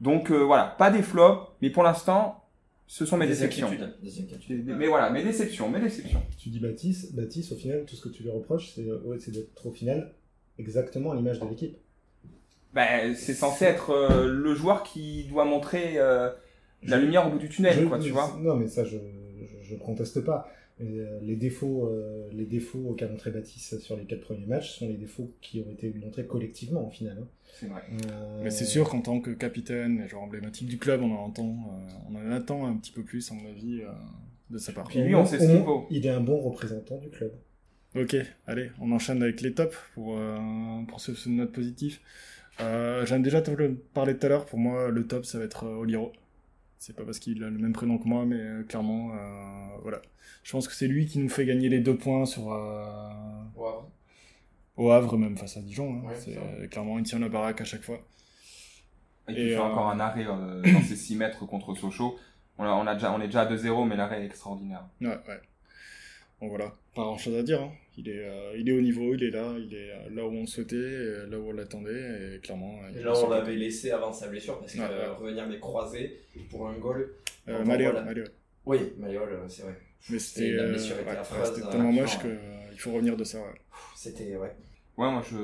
Donc, 0.01 0.31
euh, 0.31 0.37
voilà, 0.43 0.75
pas 0.77 0.89
des 0.91 1.01
flops, 1.01 1.47
mais 1.61 1.69
pour 1.69 1.83
l'instant, 1.83 2.43
ce 2.87 3.05
sont 3.05 3.17
mes 3.17 3.25
des 3.25 3.31
déceptions. 3.33 3.67
inquiétudes. 3.67 3.95
Des 4.03 4.21
inquiétudes. 4.21 4.57
Des- 4.57 4.63
des- 4.63 4.73
Mais 4.73 4.87
voilà, 4.87 5.09
mes 5.09 5.23
déceptions, 5.23 5.69
mes 5.69 5.79
déceptions. 5.79 6.21
Tu 6.37 6.49
dis 6.49 6.59
Baptiste, 6.59 7.15
Baptiste, 7.15 7.51
au 7.51 7.55
final, 7.55 7.85
tout 7.85 7.95
ce 7.95 8.01
que 8.01 8.09
tu 8.09 8.23
lui 8.23 8.29
reproches, 8.31 8.71
c'est 8.75 8.83
ouais, 8.85 9.19
c'est 9.19 9.31
d'être 9.31 9.65
au 9.65 9.71
final 9.71 10.13
exactement 10.57 11.11
à 11.11 11.15
l'image 11.15 11.39
de 11.39 11.47
l'équipe. 11.47 11.77
Ben, 12.75 13.15
c'est 13.15 13.33
censé 13.33 13.65
être 13.65 13.89
euh, 13.91 14.27
le 14.27 14.53
joueur 14.53 14.83
qui 14.83 15.23
doit 15.25 15.45
montrer 15.45 15.93
euh, 15.97 16.29
la 16.83 16.97
Je- 16.99 17.03
lumière 17.03 17.25
au 17.27 17.31
bout 17.31 17.39
du 17.39 17.49
tunnel, 17.49 17.73
Je- 17.79 17.85
quoi, 17.85 17.97
tu 17.99 18.09
vois. 18.11 18.37
Non, 18.41 18.55
mais 18.55 18.67
ça, 18.67 18.83
je, 18.83 18.97
je 19.63 19.75
conteste 19.75 20.21
pas. 20.21 20.51
Euh, 20.81 21.19
les 21.21 21.37
défauts, 21.37 21.87
euh, 21.87 22.27
les 22.33 22.43
défauts 22.43 22.93
qu'a 22.97 23.07
montré 23.07 23.31
Baptiste 23.31 23.79
sur 23.79 23.95
les 23.95 24.03
quatre 24.03 24.19
premiers 24.19 24.45
matchs 24.45 24.77
sont 24.77 24.89
les 24.89 24.97
défauts 24.97 25.31
qui 25.41 25.63
ont 25.65 25.71
été 25.71 25.93
montrés 25.93 26.25
collectivement, 26.25 26.85
au 26.85 26.89
final. 26.91 27.17
hein. 27.21 27.27
C'est 27.53 27.67
vrai. 27.67 27.81
Euh, 28.11 28.41
Mais 28.43 28.49
c'est 28.51 28.65
sûr 28.65 28.89
qu'en 28.89 28.99
tant 28.99 29.21
que 29.21 29.31
capitaine, 29.31 30.01
et 30.05 30.09
genre 30.09 30.23
emblématique 30.23 30.67
du 30.67 30.77
club, 30.77 31.01
on 31.01 31.13
en 31.15 31.23
entend, 31.27 31.47
euh, 31.47 31.91
on 32.11 32.15
en 32.27 32.31
attend 32.31 32.65
un 32.67 32.75
petit 32.75 32.91
peu 32.91 33.03
plus, 33.03 33.31
à 33.31 33.35
mon 33.35 33.47
avis, 33.49 33.83
euh, 33.83 33.87
de 34.49 34.57
sa 34.57 34.73
part. 34.73 34.83
Puis 34.89 34.99
lui, 34.99 35.15
on 35.15 35.23
sait 35.25 35.39
ce 35.39 35.45
qu'il 35.49 35.61
vaut. 35.63 35.87
Il 35.89 36.05
est 36.05 36.09
un 36.09 36.19
bon 36.19 36.41
représentant 36.41 36.97
du 36.97 37.07
club. 37.09 37.31
Ok, 37.95 38.17
allez, 38.45 38.71
on 38.81 38.91
enchaîne 38.91 39.23
avec 39.23 39.39
les 39.39 39.53
tops 39.53 39.77
pour, 39.93 40.17
euh, 40.19 40.37
pour 40.89 40.99
ce, 40.99 41.13
ce 41.13 41.29
note 41.29 41.53
positif. 41.53 42.01
Euh, 42.61 43.05
J'en 43.05 43.17
ai 43.17 43.19
déjà 43.19 43.41
parlé 43.93 44.17
tout 44.17 44.25
à 44.25 44.29
l'heure, 44.29 44.45
pour 44.45 44.59
moi, 44.59 44.89
le 44.89 45.05
top, 45.07 45.25
ça 45.25 45.39
va 45.39 45.45
être 45.45 45.65
euh, 45.65 45.75
Oliro. 45.77 46.11
C'est 46.77 46.95
pas 46.95 47.03
parce 47.03 47.19
qu'il 47.19 47.43
a 47.43 47.49
le 47.49 47.57
même 47.57 47.73
prénom 47.73 47.97
que 47.97 48.07
moi, 48.07 48.25
mais 48.25 48.39
euh, 48.39 48.63
clairement, 48.63 49.11
euh, 49.13 49.77
voilà. 49.81 50.01
Je 50.43 50.51
pense 50.51 50.67
que 50.67 50.73
c'est 50.73 50.87
lui 50.87 51.05
qui 51.05 51.19
nous 51.19 51.29
fait 51.29 51.45
gagner 51.45 51.69
les 51.69 51.79
deux 51.79 51.97
points 51.97 52.25
sur, 52.25 52.51
euh, 52.53 52.85
Wow. 53.55 53.89
au 54.77 54.91
Havre, 54.91 55.17
même 55.17 55.37
face 55.37 55.57
à 55.57 55.61
Dijon. 55.61 55.95
hein. 56.03 56.07
Ouais, 56.07 56.15
c'est 56.19 56.37
euh, 56.37 56.67
clairement, 56.67 56.97
il 56.99 57.03
tient 57.05 57.19
la 57.19 57.29
baraque 57.29 57.61
à 57.61 57.65
chaque 57.65 57.81
fois. 57.83 57.99
Et, 59.27 59.31
Et, 59.31 59.35
qui 59.35 59.41
fait 59.49 59.55
euh, 59.55 59.61
encore 59.63 59.89
un 59.89 59.99
arrêt 59.99 60.25
euh, 60.27 60.61
dans 60.61 60.81
ses 60.81 60.95
6 60.95 61.15
mètres 61.15 61.45
contre 61.47 61.73
Sochaux. 61.75 62.17
On, 62.57 62.63
a, 62.63 62.69
on, 62.69 62.85
a 62.87 62.93
déjà, 62.93 63.11
on 63.11 63.19
est 63.21 63.25
déjà 63.27 63.41
à 63.41 63.45
2-0, 63.51 63.87
mais 63.87 63.95
l'arrêt 63.95 64.21
est 64.21 64.25
extraordinaire. 64.25 64.85
Ouais, 65.01 65.07
ouais. 65.27 65.41
Bon 66.41 66.49
voilà, 66.49 66.65
pas 66.95 67.03
grand 67.03 67.17
chose 67.17 67.35
à 67.37 67.43
dire. 67.43 67.61
hein. 67.61 67.71
Il, 67.97 68.09
est, 68.09 68.25
euh, 68.27 68.57
il 68.57 68.67
est 68.67 68.73
au 68.77 68.81
niveau, 68.81 69.13
il 69.13 69.23
est 69.23 69.31
là, 69.31 69.53
il 69.57 69.73
est 69.73 69.91
euh, 69.91 70.09
là 70.13 70.25
où 70.25 70.31
on 70.31 70.41
le 70.41 70.47
souhaitait, 70.47 70.75
et 70.75 71.29
là 71.29 71.39
où 71.39 71.47
on 71.49 71.53
l'attendait, 71.53 72.35
et 72.35 72.39
clairement. 72.41 72.77
Et 72.93 73.01
là, 73.01 73.13
on 73.15 73.29
l'avait 73.29 73.55
laissé 73.55 73.91
avant 73.91 74.11
sa 74.11 74.27
blessure 74.27 74.59
parce 74.59 74.73
que 74.73 74.79
Ouais, 74.79 74.85
ouais. 74.85 74.91
euh, 74.93 75.13
revenir 75.13 75.47
des 75.47 75.59
croisés 75.59 76.19
pour 76.49 76.67
un 76.67 76.77
goal. 76.77 77.09
Euh, 77.47 77.63
Maléol, 77.63 77.91
voilà. 77.91 78.05
Maléol. 78.05 78.27
Oui, 78.65 78.79
euh, 79.01 79.45
c'est 79.47 79.63
vrai. 79.63 79.79
Mais 80.09 80.19
c'était 80.19 80.51
la 80.51 80.63
euh, 80.63 80.69
blessure 80.71 80.99
était 80.99 81.09
ouais, 81.09 81.17
euh, 81.17 81.71
tellement 81.71 81.91
moche 81.93 82.17
ouais. 82.17 82.23
que 82.23 82.27
euh, 82.27 82.71
il 82.73 82.79
faut 82.79 82.91
revenir 82.91 83.15
de 83.15 83.23
ça. 83.23 83.39
ouais. 83.39 83.45
C'était, 83.95 84.35
ouais. 84.35 84.53
Ouais, 84.97 85.11
moi 85.11 85.21
je, 85.29 85.35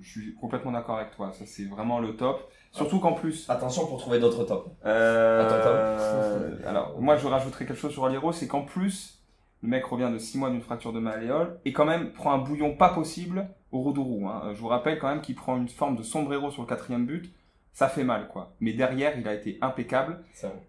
je 0.00 0.08
suis 0.08 0.34
complètement 0.34 0.72
d'accord 0.72 0.98
avec 0.98 1.12
toi. 1.16 1.32
Ça, 1.32 1.44
c'est 1.46 1.64
vraiment 1.64 1.98
le 2.00 2.16
top. 2.16 2.50
Surtout 2.72 2.98
qu'en 3.00 3.12
plus. 3.14 3.48
Attention 3.48 3.86
pour 3.86 3.98
trouver 3.98 4.18
d'autres 4.20 4.44
tops. 4.44 4.70
Euh, 4.84 6.56
alors, 6.66 7.00
moi 7.00 7.16
je 7.16 7.26
rajouterais 7.26 7.66
quelque 7.66 7.78
chose 7.78 7.92
sur 7.92 8.04
Aliro, 8.04 8.32
c'est 8.32 8.46
qu'en 8.48 8.62
plus, 8.62 9.23
le 9.64 9.70
mec 9.70 9.84
revient 9.86 10.10
de 10.12 10.18
6 10.18 10.36
mois 10.36 10.50
d'une 10.50 10.60
fracture 10.60 10.92
de 10.92 11.00
malléole 11.00 11.58
et 11.64 11.72
quand 11.72 11.86
même 11.86 12.12
prend 12.12 12.32
un 12.32 12.38
bouillon 12.38 12.76
pas 12.76 12.90
possible 12.90 13.48
au 13.72 13.80
Roudourou. 13.80 14.28
Hein. 14.28 14.52
Je 14.52 14.60
vous 14.60 14.68
rappelle 14.68 14.98
quand 14.98 15.08
même 15.08 15.22
qu'il 15.22 15.34
prend 15.34 15.56
une 15.56 15.70
forme 15.70 15.96
de 15.96 16.02
sombrero 16.02 16.50
sur 16.50 16.60
le 16.60 16.68
quatrième 16.68 17.06
but. 17.06 17.32
Ça 17.72 17.88
fait 17.88 18.04
mal, 18.04 18.28
quoi. 18.28 18.52
Mais 18.60 18.74
derrière, 18.74 19.18
il 19.18 19.26
a 19.26 19.32
été 19.32 19.56
impeccable. 19.62 20.22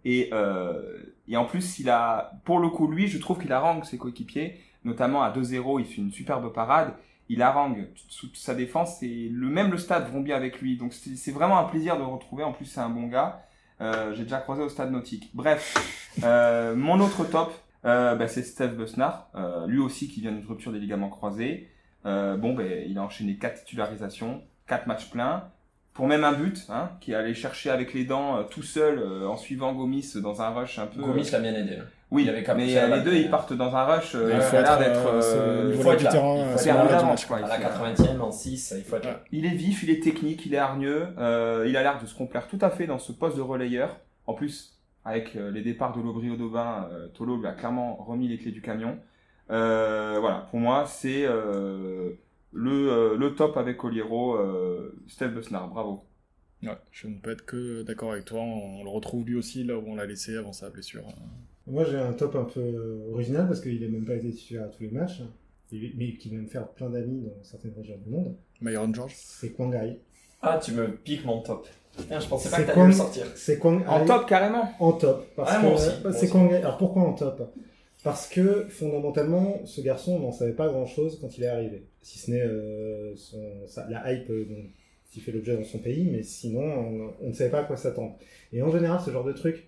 Et, 0.06 0.30
euh, 0.32 0.82
et 1.28 1.36
en 1.36 1.44
plus, 1.44 1.78
il 1.78 1.90
a, 1.90 2.32
pour 2.46 2.60
le 2.60 2.70
coup, 2.70 2.88
lui, 2.88 3.08
je 3.08 3.20
trouve 3.20 3.38
qu'il 3.38 3.52
harangue 3.52 3.84
ses 3.84 3.98
coéquipiers, 3.98 4.60
notamment 4.86 5.22
à 5.22 5.30
2-0, 5.30 5.82
il 5.82 5.86
fait 5.86 6.02
une 6.02 6.12
superbe 6.12 6.52
parade. 6.54 6.94
Il 7.28 7.42
harangue 7.42 7.90
sous 8.08 8.34
sa 8.34 8.56
défense 8.56 9.04
et 9.04 9.30
le 9.30 9.50
même 9.50 9.72
le 9.72 9.78
stade 9.78 10.10
vont 10.10 10.22
bien 10.22 10.38
avec 10.38 10.62
lui. 10.62 10.78
Donc 10.78 10.94
c'est 10.94 11.16
c'est 11.18 11.32
vraiment 11.32 11.58
un 11.58 11.66
plaisir 11.66 11.96
de 11.96 12.02
le 12.02 12.08
retrouver. 12.08 12.46
En 12.46 12.54
plus, 12.54 12.66
c'est 12.66 12.80
un 12.80 12.90
bon 12.90 13.08
gars. 13.08 13.42
Euh, 13.82 14.14
J'ai 14.14 14.24
déjà 14.24 14.38
croisé 14.38 14.64
au 14.64 14.70
stade 14.70 14.92
nautique. 14.92 15.32
Bref, 15.34 15.76
euh, 16.24 16.76
mon 16.76 17.00
autre 17.02 17.26
top, 17.26 17.52
euh, 17.86 18.16
bah, 18.16 18.28
c'est 18.28 18.44
Steve 18.44 18.76
Besnard. 18.76 19.30
Euh, 19.36 19.68
lui 19.68 19.80
aussi 19.80 20.08
qui 20.08 20.22
vient 20.22 20.32
d'une 20.32 20.46
rupture 20.46 20.72
des 20.72 20.80
ligaments 20.80 21.10
croisés. 21.10 21.70
Euh, 22.06 22.36
bon, 22.38 22.54
ben, 22.54 22.84
il 22.88 22.98
a 22.98 23.02
enchaîné 23.04 23.36
quatre 23.38 23.64
titularisations, 23.64 24.42
quatre 24.68 24.88
matchs 24.88 25.10
pleins 25.10 25.46
pour 25.94 26.08
même 26.08 26.26
un 26.26 26.34
but, 26.34 26.66
hein, 26.70 26.90
qui 27.00 27.14
est 27.14 27.16
allé 27.16 27.34
chercher 27.34 27.70
avec 27.70 27.94
les 27.94 28.04
dents 28.04 28.38
euh, 28.38 28.44
tout 28.44 28.64
seul 28.64 29.00
euh, 29.00 29.28
en 29.30 29.38
suivant 29.38 29.74
Gomis 29.74 30.12
dans 30.22 30.42
un 30.42 30.50
rush 30.50 30.78
un 30.78 30.88
peu. 30.88 31.00
Gomis 31.02 31.30
l'a 31.32 31.40
bien 31.40 31.54
aidé. 31.56 31.78
hein. 31.80 31.86
oui, 32.12 32.24
il 32.24 32.30
avait 32.30 32.44
mais 32.54 32.66
les 32.98 33.02
deux 33.02 33.16
ils 33.16 33.30
partent 33.30 33.54
dans 33.54 33.74
un 33.74 33.86
rush. 33.86 34.14
il 34.14 34.42
faut 34.42 34.58
l'air 34.58 34.78
d'être. 34.78 35.72
il 35.74 35.82
faut 35.82 35.92
être 35.94 36.04
là. 36.04 36.12
terrain, 36.12 36.36
Il 36.52 36.58
faut 36.60 36.68
la 36.68 36.76
d'avance, 36.76 37.00
dimanche. 37.02 37.26
quoi. 37.28 37.38
À 37.38 37.42
la 37.48 37.58
Il 37.58 37.64
faut- 37.64 38.04
80e, 38.04 38.20
en 38.20 38.32
6, 38.32 38.74
il 38.78 38.84
faut 38.84 38.98
être 38.98 39.06
là. 39.06 39.22
Il 39.32 39.46
est 39.46 39.56
vif, 39.56 39.84
il 39.84 39.90
est 39.90 40.04
technique, 40.04 40.46
il 40.46 40.54
est 40.54 40.58
hargneux. 40.58 41.08
euh, 41.18 41.66
il 41.68 41.78
a 41.78 41.82
l'air 41.82 42.00
de 42.02 42.06
se 42.06 42.14
complaire 42.14 42.48
tout 42.50 42.60
à 42.62 42.70
fait 42.70 42.88
dans 42.88 43.00
ce 43.00 43.14
poste 43.14 43.38
de 43.38 43.42
relayeur. 43.42 43.96
En 44.28 44.34
plus, 44.34 44.75
avec 45.06 45.36
euh, 45.36 45.52
les 45.52 45.62
départs 45.62 45.96
de 45.96 46.02
Lobry 46.02 46.30
Audobin, 46.32 46.90
euh, 46.92 47.08
Tolo 47.10 47.38
lui 47.38 47.48
a 47.48 47.54
clairement 47.54 47.96
remis 47.96 48.28
les 48.28 48.38
clés 48.38 48.52
du 48.52 48.62
camion. 48.62 48.98
Euh, 49.52 50.18
voilà, 50.20 50.48
pour 50.50 50.60
moi, 50.60 50.86
c'est 50.88 51.26
euh, 51.26 52.14
le, 52.52 52.92
euh, 52.92 53.16
le 53.16 53.36
top 53.36 53.56
avec 53.58 53.84
Oliero, 53.84 54.36
euh, 54.36 55.00
Steve 55.08 55.36
Besnard. 55.36 55.70
Bravo. 55.70 56.04
Ouais, 56.64 56.78
je 56.92 57.08
ne 57.08 57.20
peux 57.20 57.32
être 57.32 57.46
que 57.46 57.84
d'accord 57.84 58.14
avec 58.14 58.26
toi. 58.26 58.40
On 58.42 58.84
le 58.84 58.90
retrouve 58.90 59.26
lui 59.26 59.36
aussi 59.36 59.64
là 59.64 59.78
où 59.78 59.84
on 59.86 59.96
l'a 59.96 60.08
laissé 60.08 60.36
avant 60.36 60.54
sa 60.54 60.72
blessure. 60.72 61.04
Moi, 61.68 61.84
j'ai 61.86 61.98
un 61.98 62.14
top 62.14 62.36
un 62.36 62.46
peu 62.46 63.06
original 63.12 63.48
parce 63.48 63.62
qu'il 63.62 63.80
n'a 63.82 63.88
même 63.88 64.06
pas 64.06 64.16
été 64.16 64.32
titulaire 64.32 64.66
à 64.66 64.70
tous 64.70 64.82
les 64.82 64.90
matchs, 64.90 65.22
mais 65.72 66.14
qui 66.16 66.30
va 66.30 66.38
me 66.38 66.48
faire 66.48 66.68
plein 66.70 66.90
d'amis 66.90 67.22
dans 67.22 67.44
certaines 67.44 67.74
régions 67.78 67.98
du 68.04 68.10
monde. 68.10 68.36
Myron 68.62 68.92
George. 68.92 69.14
C'est 69.16 69.52
Kwangai. 69.52 70.00
Ah, 70.42 70.60
tu 70.64 70.72
me 70.74 70.96
piques 70.96 71.26
mon 71.26 71.42
top. 71.42 71.68
Je 71.98 72.28
pensais 72.28 72.50
pas 72.50 72.58
C'est 72.58 72.62
que 72.64 72.68
t'allais 72.68 72.74
quoi 72.74 72.88
le 72.88 72.94
sortir. 72.94 73.26
C'est 73.36 73.60
Kwangai. 73.60 73.86
En 73.88 74.06
top, 74.06 74.28
carrément. 74.28 74.70
En 74.80 74.92
top. 74.94 75.26
Parce 75.36 75.52
Ouais, 75.52 75.58
que 75.58 75.64
moi 75.64 75.74
aussi, 76.12 76.38
moi. 76.38 76.56
Alors 76.56 76.78
pourquoi 76.78 77.04
en 77.04 77.14
top? 77.14 77.54
Parce 78.04 78.28
que 78.28 78.66
fondamentalement, 78.70 79.62
ce 79.66 79.82
garçon, 79.82 80.14
on 80.14 80.20
n'en 80.20 80.32
savait 80.32 80.54
pas 80.54 80.68
grand-chose 80.68 81.18
quand 81.20 81.38
il 81.38 81.44
est 81.44 81.48
arrivé. 81.48 81.88
Si 82.02 82.20
ce 82.20 82.32
n'est 82.32 82.42
euh, 82.44 83.16
la 83.90 84.14
hype 84.14 84.30
euh, 84.30 84.46
dont 84.46 84.64
il 85.16 85.22
fait 85.22 85.32
l'objet 85.32 85.56
dans 85.56 85.64
son 85.64 85.80
pays, 85.80 86.10
mais 86.12 86.22
sinon, 86.22 86.62
on, 86.62 87.14
on 87.22 87.28
ne 87.30 87.34
savait 87.34 87.50
pas 87.50 87.62
à 87.62 87.64
quoi 87.64 87.78
s'attendre. 87.78 88.16
Et 88.54 88.62
en 88.62 88.70
général, 88.70 89.00
ce 89.04 89.10
genre 89.10 89.24
de 89.24 89.32
truc, 89.32 89.68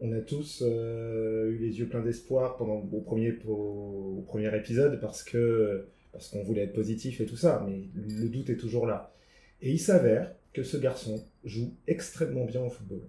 on 0.00 0.12
a 0.12 0.20
tous 0.20 0.62
euh, 0.66 1.50
eu 1.52 1.58
les 1.58 1.78
yeux 1.78 1.86
pleins 1.88 2.02
d'espoir 2.02 2.56
pendant 2.56 2.82
au 2.92 3.00
premier, 3.00 3.32
au, 3.46 4.16
au 4.18 4.24
premier 4.26 4.54
épisode 4.56 5.00
parce 5.00 5.22
que 5.22 5.86
parce 6.12 6.28
qu'on 6.28 6.42
voulait 6.42 6.62
être 6.64 6.72
positif 6.72 7.20
et 7.20 7.26
tout 7.26 7.36
ça, 7.36 7.64
mais 7.68 7.82
le 7.94 8.28
doute 8.28 8.50
est 8.50 8.56
toujours 8.56 8.84
là. 8.86 9.14
Et 9.62 9.70
il 9.70 9.78
s'avère 9.78 10.34
que 10.52 10.62
ce 10.62 10.76
garçon 10.76 11.24
joue 11.44 11.74
extrêmement 11.86 12.44
bien 12.44 12.62
au 12.62 12.70
football. 12.70 13.02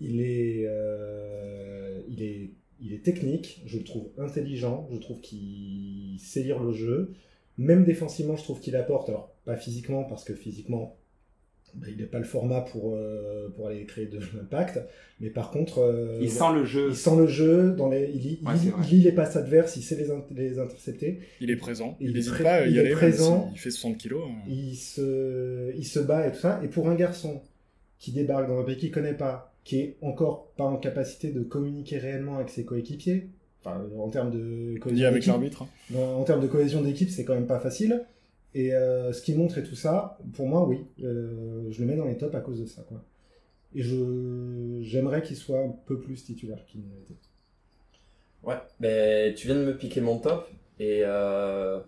Il 0.00 0.20
est, 0.20 0.64
euh, 0.66 2.00
il 2.08 2.22
est 2.92 3.02
technique, 3.02 3.62
je 3.66 3.78
le 3.78 3.84
trouve 3.84 4.08
intelligent, 4.18 4.88
je 4.92 4.98
trouve 4.98 5.20
qu'il 5.20 6.18
sait 6.20 6.42
lire 6.42 6.62
le 6.62 6.72
jeu. 6.72 7.14
Même 7.56 7.84
défensivement, 7.84 8.36
je 8.36 8.44
trouve 8.44 8.60
qu'il 8.60 8.76
apporte. 8.76 9.08
Alors, 9.08 9.34
pas 9.44 9.56
physiquement, 9.56 10.04
parce 10.04 10.24
que 10.24 10.34
physiquement, 10.34 10.96
bah, 11.74 11.86
il 11.90 11.96
n'a 12.00 12.06
pas 12.06 12.18
le 12.18 12.24
format 12.24 12.60
pour, 12.60 12.94
euh, 12.94 13.48
pour 13.56 13.68
aller 13.68 13.84
créer 13.84 14.06
de 14.06 14.18
l'impact. 14.36 14.80
Mais 15.20 15.30
par 15.30 15.50
contre, 15.50 15.78
euh, 15.80 16.18
Il 16.22 16.30
sent 16.30 16.52
le 16.54 16.64
jeu. 16.64 16.88
il 16.90 16.96
sent 16.96 17.16
le 17.16 17.26
jeu, 17.26 17.72
dans 17.72 17.88
les, 17.88 18.10
il, 18.14 18.20
lit, 18.22 18.40
Ouais, 18.44 18.52
il, 18.54 18.58
c'est 18.58 18.64
lit- 18.66 18.70
vrai. 18.70 18.82
il 18.90 18.96
lit 18.98 19.02
les 19.04 19.12
passes 19.12 19.36
adverses, 19.36 19.76
il 19.76 19.82
sait 19.82 19.96
les, 19.96 20.10
in- 20.10 20.24
les 20.34 20.58
intercepter. 20.58 21.20
Il 21.40 21.50
est 21.50 21.56
présent. 21.56 21.96
Il 22.00 22.12
n'hésite 22.12 22.32
pré- 22.34 22.44
pas 22.44 22.52
à 22.54 22.66
y 22.66 22.70
il 22.70 22.76
est 22.76 22.80
aller. 22.80 22.90
présent. 22.92 23.50
Il 23.54 23.58
fait 23.58 23.70
60 23.70 23.98
kilos. 23.98 24.22
hein. 24.28 24.34
il 24.48 24.74
se, 24.76 25.72
il 25.76 25.84
se 25.84 25.98
bat 26.00 26.26
et 26.28 26.32
tout 26.32 26.38
ça. 26.38 26.60
Et 26.64 26.68
pour 26.68 26.88
un 26.88 26.94
garçon 26.94 27.42
qui 27.98 28.12
débarque 28.12 28.48
dans 28.48 28.60
un 28.60 28.64
pays 28.64 28.76
qu'il 28.76 28.90
connaît 28.90 29.14
pas, 29.14 29.54
qui 29.64 29.80
est 29.80 29.96
encore 30.02 30.52
pas 30.56 30.64
en 30.64 30.76
capacité 30.76 31.30
de 31.30 31.40
communiquer 31.42 31.98
réellement 31.98 32.36
avec 32.36 32.48
ses 32.48 32.64
coéquipiers, 32.64 33.28
enfin, 33.60 33.82
en 33.98 34.08
termes 34.08 34.30
de 34.30 34.78
cohésion 34.78 35.10
d'équipe, 35.12 35.32
hein. 35.60 35.98
en 35.98 36.22
termes 36.24 36.40
de 36.40 36.46
cohésion 36.46 36.80
d'équipe, 36.80 37.10
c'est 37.10 37.24
quand 37.24 37.34
même 37.34 37.46
pas 37.46 37.58
facile. 37.58 38.02
Et 38.54 38.74
euh, 38.74 39.12
ce 39.12 39.22
qu'il 39.22 39.36
montre 39.36 39.58
et 39.58 39.62
tout 39.62 39.74
ça, 39.74 40.18
pour 40.34 40.46
moi, 40.46 40.66
oui, 40.66 40.86
euh, 41.02 41.66
je 41.70 41.80
le 41.80 41.86
mets 41.86 41.96
dans 41.96 42.06
les 42.06 42.16
tops 42.16 42.34
à 42.34 42.40
cause 42.40 42.60
de 42.60 42.66
ça, 42.66 42.82
quoi. 42.88 43.04
Et 43.74 43.82
je, 43.82 44.80
j'aimerais 44.80 45.22
qu'il 45.22 45.36
soit 45.36 45.60
un 45.60 45.74
peu 45.86 46.00
plus 46.00 46.24
titulaire 46.24 46.64
qu'il 46.66 46.80
ne 46.80 47.02
été. 47.02 47.14
Ouais, 48.42 48.56
mais 48.80 49.34
tu 49.34 49.46
viens 49.46 49.56
de 49.56 49.64
me 49.64 49.76
piquer 49.76 50.00
mon 50.00 50.18
top. 50.18 50.48
Et 50.78 51.02
euh... 51.04 51.80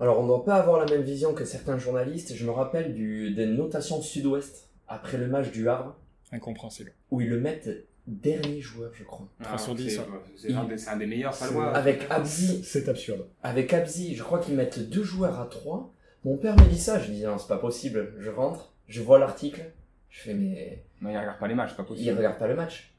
alors, 0.00 0.18
on 0.18 0.22
ne 0.22 0.28
doit 0.28 0.44
pas 0.44 0.56
avoir 0.56 0.84
la 0.84 0.86
même 0.86 1.02
vision 1.02 1.32
que 1.32 1.44
certains 1.44 1.78
journalistes. 1.78 2.34
Je 2.34 2.44
me 2.44 2.50
rappelle 2.50 2.94
du, 2.94 3.32
des 3.32 3.46
notations 3.46 4.02
sud-ouest 4.02 4.68
après 4.88 5.16
le 5.16 5.28
match 5.28 5.52
du 5.52 5.68
Havre, 5.68 5.96
Incompréhensible. 6.32 6.92
où 7.10 7.20
ils 7.20 7.28
le 7.28 7.40
mettent 7.40 7.70
dernier 8.06 8.60
joueur, 8.60 8.90
je 8.94 9.04
crois. 9.04 9.26
Trois 9.42 9.58
sur 9.58 9.74
dix, 9.74 9.90
c'est- 9.90 9.96
ça. 9.96 10.06
C'est 10.36 10.52
un, 10.52 10.64
des- 10.64 10.78
c'est 10.78 10.90
un 10.90 10.96
des 10.96 11.06
meilleurs 11.06 11.34
C'est- 11.34 11.46
Palois. 11.48 11.74
Avec 11.76 12.06
Abzi, 12.10 12.62
C'est 12.64 12.88
absurde. 12.88 13.26
avec 13.42 13.72
Abzi, 13.72 14.14
je 14.14 14.22
crois 14.22 14.38
qu'ils 14.40 14.54
mettent 14.54 14.88
deux 14.90 15.02
joueurs 15.04 15.40
à 15.40 15.46
trois. 15.46 15.90
Mon 16.24 16.36
père 16.36 16.54
me 16.56 16.64
dit 16.66 16.78
ça, 16.78 16.98
je 17.00 17.10
dis 17.10 17.22
non, 17.22 17.38
c'est 17.38 17.48
pas 17.48 17.58
possible. 17.58 18.14
Je 18.18 18.30
rentre, 18.30 18.72
je 18.88 19.02
vois 19.02 19.18
l'article, 19.18 19.62
je 20.10 20.20
fais 20.20 20.34
mais 20.34 20.82
Non, 21.00 21.10
il 21.10 21.18
regarde 21.18 21.38
pas 21.38 21.48
les 21.48 21.54
matchs, 21.54 21.70
c'est 21.70 21.76
pas 21.76 21.82
il 21.84 21.86
possible. 21.86 22.16
regarde 22.16 22.38
pas 22.38 22.48
le 22.48 22.54
match. 22.56 22.92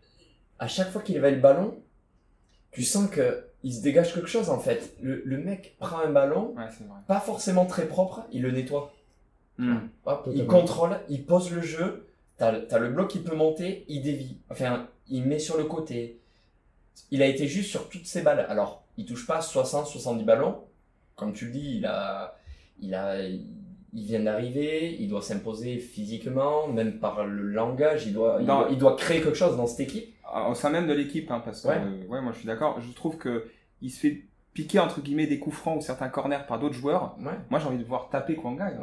À 0.59 0.67
chaque 0.67 0.89
fois 0.91 1.01
qu'il 1.01 1.17
avait 1.17 1.31
le 1.31 1.39
ballon, 1.41 1.79
tu 2.71 2.83
sens 2.83 3.09
que 3.09 3.45
il 3.63 3.73
se 3.73 3.81
dégage 3.81 4.13
quelque 4.13 4.27
chose 4.27 4.49
en 4.49 4.59
fait. 4.59 4.95
Le, 5.01 5.21
le 5.25 5.37
mec 5.37 5.75
prend 5.79 5.99
un 5.99 6.11
ballon, 6.11 6.53
Ouais, 6.55 6.65
c'est 6.77 6.83
vrai. 6.87 6.99
pas 7.07 7.19
forcément 7.19 7.65
très 7.65 7.87
propre, 7.87 8.25
il 8.31 8.41
le 8.43 8.51
nettoie. 8.51 8.93
Hmm. 9.57 9.77
Hop, 10.05 10.29
il 10.33 10.45
contrôle, 10.45 10.99
il 11.09 11.25
pose 11.25 11.51
le 11.51 11.61
jeu, 11.61 12.05
t'as 12.37 12.59
t'as 12.59 12.77
le 12.77 12.89
bloc 12.89 13.09
qui 13.09 13.19
peut 13.19 13.35
monter, 13.35 13.85
il 13.87 14.01
dévie. 14.03 14.37
Enfin, 14.51 14.87
il 15.09 15.23
met 15.25 15.39
sur 15.39 15.57
le 15.57 15.65
côté. 15.65 16.19
Il 17.11 17.21
a 17.21 17.27
été 17.27 17.47
juste 17.47 17.69
sur 17.69 17.89
toutes 17.89 18.05
ses 18.07 18.21
balles. 18.21 18.45
Alors, 18.49 18.83
il 18.97 19.05
touche 19.05 19.27
pas 19.27 19.39
60-70 19.39 20.23
ballons. 20.23 20.63
Comme 21.15 21.33
tu 21.33 21.45
le 21.45 21.51
dis, 21.51 21.77
il 21.77 21.85
a, 21.85 22.37
il 22.79 22.93
a, 22.95 23.21
il 23.27 23.45
vient 23.93 24.21
d'arriver, 24.21 24.95
il 24.99 25.07
doit 25.07 25.21
s'imposer 25.21 25.77
physiquement, 25.77 26.67
même 26.67 26.99
par 26.99 27.25
le 27.25 27.43
langage, 27.49 28.05
il 28.07 28.13
doit, 28.13 28.37
il 28.41 28.45
Non. 28.45 28.61
doit, 28.61 28.67
il 28.71 28.77
doit 28.77 28.95
créer 28.95 29.21
quelque 29.21 29.35
chose 29.37 29.55
dans 29.57 29.67
cette 29.67 29.81
équipe. 29.81 30.13
Ah, 30.25 30.49
Au 30.49 30.55
sein 30.55 30.69
même 30.69 30.87
de 30.87 30.93
l'équipe, 30.93 31.29
hein, 31.31 31.41
parce 31.43 31.61
que 31.61 31.67
Ouais. 31.69 31.77
euh, 31.77 32.05
ouais, 32.07 32.21
moi 32.21 32.31
je 32.33 32.39
suis 32.39 32.47
d'accord. 32.47 32.81
Je 32.81 32.91
trouve 32.93 33.17
que 33.17 33.47
il 33.81 33.89
se 33.91 33.99
fait 33.99 34.23
piquer 34.53 34.79
entre 34.79 34.99
guillemets 35.01 35.27
des 35.27 35.39
coups 35.39 35.55
francs 35.55 35.77
ou 35.77 35.81
certains 35.81 36.09
corners 36.09 36.45
par 36.47 36.59
d'autres 36.59 36.73
joueurs. 36.75 37.15
Ouais. 37.19 37.33
Moi 37.49 37.59
j'ai 37.59 37.67
envie 37.67 37.77
de 37.77 37.83
voir 37.83 38.09
taper 38.09 38.35
Ouais. 38.37 38.57
fait. 38.57 38.77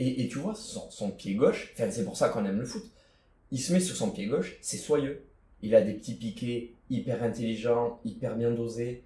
Et, 0.00 0.22
et 0.24 0.28
tu 0.28 0.38
vois, 0.38 0.54
son, 0.54 0.88
son 0.90 1.10
pied 1.10 1.34
gauche, 1.34 1.72
c'est 1.76 2.04
pour 2.04 2.16
ça 2.16 2.28
qu'on 2.28 2.44
aime 2.44 2.58
le 2.60 2.64
foot. 2.66 2.84
Il 3.50 3.58
se 3.58 3.72
met 3.72 3.80
sur 3.80 3.96
son 3.96 4.10
pied 4.10 4.26
gauche, 4.26 4.56
c'est 4.60 4.76
soyeux. 4.76 5.24
Il 5.62 5.74
a 5.74 5.80
des 5.80 5.94
petits 5.94 6.14
piquets 6.14 6.72
hyper 6.90 7.22
intelligents, 7.22 8.00
hyper 8.04 8.36
bien 8.36 8.50
dosés. 8.50 9.02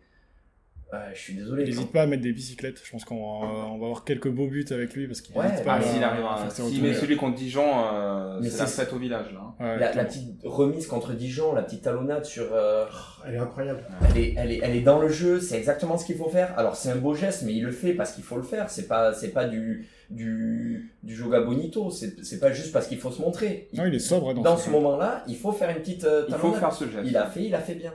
Je 1.14 1.18
suis 1.18 1.34
désolé. 1.34 1.62
Il 1.62 1.70
n'hésite 1.70 1.90
pas 1.92 2.02
à 2.02 2.06
mettre 2.06 2.22
des 2.22 2.32
bicyclettes. 2.32 2.80
Je 2.84 2.90
pense 2.90 3.04
qu'on 3.04 3.40
va, 3.40 3.74
avoir 3.74 4.04
quelques 4.04 4.28
beaux 4.28 4.46
buts 4.46 4.64
avec 4.70 4.94
lui 4.94 5.06
parce 5.06 5.20
qu'il 5.20 5.36
Ouais, 5.36 5.44
pas 5.64 5.78
Ah, 5.80 5.82
s'il 5.82 6.02
arrive 6.04 6.24
à 6.24 6.50
S'il 6.50 6.82
met 6.82 6.92
celui 6.94 7.16
contre 7.16 7.36
Dijon, 7.36 7.64
euh, 7.92 8.38
Mais 8.42 8.50
c'est 8.50 8.58
la 8.60 8.66
fête 8.66 8.92
au 8.92 8.98
village 8.98 9.32
là. 9.32 9.40
hein. 9.40 9.54
Ouais, 9.78 9.78
la, 9.94 10.04
petite 10.04 10.28
remise 10.44 10.86
contre 10.86 11.12
Dijon, 11.12 11.54
la 11.54 11.62
petite 11.62 11.82
talonnade 11.82 12.24
sur. 12.24 12.44
euh, 12.52 12.84
Elle 13.26 13.34
est 13.34 13.38
incroyable. 13.38 13.84
elle, 14.10 14.18
est, 14.22 14.34
elle, 14.36 14.52
est, 14.52 14.60
elle 14.62 14.76
est 14.76 14.80
dans 14.82 14.98
le 14.98 15.08
jeu, 15.08 15.40
c'est 15.40 15.56
exactement 15.56 15.96
ce 15.96 16.04
qu'il 16.04 16.16
faut 16.16 16.28
faire. 16.28 16.52
Alors 16.58 16.76
c'est 16.76 16.90
un 16.90 16.96
beau 16.96 17.14
geste, 17.14 17.42
mais 17.44 17.54
il 17.54 17.62
le 17.64 17.72
fait 17.72 17.94
parce 17.94 18.12
qu'il 18.12 18.24
faut 18.24 18.36
le 18.36 18.42
faire. 18.42 18.68
C'est 18.70 18.86
pas, 18.88 19.14
c'est 19.14 19.30
pas 19.32 19.46
du, 19.46 19.86
du, 20.10 20.92
du 21.02 21.14
joga 21.14 21.40
bonito. 21.40 21.90
C'est 21.90 22.22
c'est 22.24 22.38
pas 22.38 22.52
juste 22.52 22.72
parce 22.72 22.86
qu'il 22.86 22.98
faut 22.98 23.10
se 23.10 23.20
montrer. 23.22 23.68
Il- 23.72 23.78
Non, 23.78 23.86
il 23.86 23.94
est 23.94 23.98
sobre 23.98 24.30
hein, 24.30 24.34
dans, 24.34 24.42
dans 24.42 24.56
ce 24.56 24.70
moment-là, 24.70 25.24
il 25.26 25.36
faut 25.36 25.52
faire 25.52 25.70
une 25.70 25.76
petite 25.82 26.04
euh, 26.04 26.24
Il 26.28 26.34
faut 26.34 26.38
talonnade. 26.50 26.60
faire 26.60 26.72
ce 26.72 26.84
geste. 26.84 27.04
Il 27.06 27.16
a 27.16 27.26
fait, 27.26 27.44
il 27.44 27.54
a 27.54 27.60
fait 27.60 27.74
bien. 27.74 27.92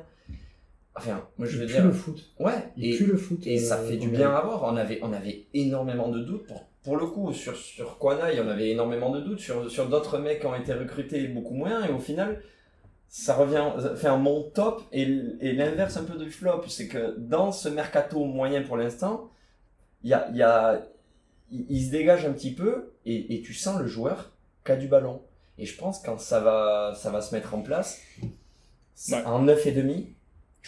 Enfin, 0.98 1.28
moi 1.38 1.48
je 1.48 1.56
Il 1.56 1.60
veux 1.62 1.66
pue 1.68 1.74
dire. 1.74 1.86
le 1.86 1.92
foot. 1.92 2.24
Ouais, 2.40 2.72
Il 2.78 2.94
et, 2.94 2.98
pue 2.98 3.06
le 3.06 3.18
foot. 3.18 3.46
et 3.46 3.58
ça 3.60 3.78
euh, 3.80 3.88
fait 3.88 3.98
du 3.98 4.10
bien 4.10 4.32
à 4.32 4.42
voir. 4.42 4.64
On 4.64 4.76
avait, 4.78 5.00
on 5.04 5.14
avait 5.14 5.46
énormément 5.54 6.10
de 6.10 6.20
doutes. 6.20 6.48
Pour, 6.48 6.66
pour 6.84 6.98
le 6.98 7.06
coup, 7.08 7.34
sur, 7.34 7.56
sur 7.56 7.98
Kwanai, 7.98 8.40
on 8.42 8.48
avait 8.48 8.70
énormément 8.70 9.10
de 9.12 9.20
doutes. 9.22 9.40
Sur, 9.40 9.70
sur 9.70 9.88
d'autres 9.90 10.18
mecs 10.20 10.40
qui 10.40 10.46
ont 10.48 10.56
été 10.56 10.74
recrutés, 10.74 11.28
beaucoup 11.28 11.54
moins. 11.54 11.86
Et 11.86 11.92
au 11.92 12.00
final, 12.00 12.42
ça 13.10 13.36
revient, 13.36 13.66
fait 13.96 14.08
un 14.08 14.18
mon 14.18 14.44
top. 14.44 14.82
Et, 14.92 15.04
et 15.42 15.54
l'inverse 15.54 15.98
un 15.98 16.04
peu 16.04 16.18
du 16.18 16.32
flop, 16.32 16.64
c'est 16.68 16.88
que 16.88 17.16
dans 17.18 17.52
ce 17.52 17.70
mercato 17.70 18.24
moyen 18.26 18.64
pour 18.64 18.78
l'instant, 18.78 19.30
il 20.04 20.10
y 20.10 20.14
a, 20.14 20.28
il 20.32 20.38
y 20.38 20.44
a, 20.44 20.82
il, 21.52 21.66
il 21.70 21.86
se 21.86 21.92
dégage 21.92 22.26
un 22.26 22.34
petit 22.34 22.54
peu. 22.54 22.92
Et, 23.06 23.36
et 23.36 23.42
tu 23.42 23.54
sens 23.54 23.80
le 23.80 23.88
joueur 23.88 24.32
qui 24.66 24.72
a 24.72 24.76
du 24.78 24.88
ballon. 24.88 25.22
Et 25.60 25.66
je 25.66 25.78
pense 25.78 26.00
quand 26.02 26.20
ça 26.20 26.40
va, 26.40 26.94
ça 26.96 27.10
va 27.12 27.22
se 27.22 27.34
mettre 27.36 27.54
en 27.56 27.62
place, 27.62 28.02
Ouais. 29.12 29.24
en 29.26 29.46
9,5, 29.46 30.06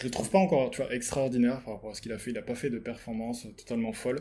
Je 0.00 0.04
le 0.06 0.10
trouve 0.10 0.30
pas 0.30 0.38
encore 0.38 0.70
tu 0.70 0.80
vois, 0.82 0.92
extraordinaire 0.94 1.60
par 1.62 1.74
rapport 1.74 1.90
à 1.90 1.94
ce 1.94 2.00
qu'il 2.00 2.12
a 2.12 2.18
fait. 2.18 2.30
Il 2.30 2.38
a 2.38 2.42
pas 2.42 2.54
fait 2.54 2.70
de 2.70 2.78
performance 2.78 3.46
totalement 3.56 3.92
folle. 3.92 4.20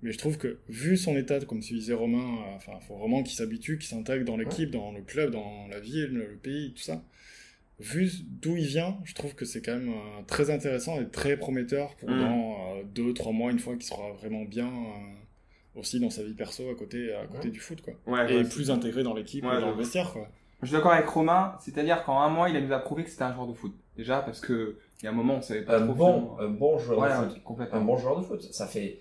Mais 0.00 0.12
je 0.12 0.18
trouve 0.18 0.38
que, 0.38 0.58
vu 0.68 0.96
son 0.96 1.16
état, 1.16 1.40
comme 1.40 1.60
tu 1.60 1.74
disait 1.74 1.92
Romain, 1.92 2.18
euh, 2.46 2.54
enfin, 2.56 2.72
faut 2.86 2.96
vraiment 2.96 3.22
qu'il 3.22 3.34
s'habitue, 3.36 3.78
qu'il 3.78 3.88
s'intègre 3.88 4.24
dans 4.24 4.36
l'équipe, 4.36 4.70
dans 4.70 4.92
le 4.92 5.02
club, 5.02 5.32
dans 5.32 5.66
la 5.68 5.80
ville, 5.80 6.12
le 6.12 6.36
pays, 6.36 6.72
tout 6.72 6.82
ça. 6.82 7.02
Vu 7.80 8.10
d'où 8.26 8.56
il 8.56 8.66
vient, 8.66 8.96
je 9.04 9.14
trouve 9.14 9.34
que 9.34 9.44
c'est 9.44 9.60
quand 9.60 9.74
même 9.76 9.90
euh, 9.90 10.22
très 10.26 10.50
intéressant 10.50 11.00
et 11.00 11.08
très 11.08 11.36
prometteur 11.36 11.94
pour 11.96 12.08
Mm. 12.10 12.18
dans 12.20 12.76
euh, 12.76 12.82
deux, 12.94 13.12
trois 13.12 13.32
mois, 13.32 13.50
une 13.52 13.58
fois 13.58 13.74
qu'il 13.74 13.84
sera 13.86 14.12
vraiment 14.12 14.44
bien 14.44 14.68
euh, 14.68 15.78
aussi 15.80 16.00
dans 16.00 16.10
sa 16.10 16.22
vie 16.24 16.34
perso 16.34 16.70
à 16.70 16.74
côté, 16.76 17.12
à 17.12 17.26
côté 17.26 17.48
Ouais. 17.48 17.50
du 17.52 17.60
foot, 17.60 17.80
quoi. 17.82 17.94
Ouais, 18.06 18.32
Et 18.32 18.36
ouais, 18.38 18.44
plus 18.44 18.70
intégré 18.70 19.02
dans 19.02 19.14
l'équipe 19.14 19.44
et 19.44 19.60
dans 19.60 19.70
le 19.72 19.76
vestiaire, 19.76 20.12
quoi. 20.12 20.28
Je 20.62 20.66
suis 20.66 20.74
d'accord 20.76 20.92
avec 20.92 21.08
Romain, 21.08 21.54
c'est-à-dire 21.60 22.04
qu'en 22.04 22.20
un 22.20 22.28
mois, 22.28 22.48
il 22.48 22.56
a 22.56 22.60
nous 22.60 22.72
a 22.72 22.78
prouvé 22.80 23.04
que 23.04 23.10
c'était 23.10 23.22
un 23.22 23.32
joueur 23.32 23.46
de 23.46 23.52
foot. 23.54 23.72
Déjà, 23.96 24.20
parce 24.20 24.40
que 24.40 24.76
il 25.00 25.04
y 25.04 25.06
a 25.06 25.10
un 25.10 25.14
moment, 25.14 25.34
on 25.36 25.40
savait 25.42 25.62
pas 25.62 25.78
un 25.78 25.84
trop. 25.84 25.94
bon, 25.94 26.36
un 26.40 26.48
bon 26.48 26.78
joueur 26.78 26.98
Ouais, 26.98 27.08
de 27.08 27.30
foot. 27.30 27.42
complètement. 27.44 27.78
un 27.78 27.84
bon 27.84 27.96
joueur 27.96 28.18
de 28.18 28.24
foot. 28.24 28.42
Ça 28.42 28.66
fait. 28.66 28.98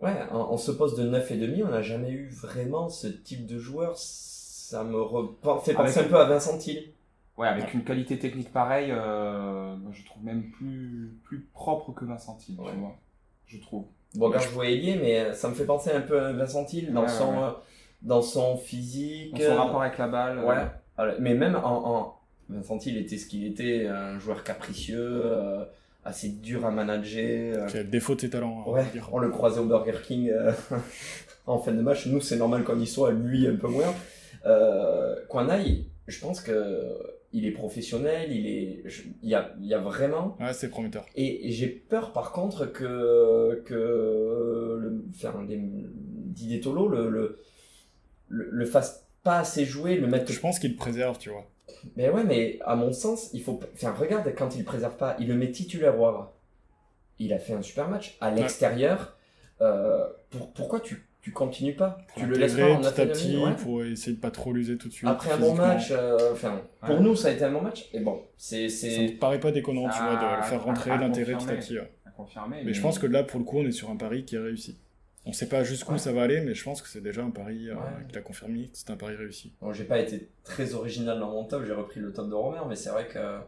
Ouais, 0.00 0.12
en, 0.30 0.56
ce 0.56 0.70
poste 0.72 0.98
de 0.98 1.04
9 1.04 1.30
et 1.30 1.36
demi, 1.36 1.62
on 1.62 1.68
n'a 1.68 1.82
jamais 1.82 2.10
eu 2.10 2.28
vraiment 2.28 2.88
ce 2.88 3.06
type 3.06 3.46
de 3.46 3.58
joueur. 3.58 3.92
Ça 3.96 4.82
me 4.84 4.96
repen- 5.00 5.60
fait 5.64 5.72
penser 5.74 5.98
Avec- 6.00 6.10
un 6.10 6.14
peu 6.16 6.20
à 6.20 6.24
Vincent 6.24 6.58
Hill. 6.58 6.92
Ouais, 7.38 7.48
avec 7.48 7.72
une 7.74 7.84
qualité 7.84 8.18
technique 8.18 8.52
pareille, 8.52 8.90
euh, 8.90 9.76
je 9.92 10.04
trouve 10.04 10.24
même 10.24 10.50
plus, 10.50 11.16
plus 11.24 11.46
propre 11.52 11.92
que 11.92 12.04
Vincent 12.04 12.36
Hill, 12.48 12.58
Ouais. 12.60 12.72
tu 12.72 12.78
vois. 12.78 12.96
Je 13.46 13.58
trouve. 13.58 13.84
Bon, 14.14 14.30
quand 14.32 14.38
je 14.40 14.48
vois 14.48 14.66
ailier, 14.66 14.96
mais 14.96 15.32
ça 15.34 15.48
me 15.48 15.54
fait 15.54 15.66
penser 15.66 15.90
un 15.92 16.00
peu 16.00 16.18
à 16.20 16.32
Vincent 16.32 16.66
Hill 16.72 16.92
dans, 16.92 17.02
Ouais, 17.02 17.08
son, 17.08 17.42
euh, 17.42 17.50
dans 18.06 18.22
son 18.22 18.56
physique. 18.56 19.32
Dans 19.34 19.40
son 19.40 19.44
euh, 19.52 19.54
rapport 19.56 19.82
avec 19.82 19.98
la 19.98 20.08
balle. 20.08 20.38
Ouais. 20.44 20.54
euh, 21.00 21.14
Mais 21.20 21.34
même 21.34 21.54
en, 21.56 21.96
en... 21.96 22.12
Vincent 22.48 22.78
Hill 22.78 22.96
était 22.96 23.16
ce 23.18 23.26
qu'il 23.26 23.44
était, 23.44 23.86
un 23.88 24.18
joueur 24.20 24.44
capricieux, 24.44 25.20
euh, 25.24 25.64
assez 26.04 26.28
dur 26.28 26.64
à 26.64 26.70
manager. 26.70 27.56
euh, 27.64 27.66
Qui 27.66 27.78
a 27.78 27.82
le 27.82 27.88
défaut 27.88 28.14
de 28.14 28.20
ses 28.20 28.30
talents, 28.30 28.62
on 28.66 28.72
Ouais, 28.72 28.84
on 29.12 29.18
le 29.18 29.28
croisait 29.30 29.58
au 29.60 29.64
Burger 29.66 29.98
King 30.04 30.30
euh, 30.30 30.52
en 31.46 31.58
fin 31.58 31.72
de 31.72 31.82
match. 31.82 32.06
Nous, 32.06 32.20
c'est 32.20 32.36
normal 32.36 32.62
qu'on 32.64 32.78
y 32.78 32.86
soit, 32.86 33.10
lui, 33.12 33.46
un 33.48 33.56
peu 33.56 33.66
moins. 33.68 33.92
Euh, 34.46 35.16
Kwanai, 35.28 35.86
je 36.06 36.20
pense 36.20 36.40
que 36.40 36.80
il 37.32 37.44
est 37.46 37.50
professionnel, 37.50 38.30
il 38.30 38.46
est, 38.46 38.82
je- 38.84 39.02
il 39.22 39.28
y 39.28 39.34
a, 39.34 39.50
il 39.60 39.66
y 39.66 39.74
a 39.74 39.78
vraiment. 39.78 40.36
Ouais, 40.40 40.52
c'est 40.52 40.68
prometteur. 40.70 41.04
Et 41.16 41.50
j'ai 41.50 41.66
peur, 41.66 42.12
par 42.12 42.30
contre, 42.30 42.66
que 42.66 43.60
que 43.66 44.76
le, 44.80 45.04
enfin, 45.10 45.44
Didier 45.48 46.60
Tolo 46.60 46.86
le, 46.88 47.10
le 47.10 47.38
le 48.28 48.48
le 48.50 48.66
fasse 48.66 49.06
pas 49.22 49.38
assez 49.38 49.64
jouer, 49.64 49.96
le 49.96 50.06
mettre 50.06 50.30
Je 50.32 50.38
pense 50.40 50.58
qu'il 50.58 50.70
le 50.70 50.76
préserve, 50.76 51.18
tu 51.18 51.30
vois. 51.30 51.46
mais 51.96 52.08
ouais, 52.10 52.24
mais 52.24 52.58
à 52.64 52.76
mon 52.76 52.92
sens, 52.92 53.30
il 53.32 53.42
faut. 53.42 53.58
Enfin, 53.74 53.92
regarde 53.92 54.32
quand 54.36 54.54
il 54.56 54.64
préserve 54.64 54.96
pas, 54.96 55.16
il 55.18 55.28
le 55.28 55.34
met 55.34 55.50
titulaire 55.50 55.98
au 56.00 56.06
Havre. 56.06 56.32
Il 57.18 57.32
a 57.32 57.38
fait 57.38 57.54
un 57.54 57.62
super 57.62 57.88
match. 57.88 58.16
À 58.20 58.30
l'extérieur, 58.30 59.16
euh, 59.62 60.04
pour, 60.30 60.52
pourquoi 60.52 60.80
tu, 60.80 61.06
tu 61.22 61.32
continues 61.32 61.74
pas? 61.74 61.98
Pour 62.08 62.22
Tu 62.22 62.28
le 62.28 62.36
laisses 62.36 62.54
pas 62.54 62.70
en 62.70 62.80
petit 62.80 63.00
à 63.00 63.04
9,5, 63.06 63.08
petit, 63.08 63.36
ouais. 63.38 63.56
pour 63.56 63.82
essayer 63.84 64.14
de 64.16 64.20
pas 64.20 64.30
trop 64.30 64.52
l'user 64.52 64.76
tout 64.76 64.88
de 64.88 64.92
suite. 64.92 65.08
Après 65.08 65.32
un 65.32 65.38
bon 65.38 65.54
match, 65.54 65.88
euh, 65.92 66.34
pour 66.82 66.90
Ouais. 66.96 67.00
nous, 67.00 67.16
ça 67.16 67.28
a 67.28 67.30
été 67.32 67.44
un 67.44 67.52
bon 67.52 67.62
match. 67.62 67.88
Et 67.94 68.00
bon, 68.00 68.20
c'est. 68.36 68.68
Ça 68.68 68.86
me 68.86 69.18
paraît 69.18 69.40
pas 69.40 69.50
déconnant, 69.50 69.88
tu 69.88 69.98
vois, 69.98 70.38
de 70.40 70.44
faire 70.44 70.62
rentrer, 70.62 70.90
l'intégrer 70.98 71.34
petit 71.34 71.50
à 71.50 71.54
petit. 71.56 71.78
à 71.78 72.10
confirmer. 72.10 72.62
Mais 72.64 72.74
je 72.74 72.80
pense 72.82 72.98
que 72.98 73.06
là, 73.06 73.22
pour 73.24 73.38
le 73.40 73.44
coup, 73.44 73.58
on 73.58 73.66
est 73.66 73.72
sur 73.72 73.90
un 73.90 73.96
pari 73.96 74.24
qui 74.24 74.36
est 74.36 74.40
réussi. 74.40 74.78
On 75.28 75.32
sait 75.32 75.48
pas 75.48 75.64
jusqu'où 75.64 75.92
Ouais. 75.92 75.98
ça 75.98 76.12
va 76.12 76.22
aller, 76.22 76.40
mais 76.40 76.54
je 76.54 76.62
pense 76.62 76.80
que 76.80 76.88
c'est 76.88 77.00
déjà 77.02 77.22
un 77.22 77.30
pari 77.30 77.68
euh, 77.68 77.74
Ouais. 77.74 77.80
qu'il 78.08 78.16
a 78.16 78.20
confirmé 78.22 78.68
que 78.68 78.76
c'est 78.78 78.90
un 78.90 78.96
pari 78.96 79.16
réussi. 79.16 79.52
Bon, 79.60 79.72
j'ai 79.72 79.84
pas 79.84 79.98
été 79.98 80.28
très 80.44 80.72
original 80.74 81.18
dans 81.18 81.30
mon 81.30 81.44
top, 81.44 81.64
j'ai 81.66 81.72
repris 81.72 82.00
le 82.00 82.12
top 82.12 82.28
de 82.28 82.34
Romer, 82.34 82.60
mais 82.68 82.76
c'est 82.76 82.90
vrai 82.90 83.08
que. 83.08 83.38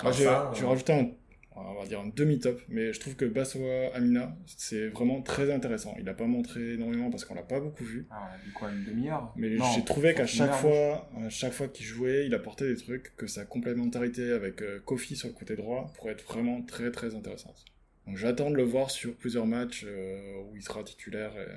Part 0.00 0.10
j'ai 0.12 0.24
ça, 0.24 0.50
j'ai 0.54 0.64
euh, 0.64 0.68
rajouté 0.68 0.92
un, 0.94 1.10
on 1.54 1.74
va 1.80 1.86
dire 1.86 2.00
un 2.00 2.08
demi-top, 2.16 2.58
mais 2.68 2.94
je 2.94 3.00
trouve 3.00 3.14
que 3.14 3.26
Bassoa 3.26 3.94
Amina, 3.94 4.34
c'est 4.46 4.88
vraiment 4.88 5.20
très 5.20 5.52
intéressant. 5.52 5.94
Il 6.00 6.08
a 6.08 6.14
pas 6.14 6.24
montré 6.26 6.72
énormément 6.72 7.10
parce 7.10 7.26
qu'on 7.26 7.34
l'a 7.34 7.42
pas 7.42 7.60
beaucoup 7.60 7.84
vu. 7.84 8.06
Ah, 8.10 8.30
on 8.30 8.34
a 8.34 8.38
dit 8.42 8.52
quoi, 8.52 8.70
une 8.70 8.84
demi-heure 8.84 9.34
Mais 9.36 9.50
Non, 9.50 9.66
j'ai 9.74 9.84
trouvé 9.84 10.14
qu'à 10.14 10.24
chaque 10.26 10.54
fois, 10.54 11.10
à 11.22 11.28
chaque 11.28 11.52
fois 11.52 11.68
qu'il 11.68 11.84
jouait, 11.84 12.24
il 12.24 12.34
apportait 12.34 12.68
des 12.72 12.76
trucs, 12.76 13.14
que 13.16 13.26
sa 13.26 13.44
complémentarité 13.44 14.32
avec 14.32 14.62
euh, 14.62 14.80
Kofi 14.86 15.14
sur 15.14 15.28
le 15.28 15.34
côté 15.34 15.54
droit 15.56 15.92
pourrait 15.98 16.12
être 16.12 16.24
vraiment 16.24 16.62
très 16.62 16.90
très 16.90 17.14
intéressante. 17.14 17.66
Donc 18.06 18.16
j'attends 18.16 18.50
de 18.50 18.56
le 18.56 18.64
voir 18.64 18.90
sur 18.90 19.14
plusieurs 19.14 19.46
matchs 19.46 19.84
euh, 19.86 20.42
où 20.50 20.56
il 20.56 20.62
sera 20.62 20.82
titulaire 20.82 21.32
et 21.36 21.40
euh, 21.50 21.56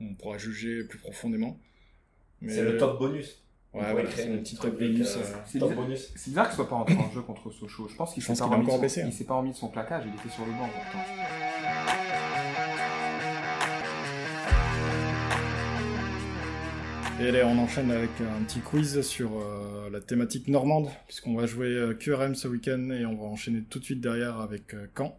on 0.00 0.14
pourra 0.14 0.38
juger 0.38 0.84
plus 0.84 0.98
profondément. 0.98 1.58
Mais 2.40 2.52
C'est 2.52 2.62
le 2.64 2.76
top 2.78 2.98
bonus. 2.98 3.42
On 3.72 3.80
Ouais, 3.80 3.92
voilà, 3.92 4.10
c'est 4.10 4.26
une 4.26 4.34
un 4.34 4.36
petit 4.38 4.54
petite 4.56 4.60
top 4.62 4.78
bonus. 4.78 5.16
euh, 5.16 5.18
euh, 5.20 5.22
C'est 5.44 5.58
bizarre- 5.58 5.86
bizarre 6.26 6.46
qu'il 6.48 6.54
soit 6.56 6.68
pas 6.68 6.76
entré 6.76 6.94
en 6.94 7.10
jeu 7.10 7.20
contre 7.22 7.50
Sochaux. 7.50 7.88
Je 7.88 7.96
pense 7.96 8.14
qu'il 8.14 8.22
s'est 8.22 8.34
pas 8.34 8.44
remis 8.46 8.62
encore 8.62 8.76
son- 8.76 8.80
baissé, 8.80 9.02
hein. 9.02 9.06
Il 9.08 9.12
s'est 9.12 9.24
pas 9.24 9.34
remis 9.34 9.50
de 9.50 9.56
son 9.56 9.68
plaquage, 9.68 10.04
il 10.06 10.14
était 10.14 10.34
sur 10.34 10.46
le 10.46 10.52
banc 10.52 10.68
pourtant. 10.68 11.04
Et 17.20 17.28
allez, 17.28 17.42
on 17.44 17.58
enchaîne 17.58 17.90
avec 17.90 18.10
un 18.20 18.42
petit 18.44 18.60
quiz 18.60 19.00
sur 19.00 19.30
euh, 19.40 19.88
la 19.90 20.00
thématique 20.00 20.48
normande, 20.48 20.88
puisqu'on 21.06 21.34
va 21.34 21.46
jouer 21.46 21.68
euh, 21.68 21.94
QRM 21.94 22.34
ce 22.34 22.46
week-end 22.46 22.90
et 22.90 23.06
on 23.06 23.14
va 23.16 23.24
enchaîner 23.24 23.62
tout 23.62 23.78
de 23.78 23.84
suite 23.84 24.00
derrière 24.02 24.38
avec 24.38 24.74
euh, 24.74 24.86
Caen. 24.96 25.18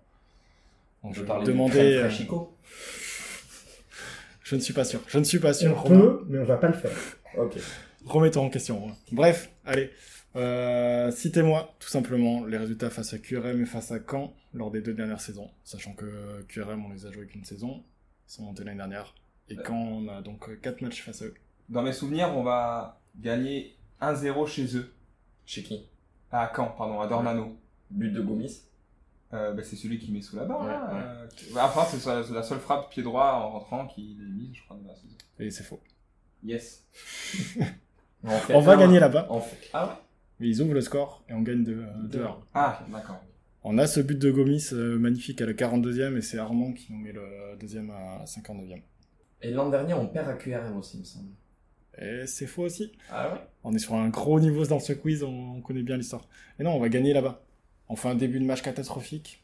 On 1.03 1.11
peut 1.11 1.23
parler 1.25 1.45
demander. 1.45 1.73
demander. 1.73 1.93
De 1.95 1.99
euh, 2.03 2.09
Chico. 2.09 2.57
je 4.43 4.55
ne 4.55 4.61
suis 4.61 4.73
pas 4.73 4.83
sûr. 4.83 5.01
Je 5.07 5.17
ne 5.19 5.23
suis 5.23 5.39
pas 5.39 5.51
On 5.51 5.53
sûr. 5.53 5.77
Romain. 5.81 5.99
peut, 5.99 6.25
mais 6.29 6.39
on 6.39 6.45
va 6.45 6.57
pas 6.57 6.67
le 6.67 6.73
faire. 6.73 6.91
Ok. 7.37 7.57
Remettons 8.05 8.45
en 8.45 8.49
question. 8.49 8.91
Bref, 9.11 9.51
allez. 9.65 9.91
Euh, 10.35 11.09
Citez-moi 11.11 11.75
tout 11.79 11.87
simplement 11.89 12.45
les 12.45 12.57
résultats 12.57 12.89
face 12.89 13.13
à 13.13 13.17
QRM 13.17 13.61
et 13.61 13.65
face 13.65 13.91
à 13.91 13.99
Caen 14.09 14.33
lors 14.53 14.71
des 14.71 14.81
deux 14.81 14.93
dernières 14.93 15.21
saisons, 15.21 15.49
sachant 15.63 15.93
que 15.93 16.05
euh, 16.05 16.41
QRM 16.47 16.85
on 16.85 16.89
les 16.93 17.05
a 17.05 17.11
joués 17.11 17.25
qu'une 17.27 17.43
saison, 17.43 17.83
ils 18.27 18.31
sont 18.33 18.43
montés 18.43 18.63
l'année 18.63 18.77
dernière, 18.77 19.15
et 19.49 19.55
Caen 19.55 19.75
on 19.75 20.07
a 20.09 20.21
donc 20.21 20.59
4 20.61 20.81
matchs 20.81 21.01
face 21.03 21.21
à 21.23 21.25
eux. 21.25 21.33
Dans 21.69 21.81
mes 21.81 21.93
souvenirs, 21.93 22.31
on 22.35 22.43
va 22.43 22.99
gagner 23.19 23.75
1-0 24.01 24.47
chez 24.47 24.77
eux. 24.77 24.93
Chez 25.45 25.63
qui? 25.63 25.87
À 26.31 26.51
Caen, 26.55 26.73
pardon, 26.77 26.99
à 27.01 27.07
Dornano. 27.07 27.57
But 27.89 28.11
de 28.11 28.21
Gomis. 28.21 28.63
Euh, 29.33 29.53
bah, 29.53 29.61
c'est 29.63 29.75
celui 29.75 29.99
qui 29.99 30.11
met 30.11 30.21
sous 30.21 30.35
la 30.37 30.45
barre. 30.45 30.61
Ouais, 30.61 30.67
là, 30.67 30.89
ouais. 30.93 31.01
euh, 31.03 31.27
qui- 31.35 31.53
bah, 31.53 31.65
enfin, 31.65 31.83
c'est 31.85 32.05
la, 32.09 32.21
la 32.37 32.43
seule 32.43 32.59
frappe 32.59 32.89
pied 32.89 33.03
droit 33.03 33.31
en 33.33 33.49
rentrant 33.51 33.85
qui 33.87 34.17
est 34.21 34.29
mise, 34.29 34.55
je 34.55 34.63
crois, 34.63 34.77
dans 34.77 34.87
la 34.87 34.95
saison. 34.95 35.15
Et 35.39 35.51
c'est 35.51 35.63
faux. 35.63 35.79
Yes. 36.43 36.85
On, 38.53 38.59
va 38.61 38.75
gagner 38.77 38.99
là-bas, 38.99 39.27
on 39.29 39.39
fait- 39.39 39.69
Ah 39.73 39.85
ouais 39.87 39.91
mais 40.39 40.49
ils 40.49 40.61
ouvrent 40.61 40.73
le 40.73 40.81
score 40.81 41.23
et 41.29 41.33
on 41.33 41.41
gagne 41.41 41.63
2 41.63 41.83
Deux. 42.09 42.23
1 42.23 42.37
Ah, 42.53 42.79
d'accord. 42.91 43.23
On 43.63 43.77
a 43.79 43.87
ce 43.87 43.99
but 44.01 44.19
de 44.19 44.29
Gomis 44.31 44.69
euh, 44.71 44.97
magnifique 44.99 45.41
à 45.41 45.45
la 45.47 45.53
42e 45.53 46.15
et 46.17 46.21
c'est 46.21 46.37
Armand 46.37 46.73
qui 46.73 46.91
nous 46.93 46.99
met 46.99 47.11
le 47.11 47.55
deuxième 47.59 47.89
à 47.89 48.23
59e. 48.25 48.81
Et 49.41 49.51
l'an 49.51 49.69
dernier, 49.69 49.93
on 49.95 50.07
perd 50.07 50.29
à 50.29 50.33
QRM 50.33 50.77
aussi, 50.77 50.97
il 50.97 50.99
me 51.01 51.05
semble. 51.05 51.29
Et 51.99 52.27
c'est 52.27 52.45
faux 52.45 52.63
aussi. 52.63 52.91
Ah 53.09 53.33
ouais 53.33 53.39
On 53.63 53.73
est 53.73 53.79
sur 53.79 53.95
un 53.95 54.09
gros 54.09 54.39
niveau 54.39 54.63
dans 54.65 54.79
ce 54.79 54.93
quiz, 54.93 55.23
on, 55.23 55.55
on 55.57 55.61
connaît 55.61 55.81
bien 55.83 55.97
l'histoire. 55.97 56.27
Et 56.59 56.63
non, 56.63 56.71
on 56.75 56.79
va 56.79 56.89
gagner 56.89 57.13
là-bas. 57.13 57.41
On 57.89 57.95
fait 57.95 58.09
un 58.09 58.15
début 58.15 58.39
de 58.39 58.45
match 58.45 58.61
catastrophique, 58.61 59.43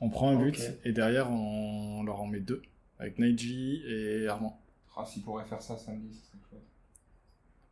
on 0.00 0.10
prend 0.10 0.30
un 0.30 0.36
but, 0.36 0.60
et 0.84 0.92
derrière 0.92 1.30
on 1.30 2.02
leur 2.02 2.20
en 2.20 2.26
met 2.26 2.40
deux, 2.40 2.62
avec 2.98 3.18
Neji 3.18 3.82
et 3.86 4.26
Armand. 4.28 4.60
Ah, 4.96 5.04
s'il 5.04 5.22
pourrait 5.22 5.44
faire 5.44 5.60
ça 5.60 5.76
samedi, 5.76 6.14
ce 6.14 6.26
serait 6.26 6.38
chouette. 6.48 6.62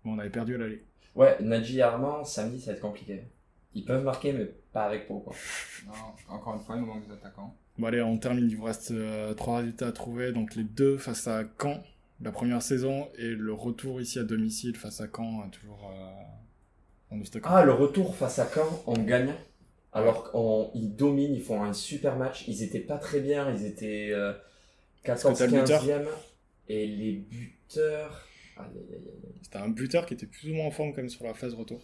Mais 0.05 0.11
on 0.13 0.19
avait 0.19 0.31
perdu 0.31 0.57
à 0.57 0.59
l'aller. 0.59 0.83
Ouais, 1.15 1.37
Nadji 1.41 1.79
et 1.79 1.83
Armand, 1.83 2.25
samedi, 2.25 2.61
ça 2.61 2.71
va 2.71 2.77
être 2.77 2.83
compliqué. 2.83 3.23
Ils 3.75 3.85
peuvent 3.85 4.03
marquer, 4.03 4.33
mais 4.33 4.47
pas 4.73 4.85
avec 4.85 5.07
Pau, 5.07 5.21
quoi. 5.21 5.35
Non, 5.87 5.93
encore 6.29 6.55
une 6.55 6.61
fois, 6.61 6.77
il 6.77 6.83
nous 6.83 6.87
manque 6.87 7.07
des 7.07 7.13
attaquants. 7.13 7.55
Bon 7.79 7.87
allez, 7.87 8.03
on 8.03 8.19
termine, 8.19 8.49
il 8.49 8.57
vous 8.57 8.65
reste 8.65 8.91
euh, 8.91 9.35
trois 9.35 9.59
résultats 9.59 9.89
à 9.89 9.93
trouver, 9.93 10.33
donc 10.33 10.55
les 10.55 10.65
deux 10.65 10.99
face 10.99 11.27
à 11.27 11.43
Caen, 11.61 11.83
la 12.21 12.31
première 12.31 12.63
saison, 12.63 13.09
et 13.17 13.29
le 13.29 13.53
retour 13.53 14.01
ici 14.01 14.19
à 14.19 14.25
domicile 14.25 14.77
face 14.77 15.01
à 15.01 15.07
Caen, 15.15 15.41
euh, 15.41 15.49
toujours 15.51 15.91
euh, 15.91 17.15
en 17.15 17.19
Oustock. 17.19 17.43
Ah, 17.47 17.65
le 17.65 17.73
retour 17.73 18.15
face 18.15 18.39
à 18.39 18.47
Caen, 18.47 18.83
on 18.87 18.95
gagne. 18.95 19.33
Alors 19.93 20.31
qu'ils 20.73 20.95
dominent, 20.97 21.35
ils 21.35 21.43
font 21.43 21.63
un 21.63 21.73
super 21.73 22.17
match. 22.17 22.45
Ils 22.49 22.63
étaient 22.63 22.81
pas 22.81 22.99
très 22.99 23.21
bien, 23.21 23.53
ils 23.53 23.67
étaient 23.67 24.09
euh, 24.13 24.33
que 25.03 25.13
t'as 25.13 25.47
le 25.47 25.61
buteur 25.61 25.85
14-15e. 25.85 26.07
Et 26.69 26.87
les 26.87 27.13
buteurs. 27.13 28.27
C'était 29.43 29.59
un 29.59 29.69
buteur 29.69 30.07
qui 30.07 30.15
était 30.15 30.27
plus 30.27 30.51
ou 30.51 30.55
moins 30.55 30.67
en 30.67 30.71
forme 30.71 30.91
quand 30.93 30.99
même 31.03 31.09
sur 31.11 31.25
la 31.25 31.35
phase 31.35 31.55
retour. 31.55 31.81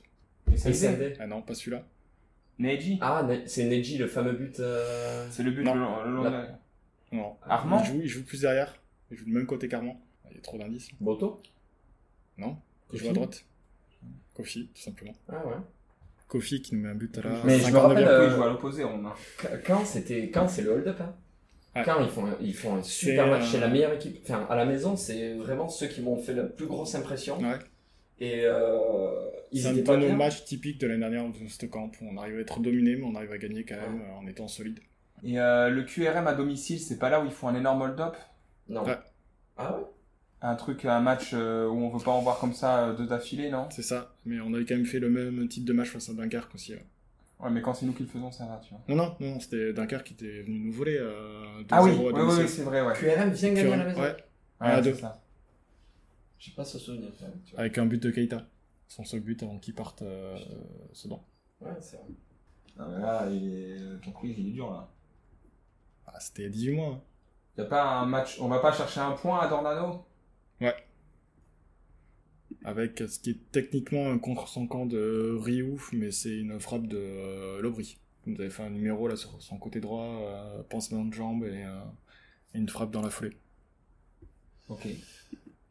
Et 0.52 0.56
Sendé. 0.56 1.14
Ah 1.20 1.26
non, 1.26 1.42
pas 1.42 1.54
celui-là. 1.54 1.84
Neji 2.58 2.98
Ah, 3.00 3.22
Ne- 3.28 3.46
c'est 3.46 3.64
Neji, 3.64 3.98
le 3.98 4.06
fameux 4.06 4.32
but. 4.32 4.58
euh, 4.60 5.26
C'est 5.30 5.42
le 5.42 5.50
but 5.50 5.62
Non. 5.64 5.74
le 5.74 5.80
long- 5.80 6.22
le 6.24 6.30
la- 6.30 6.58
Non. 7.12 7.36
Armand 7.42 7.80
il 7.82 7.86
joue, 7.86 8.00
il 8.02 8.08
joue 8.08 8.24
plus 8.24 8.40
derrière. 8.42 8.80
Il 9.10 9.16
joue 9.16 9.24
du 9.26 9.32
même 9.32 9.46
côté 9.46 9.68
qu'Armand. 9.68 10.00
Il 10.30 10.36
y 10.36 10.38
a 10.38 10.42
trop 10.42 10.58
d'indices. 10.58 10.88
Boto 11.00 11.42
Non 12.38 12.56
Il 12.86 12.90
Kofi 12.92 13.04
joue 13.04 13.10
à 13.10 13.12
droite. 13.14 13.44
Kofi, 14.34 14.68
tout 14.74 14.80
simplement. 14.80 15.14
Ah 15.28 15.46
ouais. 15.46 15.54
Kofi 16.28 16.62
qui 16.62 16.74
nous 16.74 16.82
met 16.82 16.90
un 16.90 16.94
but 16.94 17.16
à 17.18 17.22
la 17.22 17.30
Mais 17.44 17.58
je 17.58 17.66
me 17.66 17.70
59e. 17.72 17.76
rappelle, 17.78 18.04
euh, 18.08 18.30
joue 18.36 18.42
à 18.42 18.48
l'opposé, 18.48 18.84
Quand 19.66 19.84
c'était 19.84 20.30
quand 20.30 20.48
c'est 20.48 20.62
le 20.62 20.72
hold-up 20.72 21.00
hein 21.00 21.14
Ouais. 21.76 21.82
Quand 21.84 22.00
ils 22.00 22.08
font 22.08 22.24
ils 22.40 22.54
font 22.54 22.76
un 22.76 22.82
super 22.82 23.26
match, 23.28 23.42
euh, 23.44 23.48
c'est 23.52 23.60
la 23.60 23.68
meilleure 23.68 23.92
équipe. 23.92 24.18
Enfin 24.24 24.46
à 24.50 24.56
la 24.56 24.64
maison 24.64 24.96
c'est 24.96 25.34
vraiment 25.34 25.68
ceux 25.68 25.86
qui 25.86 26.00
m'ont 26.00 26.16
fait 26.16 26.34
la 26.34 26.44
plus 26.44 26.66
grosse 26.66 26.94
impression. 26.94 27.38
Ouais. 27.38 27.58
Et 28.20 28.42
euh, 28.46 29.10
ils 29.52 29.62
C'est 29.62 29.68
un 29.68 29.72
étaient 29.72 29.82
de 29.82 29.86
pas 29.86 29.96
nos 29.96 30.06
bien. 30.06 30.16
matchs 30.16 30.44
typiques 30.44 30.80
de 30.80 30.86
l'année 30.88 31.00
dernière 31.00 31.24
de 31.28 31.48
ce 31.48 31.66
camp. 31.66 31.90
On 32.02 32.16
arrive 32.16 32.36
à 32.38 32.40
être 32.40 32.58
dominé, 32.60 32.96
mais 32.96 33.04
on 33.04 33.14
arrive 33.14 33.30
à 33.32 33.38
gagner 33.38 33.64
quand 33.64 33.76
même 33.76 34.00
euh, 34.02 34.18
en 34.20 34.26
étant 34.26 34.48
solide. 34.48 34.80
Et 35.22 35.38
euh, 35.38 35.68
le 35.68 35.82
QRM 35.84 36.26
à 36.26 36.34
domicile, 36.34 36.80
c'est 36.80 36.98
pas 36.98 37.10
là 37.10 37.20
où 37.20 37.26
ils 37.26 37.30
font 37.32 37.48
un 37.48 37.54
énorme 37.54 37.82
hold-up? 37.82 38.16
Non. 38.68 38.84
Ouais. 38.84 38.96
Ah 39.56 39.76
ouais? 39.76 39.84
Un 40.40 40.54
truc, 40.54 40.84
un 40.84 41.00
match 41.00 41.30
euh, 41.34 41.66
où 41.68 41.72
on 41.82 41.88
veut 41.90 42.02
pas 42.04 42.12
en 42.12 42.20
voir 42.22 42.38
comme 42.38 42.52
ça 42.52 42.86
euh, 42.86 42.94
deux 42.94 43.06
d'affilée, 43.06 43.50
non? 43.50 43.66
C'est 43.70 43.82
ça. 43.82 44.14
Mais 44.24 44.38
on 44.40 44.54
avait 44.54 44.64
quand 44.64 44.76
même 44.76 44.86
fait 44.86 45.00
le 45.00 45.10
même 45.10 45.48
type 45.48 45.64
de 45.64 45.72
match 45.72 45.88
face 45.88 46.08
à 46.10 46.14
Dunkerque 46.14 46.54
aussi. 46.54 46.74
ouais. 46.74 46.84
Ouais, 47.40 47.50
mais 47.50 47.60
quand 47.62 47.72
c'est 47.74 47.86
nous 47.86 47.92
qui 47.92 48.02
le 48.04 48.08
faisons, 48.08 48.30
ça 48.32 48.46
va, 48.46 48.60
tu 48.62 48.70
vois. 48.70 48.80
Non, 48.88 48.96
non, 48.96 49.16
non, 49.20 49.40
c'était 49.40 49.72
Dunkerque 49.72 50.06
qui 50.06 50.14
était 50.14 50.42
venu 50.42 50.58
nous 50.60 50.72
voler. 50.72 50.96
Euh, 50.98 51.62
2-0 51.62 51.66
Ah 51.70 51.82
oui, 51.82 51.90
à 51.90 51.94
oui, 51.94 52.12
oui, 52.14 52.34
oui, 52.40 52.48
c'est 52.48 52.62
vrai, 52.62 52.82
ouais. 52.82 52.92
QRM 52.94 53.30
vient 53.30 53.52
gagner 53.54 53.72
à 53.72 53.76
la 53.76 53.84
maison. 53.84 54.00
ouais, 54.00 54.16
Ouais, 54.60 54.66
à 54.66 54.76
c'est 54.82 54.90
deux. 54.90 54.96
ça. 54.96 55.20
J'ai 56.38 56.52
pas 56.52 56.64
ce 56.64 56.78
souvenir. 56.78 57.10
quand 57.18 57.26
même, 57.26 57.40
tu 57.44 57.52
vois. 57.52 57.60
avec 57.60 57.78
un 57.78 57.86
but 57.86 58.00
de 58.02 58.10
Keita. 58.10 58.42
Son 58.86 59.04
seul 59.04 59.20
but 59.20 59.42
avant 59.42 59.58
qu'il 59.58 59.74
parte 59.74 60.02
euh, 60.02 60.36
Sedan. 60.92 61.24
Ouais, 61.60 61.70
c'est 61.80 61.96
vrai. 61.96 62.06
Ah, 62.78 62.86
mais 62.90 63.00
là, 63.00 63.26
il 63.30 63.54
est... 63.54 64.04
ton 64.04 64.12
quiz, 64.12 64.34
il 64.38 64.48
est 64.48 64.52
dur, 64.52 64.70
là. 64.70 64.88
Ah, 66.06 66.18
c'était 66.20 66.42
il 66.42 66.44
y 66.44 66.48
a 66.48 66.50
18 66.52 66.72
mois. 66.76 66.88
hein. 66.94 67.00
Y 67.58 67.60
a 67.62 67.64
pas 67.64 67.84
un 67.84 68.06
match, 68.06 68.38
on 68.40 68.48
va 68.48 68.60
pas 68.60 68.72
chercher 68.72 69.00
un 69.00 69.12
point 69.12 69.40
à 69.40 69.48
Dornano? 69.48 70.04
Avec 72.64 72.98
ce 73.06 73.18
qui 73.18 73.30
est 73.30 73.52
techniquement 73.52 74.10
un 74.10 74.18
contre 74.18 74.48
son 74.48 74.66
camp 74.66 74.84
de 74.86 75.36
Ryu, 75.40 75.76
mais 75.92 76.10
c'est 76.10 76.36
une 76.36 76.58
frappe 76.58 76.86
de 76.86 76.98
euh, 76.98 77.60
Lobry. 77.62 77.98
Vous 78.26 78.38
avez 78.40 78.50
fait 78.50 78.62
un 78.62 78.70
numéro 78.70 79.06
là 79.08 79.16
sur 79.16 79.40
son 79.40 79.58
côté 79.58 79.80
droit, 79.80 80.04
euh, 80.04 80.62
pansement 80.64 81.04
de 81.04 81.14
jambe 81.14 81.44
et, 81.44 81.64
euh, 81.64 81.78
et 82.54 82.58
une 82.58 82.68
frappe 82.68 82.90
dans 82.90 83.00
la 83.02 83.10
foulée. 83.10 83.36
Ok. 84.68 84.86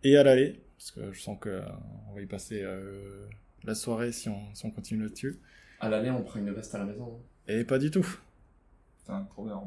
Et 0.03 0.15
à 0.17 0.23
l'aller, 0.23 0.61
parce 0.77 0.91
que 0.91 1.11
je 1.11 1.19
sens 1.21 1.37
que 1.39 1.49
euh, 1.49 1.61
on 2.09 2.13
va 2.13 2.21
y 2.21 2.25
passer 2.25 2.61
euh, 2.63 3.27
la 3.63 3.75
soirée 3.75 4.11
si 4.11 4.29
on, 4.29 4.53
si 4.55 4.65
on 4.65 4.71
continue 4.71 5.03
là-dessus. 5.03 5.39
À 5.79 5.89
l'année 5.89 6.09
on 6.09 6.23
prend 6.23 6.39
une 6.39 6.51
veste 6.51 6.73
à 6.73 6.79
la 6.79 6.85
maison. 6.85 7.19
hein. 7.19 7.53
Et 7.53 7.63
pas 7.63 7.77
du 7.79 7.91
tout. 7.91 8.07
Putain, 8.99 9.23
trop 9.25 9.45
bien. 9.45 9.61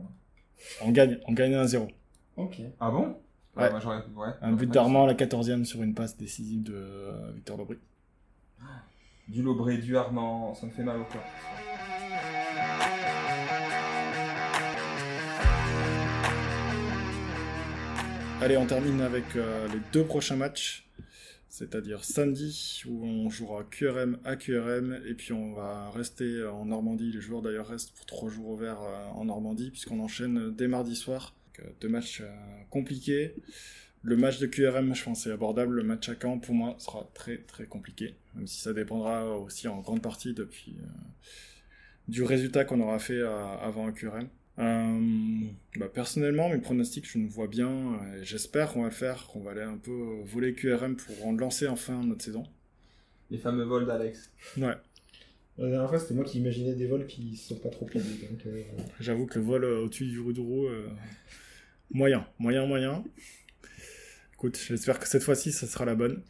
On 0.80 0.90
gagne, 0.90 1.18
on 1.26 1.32
gagne 1.32 1.54
1-0. 1.54 1.88
Ok. 2.36 2.60
Ah 2.80 2.90
bon? 2.90 3.16
Ouais. 3.60 3.70
moi, 3.70 3.80
j'aurais- 3.80 3.96
ouais. 4.16 4.32
Un 4.42 4.52
but 4.52 4.70
d'Armand 4.70 5.04
à 5.04 5.06
la 5.08 5.14
14e 5.14 5.64
sur 5.64 5.82
une 5.82 5.94
passe 5.94 6.16
décisive 6.16 6.62
de 6.62 6.74
euh, 6.74 7.32
Victor 7.34 7.56
Lobry. 7.56 7.78
Du 9.28 9.42
Lobré, 9.42 9.78
du 9.78 9.96
Armand, 9.96 10.54
ça 10.54 10.66
me 10.66 10.72
fait 10.72 10.82
mal 10.82 10.98
au 10.98 11.04
cœur. 11.04 11.22
Allez, 18.40 18.56
on 18.56 18.66
termine 18.66 19.00
avec 19.02 19.36
euh, 19.36 19.68
les 19.68 19.80
deux 19.92 20.04
prochains 20.04 20.36
matchs. 20.36 20.86
C'est-à-dire 21.48 22.04
samedi, 22.04 22.82
où 22.88 23.04
on 23.04 23.28
jouera 23.28 23.64
QRM 23.64 24.18
à 24.24 24.36
QRM, 24.36 25.00
et 25.06 25.14
puis 25.14 25.32
on 25.32 25.52
va 25.52 25.90
rester 25.90 26.44
en 26.46 26.64
Normandie. 26.66 27.10
Les 27.12 27.20
joueurs 27.20 27.42
d'ailleurs 27.42 27.66
restent 27.66 27.90
pour 27.92 28.06
trois 28.06 28.30
jours 28.30 28.48
au 28.50 28.56
vert 28.56 28.78
euh, 28.80 29.06
en 29.14 29.24
Normandie, 29.26 29.70
puisqu'on 29.70 30.00
enchaîne 30.00 30.54
dès 30.54 30.68
mardi 30.68 30.94
soir. 30.96 31.34
Euh, 31.60 31.68
deux 31.80 31.88
matchs 31.88 32.20
euh, 32.22 32.28
compliqués. 32.70 33.34
Le 34.02 34.16
match 34.16 34.38
de 34.38 34.46
QRM, 34.46 34.94
je 34.94 35.04
pense, 35.04 35.26
est 35.26 35.30
abordable. 35.30 35.74
Le 35.74 35.82
match 35.82 36.08
à 36.08 36.14
Caen, 36.20 36.38
pour 36.38 36.54
moi, 36.54 36.74
sera 36.78 37.08
très 37.14 37.38
très 37.38 37.66
compliqué, 37.66 38.14
même 38.34 38.46
si 38.46 38.60
ça 38.60 38.72
dépendra 38.72 39.36
aussi 39.38 39.68
en 39.68 39.80
grande 39.80 40.00
partie 40.02 40.32
depuis, 40.32 40.76
euh, 40.80 40.86
du 42.08 42.22
résultat 42.22 42.64
qu'on 42.64 42.80
aura 42.80 42.98
fait 42.98 43.18
euh, 43.18 43.28
avant 43.60 43.86
à 43.86 43.92
QRM. 43.92 44.28
Euh, 44.58 44.98
bah, 45.76 45.88
personnellement, 45.92 46.48
mes 46.48 46.58
pronostics, 46.58 47.06
je 47.10 47.18
nous 47.18 47.28
vois 47.28 47.46
bien. 47.46 47.68
euh, 48.02 48.20
et 48.20 48.24
J'espère 48.24 48.72
qu'on 48.72 48.82
va 48.82 48.88
le 48.88 48.94
faire, 48.94 49.26
qu'on 49.26 49.40
va 49.40 49.52
aller 49.52 49.62
un 49.62 49.76
peu 49.78 50.20
voler 50.24 50.54
QRM 50.54 50.96
pour 50.96 51.26
en 51.26 51.32
lancer 51.32 51.66
enfin 51.68 52.02
notre 52.04 52.24
saison. 52.24 52.44
Les 53.30 53.38
fameux 53.38 53.64
vols 53.64 53.86
d'Alex. 53.86 54.30
Ouais, 54.56 54.74
La 55.58 55.68
dernière 55.68 55.88
fois, 55.88 55.98
c'était 55.98 56.14
moi 56.14 56.24
qui 56.24 56.38
imaginais 56.38 56.74
des 56.74 56.86
vols 56.86 57.06
qui 57.06 57.36
se 57.36 57.48
sont 57.54 57.60
pas 57.60 57.68
trop 57.68 57.86
euh, 57.94 58.62
j'avoue 58.98 59.26
que 59.26 59.38
le 59.38 59.44
vol 59.44 59.64
euh, 59.64 59.84
au-dessus 59.84 60.06
du 60.06 60.18
Roudourou, 60.20 60.66
euh, 60.66 60.88
moyen, 61.90 62.26
moyen, 62.38 62.66
moyen. 62.66 63.04
Écoute, 64.34 64.58
j'espère 64.58 64.98
que 64.98 65.06
cette 65.06 65.22
fois-ci, 65.22 65.52
ça 65.52 65.66
sera 65.66 65.84
la 65.84 65.94
bonne. 65.94 66.22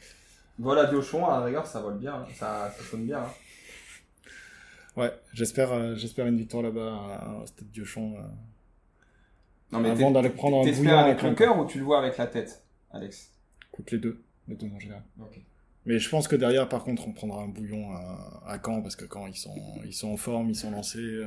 Vol 0.59 0.79
à 0.79 0.87
Diochon, 0.87 1.27
à 1.27 1.39
la 1.41 1.45
rigueur, 1.47 1.67
ça 1.67 1.81
vole 1.81 1.99
bien, 1.99 2.15
hein. 2.15 2.27
ça, 2.35 2.73
ça 2.77 2.83
sonne 2.85 3.07
bien. 3.07 3.21
hein. 3.21 3.31
Ouais, 4.97 5.13
j'espère, 5.33 5.73
euh, 5.73 5.95
j'espère 5.95 6.27
une 6.27 6.37
victoire 6.37 6.63
là-bas 6.63 6.93
à- 6.93 7.35
au 7.43 7.47
Stade 7.47 7.71
Diochon. 7.71 8.17
euh, 8.19 8.23
Non, 9.73 9.81
mais 9.81 9.91
Avant 9.91 10.11
d'aller 10.11 10.31
prendre 10.31 10.59
un 10.67 10.71
bouillon 10.73 10.99
avec 10.99 11.19
avec 11.21 11.23
le 11.23 11.35
cœur 11.35 11.57
ou 11.59 11.65
tu 11.65 11.79
le 11.79 11.85
vois 11.85 12.01
avec 12.01 12.19
la 12.19 12.27
tête, 12.27 12.65
Alex? 12.91 13.31
Écoute, 13.73 13.93
les 13.93 13.99
deux, 13.99 14.21
les 14.49 14.57
deux 14.57 14.67
en 14.67 14.79
général. 14.81 15.05
Ok. 15.21 15.39
Mais 15.87 15.99
je 16.01 16.09
pense 16.11 16.27
que 16.29 16.35
derrière, 16.37 16.69
par 16.69 16.83
contre, 16.83 17.07
on 17.07 17.13
prendra 17.13 17.41
un 17.43 17.49
bouillon 17.49 17.93
à, 17.95 18.43
à 18.47 18.59
Caen, 18.63 18.83
parce 18.83 18.97
que 18.97 19.07
Caen, 19.11 19.29
ils 19.29 19.37
sont, 19.37 19.55
ils 19.85 19.95
sont 19.95 20.09
en 20.11 20.17
forme, 20.17 20.51
ils 20.51 20.57
sont 20.57 20.73
lancés. 20.73 21.25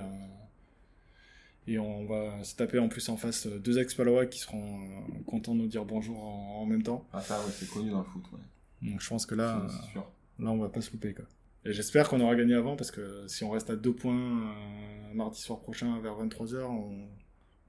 Euh, 1.67 1.71
et 1.71 1.79
on 1.79 2.05
va 2.05 2.43
se 2.43 2.55
taper 2.55 2.79
en 2.79 2.89
plus 2.89 3.07
en 3.09 3.17
face 3.17 3.47
euh, 3.47 3.59
deux 3.59 3.79
ex-Palois 3.79 4.25
qui 4.25 4.39
seront 4.39 4.81
euh, 4.81 5.23
contents 5.25 5.55
de 5.55 5.59
nous 5.61 5.67
dire 5.67 5.85
bonjour 5.85 6.23
en, 6.23 6.61
en 6.61 6.65
même 6.65 6.83
temps. 6.83 7.07
Ah, 7.13 7.21
ça, 7.21 7.39
ouais, 7.39 7.51
c'est 7.51 7.69
connu 7.69 7.91
dans 7.91 7.99
le 7.99 8.03
foot, 8.05 8.23
ouais. 8.33 8.89
Donc 8.89 9.01
je 9.01 9.09
pense 9.09 9.25
que 9.25 9.35
là, 9.35 9.65
c'est 9.69 9.91
sûr. 9.91 10.01
euh, 10.39 10.43
là 10.43 10.51
on 10.51 10.57
va 10.57 10.69
pas 10.69 10.81
se 10.81 10.91
louper. 10.91 11.13
Quoi. 11.13 11.25
Et 11.65 11.71
j'espère 11.73 12.09
qu'on 12.09 12.19
aura 12.21 12.35
gagné 12.35 12.53
avant, 12.55 12.75
parce 12.75 12.91
que 12.91 13.25
si 13.27 13.43
on 13.43 13.51
reste 13.51 13.69
à 13.69 13.75
deux 13.75 13.93
points 13.93 14.13
euh, 14.13 15.13
mardi 15.13 15.39
soir 15.39 15.59
prochain 15.59 15.99
vers 16.01 16.13
23h, 16.15 16.63
on, 16.63 17.07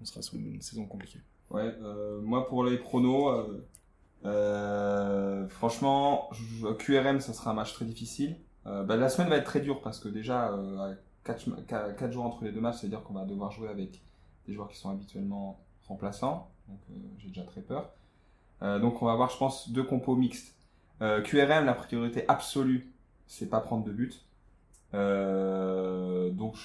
on 0.00 0.04
sera 0.04 0.22
sur 0.22 0.34
une 0.36 0.60
saison 0.60 0.86
compliquée. 0.86 1.20
Ouais, 1.50 1.72
euh, 1.82 2.20
moi 2.20 2.48
pour 2.48 2.64
les 2.64 2.76
pronos, 2.78 3.28
euh, 3.28 3.64
euh, 4.24 5.46
franchement, 5.48 6.30
QRM, 6.78 7.20
ça 7.20 7.32
sera 7.32 7.50
un 7.52 7.54
match 7.54 7.74
très 7.74 7.84
difficile. 7.84 8.36
Euh, 8.66 8.82
bah, 8.82 8.96
la 8.96 9.08
semaine 9.08 9.28
va 9.28 9.36
être 9.36 9.44
très 9.44 9.60
dure 9.60 9.80
parce 9.82 10.00
que 10.00 10.08
déjà, 10.08 10.56
euh, 11.28 11.92
4, 11.92 12.12
jours 12.12 12.24
entre 12.24 12.44
les 12.44 12.52
deux 12.52 12.60
matchs, 12.60 12.78
c'est-à-dire 12.80 13.02
qu'on 13.02 13.14
va 13.14 13.24
devoir 13.24 13.50
jouer 13.50 13.68
avec 13.68 14.02
des 14.46 14.54
joueurs 14.54 14.68
qui 14.68 14.76
sont 14.76 14.90
habituellement 14.90 15.58
remplaçants. 15.86 16.50
Donc 16.68 16.78
euh, 16.90 16.94
j'ai 17.18 17.28
déjà 17.28 17.42
très 17.42 17.60
peur. 17.60 17.90
Euh, 18.62 18.78
donc 18.78 19.02
on 19.02 19.06
va 19.06 19.12
avoir, 19.12 19.30
je 19.30 19.36
pense, 19.36 19.70
deux 19.70 19.82
compos 19.84 20.16
mixtes. 20.16 20.54
Euh, 21.02 21.22
QRM, 21.22 21.66
la 21.66 21.74
priorité 21.74 22.24
absolue, 22.28 22.92
c'est 23.26 23.48
pas 23.48 23.60
prendre 23.60 23.84
de 23.84 23.92
but. 23.92 24.24
Donc 24.92 26.56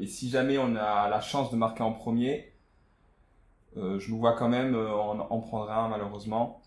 et 0.00 0.06
si 0.06 0.28
jamais 0.28 0.58
on 0.58 0.74
a 0.74 1.08
la 1.08 1.20
chance 1.20 1.52
de 1.52 1.56
marquer 1.56 1.84
en 1.84 1.92
premier, 1.92 2.52
je 3.76 4.10
nous 4.10 4.18
vois 4.18 4.32
quand 4.32 4.48
même 4.48 4.74
en, 4.74 5.20
en 5.20 5.40
prendre 5.40 5.70
un 5.70 5.88
malheureusement. 5.88 6.60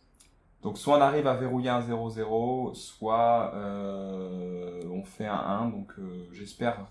Donc 0.62 0.78
soit 0.78 0.98
on 0.98 1.02
arrive 1.02 1.28
à 1.28 1.36
verrouiller 1.36 1.70
un 1.70 1.82
0-0, 1.82 2.74
soit 2.74 3.52
on 3.54 5.04
fait 5.04 5.26
un 5.26 5.36
1. 5.36 5.70
Donc 5.72 5.94
j'espère 6.32 6.88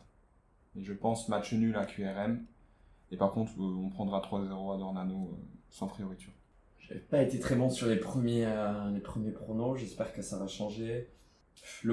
et 0.76 0.82
je 0.82 0.92
pense 0.92 1.28
match 1.28 1.52
nul 1.52 1.76
à 1.76 1.84
QRM. 1.84 2.44
Et 3.10 3.16
par 3.16 3.32
contre 3.32 3.52
euh, 3.58 3.84
on 3.84 3.90
prendra 3.90 4.20
3-0 4.20 4.74
à 4.74 4.78
Dornano 4.78 5.30
euh, 5.32 5.36
sans 5.70 5.86
priorité. 5.86 6.26
J'avais 6.80 7.00
pas 7.00 7.22
été 7.22 7.38
très 7.38 7.54
bon 7.54 7.70
sur 7.70 7.86
les 7.86 7.96
premiers, 7.96 8.46
euh, 8.46 8.90
les 8.90 9.00
premiers 9.00 9.30
pronos, 9.30 9.76
j'espère 9.76 10.12
que 10.12 10.22
ça 10.22 10.38
va 10.38 10.46
changer. 10.46 11.08
Le, 11.82 11.92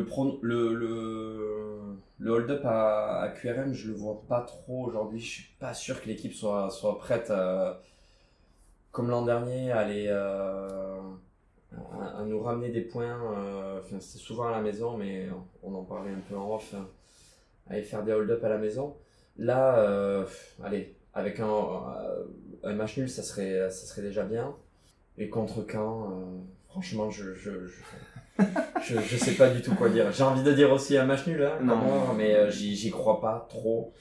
hold-up 2.26 2.62
à, 2.66 3.34
QRM, 3.40 3.74
je 3.74 3.90
le 3.90 3.94
vois 3.94 4.24
pas 4.28 4.42
trop 4.42 4.86
aujourd'hui. 4.86 5.20
Je 5.20 5.30
suis 5.30 5.54
pas 5.60 5.74
sûr 5.74 6.02
que 6.02 6.08
l'équipe 6.08 6.34
soit, 6.34 6.70
soit 6.72 6.98
prête, 6.98 7.32
comme 8.92 9.10
l'an 9.10 9.26
dernier, 9.26 9.72
à, 9.72 9.80
aller, 9.80 10.08
à, 10.08 11.02
nous 12.26 12.42
ramener 12.42 12.70
des 12.70 12.82
points. 12.82 13.20
c'était 14.00 14.18
souvent 14.18 14.48
à 14.48 14.52
la 14.52 14.62
maison, 14.62 14.98
mais 14.98 15.28
on 15.62 15.76
en 15.76 15.84
parlait 15.84 16.12
un 16.12 16.22
peu 16.28 16.38
en 16.38 16.56
off. 16.56 16.74
hein, 16.74 16.88
aller 17.70 17.84
faire 17.84 18.04
des 18.04 18.12
hold-up 18.14 18.44
à 18.44 18.50
la 18.50 18.58
maison. 18.58 18.96
Là, 19.38 19.80
euh, 19.80 20.26
allez, 20.64 20.96
avec 21.14 21.40
un, 21.40 21.48
euh, 21.48 22.26
un 22.64 22.74
match 22.74 22.98
nul, 22.98 23.10
ça 23.10 23.24
serait, 23.24 23.70
ça 23.72 23.86
serait 23.88 24.02
déjà 24.02 24.24
bien. 24.24 24.56
Et 25.18 25.30
contre 25.30 25.66
Caen, 25.70 26.12
euh, 26.12 26.38
franchement, 26.70 27.10
je 27.10 27.34
je, 27.36 27.68
je, 27.68 28.44
je, 28.86 29.00
je 29.00 29.18
sais 29.18 29.34
pas 29.34 29.50
du 29.50 29.62
tout 29.62 29.76
quoi 29.76 29.90
dire. 29.90 30.12
J'ai 30.12 30.24
envie 30.24 30.44
de 30.44 30.52
dire 30.54 30.72
aussi 30.72 30.98
un 30.98 31.06
match 31.06 31.26
nul, 31.28 31.44
hein, 31.44 31.60
Non. 31.62 31.76
moi, 31.78 32.14
mais 32.18 32.34
euh, 32.36 32.50
j'y 32.50 32.76
j'y 32.76 32.90
crois 32.92 33.20
pas 33.22 33.48
trop. 33.50 33.94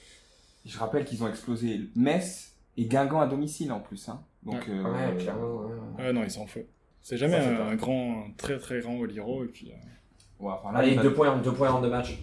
Je 0.64 0.78
rappelle 0.78 1.04
qu'ils 1.04 1.22
ont 1.24 1.28
explosé 1.28 1.80
Metz 1.96 2.52
et 2.76 2.84
Guingamp 2.84 3.20
à 3.20 3.26
domicile 3.26 3.72
en 3.72 3.80
plus. 3.80 4.08
Hein. 4.08 4.22
Donc, 4.44 4.54
Ouais. 4.54 4.62
euh, 4.70 4.82
Ouais, 5.12 5.16
clairement. 5.18 5.56
ouais, 5.56 5.72
ouais. 5.74 5.80
Ah 5.98 6.12
non, 6.12 6.22
ils 6.24 6.30
sont 6.30 6.42
en 6.42 6.46
feu. 6.46 6.66
C'est 7.00 7.16
jamais 7.16 7.36
un, 7.36 7.74
grand, 7.76 8.26
un 8.26 8.30
très 8.36 8.58
très 8.58 8.80
grand 8.80 8.96
Oliro, 8.98 9.44
et 9.44 9.48
puis... 9.48 9.70
euh, 9.72 10.44
ouais, 10.44 10.52
enfin, 10.52 10.72
là, 10.72 10.80
Allez, 10.80 10.96
deux 10.96 11.12
points, 11.14 11.36
deux 11.38 11.52
points 11.52 11.70
en 11.70 11.80
deux 11.80 11.88
matchs. 11.90 12.18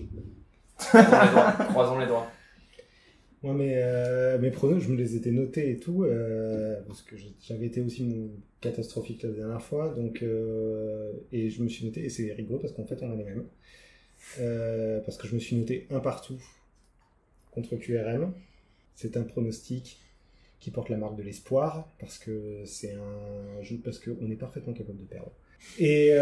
Croisons 0.77 1.99
les 1.99 2.07
doigts. 2.07 2.27
Moi, 3.45 3.53
mes, 3.53 3.75
euh, 3.75 4.39
mes 4.39 4.49
pronos, 4.49 4.79
je 4.79 4.89
me 4.89 4.95
les 4.95 5.15
étais 5.15 5.29
notés 5.29 5.69
et 5.69 5.77
tout, 5.77 6.03
euh, 6.03 6.81
parce 6.87 7.03
que 7.03 7.15
j'avais 7.41 7.67
été 7.67 7.79
aussi 7.79 8.31
catastrophique 8.59 9.21
la 9.21 9.29
dernière 9.29 9.61
fois, 9.61 9.89
donc, 9.89 10.23
euh, 10.23 11.11
et 11.31 11.51
je 11.51 11.61
me 11.61 11.67
suis 11.69 11.85
noté, 11.85 12.03
et 12.03 12.09
c'est 12.09 12.33
rigolo 12.33 12.57
parce 12.57 12.73
qu'en 12.73 12.85
fait, 12.85 13.03
on 13.03 13.11
a 13.11 13.15
les 13.15 13.23
mêmes. 13.23 13.45
Euh, 14.39 14.99
parce 15.01 15.17
que 15.17 15.27
je 15.27 15.35
me 15.35 15.39
suis 15.39 15.55
noté 15.55 15.85
un 15.91 15.99
partout 15.99 16.41
contre 17.51 17.75
QRM. 17.75 18.33
C'est 18.95 19.15
un 19.15 19.23
pronostic 19.23 19.99
qui 20.59 20.71
porte 20.71 20.89
la 20.89 20.97
marque 20.97 21.15
de 21.15 21.21
l'espoir, 21.21 21.93
parce 21.99 22.17
que 22.17 22.63
c'est 22.65 22.93
un 22.93 23.61
jeu, 23.61 23.79
parce 23.83 23.99
qu'on 23.99 24.31
est 24.31 24.37
parfaitement 24.37 24.73
capable 24.73 24.97
de 24.97 25.03
perdre. 25.03 25.31
Et 25.77 26.17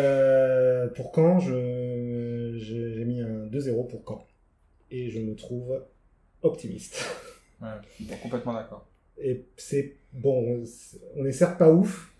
pour 0.96 1.14
Caen, 1.16 1.40
j'ai 1.40 3.06
mis 3.06 3.22
un 3.22 3.46
2-0 3.48 3.88
pour 3.88 4.04
Caen. 4.06 4.28
Et 4.94 5.10
je 5.10 5.20
me 5.20 5.36
trouve 5.36 5.82
optimiste. 6.44 7.04
Ouais, 7.62 7.70
je 7.98 8.06
suis 8.06 8.18
complètement 8.22 8.54
d'accord. 8.54 8.86
Et 9.18 9.46
c'est 9.58 9.96
bon, 10.14 10.64
on 11.16 11.26
est 11.26 11.32
certes 11.32 11.58
pas 11.58 11.72
ouf, 11.72 12.14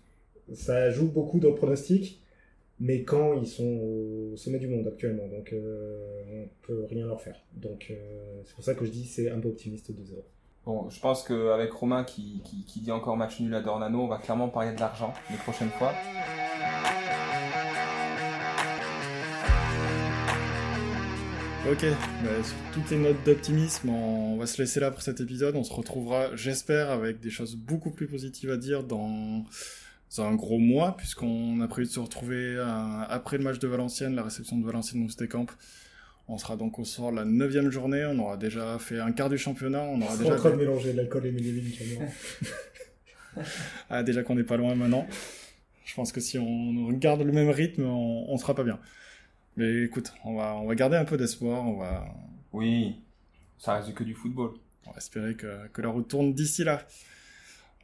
ça 0.52 0.90
joue 0.90 1.06
beaucoup 1.06 1.38
dans 1.38 1.50
le 1.50 1.54
pronostic, 1.54 2.20
mais 2.80 3.02
quand 3.04 3.34
ils 3.34 3.46
sont 3.46 3.64
au 4.32 4.36
sommet 4.36 4.58
du 4.58 4.68
monde 4.68 4.86
actuellement, 4.88 5.26
donc 5.28 5.52
euh, 5.52 6.22
on 6.32 6.48
peut 6.66 6.84
rien 6.90 7.06
leur 7.06 7.20
faire. 7.20 7.40
Donc 7.52 7.88
euh, 7.90 8.42
c'est 8.44 8.54
pour 8.54 8.64
ça 8.64 8.74
que 8.74 8.84
je 8.84 8.90
dis 8.90 9.06
c'est 9.06 9.30
un 9.30 9.38
peu 9.38 9.48
optimiste 9.48 9.90
2-0. 9.90 9.94
Bon, 10.66 10.88
je 10.88 10.98
pense 10.98 11.22
qu'avec 11.24 11.70
Romain 11.72 12.04
qui, 12.04 12.40
qui, 12.44 12.64
qui 12.64 12.80
dit 12.80 12.90
encore 12.90 13.16
match 13.16 13.38
nul 13.40 13.54
à 13.54 13.60
Dornano, 13.60 14.00
on 14.00 14.08
va 14.08 14.18
clairement 14.18 14.48
parler 14.48 14.74
de 14.74 14.80
l'argent 14.80 15.12
les 15.30 15.36
prochaines 15.36 15.70
fois. 15.70 15.92
Ok, 21.66 21.82
bah, 22.22 22.44
sur 22.44 22.56
toutes 22.74 22.90
les 22.90 22.98
notes 22.98 23.24
d'optimisme, 23.24 23.88
on 23.88 24.36
va 24.36 24.44
se 24.46 24.60
laisser 24.60 24.80
là 24.80 24.90
pour 24.90 25.00
cet 25.00 25.22
épisode. 25.22 25.56
On 25.56 25.64
se 25.64 25.72
retrouvera, 25.72 26.36
j'espère, 26.36 26.90
avec 26.90 27.20
des 27.20 27.30
choses 27.30 27.56
beaucoup 27.56 27.90
plus 27.90 28.06
positives 28.06 28.50
à 28.50 28.58
dire 28.58 28.84
dans 28.84 29.46
un 30.18 30.34
gros 30.34 30.58
mois, 30.58 30.94
puisqu'on 30.94 31.62
a 31.62 31.66
prévu 31.66 31.86
de 31.86 31.92
se 31.92 32.00
retrouver 32.00 32.56
euh, 32.56 32.66
après 33.08 33.38
le 33.38 33.44
match 33.44 33.58
de 33.60 33.66
Valenciennes, 33.66 34.14
la 34.14 34.24
réception 34.24 34.58
de 34.58 34.66
Valenciennes 34.66 35.00
Moustécamp. 35.00 35.46
On 36.28 36.36
sera 36.36 36.56
donc 36.56 36.78
au 36.78 36.84
soir 36.84 37.12
de 37.12 37.16
la 37.16 37.24
neuvième 37.24 37.70
journée, 37.70 38.04
on 38.04 38.18
aura 38.18 38.36
déjà 38.36 38.78
fait 38.78 39.00
un 39.00 39.12
quart 39.12 39.30
du 39.30 39.38
championnat, 39.38 39.84
on 39.84 40.02
aura 40.02 40.18
déjà, 40.18 40.34
en 40.34 40.36
train 40.36 40.50
de 40.50 40.56
mélanger 40.56 40.92
l'alcool 40.92 41.24
et 41.24 41.30
les 41.30 41.50
légumes, 41.50 42.08
ah, 43.88 44.02
déjà 44.02 44.22
qu'on 44.22 44.34
n'est 44.34 44.44
pas 44.44 44.58
loin 44.58 44.74
maintenant. 44.74 45.06
Je 45.86 45.94
pense 45.94 46.12
que 46.12 46.20
si 46.20 46.38
on 46.38 46.88
regarde 46.88 47.22
le 47.22 47.32
même 47.32 47.48
rythme, 47.48 47.84
on, 47.84 48.30
on 48.30 48.36
sera 48.36 48.54
pas 48.54 48.64
bien. 48.64 48.78
Mais 49.56 49.84
écoute, 49.84 50.12
on 50.24 50.36
va, 50.36 50.54
on 50.56 50.66
va 50.66 50.74
garder 50.74 50.96
un 50.96 51.04
peu 51.04 51.16
d'espoir, 51.16 51.64
on 51.66 51.78
va, 51.78 52.06
Oui, 52.52 53.00
ça 53.58 53.74
reste 53.74 53.94
que 53.94 54.04
du 54.04 54.14
football. 54.14 54.52
On 54.86 54.90
va 54.90 54.96
espérer 54.98 55.34
que, 55.34 55.68
que 55.68 55.80
la 55.80 55.88
route 55.88 56.08
tourne 56.08 56.34
d'ici 56.34 56.64
là. 56.64 56.82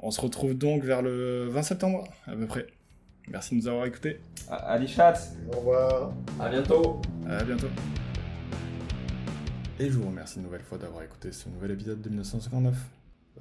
On 0.01 0.11
se 0.11 0.21
retrouve 0.21 0.55
donc 0.55 0.83
vers 0.83 1.03
le 1.03 1.47
20 1.49 1.63
septembre, 1.63 2.05
à 2.27 2.35
peu 2.35 2.47
près. 2.47 2.67
Merci 3.29 3.55
de 3.55 3.61
nous 3.61 3.69
avoir 3.69 3.87
écoutés. 3.87 4.21
Ali 4.49 4.89
Chat 4.89 5.15
Au 5.53 5.59
revoir. 5.59 6.13
À 6.41 6.49
bientôt 6.49 7.01
À 7.29 7.45
bientôt. 7.45 7.69
Et 9.79 9.87
je 9.89 9.93
vous 9.93 10.09
remercie 10.09 10.37
une 10.37 10.43
nouvelle 10.43 10.63
fois 10.63 10.79
d'avoir 10.79 11.05
écouté 11.05 11.33
ce 11.33 11.49
nouvel 11.49 11.71
épisode 11.71 12.03
de 12.03 12.09
1959. 12.09 12.75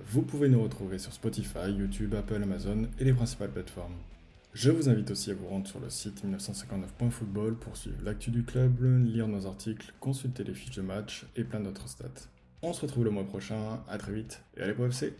Vous 0.05 0.21
pouvez 0.21 0.47
nous 0.47 0.61
retrouver 0.61 0.99
sur 0.99 1.11
Spotify, 1.11 1.71
YouTube, 1.71 2.13
Apple, 2.13 2.41
Amazon 2.43 2.87
et 2.99 3.03
les 3.03 3.13
principales 3.13 3.49
plateformes. 3.49 3.95
Je 4.53 4.71
vous 4.71 4.89
invite 4.89 5.11
aussi 5.11 5.29
à 5.29 5.35
vous 5.35 5.47
rendre 5.47 5.67
sur 5.67 5.79
le 5.79 5.91
site 5.91 6.25
1959.football 6.25 7.55
pour 7.55 7.77
suivre 7.77 7.97
l'actu 8.03 8.31
du 8.31 8.43
club, 8.43 8.83
lire 9.05 9.27
nos 9.27 9.45
articles, 9.45 9.93
consulter 9.99 10.43
les 10.43 10.55
fiches 10.55 10.75
de 10.75 10.81
match 10.81 11.27
et 11.35 11.43
plein 11.43 11.59
d'autres 11.59 11.87
stats. 11.87 12.27
On 12.63 12.73
se 12.73 12.81
retrouve 12.81 13.05
le 13.05 13.11
mois 13.11 13.25
prochain, 13.25 13.79
à 13.87 13.97
très 13.99 14.11
vite 14.11 14.41
et 14.57 14.63
allez 14.63 14.73
pour 14.73 14.87
FC 14.87 15.13